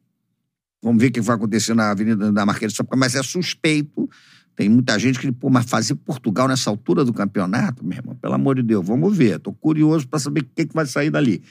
Vamos 0.83 1.01
ver 1.01 1.09
o 1.09 1.13
que 1.13 1.21
vai 1.21 1.37
acontecer 1.37 1.75
na 1.75 1.91
Avenida 1.91 2.33
da 2.33 2.47
Marquês 2.47 2.73
de 2.73 2.77
Sapucaí, 2.77 2.99
mas 2.99 3.15
é 3.15 3.23
suspeito. 3.23 4.09
Tem 4.57 4.69
muita 4.69 4.99
gente 4.99 5.21
que, 5.21 5.31
pô, 5.31 5.49
mas 5.51 5.67
fazer 5.67 5.95
Portugal 5.95 6.49
nessa 6.49 6.69
altura 6.69 7.05
do 7.05 7.13
campeonato, 7.13 7.85
meu 7.85 7.99
irmão, 7.99 8.17
pelo 8.17 8.35
amor 8.35 8.57
de 8.57 8.63
Deus, 8.63 8.85
vamos 8.85 9.17
ver. 9.17 9.39
Tô 9.39 9.53
curioso 9.53 10.09
para 10.09 10.19
saber 10.19 10.41
o 10.41 10.45
que, 10.45 10.67
que 10.67 10.75
vai 10.75 10.85
sair 10.87 11.11
dali. 11.11 11.43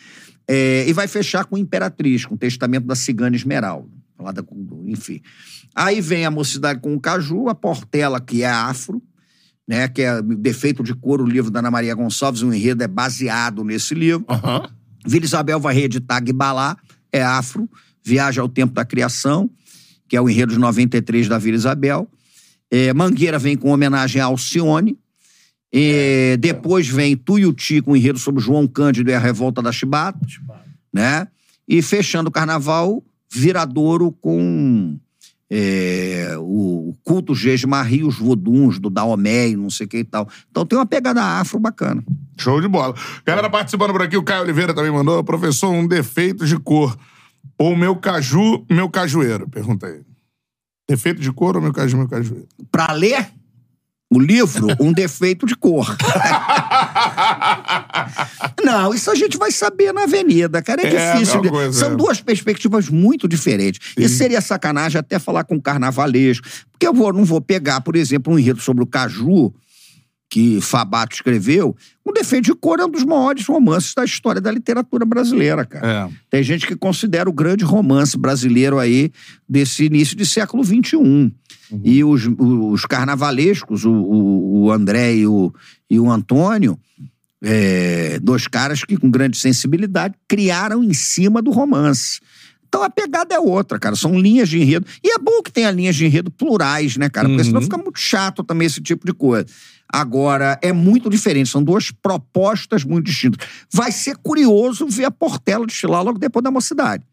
É, 0.48 0.88
e 0.88 0.94
vai 0.94 1.07
fechar 1.07 1.45
com 1.45 1.57
Imperatriz, 1.57 2.26
com 2.26 2.36
o 2.36 2.38
testamento 2.38 2.86
da 2.86 2.95
Cigana 2.95 3.36
Esmeralda. 3.36 3.90
Lá 4.19 4.32
da, 4.32 4.44
enfim. 4.86 5.22
Aí 5.76 6.02
vem 6.02 6.26
a 6.26 6.32
Mocidade 6.32 6.80
com 6.80 6.95
o 6.95 6.99
Caju, 6.99 7.49
a 7.49 7.56
Portela, 7.56 8.19
que 8.19 8.44
é 8.44 8.49
afro, 8.49 9.02
né, 9.68 9.88
que 9.88 10.02
é 10.02 10.22
Defeito 10.22 10.82
de 10.82 10.95
Cor, 10.95 11.22
o 11.22 11.26
livro 11.26 11.52
da 11.52 11.60
Ana 11.60 11.69
Maria 11.69 11.94
Gonçalves, 11.94 12.41
o 12.41 12.53
enredo 12.53 12.84
é 12.84 12.88
baseado 12.88 13.64
nesse 13.64 13.94
livro. 13.94 14.26
Aham. 14.30 14.69
Vila 15.06 15.26
Isabel 15.26 15.60
vai 15.60 15.76
reeditar 15.76 16.24
Guibalá, 16.24 16.76
é 17.11 17.22
afro, 17.22 17.69
Viaja 18.03 18.41
ao 18.41 18.48
Tempo 18.48 18.74
da 18.74 18.86
Criação, 18.86 19.49
que 20.07 20.15
é 20.15 20.22
o 20.22 20.30
enredo 20.30 20.53
de 20.53 20.60
93 20.60 21.28
da 21.28 21.38
Vila 21.38 21.57
Isabel. 21.57 22.10
É, 22.72 22.94
Mangueira 22.94 23.38
vem 23.38 23.57
com 23.57 23.69
homenagem 23.69 24.22
a 24.22 24.26
Alcione. 24.26 24.98
É, 25.73 26.38
depois 26.38 26.88
vem 26.88 27.15
Tuiuti 27.15 27.81
com 27.81 27.91
o 27.91 27.98
enredo 27.98 28.19
sobre 28.19 28.41
João 28.41 28.68
Cândido 28.68 29.10
e 29.10 29.14
a 29.14 29.19
Revolta 29.19 29.61
da 29.61 29.72
Chibata. 29.72 30.19
Né? 30.94 31.27
E 31.68 31.81
fechando 31.81 32.30
o 32.30 32.31
carnaval, 32.31 33.03
Viradouro 33.30 34.11
com 34.11 34.98
é, 35.49 36.35
o, 36.38 36.94
culto 37.03 37.34
Gesmarri, 37.34 38.03
os 38.03 38.18
voduns 38.18 38.80
do 38.80 38.89
Daomé 38.89 39.49
e 39.49 39.56
não 39.56 39.69
sei 39.69 39.85
o 39.85 39.89
que 39.89 39.98
e 39.99 40.03
tal. 40.03 40.27
Então 40.49 40.65
tem 40.65 40.77
uma 40.77 40.85
pegada 40.85 41.22
afro 41.22 41.60
bacana. 41.60 42.03
Show 42.38 42.61
de 42.61 42.68
bola. 42.68 42.94
Galera 43.26 43.49
participando 43.49 43.91
por 43.91 44.02
aqui, 44.02 44.18
o 44.18 44.23
Caio 44.23 44.44
Oliveira 44.44 44.73
também 44.73 44.91
mandou. 44.91 45.23
Professor, 45.23 45.72
um 45.72 45.88
defeito 45.88 46.45
de 46.45 46.57
cor. 46.57 46.98
Ou 47.57 47.76
meu 47.76 47.95
caju, 47.95 48.65
meu 48.69 48.89
cajueiro? 48.89 49.48
Pergunta 49.49 49.88
aí. 49.88 50.02
Defeito 50.88 51.22
de 51.22 51.31
cor 51.31 51.56
ou 51.56 51.61
meu 51.61 51.73
caju, 51.73 51.98
meu 51.98 52.07
cajueiro? 52.07 52.48
Pra 52.72 52.94
ler, 52.94 53.27
o 54.09 54.19
livro 54.19 54.67
Um 54.79 54.93
Defeito 54.93 55.45
de 55.45 55.55
Cor. 55.55 55.95
Não, 58.63 58.93
isso 58.93 59.11
a 59.11 59.15
gente 59.15 59.38
vai 59.38 59.51
saber 59.51 59.93
na 59.93 60.03
avenida, 60.03 60.61
cara. 60.61 60.81
É, 60.81 60.93
É, 60.93 61.13
difícil. 61.13 61.41
coisa, 61.43 61.77
São 61.77 61.91
é. 61.91 61.95
duas 61.95 62.21
perspectivas 62.21 62.89
muito 62.89 63.27
diferentes. 63.27 63.93
E 63.97 64.07
seria 64.07 64.41
sacanagem 64.41 64.99
até 64.99 65.19
falar 65.19 65.43
com 65.43 65.55
o 65.55 65.61
carnavalesco. 65.61 66.47
Porque 66.71 66.88
eu 66.88 66.93
vou, 66.93 67.11
não 67.11 67.25
vou 67.25 67.41
pegar, 67.41 67.81
por 67.81 67.95
exemplo, 67.95 68.34
um 68.34 68.39
enredo 68.39 68.61
sobre 68.61 68.84
o 68.84 68.88
Caju, 68.88 69.53
que 70.30 70.60
Fabato 70.62 71.16
escreveu. 71.16 71.76
Um 72.06 72.12
Defeito 72.12 72.45
de 72.45 72.56
Cor 72.56 72.80
é 72.80 72.86
um 72.86 72.90
dos 72.90 73.04
maiores 73.04 73.45
romances 73.45 73.94
da 73.94 74.04
história 74.04 74.41
da 74.41 74.52
literatura 74.52 75.06
brasileira, 75.06 75.66
cara. 75.66 76.10
É. 76.10 76.16
Tem 76.30 76.44
gente 76.44 76.68
que 76.68 76.76
considera 76.76 77.30
o 77.30 77.34
grande 77.34 77.64
romance 77.64 78.18
brasileiro 78.18 78.80
aí 78.80 79.12
desse 79.48 79.86
início 79.86 80.16
de 80.16 80.26
século 80.26 80.64
XXI. 80.64 81.32
E 81.84 82.04
os, 82.04 82.24
os 82.38 82.86
carnavalescos, 82.86 83.84
o, 83.84 83.91
o, 83.91 84.64
o 84.64 84.72
André 84.72 85.16
e 85.16 85.28
o, 85.28 85.54
e 85.90 85.99
o 85.99 86.10
Antônio, 86.10 86.80
é, 87.41 88.20
dois 88.22 88.48
caras 88.48 88.84
que, 88.84 88.98
com 88.98 89.10
grande 89.10 89.38
sensibilidade, 89.38 90.16
criaram 90.28 90.84
em 90.84 90.94
cima 90.94 91.41
do 91.41 91.52
romance. 91.52 92.20
Então 92.68 92.84
a 92.84 92.90
pegada 92.90 93.34
é 93.34 93.40
outra, 93.40 93.80
cara. 93.80 93.95
São 93.95 94.18
linhas 94.20 94.49
de 94.49 94.60
enredo. 94.60 94.86
E 95.04 95.14
é 95.14 95.18
bom 95.18 95.41
que 95.41 95.52
tenha 95.52 95.72
linhas 95.72 95.95
de 95.95 96.06
enredo 96.06 96.30
plurais, 96.30 96.98
né, 96.98 97.10
cara? 97.10 97.28
Porque 97.28 97.44
senão 97.44 97.62
fica 97.62 97.78
muito 97.78 97.99
chato 97.99 98.44
também 98.44 98.66
esse 98.66 98.82
tipo 98.82 99.06
de 99.06 99.14
coisa. 99.14 99.48
Agora, 99.91 100.59
é 100.61 100.73
muito 100.73 101.09
diferente. 101.09 101.49
São 101.49 101.64
duas 101.64 101.91
propostas 101.91 102.84
muito 102.84 103.05
distintas. 103.05 103.47
Vai 103.72 103.91
ser 103.91 104.18
curioso 104.18 104.88
ver 104.88 105.05
a 105.05 105.11
Portela 105.11 105.65
desfilar 105.65 106.03
logo 106.03 106.19
depois 106.19 106.43
da 106.43 106.51
mocidade. 106.51 107.03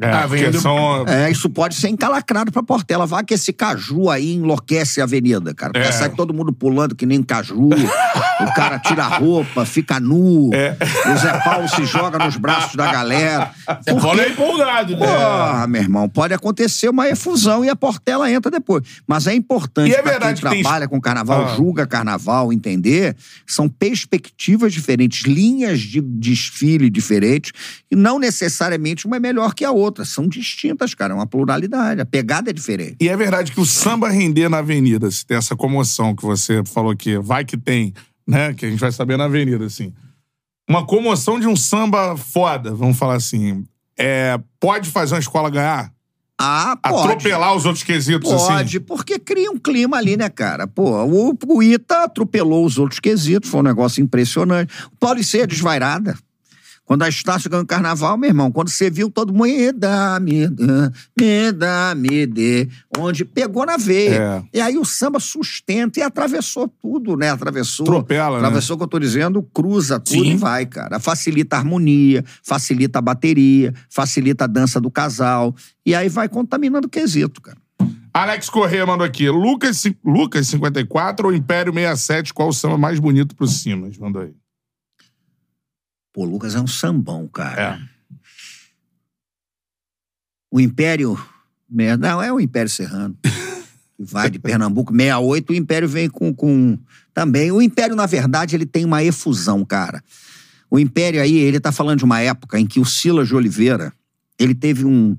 É, 0.00 0.10
Ah, 0.10 0.26
vem 0.26 0.40
porque 0.44 0.50
do- 0.56 0.60
são... 0.60 1.06
É, 1.06 1.30
isso 1.30 1.50
pode 1.50 1.74
ser 1.74 1.88
encalacrado 1.90 2.50
pra 2.50 2.62
Portela. 2.62 3.04
Vai 3.06 3.22
que 3.24 3.34
esse 3.34 3.52
caju 3.52 4.08
aí 4.08 4.32
enlouquece 4.34 5.02
a 5.02 5.04
avenida, 5.04 5.52
cara. 5.54 5.72
Porque 5.74 5.86
É. 5.86 5.92
sai 5.92 6.08
todo 6.08 6.32
mundo 6.32 6.50
pulando 6.50 6.94
que 6.96 7.04
nem 7.04 7.22
caju. 7.22 7.68
o 7.68 8.54
cara 8.54 8.78
tira 8.78 9.04
a 9.04 9.18
roupa, 9.18 9.66
fica 9.66 10.00
nu. 10.00 10.48
É. 10.54 10.74
O 11.12 11.18
Zé 11.18 11.38
Paulo 11.44 11.68
se 11.68 11.84
joga 11.84 12.18
nos 12.24 12.36
braços 12.36 12.74
da 12.74 12.90
galera. 12.90 13.50
Fala 14.00 14.14
quê? 14.16 14.20
é 14.22 14.28
empolgado, 14.30 14.96
né? 14.96 15.06
Porra, 15.06 15.66
meu 15.66 15.82
irmão, 15.82 16.08
pode 16.08 16.32
acontecer 16.32 16.88
uma 16.88 17.06
efusão 17.10 17.62
e 17.62 17.68
a 17.68 17.76
Portela 17.76 18.30
entra 18.30 18.50
depois. 18.50 18.82
Mas 19.06 19.26
é 19.26 19.34
importante 19.34 19.90
E 19.90 19.94
é 19.94 20.00
verdade 20.02 20.40
quem 20.40 20.48
que 20.50 20.54
tem- 20.56 20.62
trabalha 20.62 20.88
com 20.88 20.98
carnaval, 20.98 21.44
Ah. 21.44 21.54
julga 21.54 21.86
carnaval, 21.86 22.50
entender, 22.50 23.14
são 23.46 23.68
perspectivas 23.68 24.72
diferentes, 24.72 25.24
linhas 25.26 25.80
de 25.80 26.00
desfile 26.00 26.88
diferentes, 26.88 27.52
e 27.90 27.94
não 27.94 28.18
necessariamente 28.18 29.06
uma 29.06 29.16
é 29.16 29.20
melhor 29.20 29.52
que 29.54 29.66
a 29.66 29.70
outra. 29.70 29.91
São 30.04 30.26
distintas, 30.26 30.94
cara, 30.94 31.12
é 31.12 31.16
uma 31.16 31.26
pluralidade. 31.26 32.00
A 32.00 32.06
pegada 32.06 32.50
é 32.50 32.52
diferente. 32.52 32.96
E 33.00 33.08
é 33.08 33.16
verdade 33.16 33.52
que 33.52 33.60
o 33.60 33.66
samba 33.66 34.08
render 34.08 34.48
na 34.48 34.58
avenida, 34.58 35.10
se 35.10 35.24
tem 35.24 35.36
essa 35.36 35.54
comoção 35.54 36.14
que 36.14 36.24
você 36.24 36.62
falou 36.64 36.96
que 36.96 37.18
vai 37.18 37.44
que 37.44 37.56
tem, 37.56 37.92
né? 38.26 38.54
Que 38.54 38.66
a 38.66 38.70
gente 38.70 38.80
vai 38.80 38.92
saber 38.92 39.16
na 39.16 39.24
avenida, 39.24 39.64
assim. 39.64 39.92
Uma 40.68 40.86
comoção 40.86 41.38
de 41.38 41.46
um 41.46 41.56
samba 41.56 42.16
foda, 42.16 42.74
vamos 42.74 42.96
falar 42.96 43.14
assim. 43.14 43.64
É, 43.98 44.38
pode 44.58 44.90
fazer 44.90 45.14
uma 45.14 45.20
escola 45.20 45.50
ganhar? 45.50 45.92
Ah, 46.44 46.76
pode. 46.82 47.12
Atropelar 47.12 47.54
os 47.54 47.64
outros 47.64 47.84
quesitos, 47.84 48.28
Pode, 48.28 48.76
assim? 48.76 48.84
porque 48.84 49.16
cria 49.16 49.48
um 49.50 49.58
clima 49.58 49.96
ali, 49.96 50.16
né, 50.16 50.28
cara? 50.28 50.66
Pô, 50.66 51.04
o, 51.04 51.38
o 51.46 51.62
Ita 51.62 52.04
atropelou 52.04 52.64
os 52.64 52.78
outros 52.78 52.98
quesitos, 52.98 53.48
foi 53.48 53.60
um 53.60 53.64
negócio 53.64 54.02
impressionante. 54.02 54.72
O 54.86 54.96
Pauliceia 54.96 55.46
desvairada. 55.46 56.16
Quando 56.84 57.02
a 57.02 57.08
Estácio 57.08 57.48
ganhou 57.48 57.64
o 57.64 57.66
carnaval, 57.66 58.18
meu 58.18 58.28
irmão, 58.28 58.50
quando 58.50 58.68
você 58.68 58.90
viu 58.90 59.08
todo 59.08 59.32
mundo, 59.32 59.44
me 59.46 59.72
dá, 59.72 60.18
me 60.20 60.48
dá, 60.48 60.92
me 61.16 61.52
dá, 61.52 61.94
me 61.96 62.26
dê, 62.26 62.68
onde 62.98 63.24
pegou 63.24 63.64
na 63.64 63.76
veia. 63.76 64.44
É. 64.52 64.58
E 64.58 64.60
aí 64.60 64.76
o 64.76 64.84
samba 64.84 65.20
sustenta 65.20 66.00
e 66.00 66.02
atravessou 66.02 66.68
tudo, 66.68 67.16
né? 67.16 67.30
Atravessou. 67.30 67.86
Atropela, 67.86 68.40
né? 68.40 68.46
Atravessou 68.46 68.74
o 68.74 68.78
que 68.78 68.84
eu 68.84 68.88
tô 68.88 68.98
dizendo, 68.98 69.42
cruza 69.54 70.00
tudo 70.00 70.24
Sim. 70.24 70.32
e 70.32 70.36
vai, 70.36 70.66
cara. 70.66 70.98
Facilita 70.98 71.56
a 71.56 71.60
harmonia, 71.60 72.24
facilita 72.42 72.98
a 72.98 73.02
bateria, 73.02 73.72
facilita 73.88 74.44
a 74.44 74.48
dança 74.48 74.80
do 74.80 74.90
casal. 74.90 75.54
E 75.86 75.94
aí 75.94 76.08
vai 76.08 76.28
contaminando 76.28 76.88
o 76.88 76.90
quesito, 76.90 77.40
cara. 77.40 77.58
Alex 78.12 78.50
Corrêa 78.50 78.84
mandou 78.84 79.06
aqui. 79.06 79.30
Lucas, 79.30 79.84
Lucas 80.04 80.48
54 80.48 81.28
ou 81.28 81.34
Império 81.34 81.72
67, 81.72 82.34
qual 82.34 82.48
o 82.48 82.52
samba 82.52 82.76
mais 82.76 82.98
bonito 82.98 83.34
pro 83.34 83.46
Simas? 83.46 83.96
Mandou 83.96 84.22
aí. 84.22 84.41
Pô, 86.12 86.24
Lucas 86.24 86.54
é 86.54 86.60
um 86.60 86.66
sambão, 86.66 87.26
cara. 87.26 87.80
É. 87.80 88.16
O 90.50 90.60
Império. 90.60 91.18
Não, 91.98 92.22
é 92.22 92.32
o 92.32 92.38
Império 92.38 92.68
Serrano. 92.68 93.16
que 93.96 94.04
vai 94.04 94.28
de 94.28 94.38
Pernambuco, 94.38 94.92
68. 94.92 95.50
O 95.50 95.54
Império 95.54 95.88
vem 95.88 96.10
com, 96.10 96.34
com. 96.34 96.78
Também. 97.14 97.50
O 97.52 97.62
Império, 97.62 97.94
na 97.94 98.06
verdade, 98.06 98.56
ele 98.56 98.66
tem 98.66 98.84
uma 98.84 99.02
efusão, 99.02 99.64
cara. 99.64 100.02
O 100.70 100.78
Império 100.78 101.20
aí, 101.20 101.36
ele 101.36 101.60
tá 101.60 101.70
falando 101.70 101.98
de 101.98 102.04
uma 102.04 102.20
época 102.20 102.58
em 102.58 102.66
que 102.66 102.80
o 102.80 102.84
Silas 102.84 103.28
de 103.28 103.34
Oliveira 103.34 103.92
ele 104.38 104.54
teve 104.54 104.84
um, 104.84 105.16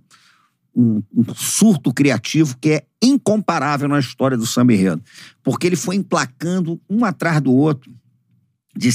um, 0.76 1.02
um 1.16 1.34
surto 1.36 1.94
criativo 1.94 2.58
que 2.60 2.72
é 2.72 2.84
incomparável 3.02 3.88
na 3.88 4.00
história 4.00 4.36
do 4.36 4.46
samba 4.46 4.74
enredo. 4.74 5.04
Porque 5.44 5.68
ele 5.68 5.76
foi 5.76 5.96
emplacando 5.96 6.82
um 6.90 7.06
atrás 7.06 7.40
do 7.42 7.54
outro 7.54 7.94
de 8.76 8.92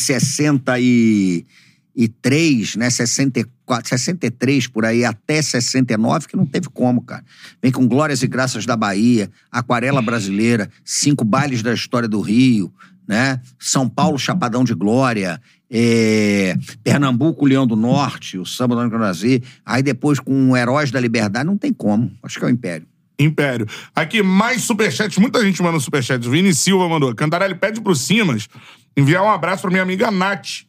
63, 1.98 2.76
né, 2.76 2.90
64, 2.90 3.88
63 3.88 4.66
por 4.68 4.84
aí 4.84 5.04
até 5.04 5.42
69, 5.42 6.28
que 6.28 6.36
não 6.36 6.46
teve 6.46 6.68
como, 6.68 7.02
cara. 7.02 7.24
Vem 7.60 7.72
com 7.72 7.88
Glórias 7.88 8.22
e 8.22 8.28
Graças 8.28 8.64
da 8.64 8.76
Bahia, 8.76 9.28
Aquarela 9.50 10.00
Brasileira, 10.00 10.70
Cinco 10.84 11.24
Bailes 11.24 11.62
da 11.62 11.74
História 11.74 12.08
do 12.08 12.20
Rio, 12.20 12.72
né? 13.06 13.40
São 13.58 13.88
Paulo, 13.88 14.18
Chapadão 14.18 14.62
de 14.62 14.74
Glória, 14.74 15.40
é, 15.68 16.56
Pernambuco, 16.84 17.44
Leão 17.44 17.66
do 17.66 17.74
Norte, 17.74 18.38
o 18.38 18.46
Samba 18.46 18.76
do 18.76 18.82
Anacronazi, 18.82 19.42
aí 19.66 19.82
depois 19.82 20.20
com 20.20 20.56
Heróis 20.56 20.92
da 20.92 21.00
Liberdade, 21.00 21.46
não 21.46 21.58
tem 21.58 21.72
como. 21.72 22.12
Acho 22.22 22.38
que 22.38 22.44
é 22.44 22.48
o 22.48 22.50
Império. 22.50 22.86
Império. 23.18 23.66
Aqui, 23.96 24.22
mais 24.22 24.62
superchats. 24.62 25.18
Muita 25.18 25.44
gente 25.44 25.60
manda 25.60 25.80
superchats. 25.80 26.28
Vini 26.28 26.54
Silva 26.54 26.88
mandou. 26.88 27.12
Cantarelli 27.16 27.56
pede 27.56 27.80
pro 27.80 27.92
Simas 27.96 28.48
enviar 28.96 29.24
um 29.24 29.30
abraço 29.30 29.62
pra 29.62 29.70
minha 29.70 29.82
amiga 29.82 30.08
Nath. 30.08 30.67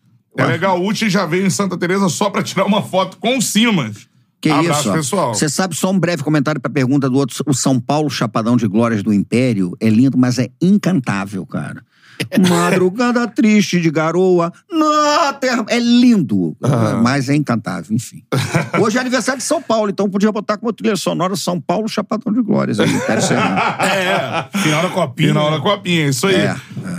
Gaúcha 0.57 1.05
e 1.05 1.09
já 1.09 1.25
veio 1.25 1.45
em 1.45 1.49
Santa 1.49 1.77
Teresa 1.77 2.09
só 2.09 2.29
pra 2.29 2.43
tirar 2.43 2.65
uma 2.65 2.81
foto 2.81 3.17
com 3.17 3.37
o 3.37 3.41
Simas. 3.41 4.08
Que 4.41 4.49
Abraço, 4.49 4.79
isso? 4.81 4.89
ó. 4.89 4.93
pessoal. 4.93 5.33
Você 5.33 5.49
sabe, 5.49 5.75
só 5.75 5.91
um 5.91 5.99
breve 5.99 6.23
comentário 6.23 6.61
pra 6.61 6.71
pergunta 6.71 7.09
do 7.09 7.17
outro. 7.17 7.43
O 7.45 7.53
São 7.53 7.79
Paulo, 7.79 8.09
Chapadão 8.09 8.55
de 8.55 8.67
Glórias 8.67 9.03
do 9.03 9.13
Império, 9.13 9.75
é 9.79 9.89
lindo, 9.89 10.17
mas 10.17 10.39
é 10.39 10.49
incantável, 10.61 11.45
cara. 11.45 11.83
Madrugada 12.49 13.25
triste 13.29 13.79
de 13.79 13.89
garoa 13.89 14.51
na 14.69 15.31
terra. 15.33 15.65
É 15.69 15.79
lindo, 15.79 16.55
mas 17.01 17.29
é 17.29 17.35
incantável, 17.35 17.95
enfim. 17.95 18.23
Hoje 18.81 18.97
é 18.97 19.01
aniversário 19.01 19.39
de 19.39 19.45
São 19.45 19.61
Paulo, 19.61 19.89
então 19.89 20.09
podia 20.09 20.29
botar 20.31 20.57
como 20.57 20.71
trilha 20.73 20.97
sonora 20.97 21.35
São 21.37 21.61
Paulo, 21.61 21.87
Chapadão 21.87 22.33
de 22.33 22.41
Glórias. 22.41 22.79
Aí. 22.79 22.89
É, 23.79 24.57
final 24.59 24.83
da 24.83 24.89
copinha. 24.89 25.29
Final 25.29 25.51
da 25.51 25.59
copinha, 25.59 26.07
isso 26.07 26.27
aí. 26.27 26.35
É, 26.35 26.55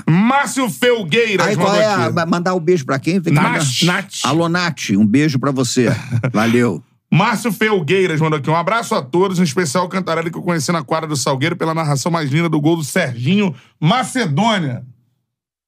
Márcio 0.08 0.68
Felgueiras 0.70 1.46
Aí 1.46 1.56
qual 1.56 1.74
é? 1.74 1.84
a- 1.86 2.26
mandar 2.26 2.54
o 2.54 2.60
beijo 2.60 2.84
pra 2.84 2.98
quem? 2.98 3.20
Nath. 3.30 4.20
Alô, 4.24 4.48
Nath, 4.48 4.90
um 4.90 5.06
beijo 5.06 5.38
pra 5.38 5.50
você. 5.50 5.88
Valeu. 6.32 6.82
Márcio 7.12 7.50
Felgueiras 7.52 8.20
mandou 8.20 8.38
aqui. 8.38 8.48
Um 8.48 8.54
abraço 8.56 8.94
a 8.94 9.02
todos, 9.02 9.38
em 9.38 9.42
especial 9.42 9.84
o 9.84 9.88
Cantarelli 9.88 10.30
que 10.30 10.38
eu 10.38 10.42
conheci 10.42 10.70
na 10.70 10.82
quadra 10.84 11.08
do 11.08 11.16
Salgueiro 11.16 11.56
pela 11.56 11.74
narração 11.74 12.10
mais 12.12 12.30
linda 12.30 12.48
do 12.48 12.60
gol 12.60 12.76
do 12.76 12.84
Serginho 12.84 13.54
Macedônia. 13.80 14.84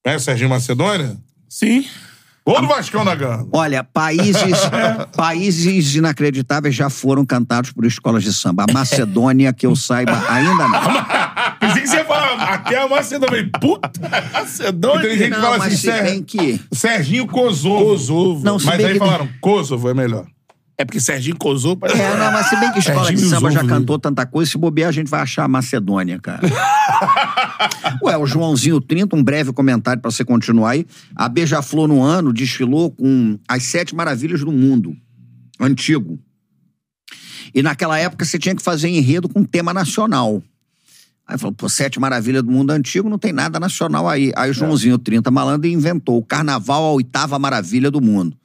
É 0.05 0.15
o 0.17 0.21
Serginho 0.21 0.51
Macedônia? 0.51 1.17
Sim. 1.49 1.85
Gol 2.45 2.61
do 2.61 2.67
Vascão 2.67 3.05
da 3.05 3.15
Gama. 3.15 3.47
Olha, 3.53 3.85
países, 3.85 4.59
países 5.17 5.95
inacreditáveis 5.95 6.75
já 6.75 6.91
foram 6.91 7.25
cantados 7.25 7.71
por 7.71 7.85
escolas 7.87 8.25
de 8.25 8.33
samba. 8.33 8.67
A 8.69 8.73
Macedônia, 8.73 9.53
que 9.53 9.65
eu 9.65 9.77
saiba, 9.77 10.13
ainda 10.29 10.67
não. 10.69 10.81
Pensei 11.61 11.83
que 11.83 11.89
você 11.89 11.97
ia 11.99 12.05
falar 12.05 12.33
até 12.55 12.83
a 12.83 12.89
Macedônia. 12.89 13.49
Puta, 13.61 13.91
Macedônia. 14.33 15.03
Tem 15.09 15.19
gente 15.19 15.25
que 15.31 15.37
Não, 15.37 15.41
fala 15.43 15.59
mas 15.59 15.67
assim, 15.69 15.77
se 15.77 15.83
Ser- 15.93 16.23
que... 16.25 16.61
Serginho 16.73 17.27
Kosovo. 17.29 17.85
Kosovo. 17.85 18.45
Não, 18.45 18.55
Mas 18.65 18.85
aí 18.85 18.93
que- 18.95 18.99
falaram, 18.99 19.29
Kosovo 19.41 19.89
é 19.89 19.95
melhor. 19.95 20.27
É 20.77 20.85
porque 20.85 21.01
Serginho 21.01 21.37
Kosovo 21.37 21.77
parece... 21.77 22.01
É, 22.01 22.17
não, 22.17 22.33
mas 22.33 22.49
se 22.49 22.57
bem 22.57 22.73
que 22.73 22.79
escola 22.79 23.05
Serginho 23.05 23.29
de 23.29 23.35
samba 23.35 23.51
já 23.51 23.65
cantou 23.65 23.99
tanta 23.99 24.25
coisa, 24.27 24.51
se 24.51 24.59
bobear 24.59 24.89
a 24.89 24.93
gente 24.93 25.09
vai 25.09 25.21
achar 25.21 25.45
a 25.45 25.49
Macedônia, 25.49 26.19
cara. 26.19 26.41
Ué, 28.03 28.17
o 28.17 28.27
Joãozinho 28.27 28.81
30, 28.81 29.15
um 29.15 29.23
breve 29.23 29.53
comentário 29.53 30.01
pra 30.01 30.11
você 30.11 30.25
continuar 30.25 30.71
aí. 30.71 30.87
A 31.15 31.29
Beija-Flor 31.29 31.87
no 31.87 32.03
ano 32.03 32.33
desfilou 32.33 32.91
com 32.91 33.39
as 33.47 33.65
sete 33.65 33.95
maravilhas 33.95 34.41
do 34.41 34.51
mundo, 34.51 34.97
antigo. 35.61 36.19
E 37.55 37.63
naquela 37.63 37.99
época 37.99 38.25
você 38.25 38.39
tinha 38.39 38.55
que 38.55 38.63
fazer 38.63 38.89
enredo 38.89 39.29
com 39.29 39.45
tema 39.45 39.75
nacional. 39.75 40.43
Aí 41.27 41.39
falou, 41.39 41.55
pô, 41.55 41.69
Sete 41.69 42.01
Maravilhas 42.01 42.43
do 42.43 42.51
Mundo 42.51 42.73
Antigo, 42.73 43.09
não 43.09 43.19
tem 43.19 43.33
nada 43.33 43.61
nacional 43.61 44.09
aí. 44.09 44.33
Aí 44.37 44.51
o 44.51 44.55
Joãozinho 44.55 44.99
30 44.99 45.31
Malandro 45.31 45.69
inventou 45.69 46.19
o 46.19 46.23
Carnaval, 46.23 46.85
a 46.85 46.93
oitava 46.93 47.39
maravilha 47.39 47.91
do 47.91 48.01
mundo. 48.01 48.37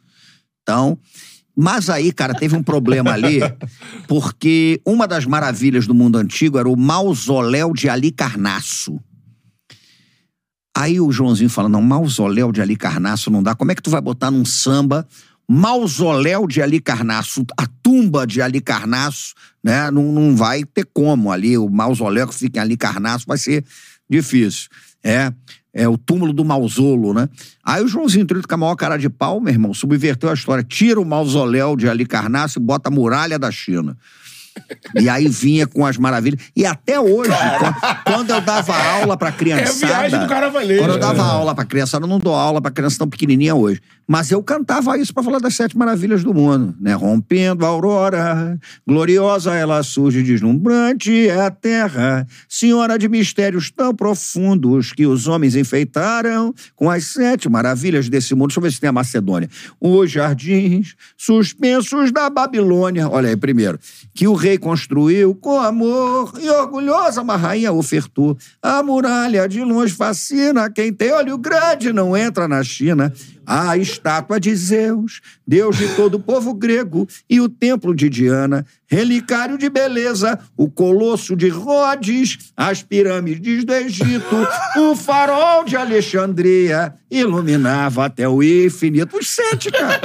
Então, 0.62 0.98
mas 1.60 1.90
aí, 1.90 2.12
cara, 2.12 2.36
teve 2.36 2.56
um 2.56 2.62
problema 2.62 3.12
ali, 3.14 3.40
porque 4.08 4.80
uma 4.86 5.08
das 5.08 5.26
maravilhas 5.26 5.88
do 5.88 5.96
mundo 5.96 6.20
antigo 6.20 6.60
era 6.60 6.70
o 6.70 6.78
mausoléu 6.78 7.74
de 7.74 7.90
Ali 7.90 8.12
Carnasso. 8.12 9.00
Aí 10.78 11.02
o 11.02 11.12
Joãozinho 11.12 11.50
fala: 11.50 11.68
não, 11.68 11.82
mausoléu 11.82 12.52
de 12.52 12.62
Ali 12.62 12.76
Carnasso 12.76 13.32
não 13.32 13.42
dá. 13.42 13.56
Como 13.56 13.72
é 13.72 13.76
que 13.76 13.82
tu 13.82 13.90
vai 13.90 14.00
botar 14.00 14.30
num 14.30 14.46
samba 14.46 15.08
mausoléu 15.50 16.46
de 16.46 16.62
Ali 16.62 16.80
Carnasso, 16.80 17.44
a 17.58 17.66
tumba 17.82 18.28
de 18.28 18.42
Ali 18.42 18.62
Carnasso, 18.62 19.34
né? 19.64 19.90
Não, 19.90 20.12
não 20.12 20.36
vai 20.36 20.64
ter 20.64 20.86
como 20.94 21.32
ali. 21.32 21.58
O 21.58 21.70
mausoléu 21.70 22.28
que 22.28 22.36
fica 22.36 22.60
em 22.60 22.62
Ali 22.62 22.78
Carnasso 22.78 23.26
vai 23.26 23.40
ser 23.40 23.66
difícil. 24.08 24.70
É. 25.04 25.32
É 25.74 25.88
o 25.88 25.98
túmulo 25.98 26.34
do 26.34 26.44
mausolo, 26.44 27.14
né? 27.14 27.30
Aí 27.64 27.84
o 27.84 27.88
Joãozinho 27.88 28.26
Trito, 28.26 28.48
com 28.48 28.56
a 28.56 28.58
maior 28.58 28.76
cara 28.76 28.98
de 28.98 29.10
pau, 29.10 29.40
meu 29.40 29.54
irmão, 29.54 29.74
subverteu 29.74 30.30
a 30.30 30.34
história. 30.34 30.64
Tira 30.64 31.00
o 31.00 31.06
mausoléu 31.06 31.76
de 31.76 31.88
Ali 31.88 32.06
Carnasso 32.06 32.58
e 32.58 32.62
bota 32.62 32.90
a 32.90 32.92
muralha 32.92 33.38
da 33.38 33.52
China. 33.52 33.96
E 35.00 35.08
aí 35.10 35.28
vinha 35.28 35.66
com 35.68 35.86
as 35.86 35.98
maravilhas. 35.98 36.42
E 36.56 36.66
até 36.66 37.00
hoje, 37.00 37.32
quando- 37.60 38.04
quando 38.04 38.30
eu 38.32 38.42
dava 38.42 38.76
aula 38.76 39.18
pra 39.18 39.32
criançada. 39.32 39.94
É 39.94 39.96
a 39.96 40.00
viagem 40.00 40.20
do. 40.20 40.28
Quando 40.80 40.92
eu 40.94 41.00
dava 41.00 41.24
aula 41.24 41.56
pra 41.56 41.66
criançada, 41.66 42.06
eu 42.06 42.10
não 42.10 42.20
dou 42.20 42.34
aula 42.34 42.62
pra 42.62 42.72
criança 42.72 42.98
tão 43.00 43.08
pequenininha 43.10 43.56
hoje. 43.56 43.82
Mas 44.10 44.32
eu 44.32 44.42
cantava 44.42 44.98
isso 44.98 45.14
pra 45.14 45.22
falar 45.22 45.40
das 45.40 45.54
sete 45.56 45.78
maravilhas 45.78 46.24
do 46.24 46.34
mundo, 46.34 46.74
né? 46.80 46.94
Rompendo 46.94 47.66
a 47.66 47.68
aurora, 47.68 48.58
gloriosa 48.88 49.54
ela 49.54 49.84
surge, 49.84 50.24
deslumbrante 50.24 51.28
é 51.28 51.42
a 51.42 51.52
terra, 51.52 52.26
senhora 52.48 52.98
de 52.98 53.10
mistérios 53.10 53.70
tão 53.70 53.94
profundos 53.94 54.94
que 54.94 55.06
os 55.06 55.28
homens 55.28 55.58
enfeitaram 55.58 56.54
com 56.74 56.90
as 56.90 57.04
sete 57.04 57.50
maravilhas 57.50 58.08
desse 58.08 58.34
mundo. 58.34 58.48
Deixa 58.48 58.60
eu 58.60 58.64
ver 58.64 58.72
se 58.72 58.80
tem 58.80 58.88
a 58.90 58.94
Macedônia. 58.94 59.50
Os 59.82 60.10
jardins 60.10 60.96
suspensos 61.18 62.10
da 62.10 62.30
Babilônia. 62.30 63.10
Olha 63.10 63.28
aí, 63.28 63.36
primeiro. 63.36 63.78
Que 64.16 64.26
o 64.26 64.34
rei 64.36 64.47
construiu 64.56 65.34
com 65.34 65.60
amor 65.60 66.32
e 66.40 66.48
orgulhosa 66.48 67.24
uma 67.24 67.36
rainha 67.36 67.72
ofertou. 67.72 68.38
A 68.62 68.84
muralha 68.84 69.50
de 69.50 69.64
longe 69.64 69.96
fascina. 69.96 70.70
Quem 70.70 70.94
tem 70.94 71.12
olho 71.12 71.40
grande 71.40 71.92
não 71.92 72.16
entra 72.16 72.48
na 72.48 72.64
China. 72.64 73.12
A 73.50 73.78
estátua 73.78 74.42
de 74.42 74.54
Zeus, 74.54 75.22
deus 75.48 75.78
de 75.78 75.88
todo 75.96 76.16
o 76.16 76.20
povo 76.20 76.54
grego, 76.54 77.08
e 77.30 77.40
o 77.40 77.48
templo 77.48 77.96
de 77.96 78.10
Diana, 78.10 78.66
relicário 78.90 79.58
de 79.58 79.70
beleza, 79.70 80.38
o 80.58 80.70
colosso 80.70 81.34
de 81.36 81.48
Rhodes, 81.48 82.38
as 82.58 82.84
pirâmides 82.84 83.64
do 83.64 83.74
Egito, 83.74 84.36
o 84.78 84.96
farol 84.98 85.64
de 85.64 85.78
Alexandria, 85.78 86.94
iluminava 87.10 88.06
até 88.06 88.28
o 88.28 88.44
infinito. 88.44 89.18
Os 89.18 89.30
sete, 89.30 89.72
cara. 89.72 90.00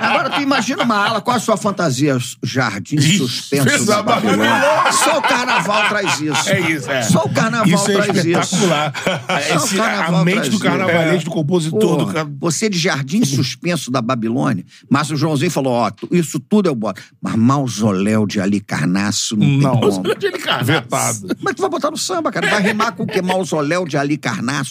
Agora 0.00 0.30
tu 0.30 0.40
imagina 0.40 0.82
uma 0.82 0.96
ala, 1.08 1.20
qual 1.20 1.36
a 1.36 1.40
sua 1.40 1.56
fantasia? 1.56 2.16
Jardim 2.42 2.98
suspenso 3.00 3.84
da 3.86 4.02
Babilônia. 4.02 4.92
Só 4.92 5.18
o 5.18 5.22
carnaval 5.22 5.88
traz 5.88 6.20
isso. 6.20 6.48
É 6.50 6.60
isso, 6.60 6.90
é. 6.90 7.02
Só 7.02 7.24
o 7.24 7.28
carnaval 7.32 7.66
Isso 7.68 7.90
é 7.90 7.94
traz 7.94 8.08
isso. 8.24 8.28
espetacular. 8.28 8.92
Só 9.48 9.54
o 9.54 9.64
Esse- 9.64 9.76
carnaval 9.76 10.20
a 10.20 10.24
mente 10.24 10.48
do 10.48 10.56
isso. 10.56 10.58
carnavalesco, 10.60 11.24
do 11.24 11.30
compositor, 11.50 11.80
Porra, 11.80 12.04
do 12.06 12.12
cara. 12.12 12.32
Você 12.38 12.68
de 12.68 12.78
jardim 12.78 13.24
suspenso 13.24 13.90
da 13.90 14.00
Babilônia, 14.00 14.64
mas 14.88 15.10
o 15.10 15.16
Joãozinho 15.16 15.50
falou: 15.50 15.72
ó, 15.72 15.90
isso 16.10 16.38
tudo 16.38 16.68
eu 16.68 16.74
boto. 16.74 17.02
Mas 17.20 17.34
mausoléu 17.34 18.26
de 18.26 18.40
Ali 18.40 18.60
Carnasso 18.60 19.36
não, 19.36 19.46
Não. 19.46 19.80
tem 19.80 19.90
como. 19.90 20.10
Onde 20.10 20.26
ele 20.26 20.38
carnaço? 20.38 20.64
Vetado. 20.64 21.36
Mas 21.40 21.54
tu 21.54 21.62
vai 21.62 21.70
botar 21.70 21.90
no 21.90 21.96
samba, 21.96 22.30
cara. 22.30 22.48
Vai 22.48 22.62
rimar 22.62 22.94
com 22.94 23.02
o 23.02 23.06
que? 23.06 23.20
Mausoléu 23.20 23.86
de 23.86 23.96
Ali 23.96 24.16
Carnasso. 24.16 24.70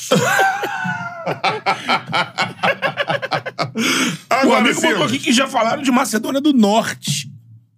O 4.30 4.34
Agora, 4.34 4.58
amigo 4.60 4.74
botou 4.74 4.90
Silas. 4.90 5.10
aqui 5.10 5.18
que 5.18 5.32
já 5.32 5.46
falaram 5.46 5.82
de 5.82 5.90
Macedônia 5.90 6.40
do 6.40 6.52
Norte. 6.52 7.30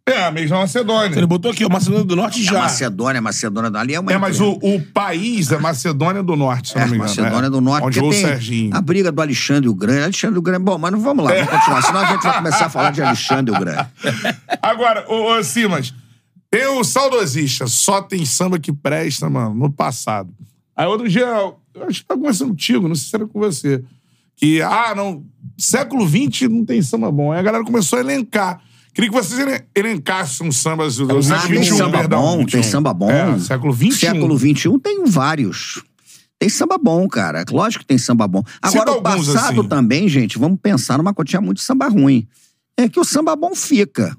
É, 0.08 0.24
a 0.24 0.30
mesma 0.32 0.58
Macedônia. 0.58 1.16
Ele 1.16 1.26
botou 1.26 1.50
aqui, 1.52 1.64
ó, 1.64 1.68
Macedônia 1.68 2.04
do 2.04 2.16
Norte 2.16 2.40
A 2.40 2.44
já. 2.44 2.58
Macedônia, 2.60 3.20
Macedônia 3.20 3.70
ali 3.78 3.94
é 3.94 4.00
uma. 4.00 4.12
É, 4.12 4.18
mas 4.18 4.40
o, 4.40 4.58
o 4.60 4.80
país 4.92 5.52
é 5.52 5.58
Macedônia 5.58 6.22
do 6.22 6.34
Norte, 6.34 6.70
se 6.70 6.76
eu 6.76 6.80
É, 6.80 6.84
não 6.84 6.90
me 6.90 6.96
engano. 6.96 7.08
Macedônia 7.10 7.46
é. 7.46 7.50
do 7.50 7.60
Norte, 7.60 7.86
Onde 7.86 8.00
porque 8.00 8.08
o 8.08 8.10
tem 8.18 8.26
Serginho. 8.28 8.76
a 8.76 8.80
briga 8.80 9.12
do 9.12 9.20
Alexandre 9.22 9.68
o 9.68 9.74
Grande. 9.74 10.02
Alexandre 10.04 10.38
o 10.38 10.42
Grande, 10.42 10.64
bom, 10.64 10.76
mas 10.78 10.90
não 10.90 10.98
vamos 11.00 11.24
lá, 11.24 11.32
vamos 11.32 11.50
continuar, 11.50 11.82
senão 11.82 12.00
a 12.00 12.06
gente 12.06 12.22
vai 12.22 12.34
começar 12.36 12.66
a 12.66 12.70
falar 12.70 12.90
de 12.90 13.02
Alexandre 13.02 13.54
o 13.54 13.58
Grande. 13.60 13.86
Agora, 14.60 15.04
ô, 15.08 15.36
ô 15.38 15.44
Simas, 15.44 15.94
tem 16.50 16.66
o 16.66 16.82
saudosista, 16.82 17.66
só 17.68 18.02
tem 18.02 18.24
samba 18.24 18.58
que 18.58 18.72
presta, 18.72 19.30
mano, 19.30 19.54
no 19.54 19.70
passado. 19.70 20.30
Aí 20.76 20.86
outro 20.86 21.08
dia, 21.08 21.26
eu 21.26 21.84
acho 21.86 22.00
que 22.00 22.06
tá 22.06 22.14
conversando 22.14 22.50
contigo, 22.50 22.88
não 22.88 22.94
sei 22.94 23.08
se 23.08 23.14
era 23.16 23.26
com 23.26 23.38
você, 23.38 23.82
que, 24.36 24.60
ah, 24.62 24.94
não, 24.96 25.24
século 25.58 26.06
XX 26.08 26.48
não 26.48 26.64
tem 26.64 26.80
samba 26.82 27.10
bom. 27.10 27.30
Aí 27.32 27.38
a 27.40 27.42
galera 27.42 27.64
começou 27.64 27.98
a 27.98 28.02
elencar. 28.02 28.60
Queria 28.94 29.10
que 29.10 29.16
vocês 29.16 29.38
elen- 29.40 29.60
elencassem 29.74 30.46
uns 30.46 30.56
sambas 30.58 30.96
do 30.96 31.04
Ah, 31.16 31.22
século 31.22 31.54
tem 31.54 31.62
XXI, 31.64 31.76
samba 31.78 31.98
perdão. 31.98 32.22
bom, 32.22 32.36
tem 32.38 32.44
21. 32.46 32.62
samba 32.62 32.92
bom. 32.94 33.10
É, 33.10 33.38
século 33.38 33.72
XXI. 33.74 33.92
Século 33.92 34.38
XXI 34.38 34.78
tem 34.82 35.04
vários. 35.06 35.82
Tem 36.38 36.48
samba 36.48 36.76
bom, 36.76 37.06
cara. 37.08 37.44
Lógico 37.50 37.82
que 37.82 37.86
tem 37.86 37.96
samba 37.98 38.26
bom. 38.26 38.42
Agora, 38.60 38.90
Cita 38.90 38.98
o 38.98 39.02
passado 39.02 39.60
assim. 39.60 39.68
também, 39.68 40.08
gente, 40.08 40.38
vamos 40.38 40.58
pensar 40.60 40.98
numa 40.98 41.14
tinha 41.24 41.40
muito 41.40 41.60
samba 41.60 41.88
ruim. 41.88 42.26
É 42.76 42.88
que 42.88 42.98
o 42.98 43.04
samba 43.04 43.36
bom 43.36 43.54
fica. 43.54 44.16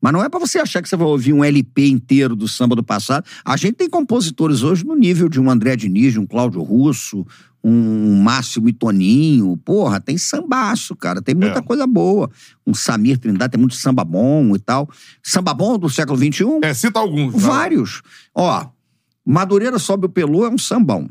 Mas 0.00 0.12
não 0.12 0.22
é 0.22 0.28
pra 0.28 0.38
você 0.38 0.58
achar 0.58 0.80
que 0.82 0.88
você 0.88 0.96
vai 0.96 1.06
ouvir 1.08 1.32
um 1.32 1.42
LP 1.44 1.88
inteiro 1.88 2.36
do 2.36 2.46
samba 2.46 2.76
do 2.76 2.82
passado. 2.84 3.24
A 3.44 3.56
gente 3.56 3.74
tem 3.74 3.90
compositores 3.90 4.62
hoje 4.62 4.84
no 4.84 4.94
nível 4.94 5.28
de 5.28 5.40
um 5.40 5.50
André 5.50 5.74
Diniz, 5.74 6.16
um 6.16 6.24
Cláudio 6.26 6.62
Russo, 6.62 7.26
um 7.64 8.14
Márcio 8.22 8.62
Toninho. 8.72 9.56
Porra, 9.64 9.98
tem 10.00 10.16
sambaço, 10.16 10.94
cara. 10.94 11.20
Tem 11.20 11.34
muita 11.34 11.58
É. 11.58 11.62
coisa 11.62 11.84
boa. 11.86 12.30
Um 12.64 12.72
Samir 12.74 13.18
Trindade, 13.18 13.50
tem 13.52 13.58
muito 13.60 13.74
samba 13.74 14.04
bom 14.04 14.54
e 14.54 14.58
tal. 14.60 14.88
Samba 15.20 15.52
bom 15.52 15.76
do 15.76 15.90
século 15.90 16.16
XXI? 16.16 16.44
É, 16.62 16.72
cita 16.74 17.00
alguns. 17.00 17.34
lá. 17.34 17.40
Vários. 17.40 18.00
Ó, 18.34 18.66
Madureira 19.26 19.78
sobe 19.80 20.06
o 20.06 20.08
Pelô 20.08 20.46
é 20.46 20.48
um 20.48 20.56
sambão. 20.58 21.08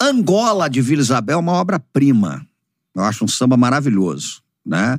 Angola 0.00 0.68
de 0.68 0.80
Vila 0.80 1.02
Isabel 1.02 1.36
é 1.36 1.40
uma 1.40 1.52
obra-prima. 1.52 2.46
Eu 2.94 3.02
acho 3.04 3.24
um 3.24 3.28
samba 3.28 3.56
maravilhoso, 3.56 4.42
né? 4.64 4.98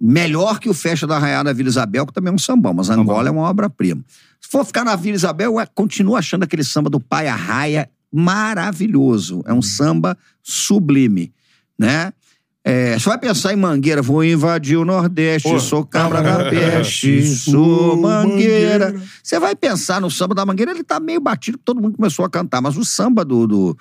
Melhor 0.00 0.58
que 0.58 0.68
o 0.68 0.72
Festa 0.72 1.06
da 1.06 1.16
Arraiada 1.16 1.50
da 1.50 1.52
Vila 1.52 1.68
Isabel, 1.68 2.06
que 2.06 2.12
também 2.12 2.30
é 2.30 2.34
um 2.34 2.38
sambão, 2.38 2.72
mas 2.72 2.88
Angola 2.88 3.28
é 3.28 3.30
uma 3.30 3.42
obra-prima. 3.42 4.02
Se 4.40 4.48
for 4.48 4.64
ficar 4.64 4.82
na 4.82 4.96
Vila 4.96 5.14
Isabel, 5.14 5.60
eu 5.60 5.66
continuo 5.74 6.16
achando 6.16 6.44
aquele 6.44 6.64
samba 6.64 6.88
do 6.88 6.98
Pai 6.98 7.28
Arraia 7.28 7.90
maravilhoso. 8.10 9.42
É 9.46 9.52
um 9.52 9.60
samba 9.60 10.16
sublime, 10.42 11.32
né? 11.78 12.12
É, 12.62 12.98
você 12.98 13.08
vai 13.08 13.18
pensar 13.18 13.52
em 13.54 13.56
Mangueira, 13.56 14.02
vou 14.02 14.22
invadir 14.22 14.76
o 14.76 14.84
Nordeste, 14.84 15.48
Pô, 15.48 15.58
sou 15.58 15.84
cabra 15.84 16.22
da 16.22 16.44
peste, 16.50 17.22
sou. 17.36 17.96
Mangueira. 17.96 18.94
Você 19.22 19.38
vai 19.38 19.56
pensar 19.56 20.00
no 20.00 20.10
samba 20.10 20.34
da 20.34 20.44
Mangueira, 20.44 20.70
ele 20.70 20.84
tá 20.84 21.00
meio 21.00 21.20
batido, 21.20 21.58
todo 21.62 21.80
mundo 21.80 21.96
começou 21.96 22.24
a 22.24 22.30
cantar, 22.30 22.60
mas 22.60 22.76
o 22.76 22.84
samba 22.84 23.24
do, 23.24 23.46
do, 23.46 23.78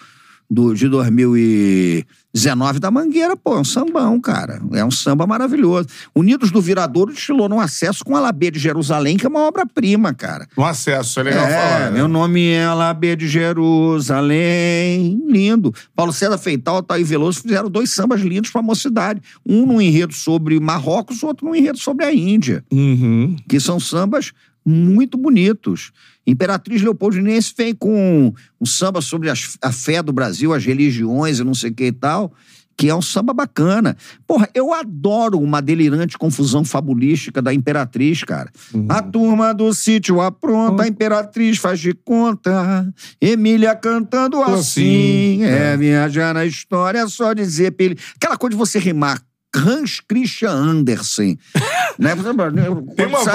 do- 0.49 0.73
de 0.73 0.87
2019 0.89 2.79
da 2.79 2.89
Mangueira, 2.89 3.35
pô, 3.37 3.55
é 3.55 3.59
um 3.59 3.63
sambão, 3.63 4.19
cara. 4.19 4.61
É 4.73 4.83
um 4.83 4.89
samba 4.91 5.27
maravilhoso. 5.27 5.87
Unidos 6.15 6.49
do 6.51 6.61
Viradouro 6.61 7.13
desfilou 7.13 7.47
num 7.47 7.59
acesso 7.59 8.03
com 8.03 8.15
a 8.15 8.19
Alabê 8.19 8.49
de 8.51 8.57
Jerusalém, 8.59 9.15
que 9.17 9.25
é 9.25 9.29
uma 9.29 9.41
obra-prima, 9.47 10.13
cara. 10.13 10.47
No 10.57 10.65
acesso, 10.65 11.19
é 11.19 11.23
legal 11.23 11.45
É, 11.45 11.53
falar. 11.53 11.79
né? 11.85 11.91
meu 11.91 12.07
nome 12.07 12.47
é 12.49 12.65
Alabê 12.65 13.15
de 13.15 13.27
Jerusalém. 13.27 15.21
Lindo. 15.27 15.73
Paulo 15.95 16.11
César 16.13 16.37
Feital 16.37 16.75
e 16.75 16.77
Altair 16.77 17.05
Veloso 17.05 17.41
fizeram 17.41 17.69
dois 17.69 17.91
sambas 17.91 18.21
lindos 18.21 18.49
pra 18.51 18.61
mocidade. 18.61 19.21
Um 19.45 19.65
num 19.65 19.81
enredo 19.81 20.13
sobre 20.13 20.59
Marrocos, 20.59 21.23
outro 21.23 21.45
num 21.47 21.55
enredo 21.55 21.77
sobre 21.77 22.05
a 22.05 22.13
Índia. 22.13 22.63
Uhum. 22.71 23.35
Que 23.47 23.59
são 23.59 23.79
sambas 23.79 24.31
muito 24.65 25.17
bonitos. 25.17 25.91
Imperatriz 26.29 26.81
Leopoldinense 26.81 27.53
vem 27.57 27.73
com 27.73 28.33
um 28.59 28.65
samba 28.65 29.01
sobre 29.01 29.29
a 29.29 29.71
fé 29.71 30.01
do 30.01 30.13
Brasil, 30.13 30.53
as 30.53 30.65
religiões 30.65 31.39
e 31.39 31.43
não 31.43 31.53
sei 31.53 31.71
o 31.71 31.73
que 31.73 31.85
e 31.85 31.91
tal, 31.91 32.33
que 32.79 32.87
é 32.89 32.95
um 32.95 33.01
samba 33.01 33.33
bacana. 33.33 33.97
Porra, 34.25 34.47
eu 34.53 34.73
adoro 34.73 35.37
uma 35.37 35.61
delirante 35.61 36.17
confusão 36.17 36.63
fabulística 36.63 37.41
da 37.41 37.53
Imperatriz, 37.53 38.23
cara. 38.23 38.49
A 38.87 39.01
turma 39.01 39.53
do 39.53 39.73
sítio 39.73 40.21
apronta, 40.21 40.83
a 40.83 40.87
Imperatriz 40.87 41.57
faz 41.57 41.79
de 41.81 41.93
conta, 41.93 42.87
Emília 43.19 43.75
cantando 43.75 44.41
assim, 44.41 44.59
Assim, 44.59 45.43
é, 45.43 45.75
viajar 45.75 46.33
na 46.33 46.45
história, 46.45 46.99
é 46.99 47.07
só 47.09 47.33
dizer... 47.33 47.71
Peli... 47.71 47.97
Aquela 48.15 48.37
coisa 48.37 48.51
de 48.51 48.57
você 48.57 48.79
rimar 48.79 49.21
Hans 49.55 49.99
Christian 49.99 50.51
Andersen. 50.51 51.37
né? 51.97 52.15
Tem 52.15 52.31
uma, 52.31 52.51
tem 52.95 53.05
uma 53.07 53.25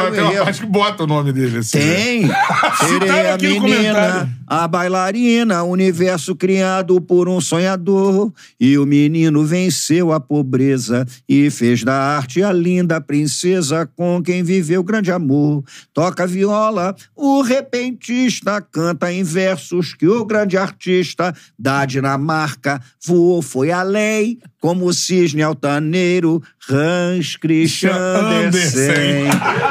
parte 0.45 0.61
que 0.61 0.67
bota 0.67 1.05
o 1.05 1.07
nome 1.07 1.33
dele. 1.33 1.59
Assim, 1.59 1.79
né? 1.79 1.95
Tem. 1.95 2.31
Serei 2.89 3.31
a 3.31 3.37
menina, 3.37 4.29
a 4.47 4.69
bailarina, 4.69 5.63
universo 5.65 6.35
criado 6.37 7.01
por 7.01 7.29
um 7.29 7.41
sonhador. 7.41 8.33
E 8.59 8.79
o 8.79 8.87
menino 8.87 9.45
venceu 9.45 10.13
a 10.13 10.21
pobreza 10.21 11.07
e 11.29 11.51
fez 11.51 11.83
da 11.83 11.95
arte 11.95 12.43
a 12.43 12.53
linda 12.53 13.01
princesa 13.01 13.89
com 13.97 14.23
quem 14.23 14.43
viveu 14.43 14.83
grande 14.83 15.11
amor. 15.11 15.65
Toca 15.93 16.27
viola, 16.27 16.95
o 17.15 17.43
repentista 17.43 18.61
canta 18.61 19.13
em 19.13 19.23
versos 19.23 19.95
que 19.95 20.07
o 20.07 20.25
grande 20.25 20.57
artista 20.57 21.35
da 21.59 21.85
Dinamarca 21.85 22.81
voou, 23.05 23.43
foi 23.43 23.71
além, 23.71 24.39
como 24.65 24.87
o 24.87 24.95
cisne 24.95 25.43
altaneiro, 25.43 26.43
Hans 26.71 27.37
Christian 27.37 27.93
Andersen. 27.95 29.29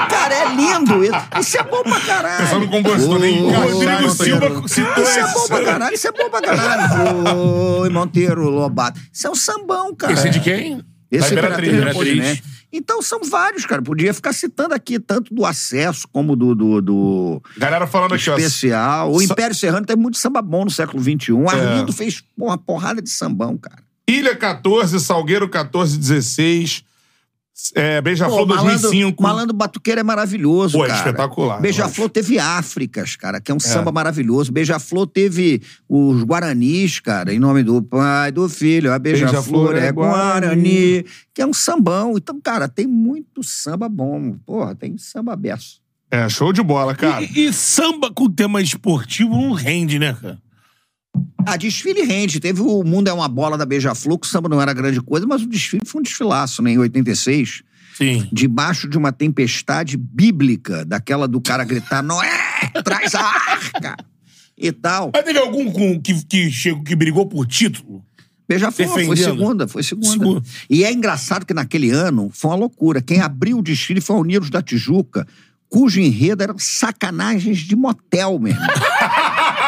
Cara, 0.07 0.36
é 0.36 0.56
lindo 0.56 1.03
isso. 1.03 1.15
Isso 1.40 1.57
é 1.57 1.64
bom 1.64 1.82
pra 1.82 1.99
caralho. 2.02 2.44
Pensando 2.44 2.65
no 2.65 2.70
compositor, 2.72 3.20
nem 3.20 3.41
Rodrigo 3.52 4.10
Silva 4.11 4.68
citou 4.68 5.03
Isso 5.03 5.20
é 5.20 5.34
bom 5.34 5.48
pra 5.48 5.64
caralho, 5.64 5.95
isso 5.95 6.07
é 6.07 6.11
bom 6.11 6.30
pra 6.30 6.41
caralho. 6.41 7.38
Oi, 7.80 7.90
Monteiro 7.90 8.48
Lobato. 8.52 8.99
Isso 9.11 9.26
é 9.26 9.32
um 9.32 9.36
sambão, 9.36 9.95
cara. 9.95 10.14
Esse 10.14 10.28
é 10.28 10.30
de 10.30 10.40
quem? 10.41 10.84
Esse 11.10 11.22
Da 11.22 11.36
é 11.36 11.40
Imperatriz, 11.40 11.74
Imperatriz, 11.74 12.14
Imperatriz. 12.14 12.41
né? 12.44 12.52
Então 12.72 13.02
são 13.02 13.22
vários, 13.24 13.65
cara. 13.65 13.82
Podia 13.82 14.14
ficar 14.14 14.32
citando 14.32 14.76
aqui 14.76 14.99
tanto 14.99 15.34
do 15.34 15.44
acesso 15.44 16.07
como 16.11 16.36
do, 16.36 16.53
do, 16.53 16.82
do 16.82 17.41
Galera 17.57 17.88
falando 17.88 18.14
aqui, 18.14 18.30
ó. 18.30 18.38
especial. 18.38 19.11
O 19.11 19.18
Sa- 19.20 19.26
Império 19.34 19.56
Serrano 19.56 19.88
tem 19.88 19.95
muito 19.95 20.20
samba 20.20 20.40
bom 20.40 20.64
no 20.65 20.70
século 20.72 21.02
XXI. 21.02 21.32
O 21.34 21.45
É. 21.49 21.52
Arlindo 21.52 21.91
fez 21.91 22.24
uma 22.38 22.60
porrada 22.60 23.02
de 23.02 23.10
sambão, 23.10 23.57
cara. 23.57 23.82
Ilha 24.08 24.36
14, 24.36 25.00
Salgueiro 25.00 25.48
14, 25.48 25.98
16. 25.98 26.84
É, 27.76 28.02
Beija-Flor 28.02 28.48
Pô, 28.48 28.56
malandro, 28.56 28.82
2005. 28.82 29.22
malandro 29.22 29.56
Batuqueiro 29.56 30.00
é 30.00 30.04
maravilhoso, 30.04 30.76
Pô, 30.76 30.86
é 30.86 30.88
cara. 30.88 31.00
espetacular, 31.00 31.58
eu 31.58 31.62
Beija-Flor 31.62 32.10
teve 32.10 32.40
Áfricas, 32.40 33.16
cara, 33.16 33.40
que 33.40 33.52
é 33.52 33.56
um 33.56 33.60
samba 33.60 33.92
maravilhoso. 33.92 34.52
Beija-Flor 34.52 35.06
teve 35.06 35.62
os 35.88 36.24
Guaranis, 36.24 37.00
cara, 37.00 37.32
em 37.32 37.38
nome 37.38 37.62
do 37.62 37.82
pai, 37.82 38.32
do 38.32 38.50
filho. 38.50 38.92
A 38.92 38.98
Beija-Flor 38.98 39.74
Beija-Flor 39.74 39.76
é 39.78 39.88
é 39.88 39.92
Guarani, 39.92 41.06
que 41.32 41.42
é 41.44 41.46
um 41.46 41.54
sambão. 41.54 42.18
Então, 42.18 42.42
cara, 42.42 42.68
tem 42.68 42.88
muito 42.88 43.44
samba 43.44 43.88
bom. 43.88 44.36
Porra, 44.46 44.74
tem 44.74 44.98
samba 44.98 45.36
beço. 45.36 45.80
É, 46.10 46.28
show 46.30 46.52
de 46.52 46.62
bola, 46.64 46.96
cara. 46.96 47.24
E, 47.24 47.48
e 47.48 47.54
samba 47.54 48.12
com 48.12 48.30
tema 48.30 48.62
esportivo 48.62 49.36
não 49.36 49.52
rende, 49.52 50.00
né, 50.00 50.18
cara? 50.20 50.40
Ah, 51.45 51.57
desfile 51.57 52.03
rende. 52.03 52.40
Teve 52.40 52.61
o 52.61 52.84
Mundo 52.84 53.10
é 53.10 53.14
uma 53.14 53.27
Bola 53.27 53.57
da 53.57 53.65
Beija-Flor, 53.65 54.18
que 54.18 54.27
o 54.27 54.30
samba 54.30 54.49
não 54.49 54.61
era 54.61 54.73
grande 54.73 55.02
coisa, 55.02 55.26
mas 55.27 55.41
o 55.41 55.48
desfile 55.48 55.85
foi 55.85 55.99
um 55.99 56.03
desfilaço, 56.03 56.61
né, 56.61 56.72
em 56.72 56.77
86. 56.77 57.64
Sim. 57.95 58.27
debaixo 58.31 58.90
de 58.90 58.98
uma 58.98 59.11
tempestade 59.11 59.98
bíblica, 59.98 60.84
daquela 60.84 61.27
do 61.27 61.40
cara 61.40 61.64
gritar, 61.64 62.02
Noé, 62.02 62.27
traz 62.84 63.14
a 63.14 63.22
arca! 63.22 63.95
E 64.57 64.72
tal. 64.72 65.11
Mas 65.14 65.23
teve 65.23 65.38
algum 65.40 65.72
com, 65.72 65.99
que, 66.02 66.26
que, 66.26 66.49
chegou, 66.49 66.84
que 66.84 66.95
brigou 66.95 67.27
por 67.27 67.45
título? 67.45 68.03
Beija-flor, 68.48 68.88
foi 68.88 69.03
Defendendo. 69.03 69.23
segunda, 69.23 69.68
foi 69.68 69.84
segunda. 69.84 70.10
Segunda. 70.10 70.44
E 70.69 70.84
é 70.84 70.91
engraçado 70.91 71.45
que 71.45 71.53
naquele 71.53 71.91
ano 71.91 72.30
foi 72.31 72.52
uma 72.52 72.57
loucura. 72.57 73.02
Quem 73.02 73.19
abriu 73.19 73.60
o 73.60 73.64
desfile 73.64 74.02
foi 74.02 74.15
a 74.15 74.19
Unidos 74.19 74.49
da 74.49 74.61
Tijuca, 74.61 75.27
cujo 75.69 75.99
enredo 75.99 76.44
eram 76.44 76.56
sacanagens 76.57 77.60
de 77.60 77.76
motel 77.76 78.38
mesmo. 78.38 78.61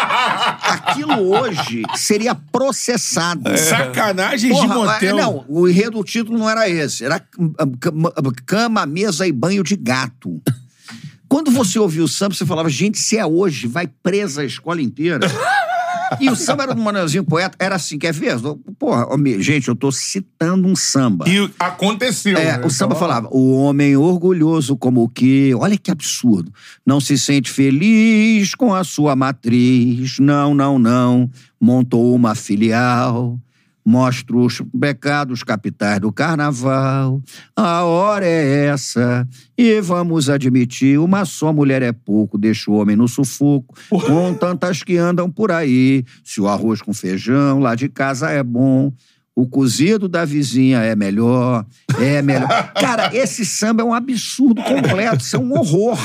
Aquilo 0.05 1.29
hoje 1.31 1.83
seria 1.95 2.35
processado. 2.35 3.49
É. 3.49 3.57
Sacanagens 3.57 4.59
de 4.59 4.67
motel. 4.67 5.17
é, 5.17 5.21
Não, 5.21 5.45
o 5.47 5.67
enredo, 5.67 5.99
o 5.99 6.03
título 6.03 6.37
não 6.37 6.49
era 6.49 6.69
esse. 6.69 7.03
Era 7.05 7.21
hum, 7.37 7.53
cama, 7.79 8.13
cama, 8.45 8.85
mesa 8.85 9.27
e 9.27 9.31
banho 9.31 9.63
de 9.63 9.75
gato. 9.75 10.41
Quando 11.27 11.49
você 11.51 11.79
ouvia 11.79 12.03
o 12.03 12.07
samba, 12.07 12.35
você 12.35 12.45
falava, 12.45 12.69
gente, 12.69 12.97
se 12.99 13.17
é 13.17 13.25
hoje, 13.25 13.67
vai 13.67 13.87
presa 13.87 14.41
a 14.41 14.45
escola 14.45 14.81
inteira. 14.81 15.19
E 16.19 16.29
o 16.29 16.35
samba 16.35 16.63
era 16.63 16.75
do 16.75 16.81
Manelzinho 16.81 17.23
Poeta, 17.23 17.57
era 17.59 17.75
assim, 17.75 17.97
quer 17.97 18.13
ver? 18.13 18.35
Porra, 18.77 19.07
gente, 19.39 19.67
eu 19.67 19.75
tô 19.75 19.91
citando 19.91 20.67
um 20.67 20.75
samba. 20.75 21.27
E 21.27 21.49
aconteceu. 21.59 22.37
É, 22.37 22.57
né? 22.57 22.65
o 22.65 22.69
samba 22.69 22.95
Então, 22.95 23.07
falava, 23.07 23.27
o 23.31 23.53
homem 23.55 23.95
orgulhoso 23.95 24.77
como 24.77 25.03
o 25.03 25.09
que, 25.09 25.53
olha 25.55 25.77
que 25.77 25.91
absurdo, 25.91 26.51
não 26.85 26.99
se 26.99 27.17
sente 27.17 27.51
feliz 27.51 28.55
com 28.55 28.73
a 28.73 28.83
sua 28.83 29.15
matriz, 29.15 30.19
não, 30.19 30.53
não, 30.53 30.77
não, 30.77 31.29
montou 31.59 32.13
uma 32.15 32.35
filial, 32.35 33.39
mostra 33.85 34.35
os 34.35 34.61
pecados 34.79 35.43
capitais 35.43 35.99
do 35.99 36.11
carnaval, 36.11 37.21
a 37.55 37.83
hora 37.83 38.25
é 38.25 38.65
essa, 38.65 39.27
e 39.55 39.79
vamos 39.79 40.29
admitir, 40.29 40.99
uma 40.99 41.23
só 41.23 41.53
mulher 41.53 41.83
é 41.83 41.91
pouco, 41.91 42.37
deixa 42.37 42.71
o 42.71 42.73
homem 42.73 42.95
no 42.95 43.07
sufoco, 43.07 43.75
com 43.89 44.33
tantas 44.33 44.81
que 44.81 44.97
andam 44.97 45.29
por 45.29 45.51
aí, 45.51 46.03
se 46.23 46.41
o 46.41 46.47
arroz 46.47 46.81
com 46.81 46.93
feijão 46.93 47.59
lá 47.59 47.75
de 47.75 47.87
casa 47.87 48.31
é 48.31 48.41
bom, 48.41 48.91
o 49.35 49.45
cozido 49.45 50.07
da 50.07 50.23
vizinha 50.23 50.79
é 50.79 50.95
melhor, 50.95 51.65
é 51.99 52.21
melhor. 52.21 52.47
Cara, 52.73 53.13
esse 53.13 53.45
samba 53.45 53.81
é 53.81 53.85
um 53.85 53.93
absurdo 53.93 54.63
completo, 54.63 55.23
isso 55.23 55.35
é 55.35 55.39
um 55.39 55.51
horror, 55.51 55.99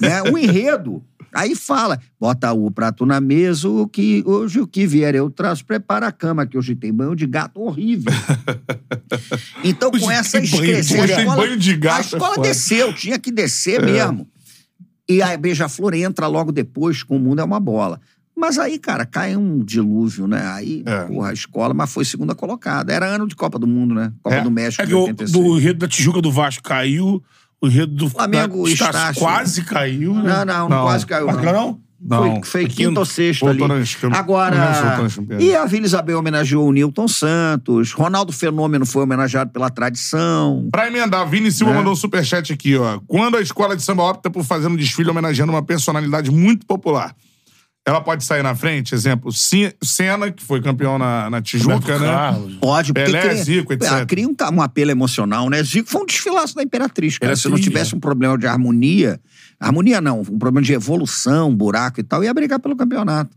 né? 0.00 0.22
O 0.22 0.38
enredo. 0.38 1.04
Aí 1.32 1.54
fala, 1.54 1.98
bota 2.18 2.52
o 2.52 2.70
prato 2.70 3.06
na 3.06 3.20
mesa, 3.20 3.68
o 3.68 3.86
que, 3.86 4.22
hoje 4.26 4.60
o 4.60 4.66
que 4.66 4.86
vier 4.86 5.14
eu 5.14 5.30
traço, 5.30 5.64
prepara 5.64 6.06
a 6.08 6.12
cama, 6.12 6.46
que 6.46 6.58
hoje 6.58 6.74
tem 6.74 6.92
banho 6.92 7.14
de 7.14 7.26
gato 7.26 7.60
horrível. 7.60 8.12
Então, 9.64 9.90
com 9.90 9.96
Hoje 9.96 10.12
essa 10.12 10.40
tem 10.40 10.50
banho 10.50 10.64
excrescência, 10.64 11.04
a 11.04 11.06
gato. 11.06 11.20
escola, 11.20 11.36
Banho 11.42 11.56
de 11.58 11.76
gato 11.76 11.94
a 11.96 11.98
é 11.98 12.00
escola 12.02 12.34
foda. 12.36 12.48
desceu, 12.48 12.92
tinha 12.94 13.18
que 13.18 13.30
descer 13.30 13.82
mesmo. 13.82 14.26
E 15.08 15.20
a 15.22 15.36
Beija-Flor 15.36 15.94
entra 15.94 16.26
logo 16.26 16.52
depois 16.52 17.02
com 17.02 17.16
o 17.16 17.20
Mundo 17.20 17.40
é 17.40 17.44
uma 17.44 17.58
Bola. 17.60 18.00
Mas 18.36 18.58
aí, 18.58 18.78
cara, 18.78 19.04
cai 19.04 19.36
um 19.36 19.62
dilúvio, 19.62 20.26
né? 20.26 20.40
Aí, 20.46 20.82
É. 20.86 21.04
porra, 21.04 21.30
a 21.30 21.32
escola, 21.32 21.74
mas 21.74 21.92
foi 21.92 22.04
segunda 22.04 22.34
colocada. 22.34 22.92
Era 22.92 23.06
ano 23.06 23.26
de 23.26 23.34
Copa 23.36 23.58
do 23.58 23.66
Mundo, 23.66 23.94
né? 23.94 24.12
Copa 24.22 24.36
É. 24.36 24.40
do 24.42 24.50
México 24.50 24.82
É 24.82 24.86
que 24.86 24.94
o, 24.94 25.00
86. 25.02 25.32
do 25.32 25.58
enredo 25.58 25.80
da 25.80 25.88
Tijuca 25.88 26.22
do 26.22 26.30
Vasco 26.32 26.62
caiu, 26.62 27.22
o 27.62 27.66
enredo 27.66 27.94
do 27.94 28.08
Flamengo, 28.08 28.64
da, 28.64 28.70
Estácio. 28.70 29.20
quase 29.20 29.64
caiu. 29.64 30.14
né? 30.14 30.22
Não, 30.22 30.44
não, 30.44 30.44
não, 30.44 30.68
Não. 30.68 30.82
quase 30.84 31.06
caiu. 31.06 31.26
Não. 31.26 31.42
não? 31.42 31.80
Não. 32.02 32.42
Foi, 32.42 32.62
foi 32.62 32.66
quinto 32.66 32.98
ou 32.98 33.04
sexto 33.04 33.46
ali. 33.46 33.60
Agora, 34.14 34.56
e 35.38 35.54
a 35.54 35.66
Vila 35.66 35.84
Isabel 35.84 36.18
homenageou 36.18 36.66
o 36.66 36.72
Newton 36.72 37.06
Santos. 37.06 37.92
Ronaldo 37.92 38.32
Fenômeno 38.32 38.86
foi 38.86 39.02
homenageado 39.02 39.50
pela 39.50 39.68
tradição. 39.68 40.66
Pra 40.72 40.86
emendar, 40.86 41.28
Vini 41.28 41.52
Silva 41.52 41.72
Né? 41.72 41.78
mandou 41.78 41.92
um 41.92 41.96
superchat 41.96 42.50
aqui, 42.54 42.74
ó. 42.76 43.00
Quando 43.06 43.36
a 43.36 43.42
escola 43.42 43.76
de 43.76 43.82
samba 43.82 44.02
opta 44.04 44.30
por 44.30 44.42
fazer 44.44 44.66
um 44.68 44.76
desfile 44.76 45.10
homenageando 45.10 45.52
uma 45.52 45.62
personalidade 45.62 46.30
muito 46.30 46.64
popular, 46.64 47.14
ela 47.86 48.00
pode 48.00 48.24
sair 48.24 48.42
na 48.42 48.54
frente? 48.54 48.94
Exemplo, 48.94 49.32
Senna, 49.32 50.30
que 50.30 50.42
foi 50.42 50.60
campeão 50.60 50.98
na, 50.98 51.30
na 51.30 51.40
Tijuca, 51.40 51.98
né? 51.98 52.06
Carlos. 52.06 52.54
Pode, 52.56 52.92
porque 52.92 53.10
Pelé, 53.10 53.20
cria, 53.20 53.42
Zico, 53.42 53.72
etc. 53.72 54.06
Cria 54.06 54.28
um, 54.28 54.34
um 54.52 54.62
apelo 54.62 54.90
emocional, 54.90 55.48
né? 55.48 55.62
Zico 55.62 55.88
foi 55.88 56.02
um 56.02 56.06
desfilaço 56.06 56.54
da 56.54 56.62
Imperatriz, 56.62 57.18
cara. 57.18 57.34
Se 57.34 57.48
não 57.48 57.58
tivesse 57.58 57.94
é. 57.94 57.96
um 57.96 58.00
problema 58.00 58.36
de 58.36 58.46
harmonia, 58.46 59.20
harmonia 59.58 60.00
não, 60.00 60.20
um 60.20 60.38
problema 60.38 60.62
de 60.62 60.72
evolução, 60.72 61.54
buraco 61.54 62.00
e 62.00 62.02
tal, 62.02 62.22
ia 62.22 62.34
brigar 62.34 62.60
pelo 62.60 62.76
campeonato. 62.76 63.34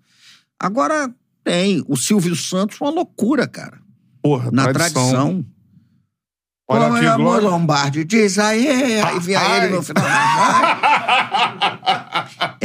Agora 0.59 1.09
tem 1.43 1.83
o 1.87 1.95
Silvio 1.95 2.35
Santos, 2.35 2.79
uma 2.79 2.89
loucura, 2.89 3.47
cara. 3.47 3.79
Porra, 4.21 4.49
Na 4.51 4.71
tradição. 4.71 5.45
Olha 6.65 6.85
Como 6.85 6.95
aqui, 6.95 7.05
é 7.05 7.09
amor. 7.09 7.43
Lombardi, 7.43 8.05
diz 8.05 8.39
aí, 8.39 9.01
aí 9.01 9.35
Ai. 9.35 9.65
ele 9.65 9.75
no 9.75 9.83
final. 9.83 10.05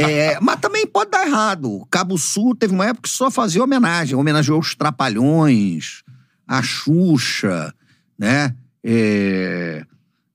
É, 0.01 0.37
mas 0.41 0.59
também 0.59 0.85
pode 0.87 1.11
dar 1.11 1.25
errado. 1.27 1.85
Cabo 1.91 2.17
Sul 2.17 2.55
teve 2.55 2.73
uma 2.73 2.85
época 2.85 3.03
que 3.09 3.15
só 3.15 3.29
fazia 3.29 3.63
homenagem. 3.63 4.15
Homenageou 4.17 4.59
os 4.59 4.73
Trapalhões, 4.75 6.03
a 6.47 6.61
Xuxa, 6.61 7.73
né? 8.17 8.55
É, 8.83 9.83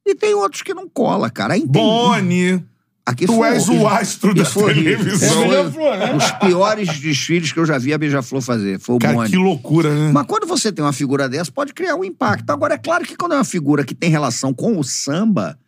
E 0.07 0.15
tem 0.15 0.35
outros 0.35 0.61
que 0.63 0.75
não 0.75 0.89
cola, 0.89 1.31
cara. 1.31 1.55
Aí 1.55 1.61
tem- 1.61 1.71
Boni. 1.71 2.65
Aqui 3.07 3.27
Tu 3.27 3.35
foi 3.35 3.49
és 3.51 3.69
o 3.69 3.87
astro 3.87 4.35
da 4.35 4.47
foi 4.47 4.73
televisão. 4.75 5.43
Beija-Flor, 5.49 5.97
né? 5.99 6.15
Os 6.15 6.31
piores 6.33 6.99
desfiles 7.01 7.53
que 7.53 7.59
eu 7.61 7.67
já 7.67 7.77
vi 7.77 7.93
a 7.93 7.99
Beija-Flor 7.99 8.41
fazer. 8.41 8.79
Foi 8.81 8.95
o 8.97 8.99
Cara, 8.99 9.13
Boni. 9.15 9.29
que 9.31 9.37
loucura, 9.37 9.95
né? 9.95 10.11
Mas 10.13 10.27
quando 10.27 10.47
você 10.47 10.73
tem 10.73 10.83
uma 10.83 10.93
figura 10.93 11.29
dessa, 11.29 11.53
pode 11.53 11.75
criar 11.75 11.97
um 11.97 12.05
impacto. 12.05 12.49
Agora, 12.51 12.75
é 12.75 12.79
claro 12.79 13.05
que 13.05 13.15
quando 13.15 13.33
é 13.33 13.37
uma 13.37 13.45
figura 13.45 13.85
que 13.85 13.95
tem 13.95 14.09
relação 14.11 14.55
com 14.55 14.79
o 14.79 14.83
samba, 14.85 15.59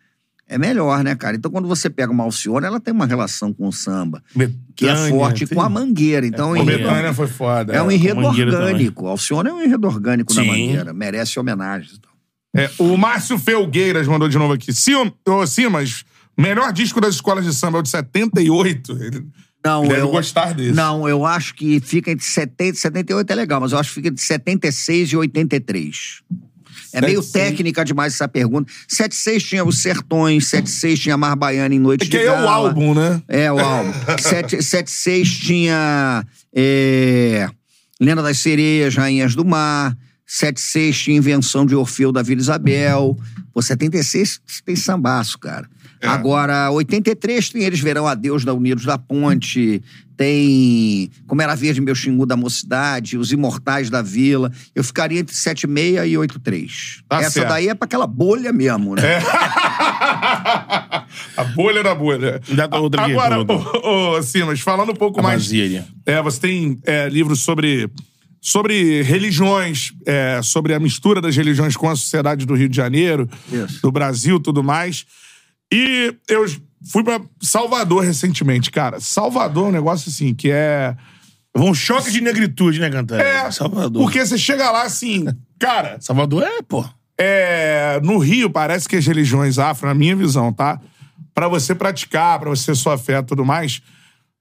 é 0.49 0.57
melhor, 0.59 1.03
né, 1.03 1.15
cara? 1.17 1.37
Então, 1.37 1.51
quando 1.51 1.67
você 1.67 1.91
pega 1.91 2.13
uma 2.13 2.25
Alcione, 2.25 2.67
ela 2.67 2.79
tem 2.81 2.95
uma 2.95 3.07
relação 3.07 3.53
com 3.53 3.67
o 3.69 3.73
samba, 3.73 4.23
que 4.75 4.87
é 4.87 4.95
forte 5.09 5.47
tem- 5.47 5.57
com 5.57 5.63
a 5.63 5.69
mangueira. 5.69 6.27
Então, 6.27 6.53
O 6.53 6.57
é, 6.57 6.65
Betânia 6.65 7.13
foi 7.13 7.27
foda. 7.27 7.73
é 7.73 7.83
um 7.83 7.91
é. 7.91 7.95
enredo 7.95 8.21
orgânico. 8.21 9.07
A 9.07 9.11
Alcione 9.11 9.49
é 9.49 9.53
um 9.53 9.63
enredo 9.63 9.87
orgânico 9.87 10.33
da 10.35 10.43
Sim. 10.43 10.49
mangueira. 10.49 10.93
Merece 10.93 11.39
homenagens. 11.41 12.01
É, 12.55 12.71
o 12.79 12.97
Márcio 12.97 13.39
Felgueiras 13.39 14.07
mandou 14.07 14.29
de 14.29 14.39
novo 14.39 14.55
aqui. 14.55 14.73
Sim, 14.73 15.13
ô, 15.29 15.47
Simas, 15.47 16.05
melhor 16.39 16.73
disco 16.73 17.01
das 17.01 17.17
escolas 17.17 17.45
de 17.45 17.53
samba 17.53 17.79
é 17.79 17.81
o 17.81 17.83
de 17.83 17.91
78. 17.91 18.93
Ele 18.93 19.27
Não, 19.65 19.85
eu, 19.87 20.09
gostar 20.09 20.55
desse. 20.55 20.73
não, 20.73 21.09
eu 21.09 21.27
acho 21.27 21.55
que 21.55 21.81
fica 21.81 22.11
entre 22.13 22.25
70 22.25 22.77
e 22.77 22.81
78 22.81 23.31
é 23.31 23.35
legal, 23.35 23.61
mas 23.61 23.73
eu 23.73 23.79
acho 23.79 23.91
que 23.91 23.95
fica 23.97 24.09
entre 24.09 24.23
76 24.23 25.09
e 25.11 25.17
83. 25.17 26.23
É 26.97 27.01
meio 27.03 27.21
7-6. 27.21 27.33
técnica 27.33 27.85
demais 27.85 28.15
essa 28.15 28.27
pergunta. 28.27 28.73
76 28.89 29.43
tinha 29.43 29.65
os 29.65 29.83
Sertões, 29.83 30.47
76 30.47 30.99
tinha 30.99 31.17
Mar 31.17 31.37
Baiana 31.37 31.75
em 31.75 31.79
Noite 31.79 32.03
É 32.03 32.05
que 32.07 32.11
de 32.11 32.19
aí 32.19 32.25
é 32.25 32.33
o 32.33 32.35
Gala. 32.37 32.51
álbum, 32.51 32.95
né? 32.95 33.23
É, 33.29 33.53
o 33.53 33.59
álbum. 33.59 33.93
76 34.19 35.31
tinha 35.31 36.25
é, 36.55 37.49
Lenda 38.01 38.23
das 38.23 38.39
Sereias, 38.39 38.97
Rainhas 38.97 39.35
do 39.35 39.45
Mar. 39.45 39.97
76 40.27 40.99
tinha 41.03 41.17
Invenção 41.19 41.67
de 41.67 41.75
Orfeu 41.75 42.11
da 42.11 42.23
Vila 42.23 42.41
Isabel. 42.41 43.17
Pô, 43.53 43.61
76 43.61 44.41
tem 44.65 44.75
sambaço, 44.75 45.39
cara. 45.39 45.69
É. 46.01 46.09
Agora, 46.09 46.71
83 46.71 47.51
tem 47.51 47.63
Eles 47.63 47.81
Verão 47.81 48.07
Adeus 48.07 48.45
da 48.45 48.53
Unidos 48.53 48.85
da 48.85 48.99
Ponte. 48.99 49.83
Tem 50.17 51.11
Como 51.27 51.43
Era 51.43 51.55
Verde 51.55 51.81
Meu 51.81 51.95
Xingu 51.95 52.25
da 52.25 52.37
Mocidade. 52.37 53.19
Os 53.19 53.33
Imortais 53.33 53.91
da 53.91 54.01
Vila. 54.01 54.51
Eu 54.75 54.83
ficaria 54.83 55.21
entre 55.21 55.35
76 55.35 56.11
e 56.11 56.17
83. 56.17 57.03
Tá 57.09 57.21
Essa 57.21 57.31
certo. 57.31 57.49
daí 57.49 57.69
é 57.69 57.75
pra 57.75 57.85
aquela 57.85 58.07
bolha 58.07 58.53
mesmo, 58.53 58.95
né? 58.95 59.03
a 61.37 61.45
bolha 61.55 61.83
da 61.83 61.95
bolha. 61.95 62.41
Dá 62.49 62.69
pra 62.69 62.79
outra 62.81 63.03
Agora, 63.05 63.41
ô, 63.41 64.17
ô, 64.17 64.23
Simas, 64.23 64.61
falando 64.61 64.93
um 64.93 64.97
pouco 64.97 65.21
A 65.21 65.23
mais. 65.23 65.43
vazia 65.43 65.65
ali. 65.65 65.85
É, 66.05 66.23
você 66.23 66.41
tem 66.41 66.79
é, 66.85 67.09
livros 67.09 67.41
sobre, 67.41 67.91
sobre 68.41 69.03
religiões, 69.03 69.93
é, 70.07 70.41
sobre 70.43 70.75
a 70.75 70.81
mistura 70.81 71.21
das 71.21 71.37
religiões 71.37 71.77
com 71.77 71.89
a 71.89 71.97
sociedade 71.97 72.47
do 72.47 72.55
Rio 72.55 72.69
de 72.69 72.77
Janeiro, 72.77 73.29
Isso. 73.53 73.83
do 73.83 73.91
Brasil 73.93 74.41
tudo 74.41 74.63
mais. 74.63 75.05
E 75.73 76.15
eu 76.29 76.47
fui 76.91 77.03
pra 77.05 77.21
Salvador 77.41 78.05
recentemente, 78.05 78.71
cara. 78.71 79.01
Salvador 79.01 79.67
é 79.67 79.69
um 79.69 79.73
negócio 79.73 80.11
assim 80.11 80.35
que 80.35 80.51
é. 80.51 80.97
Um 81.55 81.73
choque 81.73 82.11
de 82.11 82.21
negritude, 82.21 82.79
né, 82.79 82.91
Cantara? 82.91 83.23
É, 83.23 83.51
Salvador. 83.51 84.03
Porque 84.03 84.25
você 84.25 84.37
chega 84.37 84.71
lá 84.71 84.83
assim, 84.83 85.25
cara, 85.59 85.97
Salvador 86.01 86.43
é, 86.43 86.61
pô. 86.61 86.85
é, 87.19 87.99
no 88.03 88.19
Rio, 88.19 88.51
parece 88.51 88.87
que 88.87 88.97
as 88.97 89.07
religiões 89.07 89.59
afro, 89.59 89.89
na 89.89 89.95
minha 89.95 90.15
visão, 90.15 90.53
tá? 90.53 90.79
Pra 91.35 91.49
você 91.49 91.75
praticar, 91.75 92.39
pra 92.39 92.51
você 92.51 92.67
ter 92.67 92.77
sua 92.77 92.99
fé 92.99 93.19
e 93.19 93.23
tudo 93.23 93.43
mais, 93.43 93.81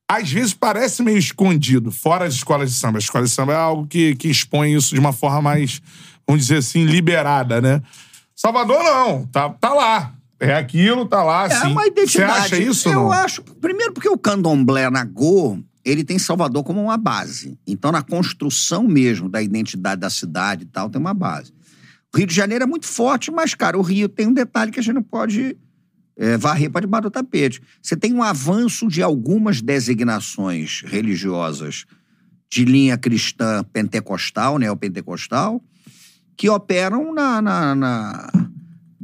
às 0.09 0.29
vezes 0.29 0.53
parece 0.53 1.01
meio 1.01 1.17
escondido, 1.17 1.89
fora 1.89 2.25
as 2.25 2.33
escolas 2.33 2.69
de 2.69 2.75
samba. 2.75 2.97
A 2.97 2.99
escola 2.99 3.23
de 3.23 3.31
samba 3.31 3.53
é 3.53 3.57
algo 3.57 3.87
que, 3.87 4.13
que 4.15 4.27
expõe 4.27 4.73
isso 4.73 4.93
de 4.93 4.99
uma 4.99 5.13
forma 5.13 5.41
mais, 5.41 5.81
vamos 6.27 6.43
dizer 6.43 6.57
assim, 6.57 6.83
liberada, 6.83 7.61
né? 7.61 7.81
Salvador 8.35 8.83
não, 8.83 9.25
tá, 9.27 9.49
tá 9.51 9.73
lá. 9.73 10.14
É 10.39 10.53
aquilo, 10.53 11.05
tá 11.05 11.23
lá, 11.23 11.47
É 11.47 11.53
assim. 11.53 11.71
uma 11.71 11.87
identidade. 11.87 12.49
Você 12.49 12.55
acha 12.55 12.57
isso 12.59 12.89
Eu 12.89 12.93
não? 12.95 13.11
acho. 13.11 13.41
Primeiro, 13.41 13.93
porque 13.93 14.09
o 14.09 14.17
candomblé 14.17 14.89
Nagô, 14.89 15.57
ele 15.83 16.03
tem 16.03 16.19
Salvador 16.19 16.63
como 16.63 16.81
uma 16.81 16.97
base. 16.97 17.57
Então, 17.65 17.91
na 17.91 18.01
construção 18.01 18.83
mesmo 18.83 19.29
da 19.29 19.41
identidade 19.41 20.01
da 20.01 20.09
cidade 20.09 20.63
e 20.63 20.67
tal, 20.67 20.89
tem 20.89 20.99
uma 20.99 21.13
base. 21.13 21.53
O 22.13 22.17
Rio 22.17 22.27
de 22.27 22.33
Janeiro 22.35 22.63
é 22.63 22.67
muito 22.67 22.85
forte, 22.87 23.31
mas, 23.31 23.53
cara, 23.53 23.77
o 23.77 23.81
Rio 23.81 24.07
tem 24.09 24.27
um 24.27 24.33
detalhe 24.33 24.71
que 24.71 24.79
a 24.79 24.83
gente 24.83 24.95
não 24.95 25.03
pode 25.03 25.57
é, 26.17 26.37
varrer 26.37 26.69
para 26.71 26.81
debaixo 26.81 27.03
do 27.03 27.11
tapete. 27.11 27.61
Você 27.81 27.95
tem 27.95 28.13
um 28.13 28.23
avanço 28.23 28.87
de 28.87 29.01
algumas 29.01 29.61
designações 29.61 30.81
religiosas 30.85 31.85
de 32.51 32.63
linha 32.63 32.97
cristã 32.97 33.63
pentecostal, 33.63 34.57
neopentecostal, 34.57 35.61
que 36.37 36.49
operam 36.49 37.13
na, 37.13 37.41
na- 37.41 37.75
na- 37.75 38.31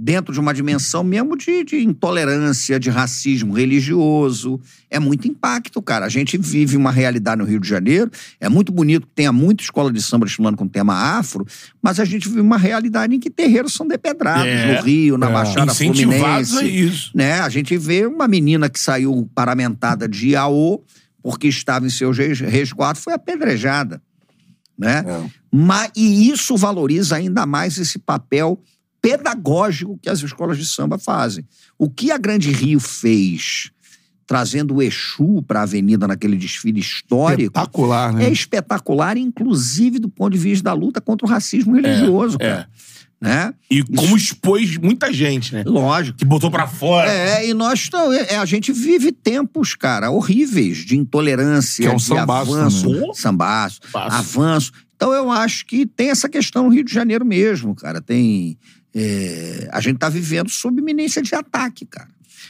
dentro 0.04 0.34
de 0.34 0.40
uma 0.40 0.52
dimensão 0.52 1.04
mesmo 1.04 1.38
de, 1.38 1.64
de 1.64 1.78
intolerância, 1.84 2.80
de 2.80 2.90
racismo 2.90 3.54
religioso. 3.54 4.60
É 4.90 5.00
muito 5.00 5.28
impacto, 5.28 5.80
cara. 5.80 6.08
A 6.08 6.10
gente 6.10 6.40
vive 6.40 6.76
uma 6.76 6.92
realidade 6.92 7.40
no 7.40 7.46
Rio 7.48 7.60
de 7.60 7.70
Janeiro. 7.70 8.10
É 8.40 8.50
muito 8.50 8.72
bonito 8.72 9.06
que 9.06 9.14
tenha 9.14 9.32
muita 9.32 9.64
escola 9.64 9.94
de 9.94 10.02
samba 10.02 10.26
estudando 10.26 10.58
com 10.58 10.68
tema 10.68 10.96
afro, 11.20 11.46
mas 11.80 12.00
a 12.00 12.06
gente 12.06 12.28
vive 12.28 12.42
uma 12.42 12.58
realidade 12.58 13.14
em 13.16 13.20
que 13.20 13.30
terreiros 13.30 13.74
são 13.74 13.88
depedrados 13.88 14.48
É, 14.48 14.78
no 14.80 14.84
Rio, 14.84 15.18
na 15.20 15.30
é. 15.30 15.34
Baixada 15.34 15.72
Fluminense 15.72 16.58
a 16.58 16.64
isso. 16.64 17.12
né? 17.14 17.40
A 17.42 17.50
gente 17.50 17.78
vê 17.78 18.08
uma 18.08 18.28
menina 18.28 18.68
que 18.70 18.80
saiu 18.80 19.30
paramentada 19.36 20.08
de 20.08 20.30
Iaô 20.30 20.82
porque 21.22 21.48
estava 21.48 21.86
em 21.86 21.90
seu 21.92 22.10
res- 22.12 22.40
resguardo, 22.40 22.98
foi 23.00 23.14
apedrejada, 23.14 24.02
né? 24.76 25.06
Mas, 25.52 25.92
e 25.96 26.32
isso 26.32 26.58
valoriza 26.58 27.16
ainda 27.18 27.46
mais 27.46 27.78
esse 27.78 28.00
papel 28.00 28.60
pedagógico 29.02 29.98
que 30.02 30.10
as 30.10 30.22
escolas 30.22 30.58
de 30.58 30.66
samba 30.66 30.98
fazem. 30.98 31.46
O 31.78 31.90
que 31.90 32.12
a 32.12 32.18
Grande 32.18 32.52
Rio 32.52 32.80
fez, 32.80 33.72
trazendo 34.28 34.76
o 34.76 34.82
Exu 34.82 35.42
para 35.48 35.62
a 35.62 35.64
avenida 35.64 36.08
naquele 36.08 36.38
desfile 36.38 36.80
histórico, 36.80 37.42
Espetacular, 37.44 38.14
né? 38.14 38.26
é 38.26 38.30
espetacular, 38.32 39.18
inclusive 39.18 40.00
do 40.00 40.08
ponto 40.10 40.32
de 40.34 40.38
vista 40.40 40.64
da 40.66 40.74
luta 40.74 41.02
contra 41.02 41.26
o 41.26 41.30
racismo 41.30 41.76
religioso, 41.76 42.38
é. 42.40 42.48
cara. 42.50 42.70
Né? 43.20 43.54
E 43.70 43.84
como 43.84 44.18
expôs 44.18 44.78
muita 44.78 45.14
gente, 45.14 45.54
né? 45.54 45.64
Lógico. 45.64 46.18
Que 46.18 46.26
botou 46.26 46.50
pra 46.50 46.66
fora. 46.66 47.08
É, 47.08 47.48
e 47.48 47.54
nós 47.54 47.88
tam- 47.88 48.12
é, 48.12 48.36
a 48.36 48.46
gente 48.46 48.72
vive 48.74 49.12
tempos, 49.12 49.76
cara, 49.76 50.10
horríveis 50.10 50.78
de 50.78 50.98
intolerância, 50.98 51.84
Que 51.84 51.88
é 51.88 51.94
um 51.94 51.98
de 51.98 52.04
sambaço 52.04 52.52
avanço, 52.56 52.90
também. 52.92 53.14
sambaço, 53.14 53.80
Sambaço. 53.92 54.16
avanço. 54.42 54.72
Então 54.96 55.14
eu 55.14 55.30
acho 55.30 55.68
que 55.68 55.86
tem 55.86 56.10
essa 56.10 56.28
questão 56.28 56.64
no 56.64 56.70
Rio 56.70 56.84
de 56.84 56.92
Janeiro 56.92 57.24
mesmo, 57.24 57.76
cara. 57.76 58.02
Tem 58.02 58.58
é, 58.96 59.70
a 59.72 59.80
gente 59.80 59.98
tá 59.98 60.10
vivendo 60.10 60.50
sob 60.50 60.82
iminência 60.82 61.22
de 61.22 61.34
ataque, 61.36 61.86
cara. 61.86 62.08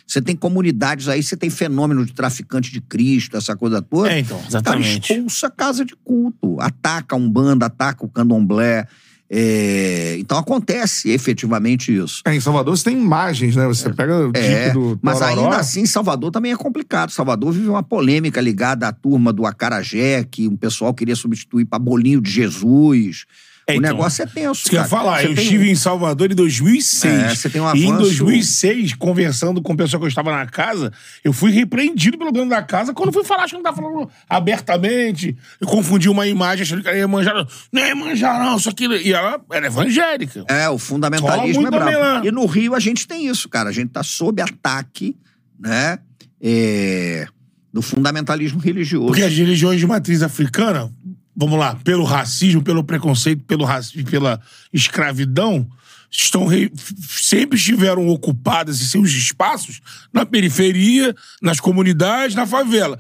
Você 0.08 0.22
tem 0.22 0.36
comunidades 0.36 1.08
aí, 1.08 1.22
você 1.24 1.38
tem 1.38 1.50
fenômeno 1.50 2.06
de 2.06 2.14
traficante 2.14 2.72
de 2.72 2.82
Cristo, 2.82 3.38
essa 3.38 3.56
coisa 3.56 3.82
toda. 3.82 4.12
É, 4.12 4.20
então, 4.20 4.38
Cara, 4.38 4.48
exatamente. 4.50 5.14
expulsa 5.14 5.48
a 5.48 5.52
casa 5.52 5.86
de 5.86 5.96
culto, 6.04 6.60
ataca 6.60 7.16
a 7.16 7.18
Umbanda, 7.20 7.66
ataca 7.68 8.04
o 8.06 8.10
candomblé. 8.10 8.88
É, 9.34 10.18
então 10.20 10.38
acontece 10.38 11.10
efetivamente 11.10 11.96
isso. 11.96 12.22
É, 12.26 12.36
em 12.36 12.42
Salvador 12.42 12.76
você 12.78 12.84
tem 12.84 12.98
imagens, 13.02 13.56
né? 13.56 13.66
Você 13.68 13.90
pega 13.94 14.28
o 14.28 14.32
É, 14.36 14.68
tipo 14.68 14.80
do 14.96 15.00
mas 15.02 15.20
Tororó. 15.20 15.44
ainda 15.46 15.56
assim, 15.58 15.86
Salvador 15.86 16.32
também 16.32 16.52
é 16.52 16.58
complicado. 16.58 17.12
Salvador 17.12 17.54
vive 17.54 17.70
uma 17.70 17.82
polêmica 17.82 18.42
ligada 18.42 18.90
à 18.90 18.92
turma 18.92 19.32
do 19.32 19.46
Acarajé, 19.46 20.26
que 20.30 20.50
um 20.50 20.58
pessoal 20.58 20.94
queria 20.94 21.16
substituir 21.16 21.64
para 21.64 21.80
Bolinho 21.80 22.20
de 22.20 22.30
Jesus. 22.30 23.26
É, 23.72 23.76
o 23.76 23.78
então, 23.80 23.92
negócio 23.92 24.24
é 24.24 24.26
tenso. 24.26 24.62
Isso 24.62 24.70
que 24.70 24.76
eu 24.76 24.82
ia 24.82 24.88
falar, 24.88 25.22
Você 25.22 25.28
eu 25.28 25.36
tem- 25.36 25.44
estive 25.44 25.70
em 25.70 25.76
Salvador 25.76 26.32
em 26.32 26.36
2006. 26.36 27.14
É, 27.14 27.36
você 27.36 27.50
tem 27.50 27.62
um 27.62 27.76
E 27.76 27.84
em 27.86 27.88
avanço- 27.92 28.02
2006, 28.04 28.94
conversando 28.96 29.62
com 29.62 29.74
o 29.74 29.78
pessoal 29.78 30.00
que 30.00 30.06
eu 30.06 30.10
estava 30.10 30.32
na 30.32 30.46
casa, 30.46 30.92
eu 31.24 31.32
fui 31.34 31.52
repreendido 31.52 32.18
pelo 32.18 32.32
dono 32.32 32.50
da 32.50 32.62
casa 32.62 32.94
quando 32.94 33.12
fui 33.12 33.24
falar, 33.24 33.44
acho 33.44 33.56
que 33.56 33.62
não 33.62 33.70
estava 33.70 33.78
falando 33.90 34.10
abertamente. 34.30 35.36
Eu 35.60 35.68
confundi 35.68 36.10
uma 36.10 36.28
imagem, 36.28 36.64
achando 36.64 36.82
que 36.84 36.90
era 36.90 37.08
manjar. 37.08 37.48
Não 37.72 37.82
é 37.82 37.94
manjar, 37.94 38.40
não, 38.44 38.58
isso 38.58 38.70
aqui. 38.70 38.86
E 38.88 39.14
ela 39.14 39.40
era 39.52 39.68
evangélica. 39.68 40.46
É, 40.48 40.70
o 40.70 40.78
fundamentalismo 40.78 41.68
é 41.68 41.72
brabo. 41.72 41.98
lá. 42.00 42.22
E 42.26 42.32
no 42.32 42.46
Rio 42.46 42.76
a 42.76 42.80
gente 42.80 43.08
tem 43.08 43.28
isso, 43.28 43.48
cara. 43.50 43.70
A 43.70 43.74
gente 43.74 43.90
tá 43.90 44.04
sob 44.04 44.42
ataque, 44.42 45.16
né? 45.60 46.00
é, 46.44 47.28
do 47.72 47.82
fundamentalismo 47.82 48.60
religioso. 48.60 49.08
Porque 49.08 49.22
as 49.22 49.32
religiões 49.34 49.80
de 49.80 49.86
matriz 49.86 50.22
africana, 50.24 50.92
vamos 51.36 51.58
lá, 51.60 51.76
pelo 51.84 52.04
racismo, 52.04 52.62
pelo 52.62 52.84
preconceito, 52.84 53.44
pelo 53.46 53.64
racismo, 53.66 54.10
pela 54.10 54.40
escravidão, 54.74 55.68
estão 56.10 56.46
re- 56.46 56.72
sempre 57.08 57.58
estiveram 57.58 58.08
ocupadas 58.10 58.82
em 58.82 58.86
seus 58.86 59.10
espaços 59.12 59.80
na 60.14 60.26
periferia, 60.26 61.16
nas 61.42 61.60
comunidades, 61.60 62.36
na 62.36 62.46
favela. 62.46 63.00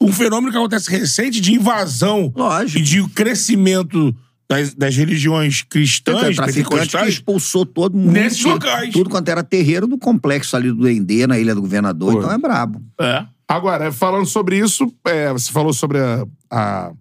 Um 0.00 0.12
fenômeno 0.12 0.50
que 0.52 0.56
acontece 0.58 0.90
recente 0.90 1.40
de 1.40 1.52
invasão 1.52 2.32
Lógico. 2.34 2.78
e 2.78 2.82
de 2.82 3.06
crescimento 3.10 4.14
das, 4.48 4.72
das 4.72 4.96
religiões 4.96 5.60
cristãs, 5.62 6.16
Então, 6.32 6.44
traficante 6.46 6.96
que 6.96 7.08
expulsou 7.08 7.66
todo 7.66 7.96
mundo. 7.98 8.12
Nesses 8.12 8.38
tudo- 8.38 8.52
locais. 8.54 8.92
Tudo 8.92 9.10
quanto 9.10 9.28
era 9.28 9.42
terreiro 9.42 9.86
do 9.86 9.98
complexo 9.98 10.56
ali 10.56 10.72
do 10.72 10.84
Dendê, 10.84 11.26
na 11.26 11.38
Ilha 11.38 11.54
do 11.54 11.60
Governador. 11.60 12.12
Pô. 12.14 12.18
Então 12.20 12.32
é 12.32 12.38
brabo. 12.38 12.80
É. 12.98 13.26
Agora, 13.46 13.92
falando 13.92 14.24
sobre 14.26 14.58
isso, 14.58 14.90
é, 15.06 15.30
você 15.32 15.50
falou 15.52 15.72
sobre 15.74 15.98
a- 15.98 16.24
a- 16.50 16.92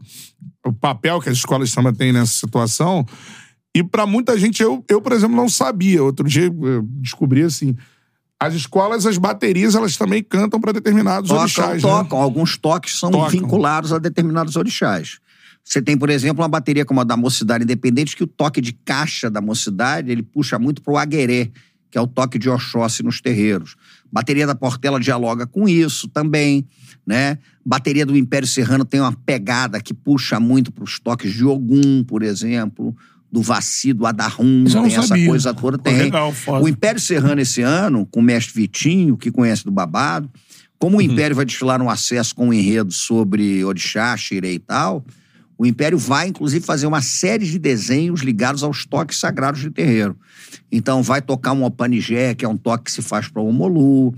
o 0.67 0.73
papel 0.73 1.19
que 1.21 1.29
as 1.29 1.37
escolas 1.37 1.69
de 1.69 1.75
samba 1.75 1.93
têm 1.93 2.11
nessa 2.11 2.33
situação. 2.33 3.05
E 3.75 3.83
pra 3.83 4.05
muita 4.05 4.37
gente, 4.37 4.61
eu, 4.63 4.83
eu, 4.89 5.01
por 5.01 5.11
exemplo, 5.11 5.35
não 5.35 5.47
sabia. 5.49 6.03
Outro 6.03 6.27
dia 6.27 6.45
eu 6.45 6.81
descobri 7.01 7.43
assim. 7.43 7.75
As 8.39 8.53
escolas, 8.53 9.05
as 9.05 9.17
baterias, 9.17 9.73
elas 9.75 9.97
também 9.97 10.23
cantam 10.23 10.59
pra 10.59 10.71
determinados 10.71 11.29
Tocam, 11.29 11.41
orixás. 11.43 11.81
tocam. 11.81 12.19
Alguns 12.19 12.55
toques 12.57 12.99
são 12.99 13.09
Tocam. 13.11 13.29
vinculados 13.29 13.91
a 13.91 13.97
determinados 13.99 14.55
orixás. 14.55 15.19
Você 15.63 15.81
tem, 15.81 15.97
por 15.97 16.09
exemplo, 16.09 16.41
uma 16.43 16.47
bateria 16.47 16.85
como 16.85 17.01
a 17.01 17.03
da 17.03 17.17
Mocidade 17.17 17.63
Independente, 17.63 18.15
que 18.15 18.23
o 18.23 18.27
toque 18.27 18.61
de 18.61 18.71
caixa 18.71 19.29
da 19.29 19.41
Mocidade, 19.41 20.11
ele 20.11 20.23
puxa 20.23 20.57
muito 20.57 20.81
pro 20.81 20.95
agueré, 20.97 21.51
que 21.91 21.97
é 21.97 22.01
o 22.01 22.07
toque 22.07 22.37
de 22.39 22.49
Oxóssi 22.49 23.03
nos 23.03 23.19
terreiros. 23.19 23.75
Bateria 24.11 24.47
da 24.47 24.55
Portela 24.55 24.99
dialoga 24.99 25.45
com 25.45 25.67
isso 25.67 26.07
também, 26.07 26.65
né? 27.07 27.37
Bateria 27.65 28.05
do 28.05 28.15
Império 28.17 28.47
Serrano 28.47 28.83
tem 28.83 28.99
uma 28.99 29.13
pegada 29.13 29.79
que 29.81 29.93
puxa 29.93 30.39
muito 30.39 30.71
pros 30.71 30.99
toques 30.99 31.33
de 31.33 31.45
Ogum, 31.45 32.03
por 32.03 32.21
exemplo, 32.21 32.93
do 33.31 33.41
Vaci, 33.41 33.93
do 33.93 34.03
não 34.03 34.83
tem 34.83 34.85
essa 34.97 35.07
sabia. 35.07 35.27
coisa 35.27 35.53
toda, 35.53 35.77
tem. 35.77 35.97
legal. 35.97 36.33
O 36.61 36.67
Império 36.67 36.99
Serrano 36.99 37.41
esse 37.41 37.61
ano, 37.61 38.05
com 38.05 38.19
o 38.19 38.23
mestre 38.23 38.53
Vitinho, 38.61 39.15
que 39.17 39.31
conhece 39.31 39.63
do 39.63 39.71
babado, 39.71 40.29
como 40.77 40.97
o 40.97 40.99
Uhum. 40.99 41.05
Império 41.05 41.35
vai 41.35 41.45
desfilar 41.45 41.81
um 41.81 41.89
acesso 41.89 42.35
com 42.35 42.49
um 42.49 42.53
enredo 42.53 42.91
sobre 42.91 43.63
Orixá, 43.63 44.15
Xirê 44.17 44.53
e 44.53 44.59
tal, 44.59 45.03
O 45.59 45.65
Império 45.65 45.97
vai, 45.97 46.27
inclusive, 46.27 46.63
fazer 46.63 46.85
uma 46.85 47.01
série 47.01 47.43
de 47.43 47.57
desenhos 47.57 48.21
ligados 48.21 48.61
aos 48.61 48.85
toques 48.85 49.17
sagrados 49.19 49.59
de 49.59 49.71
terreiro. 49.71 50.15
Então, 50.71 51.01
vai 51.01 51.19
tocar 51.19 51.51
um 51.53 51.63
Opanigé, 51.63 52.35
que 52.35 52.45
é 52.45 52.47
um 52.47 52.55
toque 52.55 52.83
que 52.83 52.91
se 52.91 53.01
faz 53.01 53.27
para 53.27 53.41
o 53.41 53.47
Omolu, 53.47 54.13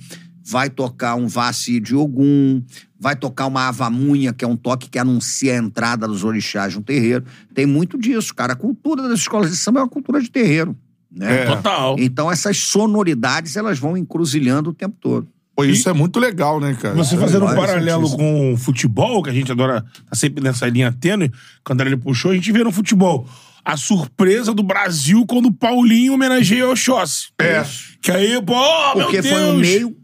vai 0.50 0.68
tocar 0.68 1.16
um 1.16 1.28
Vassi 1.28 1.80
de 1.80 1.96
Ogum, 1.96 2.64
vai 3.00 3.16
tocar 3.16 3.46
uma 3.46 3.68
Avamunha, 3.68 4.34
que 4.34 4.44
é 4.44 4.48
um 4.48 4.56
toque 4.56 4.90
que 4.90 4.98
anuncia 4.98 5.54
a 5.54 5.58
entrada 5.58 6.08
dos 6.08 6.24
orixás 6.24 6.76
no 6.76 6.82
terreiro. 6.82 7.24
Tem 7.54 7.68
muito 7.68 8.00
disso, 8.00 8.34
cara. 8.34 8.54
A 8.54 8.56
cultura 8.56 9.04
das 9.04 9.20
escolas 9.20 9.52
de 9.52 9.58
samba 9.58 9.82
é 9.82 9.84
uma 9.84 9.90
cultura 9.90 10.20
de 10.20 10.32
terreiro. 10.32 10.76
Né? 11.12 11.44
É. 11.44 11.46
Total. 11.46 11.96
Então, 12.00 12.32
essas 12.32 12.58
sonoridades, 12.58 13.56
elas 13.56 13.78
vão 13.78 13.96
encruzilhando 13.96 14.72
o 14.72 14.74
tempo 14.74 14.98
todo. 15.00 15.28
Pô, 15.56 15.64
isso 15.66 15.88
é 15.88 15.94
muito 15.94 16.20
legal, 16.20 16.60
né, 16.60 16.76
cara? 16.82 16.96
Você 16.96 17.16
É 17.16 17.18
fazendo 17.20 17.46
um 17.46 17.56
paralelo 17.56 18.06
isso. 18.06 18.18
com 18.18 18.54
o 18.54 18.58
futebol, 18.58 19.22
que 19.22 19.30
a 19.30 19.34
gente 19.34 19.52
adora 19.52 19.86
tá 20.10 20.16
sempre 20.16 20.44
nessa 20.44 20.68
linha 20.68 20.92
tênue, 20.92 21.32
quando 21.64 21.82
ele 21.82 21.98
puxou, 21.98 22.32
a 22.32 22.34
gente 22.34 22.52
vê 22.52 22.64
no 22.64 22.72
futebol 22.72 23.28
a 23.64 23.78
surpresa 23.78 24.54
do 24.54 24.64
Brasil 24.64 25.26
quando 25.28 25.48
o 25.48 25.54
Paulinho 25.54 26.14
homenageia 26.14 26.68
o 26.68 26.72
Oxóssi. 26.72 27.28
É. 27.40 27.64
Que 28.02 28.12
aí, 28.12 28.42
pô, 28.42 28.54
oh, 28.56 28.96
meu 28.96 29.06
Porque 29.06 29.22
Deus! 29.22 29.36
foi 29.36 29.44
um 29.44 29.58
meio 29.58 29.99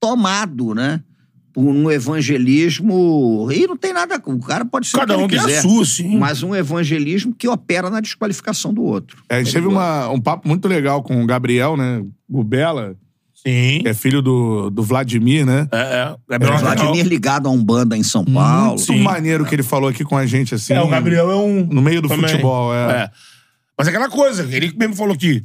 tomado, 0.00 0.74
né? 0.74 1.00
Por 1.52 1.64
um 1.64 1.90
evangelismo. 1.90 3.48
E 3.50 3.66
não 3.66 3.76
tem 3.76 3.92
nada. 3.92 4.20
O 4.26 4.38
cara 4.40 4.64
pode 4.64 4.86
ser. 4.88 4.98
Cada 4.98 5.14
o 5.16 5.16
que 5.16 5.22
um 5.22 5.26
ele 5.26 5.36
tem 5.36 5.40
a 5.40 5.46
quiser, 5.46 5.62
sua, 5.62 5.84
sim. 5.84 6.18
Mas 6.18 6.42
um 6.42 6.54
evangelismo 6.54 7.34
que 7.34 7.48
opera 7.48 7.88
na 7.88 8.00
desqualificação 8.00 8.72
do 8.74 8.82
outro. 8.82 9.22
É, 9.28 9.36
a 9.36 9.42
gente 9.42 9.52
teve 9.52 9.66
uma- 9.66 10.08
um 10.10 10.20
papo 10.20 10.46
muito 10.46 10.68
legal 10.68 11.02
com 11.02 11.22
o 11.22 11.26
Gabriel, 11.26 11.76
né? 11.76 12.04
Gubela, 12.28 12.94
Sim. 13.34 13.80
que 13.82 13.88
é 13.88 13.94
filho 13.94 14.20
do, 14.20 14.68
do 14.70 14.82
Vladimir, 14.82 15.46
né? 15.46 15.66
É, 15.72 15.78
é. 15.78 16.16
Gabriel 16.28 16.56
O 16.56 16.58
Vladimir 16.58 17.06
ligado 17.06 17.46
a 17.48 17.50
Umbanda 17.50 17.96
em 17.96 18.02
São 18.02 18.24
Paulo. 18.24 18.76
Muito 18.88 19.02
maneiro 19.02 19.46
que 19.46 19.54
ele 19.54 19.62
falou 19.62 19.88
aqui 19.88 20.04
com 20.04 20.16
a 20.16 20.26
gente, 20.26 20.54
assim. 20.54 20.74
É, 20.74 20.82
o 20.82 20.88
Gabriel 20.88 21.30
é 21.30 21.36
um. 21.36 21.64
No 21.64 21.80
meio 21.80 22.02
do 22.02 22.08
também. 22.08 22.28
futebol, 22.28 22.74
é. 22.74 23.04
É. 23.04 23.10
Mas 23.78 23.86
é 23.88 23.90
aquela 23.90 24.08
coisa, 24.10 24.42
ele 24.54 24.74
mesmo 24.76 24.94
falou 24.94 25.16
que 25.16 25.42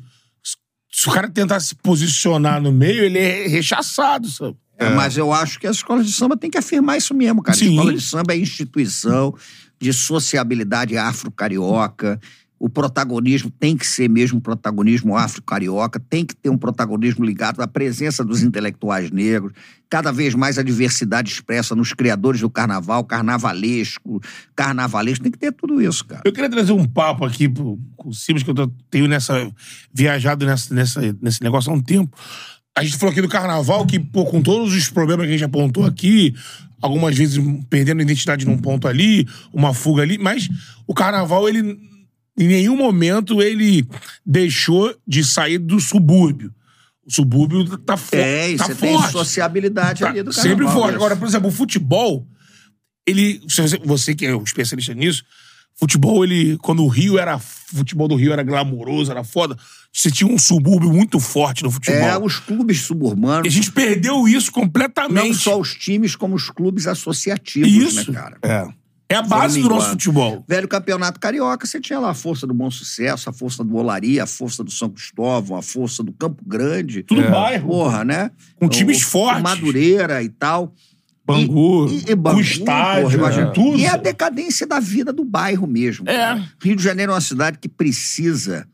se 1.02 1.10
o 1.10 1.11
cara 1.11 1.28
tentar 1.28 1.60
se 1.60 1.73
posicionar 1.73 2.61
no 2.61 2.72
meio, 2.72 3.03
ele 3.03 3.18
é 3.18 3.48
rechaçado, 3.48 4.30
sabe? 4.30 4.56
É, 4.78 4.88
Mas 4.91 5.18
eu 5.18 5.34
acho 5.34 5.60
que 5.60 5.65
as 5.65 5.78
escolas 5.78 6.06
de 6.06 6.14
samba 6.14 6.38
têm 6.38 6.52
que 6.52 6.60
afirmar 6.60 6.95
isso 6.95 7.15
mesmo, 7.15 7.41
cara. 7.41 7.57
Sim. 7.57 7.72
Escola 7.72 7.91
de 7.91 8.02
samba 8.02 8.34
é 8.34 8.38
instituição 8.38 9.34
de 9.80 9.91
sociabilidade 9.91 10.95
afro-carioca. 10.95 12.19
O 12.61 12.69
protagonismo 12.69 13.49
tem 13.49 13.75
que 13.75 13.88
ser 13.88 14.07
mesmo 14.07 14.38
um 14.38 14.39
protagonismo 14.39 15.17
afro-carioca, 15.17 15.99
tem 15.99 16.23
que 16.23 16.35
ter 16.35 16.47
um 16.47 16.57
protagonismo 16.59 17.25
ligado 17.25 17.59
à 17.59 17.67
presença 17.67 18.23
dos 18.23 18.43
intelectuais 18.43 19.09
negros, 19.09 19.51
cada 19.89 20.11
vez 20.11 20.35
mais 20.35 20.59
a 20.59 20.63
diversidade 20.63 21.31
expressa 21.31 21.75
nos 21.75 21.91
criadores 21.91 22.41
do 22.41 22.51
carnaval, 22.51 23.03
carnavalesco, 23.03 24.21
carnavalesco, 24.55 25.23
tem 25.23 25.31
que 25.31 25.39
ter 25.39 25.51
tudo 25.51 25.81
isso, 25.81 26.05
cara. 26.05 26.21
Eu 26.23 26.31
queria 26.31 26.51
trazer 26.51 26.71
um 26.71 26.85
papo 26.85 27.25
aqui 27.25 27.49
pro, 27.49 27.79
com 27.97 28.09
o 28.09 28.13
Simas, 28.13 28.43
que 28.43 28.51
eu 28.51 28.71
tenho 28.91 29.07
nessa, 29.07 29.51
viajado 29.91 30.45
nessa, 30.45 30.71
nessa, 30.71 31.17
nesse 31.19 31.41
negócio 31.41 31.71
há 31.71 31.73
um 31.73 31.81
tempo. 31.81 32.15
A 32.77 32.83
gente 32.83 32.95
falou 32.95 33.11
aqui 33.11 33.23
do 33.23 33.27
carnaval, 33.27 33.88
que, 33.88 33.99
pô, 33.99 34.23
com 34.23 34.39
todos 34.39 34.71
os 34.71 34.88
problemas 34.88 35.25
que 35.25 35.29
a 35.33 35.35
gente 35.35 35.45
apontou 35.45 35.83
aqui, 35.83 36.35
algumas 36.79 37.17
vezes 37.17 37.43
perdendo 37.71 38.03
identidade 38.03 38.45
num 38.45 38.59
ponto 38.59 38.88
ali, 38.88 39.27
uma 39.51 39.73
fuga 39.73 40.03
ali, 40.03 40.19
mas 40.19 40.47
o 40.85 40.93
carnaval, 40.93 41.49
ele, 41.49 41.89
em 42.37 42.47
nenhum 42.47 42.75
momento, 42.77 43.41
ele 43.41 43.85
deixou 44.25 44.95
de 45.07 45.23
sair 45.23 45.57
do 45.57 45.79
subúrbio. 45.79 46.53
O 47.05 47.11
subúrbio 47.11 47.77
tá, 47.79 47.97
fo 47.97 48.15
É, 48.15 48.55
tá 48.55 48.65
você 48.67 48.75
tem 48.75 48.93
forte. 48.97 49.11
sociabilidade 49.11 49.99
Tá 50.01 50.09
ali 50.09 50.23
do 50.23 50.31
carnaval. 50.31 50.51
sempre 50.51 50.65
forte. 50.65 50.87
isso. 50.89 50.95
Agora, 50.95 51.15
por 51.15 51.27
exemplo, 51.27 51.49
o 51.49 51.51
futebol, 51.51 52.27
ele. 53.05 53.41
Você, 53.47 53.63
você 53.83 54.15
que 54.15 54.25
é 54.25 54.35
um 54.35 54.43
especialista 54.43 54.93
nisso, 54.93 55.23
futebol, 55.75 56.23
ele. 56.23 56.57
Quando 56.59 56.83
o 56.83 56.87
Rio 56.87 57.17
era. 57.17 57.37
O 57.37 57.77
futebol 57.77 58.07
do 58.07 58.15
Rio 58.15 58.31
era 58.33 58.43
glamouroso, 58.43 59.11
era 59.11 59.23
foda. 59.23 59.57
Você 59.91 60.11
tinha 60.11 60.29
um 60.31 60.37
subúrbio 60.37 60.91
muito 60.93 61.19
forte 61.19 61.63
no 61.63 61.71
futebol. 61.71 61.99
É, 62.01 62.17
os 62.17 62.37
clubes 62.37 62.81
suburbanos. 62.81 63.45
E 63.45 63.47
a 63.49 63.51
gente 63.51 63.71
perdeu 63.71 64.27
isso 64.27 64.51
completamente. 64.51 65.27
Não 65.27 65.33
só 65.33 65.59
os 65.59 65.73
times, 65.73 66.15
como 66.15 66.35
os 66.35 66.49
clubes 66.49 66.85
associativos, 66.87 67.69
Isso. 67.95 68.11
né, 68.11 68.19
cara? 68.19 68.37
É. 68.41 68.80
É 69.11 69.15
a 69.15 69.21
base 69.21 69.61
do 69.61 69.69
nosso 69.69 69.89
futebol. 69.91 70.43
Velho 70.47 70.67
campeonato 70.67 71.19
carioca, 71.19 71.65
você 71.65 71.79
tinha 71.79 71.99
lá 71.99 72.11
a 72.11 72.13
força 72.13 72.47
do 72.47 72.53
Bom 72.53 72.71
Sucesso, 72.71 73.29
a 73.29 73.33
força 73.33 73.63
do 73.63 73.75
Olaria, 73.75 74.23
a 74.23 74.27
força 74.27 74.63
do 74.63 74.71
São 74.71 74.89
Cristóvão, 74.89 75.57
a 75.57 75.61
força 75.61 76.01
do 76.03 76.11
Campo 76.13 76.43
Grande. 76.45 77.03
Tudo 77.03 77.21
bairro. 77.29 77.67
Porra, 77.67 78.03
né? 78.03 78.31
Com 78.55 78.69
times 78.69 79.03
O- 79.03 79.07
fortes. 79.07 79.43
Madureira 79.43 80.23
e 80.23 80.29
tal. 80.29 80.73
Bangu. 81.25 81.88
E, 81.88 82.05
e, 82.07 82.11
e 82.11 82.15
Bangu, 82.15 82.35
Com 82.38 82.41
estádio, 82.41 83.17
imagina. 83.17 83.47
é. 83.47 83.51
tudo. 83.51 83.77
E 83.77 83.85
a 83.85 83.95
decadência 83.95 84.65
da 84.65 84.79
vida 84.79 85.13
do 85.13 85.23
bairro 85.23 85.67
mesmo. 85.67 86.09
É. 86.09 86.15
cara. 86.17 86.45
Rio 86.61 86.75
de 86.75 86.83
Janeiro 86.83 87.11
é 87.11 87.15
uma 87.15 87.21
cidade 87.21 87.57
que 87.59 87.69
precisa 87.69 88.67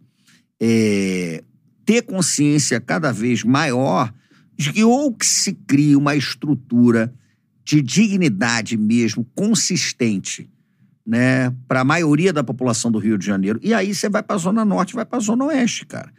é, 0.61 1.43
ter 1.85 2.01
consciência 2.03 2.79
cada 2.79 3.11
vez 3.11 3.43
maior 3.43 4.13
de 4.57 4.73
que 4.73 4.83
ou 4.83 5.13
que 5.13 5.25
se 5.25 5.53
crie 5.53 5.95
uma 5.95 6.15
estrutura 6.15 7.13
de 7.67 7.81
dignidade 7.81 8.77
mesmo 8.77 9.27
consistente 9.35 10.49
né, 11.05 11.53
para 11.67 11.81
a 11.81 11.83
maioria 11.83 12.31
da 12.31 12.41
população 12.41 12.89
do 12.89 12.97
Rio 12.97 13.17
de 13.17 13.25
Janeiro. 13.25 13.59
E 13.61 13.73
aí 13.73 13.93
você 13.93 14.07
vai 14.07 14.23
para 14.23 14.37
a 14.37 14.39
Zona 14.39 14.63
Norte, 14.63 14.95
vai 14.95 15.03
para 15.03 15.17
a 15.17 15.21
Zona 15.21 15.43
Oeste, 15.43 15.85
cara. 15.85 16.09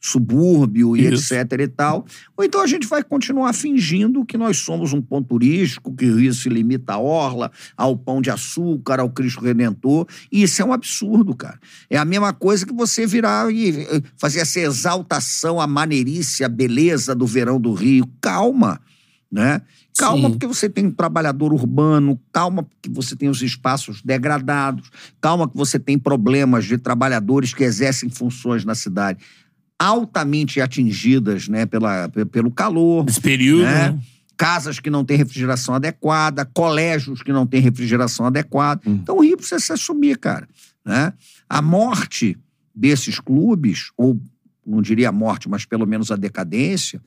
Subúrbio 0.00 0.96
e 0.96 1.12
Isso. 1.12 1.34
etc 1.34 1.60
e 1.60 1.68
tal. 1.68 2.06
Ou 2.36 2.44
então 2.44 2.60
a 2.60 2.68
gente 2.68 2.86
vai 2.86 3.02
continuar 3.02 3.52
fingindo 3.52 4.24
que 4.24 4.38
nós 4.38 4.58
somos 4.58 4.92
um 4.92 5.02
ponto 5.02 5.26
turístico, 5.26 5.92
que 5.92 6.08
o 6.08 6.16
Rio 6.18 6.32
se 6.34 6.48
limita 6.48 6.92
à 6.92 6.98
orla, 6.98 7.50
ao 7.76 7.96
pão 7.96 8.22
de 8.22 8.30
açúcar, 8.30 9.00
ao 9.00 9.10
Cristo 9.10 9.40
Redentor. 9.40 10.06
E 10.30 10.44
isso 10.44 10.62
é 10.62 10.64
um 10.64 10.72
absurdo, 10.72 11.34
cara. 11.34 11.58
É 11.90 11.98
a 11.98 12.04
mesma 12.04 12.32
coisa 12.32 12.64
que 12.64 12.72
você 12.72 13.08
virar 13.08 13.52
e 13.52 13.86
fazer 14.16 14.38
essa 14.38 14.60
exaltação 14.60 15.60
à 15.60 15.66
maneirice, 15.66 16.44
à 16.44 16.48
beleza 16.48 17.12
do 17.12 17.26
verão 17.26 17.60
do 17.60 17.72
Rio. 17.72 18.08
Calma, 18.20 18.80
né? 19.30 19.62
Calma, 19.98 20.28
Sim. 20.28 20.30
porque 20.32 20.46
você 20.46 20.68
tem 20.68 20.86
um 20.86 20.90
trabalhador 20.90 21.52
urbano, 21.52 22.18
calma, 22.32 22.62
porque 22.62 22.88
você 22.88 23.14
tem 23.14 23.28
os 23.28 23.42
espaços 23.42 24.00
degradados, 24.02 24.90
calma, 25.20 25.48
que 25.48 25.56
você 25.56 25.78
tem 25.78 25.98
problemas 25.98 26.64
de 26.64 26.78
trabalhadores 26.78 27.52
que 27.52 27.62
exercem 27.62 28.08
funções 28.08 28.64
na 28.64 28.74
cidade 28.74 29.18
altamente 29.78 30.60
atingidas 30.60 31.48
né, 31.48 31.66
pela, 31.66 32.08
pe- 32.08 32.24
pelo 32.24 32.50
calor. 32.52 33.04
Esse 33.08 33.20
período. 33.20 33.64
né? 33.64 33.90
né? 33.90 33.98
Casas 34.36 34.78
que 34.78 34.88
não 34.88 35.04
têm 35.04 35.16
refrigeração 35.16 35.74
adequada, 35.74 36.44
colégios 36.44 37.22
que 37.22 37.32
não 37.32 37.46
têm 37.46 37.60
refrigeração 37.60 38.26
adequada. 38.26 38.80
Então 38.86 39.16
o 39.16 39.20
Rio 39.22 39.36
precisa 39.36 39.58
se 39.60 39.72
assumir, 39.72 40.18
cara. 40.18 40.48
Né? 40.84 41.12
A 41.48 41.60
morte 41.60 42.38
desses 42.74 43.20
clubes, 43.20 43.90
ou 43.96 44.20
não 44.66 44.80
diria 44.80 45.08
a 45.10 45.12
morte, 45.12 45.48
mas 45.48 45.64
pelo 45.64 45.86
menos 45.86 46.10
a 46.10 46.16
decadência, 46.16 47.00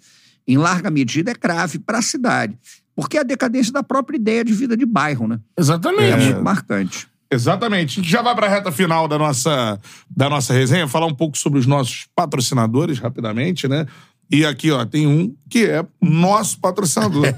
em 0.47 0.57
larga 0.57 0.89
medida 0.89 1.31
é 1.31 1.33
grave 1.33 1.79
para 1.79 1.99
a 1.99 2.01
cidade. 2.01 2.57
Porque 2.95 3.17
é 3.17 3.21
a 3.21 3.23
decadência 3.23 3.73
da 3.73 3.83
própria 3.83 4.17
ideia 4.17 4.43
de 4.43 4.53
vida 4.53 4.77
de 4.77 4.85
bairro, 4.85 5.27
né? 5.27 5.39
É 5.57 5.61
Exatamente. 5.61 6.25
muito 6.25 6.43
marcante. 6.43 7.07
Exatamente. 7.29 7.99
A 7.99 8.01
gente 8.01 8.11
já 8.11 8.21
vai 8.21 8.35
pra 8.35 8.47
reta 8.47 8.71
final 8.71 9.07
da 9.07 9.17
nossa, 9.17 9.79
da 10.09 10.29
nossa 10.29 10.53
resenha, 10.53 10.87
falar 10.87 11.07
um 11.07 11.13
pouco 11.13 11.37
sobre 11.37 11.59
os 11.59 11.65
nossos 11.65 12.07
patrocinadores, 12.15 12.99
rapidamente, 12.99 13.67
né? 13.67 13.85
E 14.31 14.45
aqui, 14.45 14.71
ó, 14.71 14.85
tem 14.85 15.05
um 15.05 15.35
que 15.49 15.65
é 15.65 15.85
nosso 16.01 16.59
patrocinador. 16.59 17.25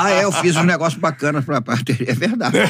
Ah, 0.00 0.10
é, 0.10 0.24
eu 0.24 0.32
fiz 0.32 0.56
uns 0.56 0.64
negócios 0.64 1.00
bacanas 1.00 1.44
pra 1.44 1.60
parceria. 1.60 2.10
É 2.10 2.14
verdade. 2.14 2.56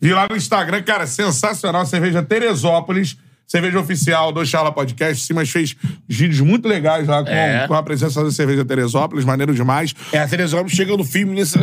Vi 0.00 0.12
lá 0.12 0.26
no 0.28 0.36
Instagram, 0.36 0.82
cara, 0.82 1.06
sensacional. 1.06 1.86
Cerveja 1.86 2.22
Teresópolis, 2.22 3.16
cerveja 3.46 3.78
oficial 3.78 4.32
do 4.32 4.44
Charla 4.44 4.72
Podcast. 4.72 5.24
Simas 5.26 5.48
fez 5.50 5.76
vídeos 6.08 6.40
muito 6.40 6.66
legais 6.68 7.06
lá 7.06 7.22
com, 7.24 7.30
É. 7.30 7.66
com 7.68 7.74
a 7.74 7.82
presença 7.82 8.22
da 8.24 8.30
cerveja 8.30 8.64
Teresópolis, 8.64 9.24
maneiro 9.24 9.54
demais. 9.54 9.94
É, 10.12 10.18
a 10.18 10.28
Teresópolis 10.28 10.72
chega 10.72 10.96
no 10.96 11.04
filme 11.04 11.34
nesse, 11.34 11.58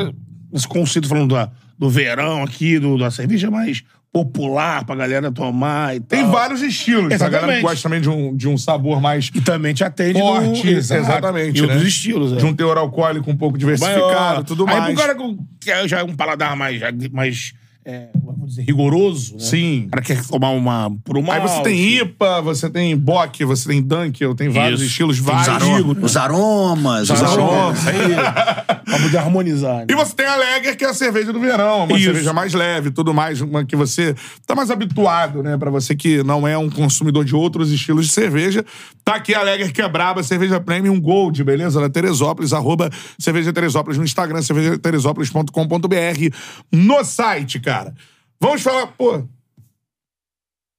nesse 0.52 0.68
conceito 0.68 1.08
falando 1.08 1.34
da- 1.36 1.50
do 1.78 1.90
verão 1.90 2.44
aqui, 2.44 2.78
do, 2.80 2.98
da 2.98 3.10
cerveja 3.10 3.50
mais 3.50 3.84
popular 4.14 4.84
pra 4.86 4.94
galera 4.94 5.32
tomar 5.32 5.96
e 5.96 6.00
tal. 6.02 6.20
Tem 6.20 6.30
vários 6.30 6.62
estilos. 6.62 7.06
A 7.14 7.18
galera 7.18 7.30
que 7.30 7.36
Exatamente. 7.36 7.62
gosta 7.62 7.84
também 7.84 8.02
de 8.02 8.10
um, 8.10 8.36
de 8.36 8.48
um 8.48 8.58
sabor 8.58 9.00
mais 9.02 9.32
E 9.34 9.40
também 9.42 9.74
te 9.74 9.84
atende 9.86 10.20
forte. 10.20 10.66
no... 10.66 10.72
Exatamente. 10.78 11.58
E 11.58 11.62
né? 11.62 11.68
outros 11.74 11.88
estilos. 11.88 12.34
é. 12.34 12.36
De 12.36 12.46
um 12.46 12.54
teor 12.54 12.78
alcoólico 12.78 13.32
um 13.32 13.38
pouco 13.38 13.58
diversificado, 13.58 14.04
Maior. 14.14 14.44
tudo 14.44 14.68
Aí 14.68 14.76
mais. 14.78 14.94
pro 14.94 15.02
cara 15.02 15.16
que 15.16 15.38
quer 15.62 15.88
já 15.88 16.00
é 16.00 16.04
um 16.04 16.14
paladar 16.14 16.56
mais, 16.58 16.80
mais 17.12 17.54
é, 17.86 18.10
vamos 18.42 18.56
dizer, 18.56 18.64
rigoroso, 18.64 19.34
né? 19.34 19.40
Sim. 19.40 19.84
O 19.88 19.90
cara 19.92 20.02
quer 20.02 20.26
tomar 20.26 20.50
uma 20.50 20.92
por 21.04 21.18
uma 21.18 21.34
Aí 21.34 21.42
você 21.42 21.62
tem 21.64 21.98
IPA, 22.00 22.42
você 22.42 22.70
tem 22.70 22.98
Bock, 22.98 23.44
você 23.46 23.70
tem 23.70 23.82
Dunkel, 23.82 24.36
tem 24.36 24.50
vários 24.50 24.82
Isso. 24.82 24.90
estilos, 24.90 25.18
Tem 25.18 25.26
vários. 25.26 25.48
os 25.48 25.64
aromas. 25.64 26.04
Os 26.04 26.18
aromas. 26.18 27.10
Os 27.10 27.22
os 27.22 27.24
aromas, 27.24 27.88
aí. 27.88 27.96
Pra 28.92 29.00
poder 29.00 29.18
harmonizar. 29.20 29.78
né? 29.78 29.86
E 29.90 29.96
você 29.96 30.14
tem 30.14 30.26
a 30.26 30.36
Lager, 30.36 30.76
que 30.76 30.84
é 30.84 30.90
a 30.90 30.94
cerveja 30.94 31.32
do 31.32 31.40
verão, 31.40 31.86
uma 31.86 31.96
Isso. 31.96 32.06
cerveja 32.06 32.34
mais 32.34 32.54
leve 32.54 32.92
tudo 32.92 33.14
mais, 33.14 33.40
uma 33.40 33.64
que 33.64 33.74
você 33.76 34.14
tá 34.46 34.54
mais 34.54 34.70
habituado, 34.70 35.42
né? 35.42 35.56
Pra 35.58 35.72
você 35.72 35.96
que 35.96 36.22
não 36.24 36.46
é 36.46 36.58
um 36.58 36.70
consumidor 36.70 37.24
de 37.24 37.34
outros 37.34 37.72
estilos 37.72 38.08
de 38.08 38.12
cerveja. 38.12 38.66
Tá 39.06 39.16
aqui 39.16 39.34
a 39.34 39.44
Lager 39.44 39.72
que 39.72 39.82
é 39.82 39.88
braba, 39.88 40.22
cerveja 40.24 40.60
premium 40.60 41.00
gold, 41.00 41.42
beleza? 41.42 41.80
Na 41.80 41.90
Teresópolis, 41.90 42.52
arroba 42.52 42.90
cerveja 43.18 43.54
Teresópolis 43.54 43.98
no 43.98 44.04
Instagram, 44.04 44.42
cervejateresópolis.com.br 44.42 46.36
no 46.72 47.04
site, 47.04 47.60
cara. 47.60 47.94
Vamos 48.42 48.64
falar, 48.64 48.88
pô, 48.88 49.24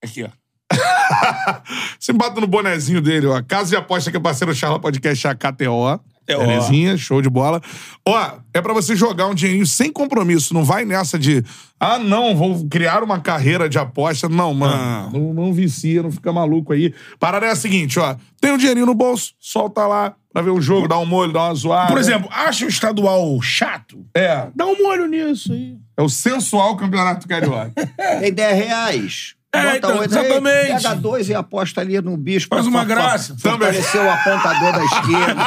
Aqui, 0.03 0.25
ó. 0.25 0.29
Você 1.99 2.13
bota 2.13 2.41
no 2.41 2.47
bonezinho 2.47 3.01
dele, 3.01 3.27
ó. 3.27 3.41
Casa 3.43 3.71
de 3.71 3.77
aposta 3.77 4.11
que 4.11 4.17
é 4.17 4.21
parceiro 4.21 4.53
Charla 4.53 4.81
Podcast 4.81 5.27
é 5.27 5.31
a 5.31 5.35
KTO. 5.35 6.01
Belezinha, 6.27 6.97
show 6.97 7.21
de 7.23 7.29
bola. 7.29 7.61
Ó, 8.07 8.39
é 8.55 8.61
pra 8.61 8.73
você 8.73 8.97
jogar 8.97 9.27
um 9.27 9.35
dinheirinho 9.35 9.67
sem 9.67 9.93
compromisso. 9.93 10.55
Não 10.55 10.65
vai 10.65 10.85
nessa 10.85 11.19
de, 11.19 11.45
ah, 11.79 11.99
não, 11.99 12.35
vou 12.35 12.67
criar 12.69 13.03
uma 13.03 13.21
carreira 13.21 13.69
de 13.69 13.79
aposta. 13.79 14.29
Não, 14.29 14.55
mano. 14.55 15.11
Não, 15.13 15.35
não 15.35 15.53
vicia, 15.53 16.03
não 16.03 16.11
fica 16.11 16.33
maluco 16.33 16.73
aí. 16.73 16.95
Parada 17.21 17.47
é 17.47 17.51
a 17.51 17.57
seguinte, 17.57 18.01
ó. 18.01 18.17
Tem 18.41 18.53
um 18.53 18.57
dinheirinho 18.57 18.87
no 18.87 18.95
bolso, 18.95 19.35
solta 19.39 19.87
lá 19.87 20.17
pra 20.33 20.43
ver 20.43 20.51
o 20.51 20.61
jogo, 20.61 20.89
dá 20.89 20.99
um 20.99 21.07
molho, 21.07 21.33
dá 21.33 21.45
uma 21.45 21.55
zoada. 21.55 21.89
Por 21.89 21.99
exemplo, 21.99 22.29
acha 22.33 22.65
o 22.65 22.69
estadual 22.69 23.41
chato? 23.43 24.05
É, 24.17 24.47
Dá 24.55 24.67
um 24.67 24.77
molho 24.83 25.07
nisso 25.07 25.53
aí. 25.53 25.77
é 25.97 26.03
o 26.03 26.09
sensual 26.09 26.77
campeonato 26.77 27.27
carioca. 27.29 27.73
Tem 28.21 28.33
10 28.33 28.65
reais. 28.67 29.35
É, 29.55 29.77
então, 29.77 29.99
oito 29.99 30.17
aí, 30.17 30.25
exatamente. 30.25 30.83
Pega 30.83 30.95
dois 30.95 31.29
e 31.29 31.35
aposta 31.35 31.83
ali 31.83 32.01
no 32.01 32.17
bicho. 32.17 32.47
Faz 32.49 32.63
pra- 32.63 32.71
uma 32.71 32.87
pra- 32.87 32.95
graça. 32.95 33.37
pra 33.39 33.51
Fortalecer 33.51 34.01
o 34.01 34.11
apontador 34.11 34.73
da 34.73 34.83
esquerda. 34.83 35.43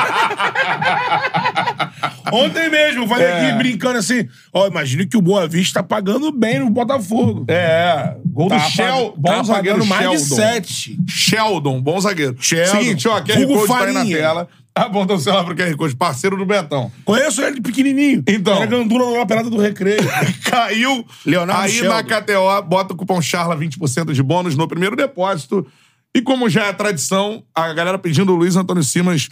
Ontem 2.32 2.70
mesmo, 2.70 3.04
eu 3.04 3.08
falei 3.08 3.26
É. 3.26 3.48
aqui 3.50 3.58
brincando 3.58 3.98
assim: 3.98 4.28
ó, 4.54 4.68
imagina 4.68 5.08
que 5.08 5.18
o 5.18 5.22
Boa 5.22 5.48
Vista 5.48 5.80
tá 5.82 5.84
pagando 5.88 6.32
bem 6.32 6.60
no 6.60 6.70
Botafogo. 6.70 7.46
É, 7.48 8.16
gol 8.28 8.48
do 8.50 8.56
Tá 8.56 8.60
Shell, 8.70 9.12
pag- 9.12 9.14
bom 9.18 9.32
tá 9.38 9.44
zagueiro 9.44 9.80
pagando 9.80 9.90
mais 9.90 10.12
de 10.22 10.28
Sheldon. 10.28 10.36
sete. 10.36 10.98
Sheldon, 11.08 11.82
bom 11.82 12.00
zagueiro. 12.00 12.36
Sheldon. 12.40 12.72
Seguinte, 12.80 13.08
ó, 13.08 13.20
QR 13.22 13.38
Vulgo 13.46 13.54
Code 13.66 13.68
tá 13.68 13.80
aí 13.86 13.94
na 13.94 14.00
Farinha. 14.02 14.18
tela. 14.18 14.48
Aponta 14.78 15.14
o 15.14 15.20
celular 15.20 15.46
pro 15.46 15.56
QR 15.56 15.74
Code, 15.78 15.96
parceiro 15.96 16.36
do 16.36 16.46
Betão. 16.46 16.92
Conheço 17.06 17.42
ele 17.42 17.56
de 17.56 17.62
pequenininho. 17.62 18.22
Então. 18.28 18.58
Era 18.58 18.66
gandula 18.66 19.18
na 19.18 19.26
pelada 19.26 19.50
do 19.50 19.58
recreio. 19.58 20.02
Caiu. 20.44 21.06
Leonardo 21.26 21.64
aí 21.64 21.72
Sheldon. 21.72 21.94
na 21.94 22.04
KTO, 22.04 22.62
bota 22.68 22.94
o 22.94 22.98
cupom 22.98 23.22
CHARLA 23.22 23.56
20% 23.56 24.12
de 24.12 24.22
bônus 24.22 24.58
no 24.58 24.68
primeiro 24.68 24.98
depósito. 24.98 25.66
E 26.14 26.22
como 26.22 26.50
já 26.50 26.66
é 26.66 26.74
tradição, 26.74 27.44
a 27.56 27.72
galera 27.72 27.98
pedindo 27.98 28.34
o 28.34 28.36
Luiz 28.36 28.58
Antônio 28.58 28.84
Simas 28.84 29.30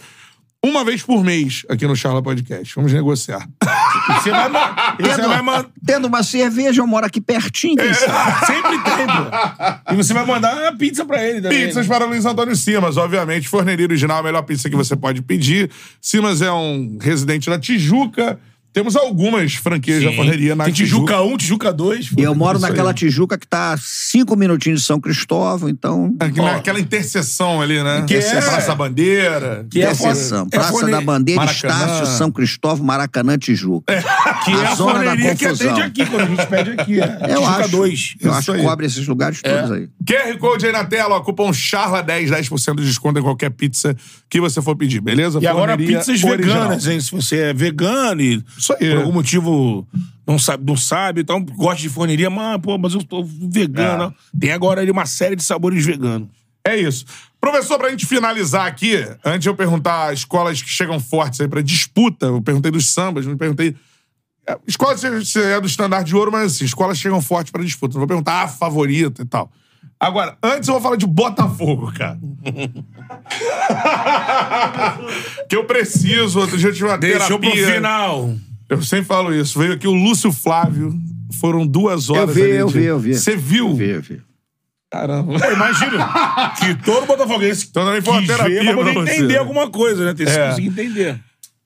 uma 0.64 0.82
vez 0.82 1.02
por 1.02 1.22
mês 1.22 1.62
aqui 1.68 1.86
no 1.86 1.94
Charla 1.94 2.22
Podcast. 2.22 2.74
Vamos 2.74 2.92
negociar. 2.92 3.46
Você 4.06 4.30
vai, 4.30 4.48
ma- 4.48 4.96
e 4.98 5.02
você 5.02 5.22
vai 5.22 5.42
mandar. 5.42 5.66
Tendo 5.86 6.06
uma 6.06 6.22
cerveja, 6.22 6.80
eu 6.82 6.86
moro 6.86 7.06
aqui 7.06 7.20
pertinho. 7.20 7.80
É. 7.80 7.84
quem 7.84 7.94
sabe? 7.94 8.46
Sempre 8.46 8.78
tem, 8.82 9.06
pô. 9.06 9.92
E 9.92 9.96
você 9.96 10.14
vai 10.14 10.26
mandar 10.26 10.56
uma 10.56 10.76
pizza 10.76 11.04
pra 11.04 11.22
ele 11.24 11.40
também. 11.40 11.66
Pizzas 11.66 11.86
né? 11.86 11.94
para 11.94 12.06
o 12.06 12.08
Luiz 12.08 12.24
Antônio 12.24 12.54
Simas, 12.56 12.96
obviamente. 12.96 13.48
Forneria 13.48 13.86
original, 13.86 14.18
a 14.18 14.22
melhor 14.22 14.42
pizza 14.42 14.68
que 14.68 14.76
você 14.76 14.94
pode 14.96 15.22
pedir. 15.22 15.70
Simas 16.00 16.42
é 16.42 16.52
um 16.52 16.98
residente 17.00 17.48
da 17.48 17.58
Tijuca. 17.58 18.38
Temos 18.74 18.96
algumas 18.96 19.54
franquias 19.54 20.02
da 20.02 20.12
forneria 20.12 20.56
na 20.56 20.64
Tem 20.64 20.72
Tijuca. 20.72 21.12
Tijuca 21.14 21.22
1, 21.22 21.36
Tijuca 21.36 21.72
2. 21.72 22.10
E 22.18 22.22
eu 22.22 22.34
moro 22.34 22.56
Isso 22.58 22.66
aí. 22.66 22.72
naquela 22.72 22.92
Tijuca 22.92 23.38
que 23.38 23.46
tá 23.46 23.72
a 23.72 23.76
cinco 23.78 24.34
minutinhos 24.36 24.80
de 24.80 24.86
São 24.86 25.00
Cristóvão, 25.00 25.68
então. 25.68 26.12
Aqui 26.18 26.40
naquela 26.40 26.80
interseção 26.80 27.62
ali, 27.62 27.80
né? 27.82 28.04
Que 28.06 28.16
é- 28.16 28.40
Praça 28.40 28.74
Bandeira. 28.74 29.64
Que 29.70 29.80
é 29.80 29.84
Interseção. 29.92 30.38
fone- 30.40 30.50
Praça 30.50 30.88
é 30.88 30.90
da 30.90 31.00
Bandeira, 31.00 31.40
Maracanã. 31.44 31.74
Estácio, 31.84 32.06
São 32.18 32.32
Cristóvão, 32.32 32.84
Maracanã, 32.84 33.38
Tijuca. 33.38 33.94
Que 34.44 34.50
é 34.50 34.54
A 34.66 34.72
a 34.72 34.74
zona 34.74 34.92
da 34.94 35.04
forneria 35.04 35.36
que 35.36 35.44
confusão. 35.46 35.70
atende 35.70 35.82
aqui, 35.86 36.06
quando 36.10 36.22
a 36.22 36.26
gente 36.26 36.46
pede 36.48 36.70
aqui. 36.72 37.00
É. 37.00 37.04
Eu 37.30 37.38
Tijuca 37.38 37.50
acho. 37.60 37.68
2. 37.70 38.14
Eu 38.20 38.28
Isso 38.30 38.38
acho 38.38 38.52
que 38.54 38.62
cobre 38.62 38.86
esses 38.86 39.06
lugares 39.06 39.40
todos 39.40 39.70
aí. 39.70 39.88
QR 40.04 40.36
Code 40.38 40.66
aí 40.66 40.72
na 40.72 40.84
tela, 40.84 41.14
ó, 41.14 41.20
cupom 41.20 41.50
CHARLA10, 41.52 42.28
10% 42.28 42.76
de 42.80 42.86
desconto 42.86 43.20
em 43.20 43.22
qualquer 43.22 43.50
pizza 43.50 43.94
que 44.28 44.40
você 44.40 44.60
for 44.60 44.74
pedir, 44.76 45.00
beleza? 45.00 45.38
E 45.40 45.46
agora 45.46 45.76
pizzas 45.76 46.20
veganas, 46.20 46.88
hein? 46.88 47.00
Se 47.00 47.12
você 47.12 47.36
é 47.36 47.54
vegano 47.54 48.20
e 48.20 48.42
Isso 48.64 48.72
aí. 48.80 48.90
por 48.90 48.98
algum 48.98 49.12
motivo 49.12 49.86
não 50.26 50.38
sabe, 50.38 50.64
não 50.66 50.76
sabe, 50.76 51.20
então 51.20 51.44
gosta 51.44 51.82
de 51.82 51.88
forneria, 51.88 52.30
mas, 52.30 52.60
pô, 52.60 52.78
mas 52.78 52.94
eu 52.94 53.02
tô 53.04 53.22
vegano. 53.24 54.14
Tem 54.38 54.52
agora 54.52 54.80
ali 54.80 54.90
uma 54.90 55.06
série 55.06 55.36
de 55.36 55.42
sabores 55.42 55.84
veganos. 55.84 56.28
É 56.66 56.76
isso. 56.76 57.04
Professor, 57.40 57.78
pra 57.78 57.90
gente 57.90 58.06
finalizar 58.06 58.66
aqui, 58.66 58.96
antes 59.22 59.42
de 59.42 59.48
eu 59.50 59.54
perguntar 59.54 60.14
escolas 60.14 60.62
que 60.62 60.68
chegam 60.70 60.98
fortes 60.98 61.40
aí 61.40 61.48
pra 61.48 61.60
disputa, 61.60 62.26
eu 62.26 62.40
perguntei 62.40 62.70
dos 62.70 62.90
sambas, 62.90 63.26
não 63.26 63.36
perguntei. 63.36 63.76
é, 64.46 64.56
Escola 64.66 64.96
você 64.96 65.42
é 65.52 65.60
do 65.60 65.66
standard 65.66 66.06
de 66.08 66.16
ouro, 66.16 66.32
mas 66.32 66.52
assim, 66.54 66.64
escolas 66.64 66.98
chegam 66.98 67.20
fortes 67.20 67.52
pra 67.52 67.62
disputa. 67.62 67.92
Não 67.94 68.00
vou 68.00 68.08
perguntar 68.08 68.44
a 68.44 68.48
favorita 68.48 69.20
e 69.20 69.26
tal. 69.26 69.52
Agora, 70.00 70.38
antes 70.42 70.66
eu 70.68 70.74
vou 70.74 70.82
falar 70.82 70.96
de 70.96 71.06
Botafogo, 71.06 71.92
cara. 71.92 72.18
que 75.48 75.56
eu 75.56 75.64
preciso, 75.64 76.40
outro 76.40 76.56
dia 76.56 76.68
eu 76.68 76.72
tive 76.72 76.86
uma 76.86 76.98
Deixou 76.98 77.38
pro 77.38 77.50
terapia. 77.50 77.74
final. 77.74 78.34
Eu 78.74 78.82
sempre 78.82 79.04
falo 79.06 79.34
isso. 79.34 79.58
Veio 79.58 79.72
aqui 79.74 79.86
o 79.88 79.92
Lúcio 79.94 80.32
Flávio. 80.32 80.94
Foram 81.40 81.66
duas 81.66 82.08
Eu 82.08 82.14
horas 82.16 82.34
vi, 82.34 82.42
ali 82.42 82.50
eu 82.52 82.66
de- 82.68 82.72
vi, 82.78 82.84
eu 82.84 82.98
vi. 82.98 83.14
Você 83.14 83.36
viu? 83.36 83.68
Eu 83.70 83.74
vi, 83.76 83.88
eu 83.90 84.02
vi. 84.02 84.22
Caramba. 84.90 85.38
Pô, 85.38 85.50
imagina 85.50 86.08
que 86.60 86.74
todo 86.84 87.04
botafoguense 87.06 87.66
Então 87.68 87.84
também 87.84 88.00
foi 88.00 88.12
uma 88.14 88.26
terapia 88.26 88.62
ver 88.62 88.74
pra 88.76 88.92
poder 88.94 89.00
entender 89.14 89.38
alguma 89.38 89.68
coisa, 89.70 90.04
né? 90.04 90.14
Ter 90.14 90.28
É. 90.28 90.48
conseguir 90.50 90.68
entender. 90.68 91.20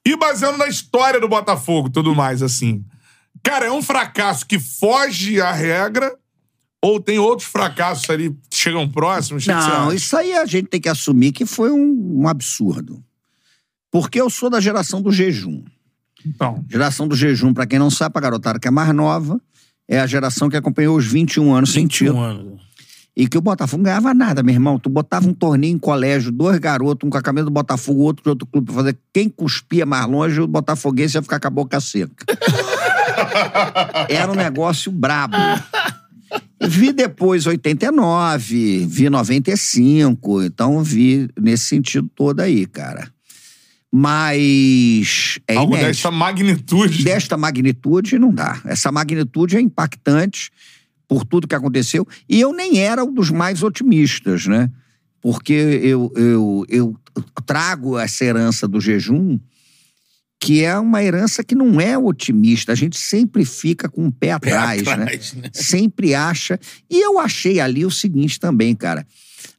E 0.07 0.17
baseando 0.17 0.57
na 0.57 0.67
história 0.69 1.21
do 1.21 1.29
Botafogo 1.29 1.89
e 1.89 1.93
tudo 1.93 2.15
mais, 2.15 2.43
assim. 2.43 2.83
Cara, 3.43 3.67
é 3.67 3.71
um 3.71 3.83
fracasso 3.83 4.47
que 4.47 4.59
foge 4.59 5.41
à 5.41 5.53
regra 5.53 6.11
ou 6.83 6.99
tem 6.99 7.19
outros 7.19 7.47
fracassos 7.49 8.09
ali 8.09 8.31
que 8.49 8.57
chegam 8.57 8.89
próximos? 8.89 9.47
Não, 9.47 9.93
isso 9.93 10.17
aí 10.17 10.33
a 10.33 10.47
gente 10.47 10.69
tem 10.69 10.81
que 10.81 10.89
assumir 10.89 11.33
que 11.33 11.45
foi 11.45 11.71
um, 11.71 12.23
um 12.23 12.29
absurdo. 12.29 13.05
Porque 13.91 14.19
eu 14.21 14.31
sou 14.31 14.49
da 14.49 14.61
geração 14.61 15.03
do 15.03 15.13
jejum. 15.13 15.63
Então, 16.27 16.65
Geração 16.69 17.07
do 17.07 17.17
jejum, 17.17 17.55
pra 17.55 17.67
quem 17.67 17.79
não 17.79 17.91
sabe, 17.91 18.15
a 18.17 18.21
garotada 18.21 18.59
que 18.59 18.69
é 18.69 18.71
mais 18.71 18.93
nova, 18.95 19.41
é 19.89 19.99
a 20.01 20.07
geração 20.07 20.51
que 20.51 20.57
acompanhou 20.57 20.97
os 20.97 21.07
21 21.07 21.55
anos 21.55 21.73
sem 21.73 21.87
título. 21.87 22.19
Um 22.19 22.23
ano. 22.23 22.59
E 23.17 23.27
que 23.27 23.37
o 23.37 23.41
Botafogo 23.41 23.79
não 23.79 23.85
ganhava 23.85 24.15
nada, 24.15 24.45
meu 24.45 24.55
irmão. 24.55 24.79
Tu 24.79 24.89
botava 24.89 25.29
um 25.29 25.35
torneio 25.35 25.75
em 25.75 25.79
colégio, 25.79 26.31
dois 26.31 26.59
garotos, 26.59 27.05
um 27.05 27.11
com 27.11 27.19
a 27.19 27.23
camisa 27.23 27.47
do 27.47 27.51
Botafogo, 27.51 28.03
outro 28.03 28.23
de 28.23 28.29
outro 28.29 28.47
clube, 28.47 28.67
pra 28.67 28.77
fazer 28.77 28.97
quem 29.13 29.29
cuspia 29.29 29.85
mais 29.85 30.07
longe, 30.07 30.41
o 30.41 30.47
Botafoguense 30.47 31.17
ia 31.17 31.23
ficar 31.23 31.41
com 31.41 31.49
a 31.49 31.51
boca 31.51 31.81
seca. 31.81 32.25
Era 34.09 34.31
um 34.31 34.37
negócio 34.37 34.93
brabo. 34.93 35.37
Vi 36.61 36.93
depois 36.93 37.47
89, 37.47 38.87
vi 38.87 39.11
95, 39.11 40.43
então 40.43 40.83
vi 40.83 41.29
nesse 41.41 41.65
sentido 41.65 42.09
todo 42.15 42.41
aí, 42.41 42.67
cara. 42.67 43.09
Mas 43.91 45.39
é 45.49 45.57
algo 45.57 45.75
inédito 45.75 45.97
dessa 45.97 46.11
magnitude. 46.11 47.05
desta 47.05 47.37
magnitude 47.37 48.19
não 48.19 48.33
dá. 48.33 48.61
Essa 48.67 48.93
magnitude 48.93 49.57
é 49.57 49.61
impactante 49.61 50.51
por 51.09 51.25
tudo 51.25 51.49
que 51.49 51.55
aconteceu. 51.55 52.07
E 52.29 52.39
eu 52.39 52.53
nem 52.53 52.79
era 52.79 53.03
um 53.03 53.13
dos 53.13 53.31
mais 53.31 53.63
otimistas, 53.63 54.47
né? 54.47 54.71
Porque 55.23 55.53
eu, 55.53 56.13
eu, 56.15 56.67
eu 56.69 57.01
trago 57.47 57.99
essa 57.99 58.25
herança 58.25 58.69
do 58.69 58.81
jejum, 58.81 59.39
que 60.39 60.63
é 60.63 60.79
uma 60.79 61.03
herança 61.03 61.43
que 61.43 61.55
não 61.55 61.81
é 61.81 61.99
otimista. 61.99 62.73
A 62.73 62.77
gente 62.77 62.99
sempre 62.99 63.45
fica 63.45 63.89
com 63.89 64.07
o 64.07 64.13
pé 64.13 64.33
atrás, 64.33 64.83
né? 64.83 64.93
atrás, 64.93 65.33
né? 65.33 65.51
Sempre 65.53 66.15
acha. 66.15 66.61
E 66.89 67.01
eu 67.01 67.19
achei 67.19 67.59
ali 67.59 67.85
o 67.87 67.91
seguinte 67.91 68.39
também, 68.39 68.77
cara. 68.77 69.07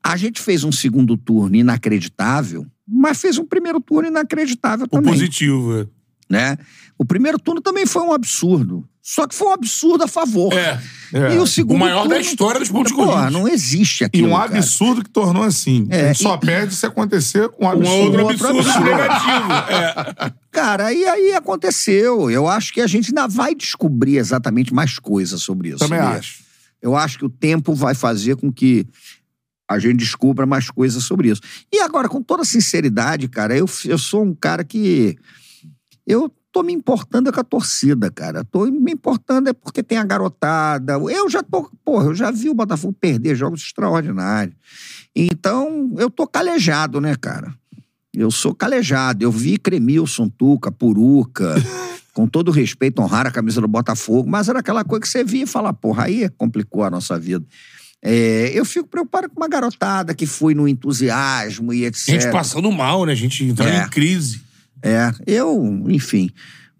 A 0.03 0.15
gente 0.17 0.41
fez 0.41 0.63
um 0.63 0.71
segundo 0.71 1.15
turno 1.17 1.55
inacreditável, 1.55 2.65
mas 2.87 3.19
fez 3.19 3.37
um 3.37 3.45
primeiro 3.45 3.79
turno 3.79 4.07
inacreditável 4.07 4.85
O 4.85 4.89
também 4.89 5.11
positivo. 5.13 5.79
é. 5.81 5.87
né? 6.29 6.57
O 6.97 7.05
primeiro 7.05 7.37
turno 7.39 7.61
também 7.61 7.85
foi 7.85 8.01
um 8.03 8.11
absurdo. 8.13 8.87
Só 9.01 9.25
que 9.25 9.33
foi 9.33 9.47
um 9.47 9.51
absurdo 9.53 10.03
a 10.03 10.07
favor. 10.07 10.53
É. 10.53 10.79
É. 11.11 11.33
E 11.35 11.37
o 11.39 11.47
segundo 11.47 11.77
O 11.77 11.79
maior 11.79 12.01
turno, 12.03 12.09
da 12.11 12.19
história 12.21 12.59
dos 12.59 12.69
pontos 12.69 12.91
corridos. 12.91 13.31
não 13.33 13.47
existe 13.47 14.03
E 14.03 14.05
aquilo, 14.05 14.27
um 14.27 14.37
cara. 14.37 14.57
absurdo 14.57 15.03
que 15.03 15.09
tornou 15.09 15.41
assim. 15.43 15.87
É, 15.89 16.01
A 16.09 16.13
gente 16.13 16.21
só 16.21 16.35
e- 16.35 16.39
perde 16.39 16.75
se 16.75 16.85
acontecer 16.85 17.49
um 17.59 17.65
Um 17.65 17.69
absurdo. 17.69 18.19
outro 18.19 18.25
outro 18.25 18.47
absurdo 18.49 18.59
absurdo. 18.69 18.85
negativo. 18.85 19.51
É. 20.27 20.31
Cara, 20.51 20.93
e 20.93 21.03
aí 21.05 21.33
aconteceu. 21.33 22.29
Eu 22.29 22.47
acho 22.47 22.71
que 22.73 22.81
a 22.81 22.87
gente 22.87 23.07
ainda 23.09 23.27
vai 23.27 23.55
descobrir 23.55 24.17
exatamente 24.17 24.71
mais 24.73 24.99
coisas 24.99 25.41
sobre 25.41 25.69
isso. 25.69 25.79
Também 25.79 25.99
sabia? 25.99 26.19
acho. 26.19 26.43
Eu 26.81 26.95
acho 26.95 27.17
que 27.17 27.25
o 27.25 27.29
tempo 27.29 27.73
vai 27.73 27.95
fazer 27.95 28.35
com 28.35 28.51
que 28.51 28.85
a 29.69 29.77
gente 29.77 29.97
descubra 29.97 30.47
mais 30.47 30.71
coisas 30.71 31.03
sobre 31.03 31.29
isso. 31.29 31.41
E 31.71 31.79
agora, 31.79 32.09
com 32.09 32.23
toda 32.23 32.43
sinceridade, 32.43 33.27
cara, 33.27 33.55
eu, 33.55 33.69
eu 33.85 33.97
sou 33.99 34.23
um 34.23 34.33
cara 34.33 34.63
que. 34.63 35.15
Eu 36.07 36.33
tô 36.51 36.63
me 36.63 36.73
importando 36.73 37.31
com 37.31 37.39
a 37.39 37.43
torcida, 37.43 38.09
cara. 38.09 38.43
Tô 38.43 38.65
me 38.65 38.91
importando 38.91 39.49
é 39.49 39.53
porque 39.53 39.83
tem 39.83 39.99
a 39.99 40.03
garotada. 40.03 40.93
Eu 40.93 41.29
já 41.29 41.43
tô. 41.43 41.69
Porra, 41.85 42.05
eu 42.05 42.15
já 42.15 42.31
vi 42.31 42.49
o 42.49 42.55
Botafogo 42.55 42.95
perder 42.99 43.35
jogos 43.35 43.61
extraordinários. 43.61 44.55
Então, 45.15 45.93
eu 45.97 46.09
tô 46.09 46.25
calejado, 46.25 46.99
né, 46.99 47.15
cara? 47.15 47.53
Eu 48.11 48.31
sou 48.31 48.55
calejado. 48.55 49.23
Eu 49.23 49.31
vi 49.31 49.57
Cremilson, 49.59 50.29
Tuca, 50.29 50.71
Puruca, 50.71 51.53
com 52.11 52.27
todo 52.27 52.49
respeito, 52.49 53.03
honrar 53.03 53.27
a 53.27 53.31
camisa 53.31 53.61
do 53.61 53.67
Botafogo, 53.67 54.27
mas 54.27 54.49
era 54.49 54.59
aquela 54.59 54.83
coisa 54.83 55.01
que 55.01 55.07
você 55.07 55.23
via 55.23 55.43
e 55.43 55.47
fala, 55.47 55.71
porra, 55.71 56.05
aí 56.05 56.27
complicou 56.29 56.83
a 56.83 56.89
nossa 56.89 57.19
vida. 57.19 57.45
É, 58.01 58.51
eu 58.53 58.63
fico 58.63 58.87
preocupado 58.87 59.29
com 59.29 59.41
uma 59.41 59.49
garotada 59.49 60.13
que 60.13 60.25
foi 60.25 60.53
no 60.53 60.67
entusiasmo 60.67 61.73
e 61.73 61.85
etc. 61.85 62.07
Gente 62.21 62.31
passando 62.31 62.71
mal, 62.71 63.05
né? 63.05 63.11
A 63.11 63.15
gente 63.15 63.43
entrando 63.43 63.69
É. 63.73 63.83
em 63.85 63.89
crise. 63.89 64.41
É, 64.81 65.11
eu, 65.27 65.83
enfim. 65.89 66.29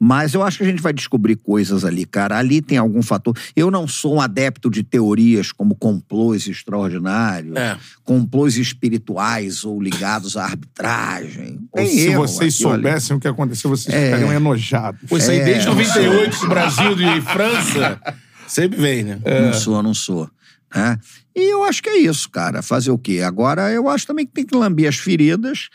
Mas 0.02 0.34
eu 0.34 0.42
acho 0.42 0.58
que 0.60 0.64
a 0.64 0.68
gente 0.68 0.82
vai 0.82 0.94
descobrir 0.94 1.36
coisas 1.36 1.84
ali, 1.84 2.06
cara. 2.06 2.38
Ali 2.38 2.62
tem 2.62 2.78
algum 2.78 3.02
fator. 3.02 3.38
Eu 3.54 3.70
não 3.70 3.86
sou 3.86 4.16
um 4.16 4.22
adepto 4.22 4.70
de 4.72 4.82
teorias 4.82 5.52
como 5.52 5.76
complôs 5.76 6.48
extraordinários, 6.48 7.54
É. 7.58 7.76
complôs 8.06 8.56
espirituais 8.56 9.66
ou 9.66 9.82
ligados 9.82 10.38
à 10.38 10.46
arbitragem. 10.46 11.60
Ou 11.74 11.86
se 11.86 12.00
erro 12.08 12.26
vocês 12.26 12.56
aqui, 12.56 12.66
olha. 12.66 12.76
soubessem 12.76 13.18
o 13.18 13.20
que 13.20 13.28
aconteceu, 13.28 13.70
vocês 13.70 13.94
É. 13.94 14.06
ficariam 14.06 14.32
enojados. 14.32 15.02
Pô, 15.10 15.18
isso 15.18 15.32
aí 15.32 15.40
É, 15.40 15.44
desde 15.44 15.66
não 15.68 15.76
98, 15.76 16.48
Brasil 16.48 16.92
e 17.18 17.22
França. 17.22 18.00
Sempre 18.48 18.80
vem, 18.82 19.04
né? 19.04 19.20
Não 19.46 19.54
sou, 19.54 19.84
não 19.84 19.94
sou. 19.94 20.30
Né? 20.74 20.98
E 21.36 21.54
eu 21.54 21.64
acho 21.64 21.82
que 21.82 21.90
é 21.90 21.98
isso, 21.98 22.30
cara. 22.30 22.62
Fazer 22.62 22.92
o 22.92 22.98
quê? 22.98 23.22
Agora, 23.22 23.72
eu 23.72 23.90
acho 23.90 24.06
também 24.06 24.26
que 24.26 24.34
tem 24.34 24.46
que 24.46 24.56
lamber 24.56 24.88
as 24.90 24.98
feridas. 24.98 25.70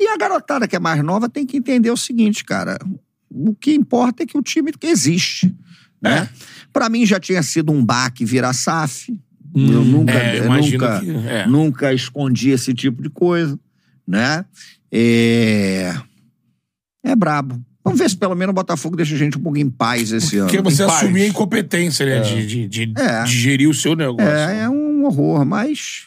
E 0.00 0.08
a 0.08 0.16
garotada 0.16 0.66
que 0.66 0.74
é 0.74 0.78
mais 0.80 1.02
nova 1.02 1.28
tem 1.28 1.46
que 1.46 1.56
entender 1.56 1.90
o 1.90 1.96
seguinte, 1.96 2.44
cara. 2.44 2.78
O 3.30 3.54
que 3.54 3.72
importa 3.72 4.22
é 4.22 4.26
que 4.26 4.36
o 4.36 4.42
time 4.42 4.72
existe. 4.82 5.54
Né? 6.00 6.28
Pra 6.72 6.88
mim 6.88 7.06
já 7.06 7.20
tinha 7.20 7.42
sido 7.42 7.70
um 7.72 7.84
baque 7.84 8.24
virar 8.24 8.52
SAF. 8.52 9.16
eu 9.54 9.84
nunca, 9.84 10.12
é, 10.12 10.38
eu 10.40 10.50
nunca, 10.50 11.00
que- 11.00 11.10
é. 11.10 11.46
nunca 11.46 11.92
escondi 11.92 12.50
esse 12.50 12.74
tipo 12.74 13.02
de 13.02 13.10
coisa. 13.10 13.58
Né? 14.06 14.44
É... 14.90 15.94
é 17.04 17.14
brabo. 17.14 17.64
Vamos 17.84 17.98
ver 17.98 18.08
se 18.10 18.16
pelo 18.16 18.34
menos 18.34 18.52
o 18.52 18.54
Botafogo 18.54 18.96
deixa 18.96 19.14
a 19.14 19.18
gente 19.18 19.36
um 19.36 19.40
pouco 19.42 19.58
em 19.58 19.68
paz 19.68 20.12
esse 20.12 20.36
ano. 20.38 20.46
Porque 20.46 20.62
você 20.62 20.84
Em 20.84 20.86
paz. 20.86 21.02
assumir 21.02 21.22
a 21.22 21.26
incompetência, 21.26 22.06
né? 22.06 22.20
De, 22.20 22.46
de, 22.46 22.86
de- 22.86 23.00
É. 23.00 23.24
de 23.24 23.32
gerir 23.40 23.68
o 23.68 23.74
seu 23.74 23.96
negócio. 23.96 24.26
É, 24.26 24.60
é 24.60 24.68
um 24.70 25.04
horror, 25.04 25.44
mas 25.44 26.04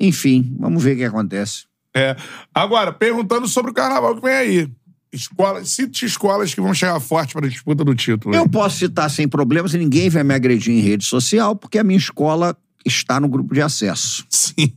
enfim, 0.00 0.54
vamos 0.58 0.82
ver 0.82 0.94
o 0.94 0.96
que 0.96 1.04
acontece. 1.04 1.64
É. 1.94 2.16
Agora, 2.54 2.92
perguntando 2.92 3.46
sobre 3.48 3.70
o 3.70 3.74
carnaval 3.74 4.14
que 4.16 4.22
vem 4.22 4.32
aí. 4.34 4.68
Escola, 5.12 5.64
cite 5.64 6.04
escolas 6.04 6.52
que 6.54 6.60
vão 6.60 6.74
chegar 6.74 7.00
forte 7.00 7.32
para 7.32 7.46
a 7.46 7.48
disputa 7.48 7.82
do 7.82 7.94
título. 7.94 8.34
Eu 8.34 8.46
posso 8.48 8.76
citar 8.78 9.10
sem 9.10 9.26
problemas 9.26 9.72
e 9.74 9.78
ninguém 9.78 10.08
vai 10.10 10.22
me 10.22 10.34
agredir 10.34 10.72
em 10.74 10.80
rede 10.80 11.04
social, 11.04 11.56
porque 11.56 11.78
a 11.78 11.84
minha 11.84 11.98
escola 11.98 12.54
está 12.84 13.18
no 13.18 13.26
grupo 13.28 13.54
de 13.54 13.62
acesso. 13.62 14.24
Sim. 14.28 14.72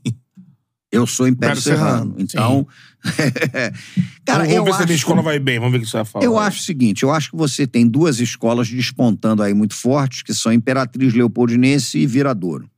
Eu 0.92 1.06
sou 1.06 1.28
Império 1.28 1.54
Império 1.58 1.62
Serrano. 1.62 2.16
Serrano, 2.16 2.16
Então, 2.18 2.68
cara, 4.26 4.44
vamos 4.44 4.56
eu 4.56 4.64
ver 4.66 4.72
se 4.72 4.76
a 4.76 4.86
minha 4.86 4.86
acho, 4.86 4.94
escola 4.94 5.22
vai 5.22 5.40
bem. 5.40 5.60
Vamos 5.60 5.72
ver 5.72 5.78
o 5.80 5.82
que 5.82 5.90
você 5.90 5.98
vai 5.98 6.06
falar. 6.06 6.26
eu 6.26 6.38
acho 6.38 6.60
o 6.60 6.64
seguinte, 6.64 7.04
eu 7.04 7.12
acho 7.12 7.32
que 7.32 7.38
você 7.38 7.66
tem 7.66 7.88
duas 7.88 8.20
escolas 8.20 8.70
despontando 8.70 9.42
aí 9.44 9.54
muito 9.54 9.74
fortes, 9.74 10.22
que 10.22 10.34
são 10.34 10.52
Imperatriz 10.52 11.14
Leopoldinense 11.14 11.98
e 11.98 12.06
Viradouro. 12.06 12.70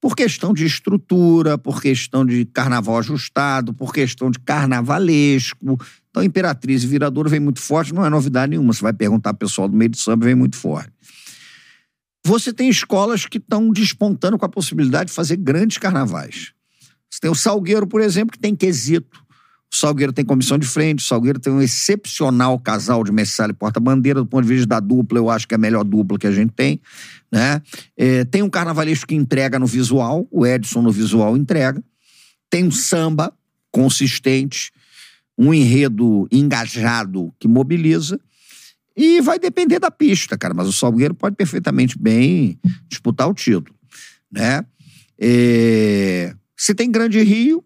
Por 0.00 0.14
questão 0.14 0.52
de 0.52 0.64
estrutura, 0.64 1.56
por 1.56 1.80
questão 1.80 2.24
de 2.24 2.44
carnaval 2.44 2.98
ajustado, 2.98 3.72
por 3.72 3.92
questão 3.92 4.30
de 4.30 4.38
carnavalesco. 4.38 5.78
Então, 6.10 6.22
Imperatriz 6.22 6.84
e 6.84 6.86
Viradouro 6.86 7.28
vem 7.28 7.40
muito 7.40 7.60
forte, 7.60 7.94
não 7.94 8.04
é 8.04 8.10
novidade 8.10 8.50
nenhuma. 8.50 8.72
Você 8.72 8.82
vai 8.82 8.92
perguntar 8.92 9.34
pro 9.34 9.48
pessoal 9.48 9.68
do 9.68 9.76
meio 9.76 9.90
de 9.90 9.98
samba, 9.98 10.26
vem 10.26 10.34
muito 10.34 10.56
forte. 10.56 10.92
Você 12.24 12.52
tem 12.52 12.68
escolas 12.68 13.24
que 13.24 13.38
estão 13.38 13.70
despontando 13.70 14.36
com 14.36 14.44
a 14.44 14.48
possibilidade 14.48 15.10
de 15.10 15.14
fazer 15.14 15.36
grandes 15.36 15.78
carnavais. 15.78 16.52
Você 17.08 17.20
tem 17.20 17.30
o 17.30 17.34
Salgueiro, 17.34 17.86
por 17.86 18.00
exemplo, 18.00 18.32
que 18.32 18.38
tem 18.38 18.54
quesito. 18.54 19.24
O 19.72 19.76
Salgueiro 19.76 20.12
tem 20.12 20.24
comissão 20.24 20.56
de 20.56 20.66
frente, 20.66 21.00
o 21.00 21.02
Salgueiro 21.06 21.38
tem 21.38 21.52
um 21.52 21.60
excepcional 21.60 22.58
casal 22.58 23.02
de 23.02 23.12
Messala 23.12 23.50
e 23.50 23.54
Porta-Bandeira. 23.54 24.20
Do 24.20 24.26
ponto 24.26 24.42
de 24.42 24.54
vista 24.54 24.66
da 24.66 24.80
dupla, 24.80 25.18
eu 25.18 25.28
acho 25.28 25.46
que 25.46 25.54
é 25.54 25.56
a 25.56 25.58
melhor 25.58 25.84
dupla 25.84 26.18
que 26.18 26.26
a 26.26 26.32
gente 26.32 26.52
tem. 26.52 26.80
Né? 27.30 27.60
É, 27.96 28.24
tem 28.24 28.42
um 28.42 28.48
carnavalesco 28.48 29.06
que 29.06 29.14
entrega 29.14 29.58
no 29.58 29.66
visual, 29.66 30.26
o 30.30 30.46
Edson 30.46 30.82
no 30.82 30.92
visual 30.92 31.36
entrega. 31.36 31.82
Tem 32.48 32.64
um 32.64 32.70
samba 32.70 33.32
consistente, 33.70 34.70
um 35.36 35.52
enredo 35.52 36.26
engajado 36.30 37.34
que 37.38 37.48
mobiliza. 37.48 38.18
E 38.96 39.20
vai 39.20 39.38
depender 39.38 39.78
da 39.78 39.90
pista, 39.90 40.38
cara. 40.38 40.54
Mas 40.54 40.68
o 40.68 40.72
Salgueiro 40.72 41.12
pode 41.12 41.36
perfeitamente 41.36 41.98
bem 41.98 42.58
disputar 42.88 43.28
o 43.28 43.34
título. 43.34 43.76
Né? 44.32 44.64
É, 45.18 46.34
Você 46.56 46.74
tem 46.74 46.90
Grande 46.90 47.22
Rio, 47.22 47.62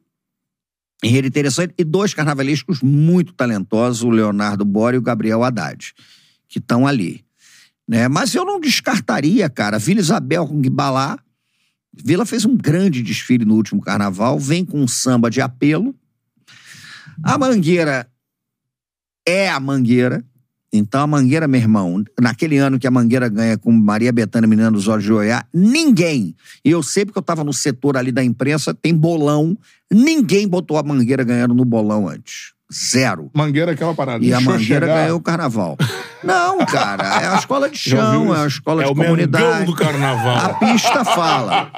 enredo 1.02 1.28
interessante, 1.28 1.74
e 1.78 1.85
dois 1.85 2.12
carnavalescos 2.12 2.82
muito 2.82 3.32
talentosos, 3.32 4.02
o 4.02 4.10
Leonardo 4.10 4.64
Bora 4.64 4.97
e 4.97 4.98
o 4.98 5.02
Gabriel 5.02 5.43
Haddad, 5.43 5.94
que 6.48 6.59
estão 6.59 6.86
ali. 6.86 7.24
Né? 7.89 8.06
Mas 8.06 8.35
eu 8.35 8.44
não 8.44 8.60
descartaria, 8.60 9.48
cara, 9.48 9.78
Vila 9.78 10.01
Isabel 10.01 10.47
com 10.47 10.60
Guibalá. 10.60 11.18
Vila 11.93 12.24
fez 12.24 12.44
um 12.44 12.56
grande 12.56 13.02
desfile 13.02 13.44
no 13.44 13.55
último 13.55 13.81
carnaval, 13.81 14.39
vem 14.39 14.64
com 14.64 14.81
um 14.81 14.86
samba 14.86 15.28
de 15.28 15.40
apelo. 15.40 15.94
A 17.22 17.36
Mangueira 17.36 18.09
é 19.27 19.51
a 19.51 19.59
Mangueira. 19.59 20.24
Então, 20.72 21.02
a 21.02 21.06
Mangueira, 21.06 21.48
meu 21.48 21.60
irmão, 21.60 22.05
naquele 22.20 22.56
ano 22.59 22.78
que 22.78 22.86
a 22.86 22.90
Mangueira 22.90 23.28
ganha 23.28 23.59
com 23.59 23.72
Maria 23.72 24.12
Bethânia 24.12 24.48
Menina 24.48 24.70
dos 24.70 24.86
Olhos 24.86 25.05
de 25.05 25.12
Oiá, 25.12 25.44
ninguém, 25.52 26.34
e 26.64 26.70
eu 26.70 26.82
sei 26.82 27.05
porque 27.05 27.18
eu 27.18 27.22
tava 27.22 27.42
no 27.42 27.52
setor 27.52 27.97
ali 27.97 28.12
da 28.12 28.22
imprensa, 28.22 28.72
tem 28.72 28.94
bolão, 28.94 29.56
ninguém 29.92 30.47
botou 30.47 30.78
a 30.78 30.82
Mangueira 30.82 31.24
ganhando 31.24 31.55
no 31.55 31.64
bolão 31.64 32.09
antes. 32.09 32.52
Zero. 32.72 33.28
Mangueira 33.34 33.72
é 33.72 33.74
aquela 33.74 33.92
parada. 33.94 34.24
E 34.24 34.32
a 34.32 34.40
Mangueira 34.40 34.86
chegar. 34.86 35.02
ganhou 35.02 35.18
o 35.18 35.20
carnaval. 35.20 35.76
Não, 36.22 36.64
cara, 36.66 37.02
é 37.20 37.26
a 37.26 37.34
escola 37.36 37.68
de 37.68 37.74
chão, 37.76 38.32
é 38.32 38.44
a 38.44 38.47
escola 38.47 38.82
é 38.82 38.86
de 38.86 38.92
o 38.92 38.94
Mengão 38.94 39.06
comunidade. 39.10 39.64
do 39.66 39.74
carnaval. 39.74 40.36
A 40.36 40.55
pista 40.55 41.05
fala. 41.05 41.68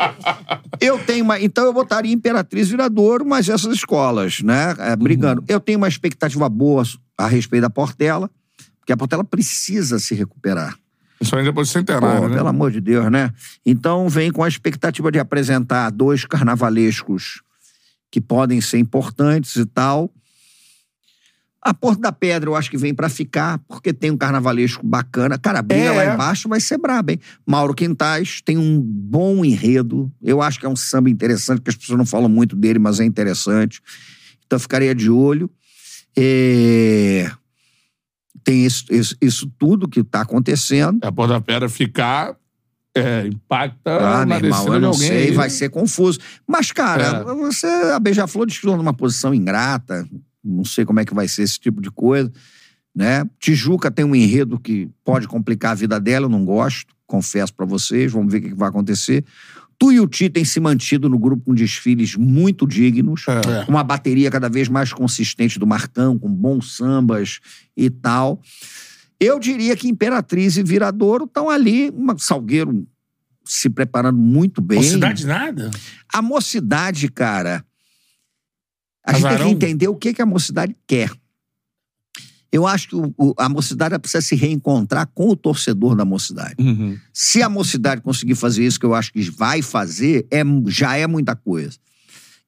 Eu 0.78 0.98
tenho 0.98 1.24
uma. 1.24 1.40
Então 1.40 1.64
eu 1.64 1.73
botaria 1.73 2.12
Imperatriz 2.12 2.69
Viradouro, 2.69 3.24
mas 3.24 3.48
essas 3.48 3.74
escolas, 3.74 4.43
né? 4.43 4.74
é, 4.78 4.94
brigando. 4.94 5.40
Uhum. 5.40 5.47
Eu 5.48 5.60
tenho 5.60 5.78
uma 5.78 5.89
expectativa 5.89 6.47
boa 6.51 6.82
a 7.16 7.27
respeito 7.27 7.62
da 7.62 7.70
Portela, 7.70 8.31
porque 8.83 8.93
a 8.93 8.97
Portela 8.97 9.23
precisa 9.23 10.01
se 10.01 10.13
recuperar. 10.13 10.77
Principalmente 11.19 11.47
depois 11.47 11.69
do 11.69 11.73
Pô, 11.73 11.79
centenário, 11.79 12.29
né? 12.29 12.37
pelo 12.37 12.49
amor 12.49 12.73
de 12.73 12.81
Deus, 12.81 13.09
né? 13.09 13.33
Então 13.65 14.09
vem 14.09 14.33
com 14.33 14.43
a 14.43 14.49
expectativa 14.49 15.11
de 15.13 15.21
apresentar 15.21 15.89
dois 15.91 16.25
carnavalescos 16.27 17.43
que 18.11 18.21
podem 18.21 18.61
ser 18.61 18.79
importantes 18.79 19.55
e 19.55 19.65
tal. 19.65 20.13
A 21.65 21.73
Porta 21.73 22.03
da 22.03 22.11
Pedra 22.11 22.51
eu 22.51 22.57
acho 22.57 22.69
que 22.69 22.77
vem 22.77 22.93
pra 22.93 23.09
ficar, 23.09 23.61
porque 23.69 23.93
tem 23.93 24.11
um 24.11 24.17
carnavalesco 24.17 24.85
bacana. 24.85 25.39
Cara, 25.39 25.63
briga 25.63 25.85
É. 25.85 25.93
lá 25.93 26.15
embaixo 26.15 26.49
vai 26.49 26.59
ser 26.61 26.77
braba, 26.77 27.13
hein? 27.13 27.21
Mauro 27.47 27.73
Quintais 27.73 28.43
tem 28.45 28.59
um 28.59 28.81
bom 28.81 29.45
enredo. 29.45 30.13
Eu 30.21 30.43
acho 30.43 30.59
que 30.59 30.67
é 30.67 30.69
um 30.69 30.75
samba 30.75 31.09
interessante, 31.09 31.59
porque 31.59 31.71
as 31.71 31.77
pessoas 31.77 31.97
não 31.97 32.05
falam 32.05 32.29
muito 32.29 32.57
dele, 32.57 32.81
mas 32.81 32.99
é 32.99 33.05
interessante. 33.05 33.81
Então 34.45 34.57
eu 34.57 34.61
ficaria 34.61 34.93
de 34.93 35.09
olho. 35.09 35.49
É, 36.19 37.31
Tem 38.44 38.64
isso, 38.64 38.85
isso, 38.90 39.16
isso 39.20 39.47
tudo 39.59 39.89
que 39.89 40.02
tá 40.02 40.20
acontecendo. 40.23 40.98
A 41.02 41.12
Porta 41.12 41.35
da 41.35 41.40
Pedra 41.40 41.69
ficar 41.69 42.36
é, 42.94 43.27
impacta 43.27 43.90
Ah, 43.90 44.27
na 44.27 44.36
irmão, 44.36 44.74
eu 44.74 44.81
não 44.81 44.89
alguém. 44.90 45.09
sei, 45.09 45.32
vai 45.32 45.48
ser 45.48 45.70
confuso. 45.70 46.19
Mas, 46.47 46.70
cara, 46.73 47.05
É. 47.05 47.24
você, 47.35 47.66
a 47.66 47.98
Beija-Flor 47.98 48.47
desfilou 48.47 48.77
numa 48.77 48.93
posição 48.93 49.32
ingrata, 49.35 50.06
não 50.44 50.64
sei 50.64 50.85
como 50.85 51.01
é 51.01 51.05
que 51.05 51.14
vai 51.14 51.27
ser 51.28 51.43
esse 51.43 51.59
tipo 51.59 51.81
de 51.81 51.90
coisa, 51.90 52.31
né? 52.94 53.24
Tijuca 53.39 53.90
tem 53.90 54.05
um 54.05 54.14
enredo 54.14 54.59
que 54.59 54.90
pode 55.05 55.27
complicar 55.27 55.73
a 55.73 55.74
vida 55.77 55.98
dela, 55.98 56.27
eu 56.27 56.31
não 56.31 56.44
gosto, 56.44 56.93
confesso 57.06 57.55
pra 57.55 57.64
vocês, 57.64 58.12
vamos 58.12 58.31
ver 58.32 58.39
o 58.39 58.43
que 58.43 58.55
vai 58.55 58.69
acontecer. 58.69 59.24
Tuiuti 59.83 60.31
tem 60.31 60.45
se 60.45 60.61
mantido 60.61 61.09
no 61.09 61.19
grupo 61.19 61.47
com 61.47 61.55
desfiles 61.55 62.15
muito 62.15 62.69
dignos, 62.69 63.25
É. 63.27 63.69
uma 63.69 63.83
bateria 63.83 64.31
cada 64.31 64.49
vez 64.49 64.69
mais 64.69 64.93
consistente 64.93 65.59
do 65.59 65.67
Marcão, 65.67 66.17
com 66.17 66.33
bons 66.33 66.77
sambas 66.77 67.41
e 67.77 67.91
tal. 67.91 68.41
Eu 69.19 69.41
diria 69.41 69.77
que 69.77 69.89
Imperatriz 69.89 70.57
e 70.57 70.63
Viradouro 70.63 71.25
estão 71.25 71.51
ali, 71.51 71.91
uma, 71.91 72.17
Salgueiro 72.17 72.87
se 73.45 73.69
preparando 73.69 74.19
muito 74.19 74.61
bem. 74.61 74.79
Mocidade 74.79 75.27
nada. 75.27 75.69
A 76.13 76.23
mocidade, 76.23 77.09
cara. 77.09 77.65
A 79.05 79.15
gente 79.15 79.29
tem 79.29 79.39
que 79.39 79.49
entender 79.67 79.89
o 79.89 79.97
que, 79.97 80.15
que 80.15 80.23
a 80.23 80.27
mocidade 80.27 80.77
quer. 80.87 81.11
Eu 82.53 82.66
acho 82.66 82.89
que 82.89 82.95
o- 82.97 83.15
o- 83.16 83.35
a 83.39 83.49
mocidade 83.49 83.99
precisa 83.99 84.20
se 84.20 84.37
reencontrar 84.37 85.09
com 85.15 85.31
o 85.31 85.35
torcedor 85.37 85.97
da 85.97 86.05
mocidade. 86.05 86.57
Uhum. 86.59 86.99
Se 87.12 87.43
a 87.43 87.49
mocidade 87.49 88.03
conseguir 88.03 88.35
fazer 88.35 88.65
isso, 88.66 88.79
que 88.79 88.85
eu 88.85 88.95
acho 88.95 89.11
que 89.11 89.23
vai 89.31 89.62
fazer, 89.62 90.27
é, 90.31 90.43
já 90.66 90.95
é 90.97 91.07
muita 91.07 91.35
coisa. 91.35 91.79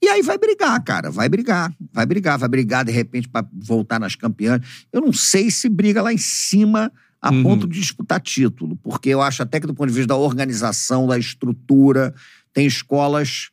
E 0.02 0.06
aí 0.08 0.20
vai 0.20 0.36
brigar, 0.36 0.78
cara. 0.84 1.10
Vai 1.10 1.26
brigar. 1.30 1.74
Vai 1.90 2.04
brigar. 2.04 2.38
Vai 2.38 2.48
brigar, 2.50 2.84
de 2.84 2.92
repente, 2.92 3.26
pra 3.26 3.42
voltar 3.52 3.98
nas 3.98 4.14
campeãs. 4.14 4.60
Eu 4.92 5.00
não 5.00 5.12
sei 5.14 5.50
se 5.50 5.66
briga 5.70 6.02
lá 6.02 6.12
em 6.12 6.18
cima 6.18 6.92
a 7.22 7.30
Uhum. 7.30 7.42
ponto 7.42 7.66
de 7.66 7.80
disputar 7.80 8.20
título. 8.20 8.76
Porque 8.82 9.08
eu 9.08 9.22
acho 9.22 9.42
até 9.42 9.58
que, 9.58 9.66
do 9.66 9.72
ponto 9.74 9.88
de 9.88 9.94
vista 9.94 10.08
da 10.08 10.16
organização, 10.16 11.06
da 11.06 11.18
estrutura, 11.18 12.14
tem 12.52 12.66
escolas 12.66 13.48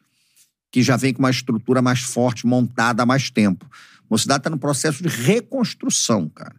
que 0.70 0.84
já 0.84 0.98
vem 0.98 1.14
com 1.14 1.20
uma 1.20 1.30
estrutura 1.32 1.82
mais 1.82 2.02
forte, 2.02 2.46
montada 2.46 3.04
há 3.04 3.06
mais 3.06 3.30
tempo. 3.30 3.66
Mocidade 4.12 4.42
está 4.42 4.50
no 4.50 4.60
processo 4.60 5.02
de 5.02 5.08
reconstrução, 5.08 6.28
cara. 6.28 6.56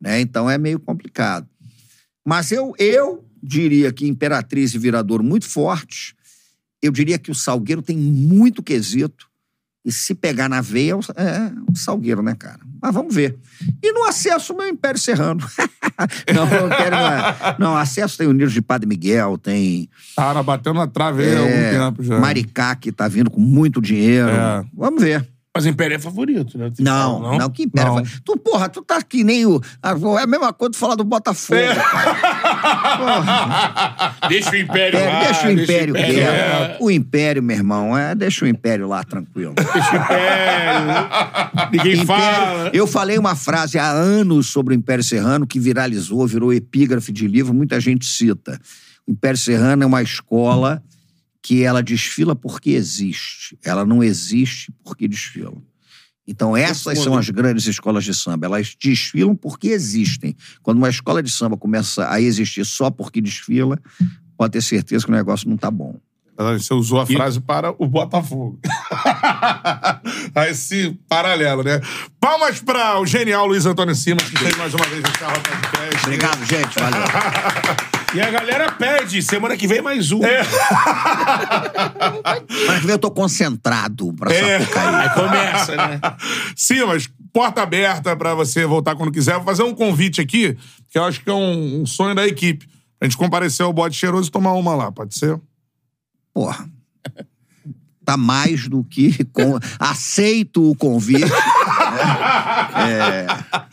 Né? 0.00 0.20
Então 0.20 0.48
é 0.48 0.56
meio 0.56 0.80
complicado. 0.80 1.46
Mas 2.26 2.50
eu, 2.50 2.74
eu 2.78 3.24
diria 3.42 3.92
que 3.92 4.06
Imperatriz 4.08 4.74
e 4.74 4.78
Viradouro 4.78 5.22
muito 5.22 5.44
fortes. 5.46 6.14
Eu 6.82 6.90
diria 6.90 7.18
que 7.18 7.30
o 7.30 7.34
Salgueiro 7.34 7.82
tem 7.82 7.96
muito 7.96 8.62
quesito. 8.62 9.28
E 9.84 9.92
se 9.92 10.14
pegar 10.14 10.48
na 10.48 10.60
veia, 10.60 10.92
é 10.92 10.94
o- 10.94 11.00
é 11.16 11.52
Salgueiro, 11.74 12.22
né, 12.22 12.34
cara? 12.34 12.60
Mas 12.80 12.92
vamos 12.94 13.14
ver. 13.14 13.38
E 13.82 13.92
no 13.92 14.04
acesso, 14.04 14.54
meu 14.54 14.68
Império 14.68 15.00
Serrano. 15.00 15.40
não, 16.34 16.46
não 16.46 16.68
quero. 16.68 16.96
Não, 17.58 17.76
é. 17.78 17.80
acesso 17.82 18.18
tem 18.18 18.26
o 18.26 18.30
Unidos 18.30 18.52
de 18.52 18.60
Padre 18.62 18.86
Miguel, 18.88 19.38
tem 19.38 19.88
Tá 20.14 20.42
batendo 20.42 20.74
na 20.76 20.86
trave 20.86 21.22
aí 21.22 21.34
há 21.34 21.38
é, 21.40 21.76
algum 21.76 21.90
tempo 21.96 22.02
já. 22.02 22.18
Maricá, 22.20 22.74
que 22.76 22.92
tá 22.92 23.08
vindo 23.08 23.30
com 23.30 23.40
muito 23.40 23.80
dinheiro. 23.80 24.28
É. 24.28 24.64
Vamos 24.74 25.02
ver. 25.02 25.26
Mas 25.58 25.64
o 25.66 25.68
Império 25.70 25.96
é 25.96 25.98
favorito, 25.98 26.56
né? 26.56 26.70
Tem 26.74 26.84
Não, 26.84 27.18
não, 27.20 27.30
falar, 27.32 27.50
que 27.50 27.64
Império. 27.64 27.88
Não. 27.88 27.94
vai- 27.96 28.04
Tu, 28.24 28.36
porra, 28.36 28.68
tu 28.68 28.80
tá 28.80 29.02
que 29.02 29.24
nem 29.24 29.44
o. 29.44 29.60
É 29.82 30.22
a 30.22 30.26
mesma 30.26 30.52
coisa 30.52 30.70
tu 30.70 30.78
falar 30.78 30.94
do 30.94 31.02
Botafogo. 31.02 31.58
Porra. 32.98 34.14
Deixa 34.28 34.50
o 34.50 34.56
Império 34.56 34.98
É, 34.98 35.06
lá. 35.08 35.24
deixa 35.24 35.48
o 35.48 35.50
Império 35.50 35.96
é. 35.96 36.02
quieto. 36.04 36.82
O 36.84 36.90
Império, 36.90 37.42
meu 37.42 37.56
irmão, 37.56 37.96
é, 37.98 38.14
deixa 38.14 38.44
o 38.44 38.48
Império 38.48 38.86
lá 38.88 39.02
tranquilo. 39.02 39.54
Deixa 39.54 39.92
o 39.92 39.96
Império. 39.96 41.68
Ninguém 41.72 41.92
Império- 42.02 42.06
fala. 42.06 42.70
Eu 42.72 42.86
falei 42.86 43.18
uma 43.18 43.34
frase 43.34 43.78
há 43.78 43.88
anos 43.90 44.46
sobre 44.48 44.74
o 44.74 44.76
Império 44.76 45.02
Serrano 45.04 45.46
que 45.46 45.58
viralizou, 45.58 46.26
virou 46.26 46.52
epígrafe 46.52 47.10
de 47.12 47.26
livro, 47.26 47.52
muita 47.52 47.80
gente 47.80 48.06
cita. 48.06 48.60
O 49.06 49.12
Império 49.12 49.38
Serrano 49.38 49.82
é 49.82 49.86
uma 49.86 50.02
escola 50.02 50.82
que 51.42 51.62
ela 51.62 51.82
desfila 51.82 52.34
porque 52.34 52.70
existe. 52.70 53.58
Ela 53.64 53.84
não 53.84 54.02
existe 54.02 54.72
porque 54.84 55.08
desfila. 55.08 55.56
Então, 56.26 56.54
essas 56.54 56.98
são 56.98 57.16
as 57.16 57.30
grandes 57.30 57.66
escolas 57.66 58.04
de 58.04 58.12
samba. 58.12 58.46
Elas 58.46 58.76
desfilam 58.78 59.34
porque 59.34 59.68
existem. 59.68 60.36
Quando 60.62 60.76
uma 60.76 60.90
escola 60.90 61.22
de 61.22 61.30
samba 61.30 61.56
começa 61.56 62.10
a 62.10 62.20
existir 62.20 62.66
só 62.66 62.90
porque 62.90 63.18
desfila, 63.18 63.80
pode 64.36 64.52
ter 64.52 64.62
certeza 64.62 65.06
que 65.06 65.10
o 65.10 65.14
negócio 65.14 65.48
não 65.48 65.56
tá 65.56 65.70
bom. 65.70 65.98
Você 66.38 66.72
usou 66.72 67.00
a 67.00 67.06
frase 67.06 67.40
para 67.40 67.74
o 67.76 67.86
Botafogo. 67.86 68.60
a 70.32 70.48
esse 70.48 70.96
paralelo, 71.08 71.64
né? 71.64 71.80
Palmas 72.20 72.60
para 72.60 73.00
o 73.00 73.06
genial 73.06 73.44
Luiz 73.44 73.66
Antônio 73.66 73.92
Simas, 73.94 74.22
que 74.22 74.38
fez 74.38 74.56
mais 74.56 74.72
uma 74.72 74.84
vez 74.86 75.02
o 75.02 75.18
Charla 75.18 75.40
Podcast. 75.40 76.04
Obrigado, 76.04 76.44
gente. 76.44 76.78
Valeu. 76.78 77.02
E 78.14 78.22
a 78.22 78.30
galera 78.30 78.72
pede. 78.72 79.20
Semana 79.20 79.54
que 79.54 79.66
vem 79.66 79.82
mais 79.82 80.10
um. 80.12 80.20
Mas 82.66 82.80
que 82.80 82.86
vem 82.86 82.92
eu 82.94 82.98
tô 82.98 83.10
concentrado 83.10 84.14
pra 84.14 84.32
É. 84.32 84.60
Sapucaí. 84.60 84.94
Aí 84.94 85.10
começa, 85.10 85.76
né? 85.76 86.00
Simas, 86.56 87.06
porta 87.34 87.62
aberta 87.62 88.16
para 88.16 88.34
você 88.34 88.64
voltar 88.64 88.96
quando 88.96 89.12
quiser. 89.12 89.34
Vou 89.34 89.44
fazer 89.44 89.62
um 89.62 89.74
convite 89.74 90.22
aqui, 90.22 90.56
que 90.88 90.98
eu 90.98 91.04
acho 91.04 91.22
que 91.22 91.28
é 91.28 91.34
um, 91.34 91.82
um 91.82 91.86
sonho 91.86 92.14
da 92.14 92.26
equipe. 92.26 92.66
A 92.98 93.04
gente 93.04 93.16
comparecer 93.16 93.64
ao 93.64 93.74
bode 93.74 93.94
cheiroso 93.94 94.28
e 94.28 94.32
tomar 94.32 94.54
uma 94.54 94.74
lá, 94.74 94.90
pode 94.90 95.14
ser? 95.14 95.38
Porra. 96.32 96.68
Tá 98.04 98.16
mais 98.16 98.66
do 98.68 98.82
que. 98.82 99.22
com- 99.34 99.58
Aceito 99.78 100.70
o 100.70 100.74
convite. 100.74 101.20
né? 101.26 101.28
É, 102.90 103.26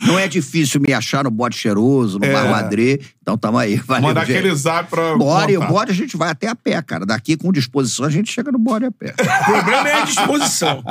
não 0.06 0.18
é 0.18 0.28
difícil 0.28 0.78
me 0.80 0.92
achar 0.92 1.24
no 1.24 1.30
bode 1.30 1.56
cheiroso, 1.56 2.18
no 2.18 2.24
É. 2.26 2.32
Bar 2.32 2.50
Madrê. 2.50 3.00
Então 3.22 3.38
tamo 3.38 3.56
aí. 3.56 3.76
Valeu, 3.76 4.02
Mandar 4.08 4.26
gente. 4.26 4.36
aquele 4.38 4.54
zap 4.54 4.90
pra. 4.90 5.16
Bora, 5.16 5.50
e 5.50 5.56
o 5.56 5.66
bode 5.66 5.90
a 5.90 5.94
gente 5.94 6.18
vai 6.18 6.28
até 6.30 6.48
a 6.48 6.54
pé, 6.54 6.82
cara. 6.82 7.06
Daqui 7.06 7.34
com 7.36 7.50
disposição 7.50 8.04
a 8.04 8.10
gente 8.10 8.30
chega 8.30 8.52
no 8.52 8.58
bode 8.58 8.84
a 8.84 8.90
pé. 8.90 9.14
O 9.18 9.44
problema 9.44 9.88
é 9.88 10.02
a 10.02 10.04
disposição. 10.04 10.82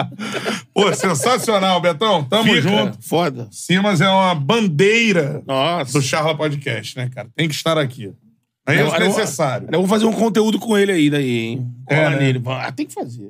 Pô, 0.73 0.91
sensacional, 0.93 1.79
Betão. 1.79 2.23
Tamo 2.23 2.45
Fica. 2.51 2.61
junto. 2.61 2.97
Foda. 3.01 3.47
Simas 3.51 4.01
é 4.01 4.09
uma 4.09 4.33
bandeira 4.33 5.43
Nossa. 5.45 5.93
do 5.93 6.01
Charla 6.01 6.35
Podcast, 6.35 6.97
né, 6.97 7.09
cara? 7.13 7.27
Tem 7.35 7.47
que 7.47 7.53
estar 7.53 7.77
aqui. 7.77 8.11
É 8.67 8.83
isso 8.83 8.95
eu- 8.95 8.99
necessário. 8.99 9.67
Eu 9.71 9.79
vou 9.79 9.87
fazer 9.87 10.05
um 10.05 10.11
conteúdo 10.11 10.57
com 10.57 10.75
ele 10.77 10.91
aí, 10.91 11.09
daí, 11.09 11.29
hein? 11.37 11.67
Cola 11.85 11.99
É, 12.01 12.09
né? 12.09 12.17
nele. 12.17 12.41
Ah, 12.47 12.71
tem 12.71 12.85
que 12.87 12.93
fazer. 12.95 13.29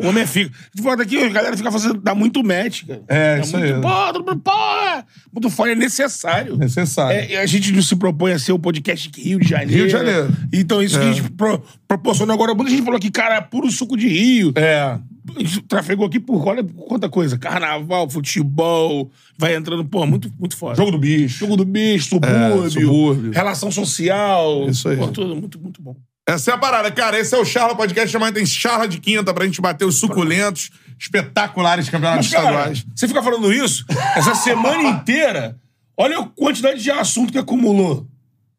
o 0.00 0.06
homem 0.06 0.22
é 0.22 0.26
fico. 0.26 0.54
De 0.72 0.80
volta 0.80 1.02
aqui, 1.02 1.18
a 1.18 1.28
galera 1.28 1.56
fica 1.56 1.70
fazendo. 1.72 1.94
dá 2.00 2.14
muito 2.14 2.44
match, 2.44 2.84
cara. 2.86 3.02
É, 3.08 3.36
Dá 3.36 3.42
isso 3.42 3.58
muito, 3.58 3.74
aí. 3.74 3.80
Pô, 3.80 5.04
muito 5.32 5.50
foda, 5.50 5.72
é 5.72 5.74
necessário. 5.74 6.56
Necessário. 6.56 7.18
É, 7.32 7.38
a 7.38 7.46
gente 7.46 7.72
não 7.72 7.82
se 7.82 7.96
propõe 7.96 8.32
a 8.32 8.38
ser 8.38 8.52
o 8.52 8.58
podcast 8.58 9.10
de 9.10 9.20
Rio 9.20 9.40
de 9.40 9.48
Janeiro. 9.48 9.72
Rio 9.74 9.86
de 9.86 9.92
Janeiro. 9.92 10.28
Então, 10.52 10.82
isso 10.82 10.98
que 10.98 11.04
É. 11.04 11.08
a 11.08 11.12
gente 11.12 11.30
pro, 11.32 11.60
proporcionou 11.88 12.34
agora. 12.34 12.54
Muita 12.54 12.70
gente 12.70 12.84
falou 12.84 13.00
que, 13.00 13.10
cara, 13.10 13.36
é 13.36 13.40
puro 13.40 13.70
suco 13.70 13.96
de 13.96 14.06
Rio. 14.08 14.52
É. 14.54 14.96
A 15.36 15.38
gente 15.40 15.62
trafegou 15.62 16.06
aqui 16.06 16.18
por 16.18 16.46
olha 16.48 16.64
quanta 16.64 17.08
coisa. 17.08 17.38
Carnaval, 17.38 18.10
futebol, 18.10 19.10
vai 19.38 19.54
entrando, 19.54 19.84
pô, 19.84 20.04
muito, 20.06 20.32
muito 20.38 20.56
foda. 20.56 20.74
Jogo 20.74 20.90
do 20.90 20.98
bicho. 20.98 21.38
Jogo 21.38 21.56
do 21.56 21.64
bicho, 21.64 22.08
subúrbio, 22.10 22.66
É, 22.66 22.70
subúrbio. 22.70 23.30
relação 23.32 23.70
social. 23.70 24.68
Isso 24.68 24.88
aí. 24.88 24.96
Pô, 24.96 25.08
tudo 25.08 25.36
muito, 25.36 25.60
muito 25.60 25.80
bom. 25.80 25.94
Essa 26.26 26.52
é 26.52 26.54
a 26.54 26.58
parada, 26.58 26.90
cara. 26.90 27.18
Esse 27.18 27.34
é 27.34 27.38
o 27.38 27.44
Charla 27.44 27.74
Podcast. 27.76 28.16
Amanhã 28.16 28.32
tem 28.32 28.46
Charla 28.46 28.86
de 28.88 28.98
Quinta 28.98 29.32
pra 29.34 29.44
gente 29.44 29.60
bater 29.60 29.84
os 29.84 29.96
suculentos, 29.96 30.70
espetaculares 30.98 31.88
campeonatos 31.88 32.26
Mas, 32.30 32.34
cara, 32.34 32.50
estaduais. 32.50 32.86
você 32.94 33.08
fica 33.08 33.22
falando 33.22 33.52
isso, 33.52 33.84
essa 34.16 34.34
semana 34.34 34.82
inteira, 34.88 35.56
olha 35.96 36.18
a 36.20 36.26
quantidade 36.26 36.82
de 36.82 36.90
assunto 36.90 37.32
que 37.32 37.38
acumulou. 37.38 38.06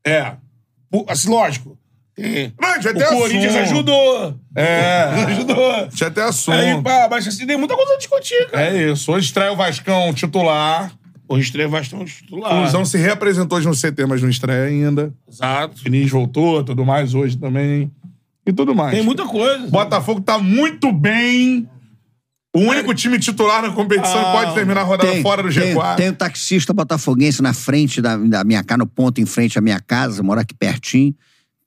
É. 0.06 0.34
Assim, 1.08 1.30
lógico. 1.30 1.78
Tem- 2.16 2.54
Mas 2.60 2.84
já 2.84 2.92
o 2.92 2.94
tem 2.94 3.08
Corinthians 3.08 3.56
assunto. 3.56 3.72
ajudou. 3.74 4.40
É. 4.56 5.04
Ajudou. 5.28 5.88
Já 5.94 6.10
tem 6.12 6.24
assunto. 6.24 6.56
Aí, 6.56 6.82
pá, 6.82 7.08
mas 7.10 7.28
assim, 7.28 7.46
tem 7.48 7.58
muita 7.58 7.76
coisa 7.76 7.94
a 7.94 7.98
discutir, 7.98 8.50
cara. 8.50 8.66
É 8.68 8.92
isso. 8.92 9.12
Hoje 9.12 9.26
estreia 9.28 9.52
o 9.52 9.56
Vascão 9.56 10.14
titular. 10.14 10.92
Hoje 11.28 11.46
estreia 11.46 11.68
bastante 11.70 12.18
titular. 12.18 12.62
O 12.62 12.66
Fusão 12.66 12.86
se 12.86 12.98
reapresentou 12.98 13.58
hoje 13.58 13.68
no 13.68 13.74
CT, 13.76 14.06
mas 14.08 14.22
não 14.22 14.30
estreia 14.30 14.66
ainda. 14.66 15.14
Exato. 15.28 15.82
Diniz 15.84 16.10
voltou, 16.12 16.64
tudo 16.64 16.86
mais 16.86 17.14
hoje 17.16 17.38
também. 17.38 17.92
E 18.46 18.52
tudo 18.52 18.76
mais. 18.76 18.94
Tem 18.94 19.04
muita 19.04 19.26
coisa. 19.26 19.68
Botafogo 19.68 20.20
tá 20.22 20.38
muito 20.38 20.92
bem. 20.92 21.68
O 22.56 22.60
único 22.60 22.94
time 22.94 23.18
titular 23.18 23.64
na 23.64 23.72
competição 23.72 24.20
Ah, 24.20 24.26
que 24.26 24.32
pode 24.44 24.54
terminar 24.54 24.82
a 24.82 24.84
rodada 24.84 25.12
fora 25.24 25.42
do 25.42 25.52
tem, 25.52 25.74
G4. 25.74 25.96
tem 25.96 26.10
o 26.10 26.14
taxista 26.14 26.72
botafoguense 26.72 27.42
na 27.42 27.52
frente 27.54 28.00
da, 28.00 28.16
da 28.16 28.44
minha 28.44 28.64
casa, 28.64 28.78
no 28.78 28.86
ponto 28.86 29.20
em 29.20 29.26
frente 29.26 29.58
à 29.58 29.62
minha 29.62 29.80
casa, 29.80 30.22
mora 30.22 30.42
aqui 30.42 30.54
pertinho. 30.54 31.16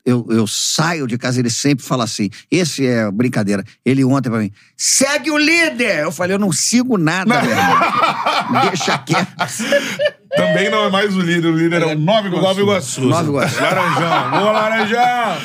Eu, 0.07 0.25
eu 0.31 0.47
saio 0.47 1.05
de 1.05 1.19
casa, 1.19 1.41
ele 1.41 1.51
sempre 1.51 1.85
fala 1.85 2.05
assim: 2.05 2.31
esse 2.49 2.87
é 2.87 3.11
brincadeira. 3.11 3.65
Ele 3.85 4.05
ontem 4.05 4.31
pra 4.31 4.39
mim, 4.39 4.53
segue 4.77 5.33
o 5.33 5.37
líder! 5.37 6.05
Eu 6.05 6.13
falei, 6.13 6.37
eu 6.37 6.39
não 6.39 6.53
sigo 6.53 6.97
nada, 6.97 7.43
meu 7.43 7.51
irmão. 7.51 8.71
Deixa 8.71 8.97
quieto. 8.99 9.35
Também 10.37 10.71
não 10.71 10.85
é 10.85 10.91
mais 10.91 11.17
o 11.17 11.21
líder, 11.21 11.49
o 11.49 11.57
líder 11.57 11.83
é 11.83 11.87
o 11.87 11.99
Nova 11.99 12.29
Iguaçu. 12.29 12.43
Nova 12.43 12.61
Iguaçu. 12.61 13.01
Nova 13.01 13.29
Iguaçu. 13.29 13.59
Laranjão. 13.61 14.31
Boa, 14.31 14.53
Laranjão. 14.53 15.37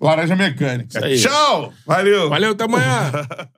Laranja 0.00 0.36
Mecânica. 0.36 1.00
Tchau! 1.16 1.72
Valeu! 1.86 2.28
Valeu, 2.28 2.52
até 2.52 2.64
amanhã. 2.64 3.10